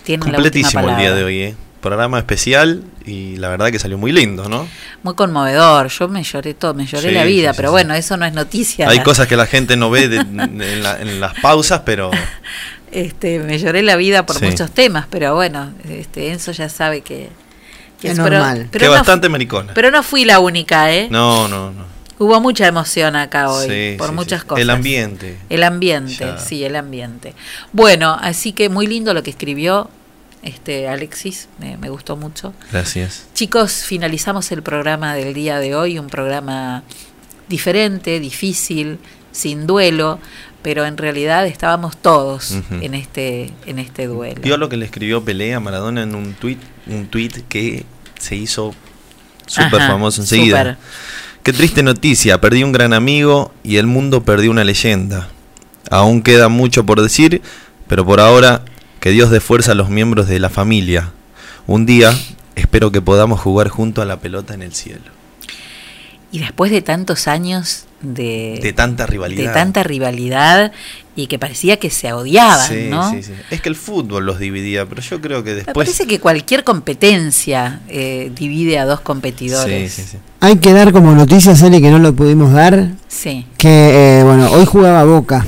tienen 0.03 0.21
Completísimo 0.31 0.81
la 0.81 0.87
última 0.87 0.97
el 0.97 1.05
día 1.07 1.15
de 1.15 1.23
hoy, 1.23 1.39
¿eh? 1.41 1.55
Programa 1.81 2.17
especial 2.19 2.83
y 3.05 3.37
la 3.37 3.49
verdad 3.49 3.69
que 3.71 3.79
salió 3.79 3.97
muy 3.97 4.11
lindo, 4.11 4.49
¿no? 4.49 4.67
Muy 5.03 5.13
conmovedor, 5.15 5.87
yo 5.89 6.07
me 6.07 6.23
lloré 6.23 6.53
todo, 6.53 6.73
me 6.73 6.85
lloré 6.85 7.09
Sí, 7.09 7.15
la 7.15 7.23
vida, 7.23 7.51
sí, 7.51 7.57
pero 7.57 7.69
sí. 7.69 7.71
bueno, 7.73 7.93
eso 7.93 8.17
no 8.17 8.25
es 8.25 8.33
noticia. 8.33 8.89
Hay 8.89 8.99
cosas 9.01 9.27
que 9.27 9.35
la 9.37 9.45
gente 9.45 9.77
no 9.77 9.89
ve 9.89 10.07
de- 10.09 10.17
en, 10.17 10.83
la- 10.83 10.99
en 10.99 11.19
las 11.21 11.33
pausas, 11.41 11.81
pero 11.85 12.11
Este, 12.91 13.37
me 13.39 13.59
lloré 13.59 13.83
la 13.83 13.95
vida 13.97 14.25
por 14.25 14.37
Sí. 14.39 14.45
muchos 14.45 14.71
temas, 14.71 15.05
pero 15.11 15.35
bueno, 15.35 15.71
este, 15.87 16.31
Enzo 16.31 16.51
ya 16.53 16.69
sabe 16.69 17.01
que, 17.01 17.29
que 18.01 18.11
Es 18.11 18.17
normal. 18.17 18.67
Pero, 18.71 18.83
que 18.83 18.87
no, 18.87 18.91
bastante 18.93 19.29
maricona. 19.29 19.73
pero 19.75 19.91
no 19.91 20.01
fui 20.01 20.25
la 20.25 20.39
única, 20.39 20.91
¿eh? 20.91 21.07
No, 21.11 21.47
no, 21.47 21.71
no. 21.71 21.85
Hubo 22.19 22.39
mucha 22.41 22.67
emoción 22.67 23.15
acá 23.15 23.49
hoy, 23.49 23.67
Sí, 23.69 23.95
por 23.97 24.09
sí, 24.09 24.13
muchas 24.13 24.41
sí. 24.41 24.47
cosas. 24.47 24.61
El 24.61 24.69
ambiente. 24.69 25.37
El 25.49 25.63
ambiente, 25.63 26.13
Ya. 26.19 26.37
sí, 26.37 26.63
el 26.63 26.75
ambiente. 26.75 27.33
Bueno, 27.73 28.17
así 28.21 28.51
que 28.53 28.69
muy 28.69 28.85
lindo 28.87 29.13
lo 29.13 29.23
que 29.23 29.29
escribió 29.31 29.89
este 30.43 30.87
Alexis, 30.87 31.47
me, 31.59 31.77
me 31.77 31.89
gustó 31.89 32.15
mucho. 32.17 32.53
Gracias. 32.71 33.25
Chicos, 33.33 33.83
finalizamos 33.85 34.51
el 34.51 34.61
programa 34.63 35.15
del 35.15 35.33
día 35.33 35.59
de 35.59 35.75
hoy, 35.75 35.97
un 35.97 36.07
programa 36.07 36.83
diferente, 37.47 38.19
difícil, 38.19 38.99
sin 39.31 39.65
duelo, 39.67 40.19
pero 40.61 40.85
en 40.85 40.97
realidad 40.97 41.45
estábamos 41.47 41.97
todos 41.97 42.53
en 42.81 42.93
este 42.93 43.53
en 43.65 43.79
este 43.79 44.07
duelo. 44.07 44.41
Vio 44.41 44.57
lo 44.57 44.67
que 44.69 44.77
le 44.77 44.85
escribió 44.85 45.23
Pelé 45.23 45.53
a 45.53 45.59
Maradona 45.59 46.03
en 46.03 46.15
un 46.15 46.33
tweet, 46.33 46.57
un 46.87 47.07
tweet 47.07 47.43
que 47.47 47.85
se 48.19 48.35
hizo 48.35 48.73
súper 49.45 49.79
famoso 49.87 50.21
enseguida. 50.21 50.59
súper. 50.59 50.77
Qué 51.43 51.53
triste 51.53 51.83
noticia, 51.83 52.41
perdí 52.41 52.63
un 52.63 52.71
gran 52.71 52.93
amigo 52.93 53.53
y 53.63 53.77
el 53.77 53.87
mundo 53.87 54.23
perdió 54.23 54.51
una 54.51 54.63
leyenda. 54.63 55.29
Aún 55.89 56.21
queda 56.21 56.49
mucho 56.49 56.85
por 56.85 57.01
decir, 57.01 57.41
pero 57.87 58.05
por 58.05 58.19
ahora 58.19 58.63
que 58.99 59.11
Dios 59.11 59.31
dé 59.31 59.39
fuerza 59.39 59.71
a 59.71 59.75
los 59.75 59.89
miembros 59.89 60.27
de 60.27 60.39
la 60.39 60.49
familia. 60.49 61.11
Un 61.65 61.85
día 61.85 62.13
espero 62.55 62.91
que 62.91 63.01
podamos 63.01 63.39
jugar 63.39 63.69
junto 63.69 64.01
a 64.01 64.05
la 64.05 64.19
pelota 64.19 64.53
en 64.53 64.61
el 64.61 64.73
cielo. 64.73 65.05
Y 66.31 66.39
después 66.39 66.71
de 66.71 66.81
tantos 66.81 67.27
años 67.27 67.85
de, 68.01 68.59
De 68.61 68.73
tanta 68.73 69.05
rivalidad. 69.05 69.47
de 69.47 69.53
tanta 69.53 69.84
rivalidad 69.84 70.71
y 71.15 71.27
que 71.27 71.38
parecía 71.38 71.77
que 71.77 71.89
se 71.89 72.13
odiaban, 72.13 72.67
Sí, 72.69 72.88
¿no? 72.89 73.11
sí, 73.11 73.23
sí. 73.23 73.34
Es 73.51 73.59
que 73.61 73.67
el 73.69 73.76
fútbol 73.76 74.26
los 74.26 74.39
dividía, 74.39 74.85
pero 74.85 75.01
yo 75.01 75.19
creo 75.19 75.43
que 75.43 75.49
Me 75.49 75.55
después... 75.57 75.73
parece 75.76 76.07
que 76.07 76.19
cualquier 76.19 76.63
competencia 76.63 77.81
eh, 77.89 78.31
divide 78.34 78.80
a 78.80 78.85
dos 78.85 79.01
competidores. 79.01 79.91
Sí, 79.91 80.01
sí, 80.03 80.07
sí. 80.11 80.17
Hay 80.39 80.57
que 80.57 80.71
dar 80.71 80.93
como 80.93 81.13
noticia, 81.13 81.55
Cele, 81.57 81.81
que 81.81 81.91
no 81.91 81.99
lo 81.99 82.13
pudimos 82.13 82.53
dar, 82.53 82.91
Sí. 83.09 83.45
que, 83.57 84.19
eh, 84.19 84.23
bueno, 84.23 84.49
hoy 84.51 84.65
jugaba 84.65 85.03
Boca. 85.03 85.45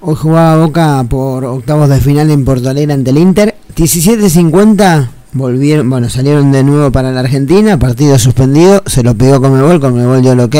Hoy 0.00 0.16
jugaba 0.16 0.56
Boca 0.66 1.04
por 1.08 1.44
octavos 1.44 1.88
de 1.88 2.00
final 2.00 2.30
en 2.30 2.44
Porto 2.44 2.68
Alegre 2.68 2.94
ante 2.94 3.10
el 3.10 3.18
Inter. 3.18 3.54
17.50 3.76 5.08
volvieron, 5.32 5.88
bueno, 5.90 6.08
salieron 6.08 6.52
de 6.52 6.62
nuevo 6.64 6.90
para 6.92 7.10
la 7.12 7.20
Argentina, 7.20 7.78
partido 7.78 8.18
suspendido, 8.18 8.82
se 8.86 9.02
lo 9.02 9.14
pidió 9.14 9.40
Comebol, 9.40 9.80
Comebol 9.80 10.20
dio 10.22 10.32
el 10.32 10.40
ok. 10.40 10.56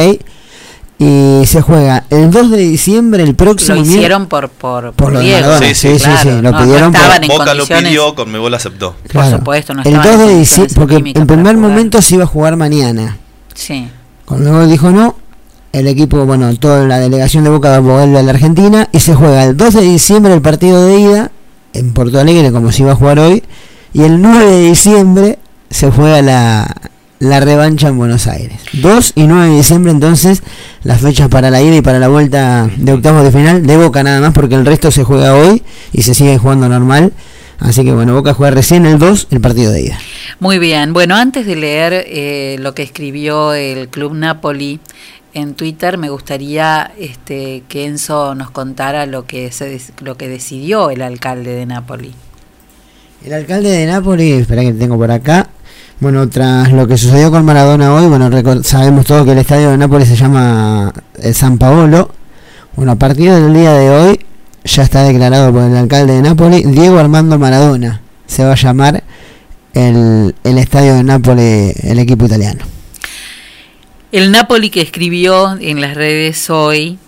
Y 0.96 1.42
se 1.46 1.60
juega 1.60 2.04
el 2.08 2.30
2 2.30 2.50
de 2.52 2.56
diciembre, 2.58 3.24
el 3.24 3.34
próximo 3.34 3.74
Lo 3.76 3.82
hicieron 3.82 4.26
por, 4.26 4.48
por, 4.48 4.92
Por 4.92 5.12
lo 5.12 5.18
de 5.18 5.24
Diego. 5.24 5.40
Maradona, 5.48 5.66
sí, 5.66 5.74
sí, 5.74 5.98
sí, 5.98 6.04
claro, 6.04 6.30
lo 6.30 6.42
no, 6.42 6.50
no 6.52 6.64
pidieron 6.64 6.92
por- 6.92 7.00
estaban 7.00 7.24
en 7.24 7.28
Boca 7.28 7.54
lo 7.54 7.66
pidió, 7.66 8.14
Conmebol 8.14 8.54
aceptó. 8.54 8.94
Claro. 9.08 9.38
supuesto, 9.38 9.74
no 9.74 9.82
el 9.82 9.88
estaban 9.88 10.18
2 10.18 10.20
en 10.20 10.28
de 10.28 10.38
diciembre, 10.38 10.74
porque 10.76 10.96
en 11.18 11.26
primer 11.26 11.56
momento 11.56 12.00
se 12.00 12.14
iba 12.14 12.24
a 12.24 12.28
jugar 12.28 12.56
mañana. 12.56 13.18
Sí. 13.54 13.88
Conmebol 14.24 14.68
dijo 14.70 14.90
no. 14.90 15.16
El 15.72 15.88
equipo, 15.88 16.24
bueno, 16.24 16.54
toda 16.56 16.86
la 16.86 17.00
delegación 17.00 17.42
de 17.42 17.50
Boca 17.50 17.80
vuelve 17.80 18.16
a 18.16 18.22
la 18.22 18.30
Argentina 18.30 18.88
y 18.92 19.00
se 19.00 19.16
juega 19.16 19.42
el 19.42 19.56
2 19.56 19.74
de 19.74 19.80
diciembre 19.80 20.32
el 20.32 20.40
partido 20.40 20.86
de 20.86 21.00
ida 21.00 21.30
en 21.72 21.92
Porto 21.92 22.20
Alegre, 22.20 22.52
como 22.52 22.70
se 22.70 22.82
iba 22.82 22.92
a 22.92 22.94
jugar 22.94 23.18
hoy. 23.18 23.42
Y 23.92 24.02
el 24.02 24.22
9 24.22 24.44
de 24.46 24.60
diciembre 24.68 25.38
se 25.70 25.90
juega 25.90 26.22
la, 26.22 26.72
la 27.18 27.40
revancha 27.40 27.88
en 27.88 27.96
Buenos 27.96 28.26
Aires. 28.26 28.60
2 28.74 29.12
y 29.14 29.26
9 29.26 29.50
de 29.50 29.56
diciembre, 29.56 29.92
entonces, 29.92 30.42
las 30.82 31.00
fechas 31.00 31.28
para 31.28 31.50
la 31.50 31.62
ida 31.62 31.76
y 31.76 31.82
para 31.82 31.98
la 31.98 32.08
vuelta 32.08 32.68
de 32.76 32.92
octavos 32.92 33.24
de 33.24 33.32
final 33.32 33.66
de 33.66 33.76
Boca 33.76 34.02
nada 34.02 34.20
más, 34.20 34.32
porque 34.32 34.54
el 34.54 34.66
resto 34.66 34.90
se 34.90 35.04
juega 35.04 35.34
hoy 35.34 35.62
y 35.92 36.02
se 36.02 36.14
sigue 36.14 36.38
jugando 36.38 36.68
normal. 36.68 37.12
Así 37.60 37.84
que 37.84 37.92
bueno, 37.92 38.14
Boca 38.14 38.34
juega 38.34 38.54
recién 38.54 38.84
el 38.84 38.98
2 38.98 39.28
el 39.30 39.40
partido 39.40 39.72
de 39.72 39.82
ida. 39.82 39.98
Muy 40.40 40.58
bien. 40.58 40.92
Bueno, 40.92 41.14
antes 41.16 41.46
de 41.46 41.56
leer 41.56 42.04
eh, 42.06 42.56
lo 42.58 42.74
que 42.74 42.82
escribió 42.82 43.54
el 43.54 43.88
Club 43.88 44.14
Napoli 44.14 44.80
en 45.32 45.54
Twitter, 45.54 45.96
me 45.96 46.10
gustaría 46.10 46.92
este, 46.98 47.62
que 47.68 47.86
Enzo 47.86 48.34
nos 48.34 48.50
contara 48.50 49.06
lo 49.06 49.26
que, 49.26 49.50
se, 49.52 49.80
lo 50.00 50.16
que 50.16 50.28
decidió 50.28 50.90
el 50.90 51.02
alcalde 51.02 51.54
de 51.54 51.66
Napoli. 51.66 52.12
El 53.24 53.32
alcalde 53.32 53.70
de 53.70 53.86
Nápoles, 53.86 54.42
espera 54.42 54.62
que 54.62 54.72
tengo 54.72 54.98
por 54.98 55.10
acá. 55.10 55.48
Bueno, 56.00 56.28
tras 56.28 56.72
lo 56.72 56.86
que 56.88 56.98
sucedió 56.98 57.30
con 57.30 57.44
Maradona 57.44 57.94
hoy, 57.94 58.06
bueno, 58.06 58.28
sabemos 58.62 59.06
todos 59.06 59.24
que 59.24 59.32
el 59.32 59.38
estadio 59.38 59.70
de 59.70 59.78
Nápoles 59.78 60.08
se 60.08 60.16
llama 60.16 60.92
el 61.22 61.34
San 61.34 61.56
Paolo. 61.56 62.10
Bueno, 62.74 62.92
a 62.92 62.96
partir 62.96 63.30
del 63.30 63.54
día 63.54 63.72
de 63.72 63.90
hoy 63.90 64.20
ya 64.64 64.82
está 64.82 65.04
declarado 65.04 65.52
por 65.52 65.62
el 65.62 65.76
alcalde 65.76 66.14
de 66.14 66.22
Nápoles, 66.22 66.70
Diego 66.70 66.98
Armando 66.98 67.38
Maradona. 67.38 68.00
Se 68.26 68.44
va 68.44 68.52
a 68.52 68.56
llamar 68.56 69.04
el, 69.72 70.34
el 70.42 70.58
estadio 70.58 70.94
de 70.94 71.04
Nápoles, 71.04 71.76
el 71.84 71.98
equipo 72.00 72.26
italiano. 72.26 72.64
El 74.10 74.30
Napoli 74.32 74.70
que 74.70 74.80
escribió 74.80 75.56
en 75.60 75.80
las 75.80 75.94
redes 75.94 76.50
hoy, 76.50 76.98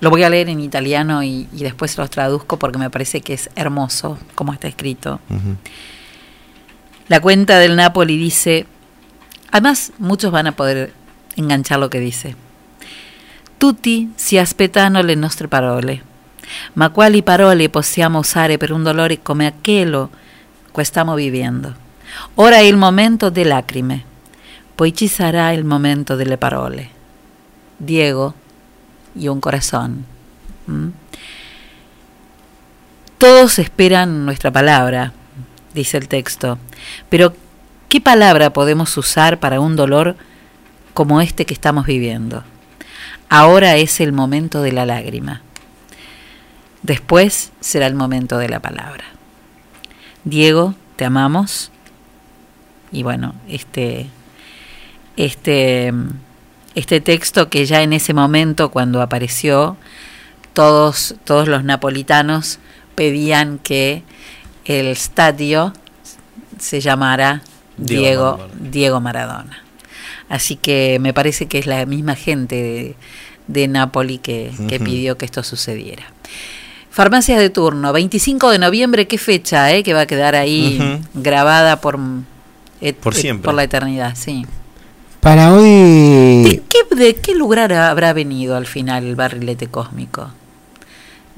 lo 0.00 0.10
voy 0.10 0.22
a 0.22 0.30
leer 0.30 0.48
en 0.48 0.60
italiano 0.60 1.22
y, 1.22 1.48
y 1.52 1.62
después 1.62 1.96
los 1.98 2.10
traduzco 2.10 2.58
porque 2.58 2.78
me 2.78 2.90
parece 2.90 3.20
que 3.20 3.34
es 3.34 3.50
hermoso 3.56 4.18
como 4.34 4.52
está 4.52 4.68
escrito. 4.68 5.20
La 7.08 7.20
cuenta 7.20 7.58
del 7.58 7.74
Napoli 7.74 8.16
dice, 8.16 8.66
además 9.50 9.92
muchos 9.98 10.30
van 10.30 10.46
a 10.46 10.52
poder 10.52 10.92
enganchar 11.36 11.78
lo 11.78 11.88
que 11.88 12.00
dice. 12.00 12.36
Tutti 13.56 14.12
si 14.14 14.38
aspettano 14.38 15.02
le 15.02 15.14
nostre 15.14 15.48
parole, 15.48 16.02
ma 16.74 16.90
quali 16.90 17.22
parole 17.22 17.70
possiamo 17.70 18.18
usare 18.18 18.58
per 18.58 18.72
un 18.72 18.82
dolore 18.82 19.22
come 19.22 19.46
aquello 19.46 20.10
che 20.72 20.84
stiamo 20.84 21.14
vivendo? 21.14 21.74
Ora 22.36 22.56
è 22.56 22.60
il 22.60 22.76
momento 22.76 23.30
delle 23.30 23.48
lacrime, 23.48 24.04
poi 24.74 24.94
ci 24.94 25.08
sarà 25.08 25.50
il 25.52 25.64
momento 25.64 26.14
delle 26.14 26.36
parole. 26.36 26.96
Diego 27.78 28.34
y 29.14 29.28
un 29.28 29.40
corazón. 29.40 30.04
¿Mm? 30.70 30.88
Todos 33.18 33.58
esperan 33.58 34.24
nuestra 34.24 34.50
palabra, 34.50 35.12
dice 35.78 35.96
el 35.96 36.08
texto, 36.08 36.58
pero 37.08 37.34
¿qué 37.88 38.00
palabra 38.00 38.52
podemos 38.52 38.96
usar 38.96 39.40
para 39.40 39.60
un 39.60 39.76
dolor 39.76 40.16
como 40.94 41.20
este 41.20 41.46
que 41.46 41.54
estamos 41.54 41.86
viviendo? 41.86 42.44
Ahora 43.28 43.76
es 43.76 44.00
el 44.00 44.12
momento 44.12 44.62
de 44.62 44.72
la 44.72 44.86
lágrima. 44.86 45.42
Después 46.82 47.52
será 47.60 47.86
el 47.86 47.94
momento 47.94 48.38
de 48.38 48.48
la 48.48 48.60
palabra. 48.60 49.04
Diego, 50.24 50.74
te 50.96 51.04
amamos. 51.04 51.70
Y 52.90 53.02
bueno, 53.02 53.34
este, 53.48 54.08
este, 55.16 55.92
este 56.74 57.00
texto 57.00 57.50
que 57.50 57.66
ya 57.66 57.82
en 57.82 57.92
ese 57.92 58.14
momento, 58.14 58.70
cuando 58.70 59.02
apareció, 59.02 59.76
todos, 60.54 61.16
todos 61.24 61.48
los 61.48 61.64
napolitanos 61.64 62.58
pedían 62.94 63.58
que 63.58 64.02
el 64.68 64.86
estadio 64.88 65.72
se 66.58 66.80
llamara 66.80 67.42
Diego 67.76 67.96
Diego, 67.96 68.36
Maradona. 68.38 68.70
Diego 68.70 69.00
Maradona. 69.00 69.62
Así 70.28 70.56
que 70.56 70.98
me 71.00 71.14
parece 71.14 71.46
que 71.46 71.58
es 71.58 71.66
la 71.66 71.86
misma 71.86 72.14
gente 72.14 72.54
de, 72.56 72.94
de 73.46 73.68
Nápoli 73.68 74.18
que, 74.18 74.52
que 74.68 74.78
pidió 74.78 75.16
que 75.16 75.24
esto 75.24 75.42
sucediera. 75.42 76.04
Farmacias 76.90 77.38
de 77.38 77.48
turno, 77.50 77.92
25 77.92 78.50
de 78.50 78.58
noviembre, 78.58 79.06
qué 79.06 79.18
fecha, 79.18 79.72
eh, 79.72 79.82
que 79.84 79.94
va 79.94 80.00
a 80.02 80.06
quedar 80.06 80.34
ahí 80.34 81.00
grabada 81.14 81.80
por, 81.80 81.98
et- 82.80 82.96
Por 82.96 83.14
et- 83.14 83.20
siempre. 83.20 83.44
por 83.44 83.54
la 83.54 83.62
eternidad, 83.62 84.14
sí. 84.16 84.44
Para 85.20 85.52
hoy... 85.54 86.42
¿De 86.44 86.62
qué, 86.68 86.94
¿De 86.96 87.14
qué 87.14 87.34
lugar 87.34 87.72
habrá 87.72 88.12
venido 88.12 88.56
al 88.56 88.66
final 88.66 89.04
el 89.04 89.16
barrilete 89.16 89.68
cósmico? 89.68 90.30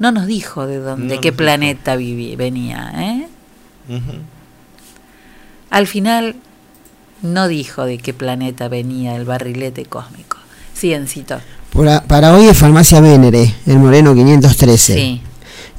No 0.01 0.11
nos 0.11 0.25
dijo 0.25 0.65
de 0.65 0.77
dónde, 0.79 1.15
No 1.15 1.21
qué 1.21 1.31
planeta 1.31 1.95
viví- 1.95 2.35
venía, 2.35 2.91
¿eh? 2.95 3.27
Al 5.69 5.87
final 5.87 6.35
no 7.21 7.47
dijo 7.47 7.85
de 7.85 7.97
qué 7.99 8.13
planeta 8.13 8.67
venía 8.67 9.15
el 9.15 9.25
barrilete 9.25 9.85
cósmico. 9.85 10.37
Sí, 10.73 10.93
Encito. 10.93 11.39
Para, 11.73 12.01
para 12.03 12.33
hoy 12.35 12.45
es 12.47 12.57
Farmacia 12.57 12.99
Vénere, 12.99 13.53
el 13.67 13.77
Moreno 13.77 14.13
513. 14.13 14.93
Sí. 14.95 15.21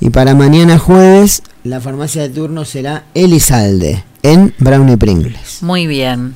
Y 0.00 0.10
para 0.10 0.34
mañana 0.34 0.78
jueves, 0.78 1.42
la 1.64 1.80
farmacia 1.80 2.22
de 2.22 2.28
turno 2.30 2.64
será 2.64 3.04
Elizalde, 3.14 4.04
en 4.22 4.54
Brownie 4.58 4.96
Pringles. 4.96 5.62
Muy 5.62 5.86
bien. 5.86 6.34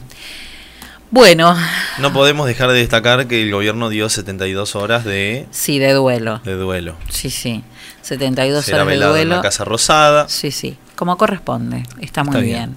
Bueno, 1.12 1.56
No 2.00 2.12
podemos 2.12 2.46
dejar 2.48 2.70
de 2.72 2.78
destacar 2.78 3.28
que 3.28 3.40
el 3.42 3.52
gobierno 3.52 3.88
dio 3.88 4.08
72 4.08 4.74
horas 4.74 5.04
de, 5.04 5.46
sí, 5.52 5.78
de 5.78 5.92
duelo. 5.92 6.40
de 6.44 6.54
duelo. 6.54 6.96
Sí, 7.08 7.30
sí. 7.30 7.62
72 8.06 8.64
Será 8.64 8.78
horas 8.78 8.86
de 8.86 8.94
velado 8.94 9.16
en 9.16 9.22
duelo. 9.22 9.36
la 9.36 9.42
Casa 9.42 9.64
Rosada. 9.64 10.28
Sí, 10.28 10.50
sí, 10.50 10.76
como 10.94 11.16
corresponde. 11.18 11.82
Está 12.00 12.22
muy 12.24 12.36
Está 12.36 12.40
bien. 12.40 12.76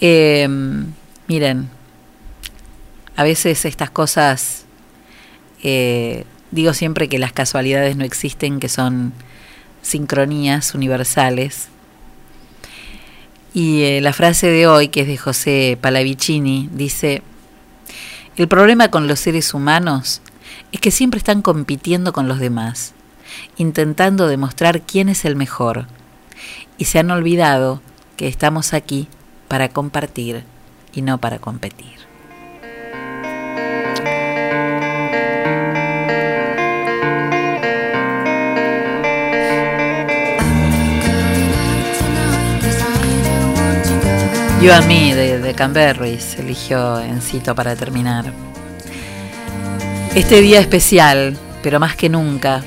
Eh, 0.00 0.48
miren, 1.26 1.68
a 3.16 3.22
veces 3.24 3.64
estas 3.64 3.90
cosas, 3.90 4.64
eh, 5.62 6.24
digo 6.50 6.72
siempre 6.74 7.08
que 7.08 7.18
las 7.18 7.32
casualidades 7.32 7.96
no 7.96 8.04
existen, 8.04 8.60
que 8.60 8.68
son 8.68 9.12
sincronías 9.82 10.74
universales. 10.74 11.68
Y 13.54 13.82
eh, 13.82 14.00
la 14.00 14.12
frase 14.12 14.48
de 14.48 14.66
hoy, 14.66 14.88
que 14.88 15.00
es 15.00 15.06
de 15.08 15.16
José 15.16 15.78
Palavicini, 15.80 16.68
dice, 16.72 17.22
el 18.36 18.46
problema 18.46 18.88
con 18.90 19.08
los 19.08 19.18
seres 19.20 19.54
humanos 19.54 20.20
es 20.70 20.80
que 20.80 20.90
siempre 20.90 21.18
están 21.18 21.42
compitiendo 21.42 22.12
con 22.12 22.28
los 22.28 22.38
demás, 22.38 22.92
intentando 23.56 24.26
demostrar 24.28 24.82
quién 24.82 25.08
es 25.08 25.24
el 25.24 25.36
mejor, 25.36 25.86
y 26.76 26.84
se 26.84 26.98
han 26.98 27.10
olvidado 27.10 27.80
que 28.16 28.28
estamos 28.28 28.74
aquí 28.74 29.08
para 29.48 29.68
compartir 29.68 30.44
y 30.92 31.02
no 31.02 31.18
para 31.18 31.38
competir. 31.38 31.98
You 44.60 44.72
and 44.72 44.88
Me 44.88 45.14
de, 45.14 45.38
de 45.38 45.54
Canberris 45.54 46.36
eligió 46.36 46.98
Encito 46.98 47.54
para 47.54 47.76
terminar. 47.76 48.32
Este 50.16 50.40
día 50.40 50.58
especial, 50.58 51.38
pero 51.62 51.78
más 51.78 51.94
que 51.94 52.08
nunca, 52.08 52.64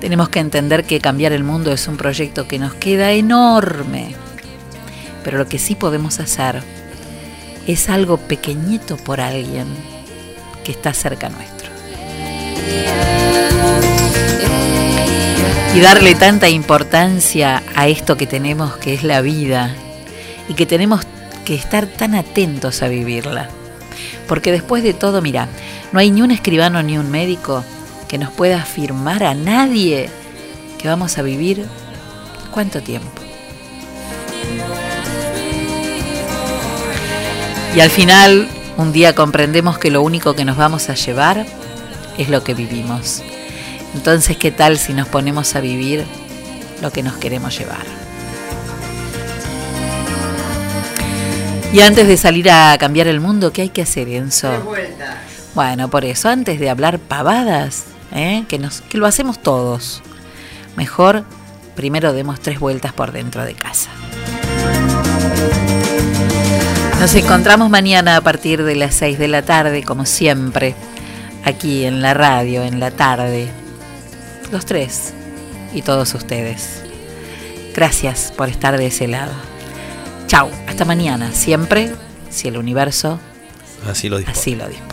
tenemos 0.00 0.28
que 0.28 0.40
entender 0.40 0.84
que 0.84 1.00
cambiar 1.00 1.32
el 1.32 1.44
mundo 1.44 1.72
es 1.72 1.88
un 1.88 1.96
proyecto 1.96 2.46
que 2.46 2.58
nos 2.58 2.74
queda 2.74 3.12
enorme. 3.12 4.14
Pero 5.24 5.38
lo 5.38 5.46
que 5.46 5.58
sí 5.58 5.74
podemos 5.74 6.20
hacer 6.20 6.62
es 7.66 7.88
algo 7.88 8.16
pequeñito 8.16 8.96
por 8.96 9.20
alguien 9.20 9.66
que 10.64 10.72
está 10.72 10.94
cerca 10.94 11.28
nuestro. 11.28 11.68
Y 15.74 15.80
darle 15.80 16.14
tanta 16.14 16.48
importancia 16.48 17.62
a 17.74 17.88
esto 17.88 18.16
que 18.16 18.26
tenemos 18.26 18.76
que 18.78 18.94
es 18.94 19.04
la 19.04 19.20
vida 19.20 19.74
y 20.48 20.54
que 20.54 20.66
tenemos 20.66 21.02
que 21.44 21.54
estar 21.54 21.86
tan 21.86 22.14
atentos 22.14 22.82
a 22.82 22.88
vivirla. 22.88 23.48
Porque 24.26 24.52
después 24.52 24.82
de 24.82 24.94
todo, 24.94 25.22
mira, 25.22 25.48
no 25.92 26.00
hay 26.00 26.10
ni 26.10 26.22
un 26.22 26.30
escribano 26.30 26.82
ni 26.82 26.98
un 26.98 27.10
médico 27.10 27.64
que 28.08 28.18
nos 28.18 28.32
pueda 28.32 28.62
afirmar 28.62 29.22
a 29.22 29.34
nadie 29.34 30.08
que 30.78 30.88
vamos 30.88 31.18
a 31.18 31.22
vivir 31.22 31.66
cuánto 32.50 32.80
tiempo. 32.82 33.08
Y 37.76 37.80
al 37.80 37.90
final, 37.90 38.48
un 38.76 38.92
día 38.92 39.14
comprendemos 39.14 39.78
que 39.78 39.90
lo 39.90 40.02
único 40.02 40.34
que 40.34 40.44
nos 40.44 40.56
vamos 40.56 40.88
a 40.88 40.94
llevar 40.94 41.46
es 42.16 42.28
lo 42.28 42.42
que 42.42 42.54
vivimos. 42.54 43.22
Entonces, 43.94 44.36
¿qué 44.36 44.50
tal 44.50 44.78
si 44.78 44.94
nos 44.94 45.06
ponemos 45.08 45.54
a 45.54 45.60
vivir 45.60 46.04
lo 46.82 46.90
que 46.90 47.02
nos 47.02 47.16
queremos 47.16 47.56
llevar? 47.56 47.84
Y 51.72 51.80
antes 51.80 52.08
de 52.08 52.16
salir 52.16 52.50
a 52.50 52.76
cambiar 52.78 53.08
el 53.08 53.20
mundo, 53.20 53.52
¿qué 53.52 53.62
hay 53.62 53.68
que 53.68 53.82
hacer, 53.82 54.08
Enzo? 54.08 54.50
Bueno, 55.54 55.88
por 55.88 56.04
eso, 56.04 56.28
antes 56.28 56.58
de 56.58 56.70
hablar 56.70 56.98
pavadas, 56.98 57.84
¿eh? 58.12 58.44
que, 58.48 58.58
nos, 58.58 58.80
que 58.82 58.98
lo 58.98 59.06
hacemos 59.06 59.42
todos, 59.42 60.02
mejor 60.76 61.24
primero 61.76 62.12
demos 62.12 62.40
tres 62.40 62.58
vueltas 62.58 62.92
por 62.92 63.12
dentro 63.12 63.44
de 63.44 63.54
casa. 63.54 63.90
Nos 67.00 67.14
encontramos 67.14 67.70
mañana 67.70 68.16
a 68.16 68.20
partir 68.20 68.64
de 68.64 68.74
las 68.74 68.96
6 68.96 69.20
de 69.20 69.28
la 69.28 69.42
tarde, 69.42 69.84
como 69.84 70.04
siempre, 70.04 70.74
aquí 71.44 71.84
en 71.84 72.02
la 72.02 72.12
radio, 72.12 72.64
en 72.64 72.80
la 72.80 72.90
tarde. 72.90 73.48
Los 74.50 74.66
tres 74.66 75.12
y 75.72 75.82
todos 75.82 76.12
ustedes. 76.14 76.82
Gracias 77.74 78.32
por 78.36 78.48
estar 78.48 78.76
de 78.76 78.86
ese 78.86 79.06
lado. 79.06 79.32
Chau, 80.26 80.50
hasta 80.66 80.84
mañana, 80.84 81.30
siempre, 81.32 81.92
si 82.30 82.48
el 82.48 82.56
universo 82.56 83.20
Así 83.88 84.08
lo 84.08 84.18
dispone. 84.18 84.36
así 84.38 84.54
lo 84.56 84.66
dispone. 84.66 84.87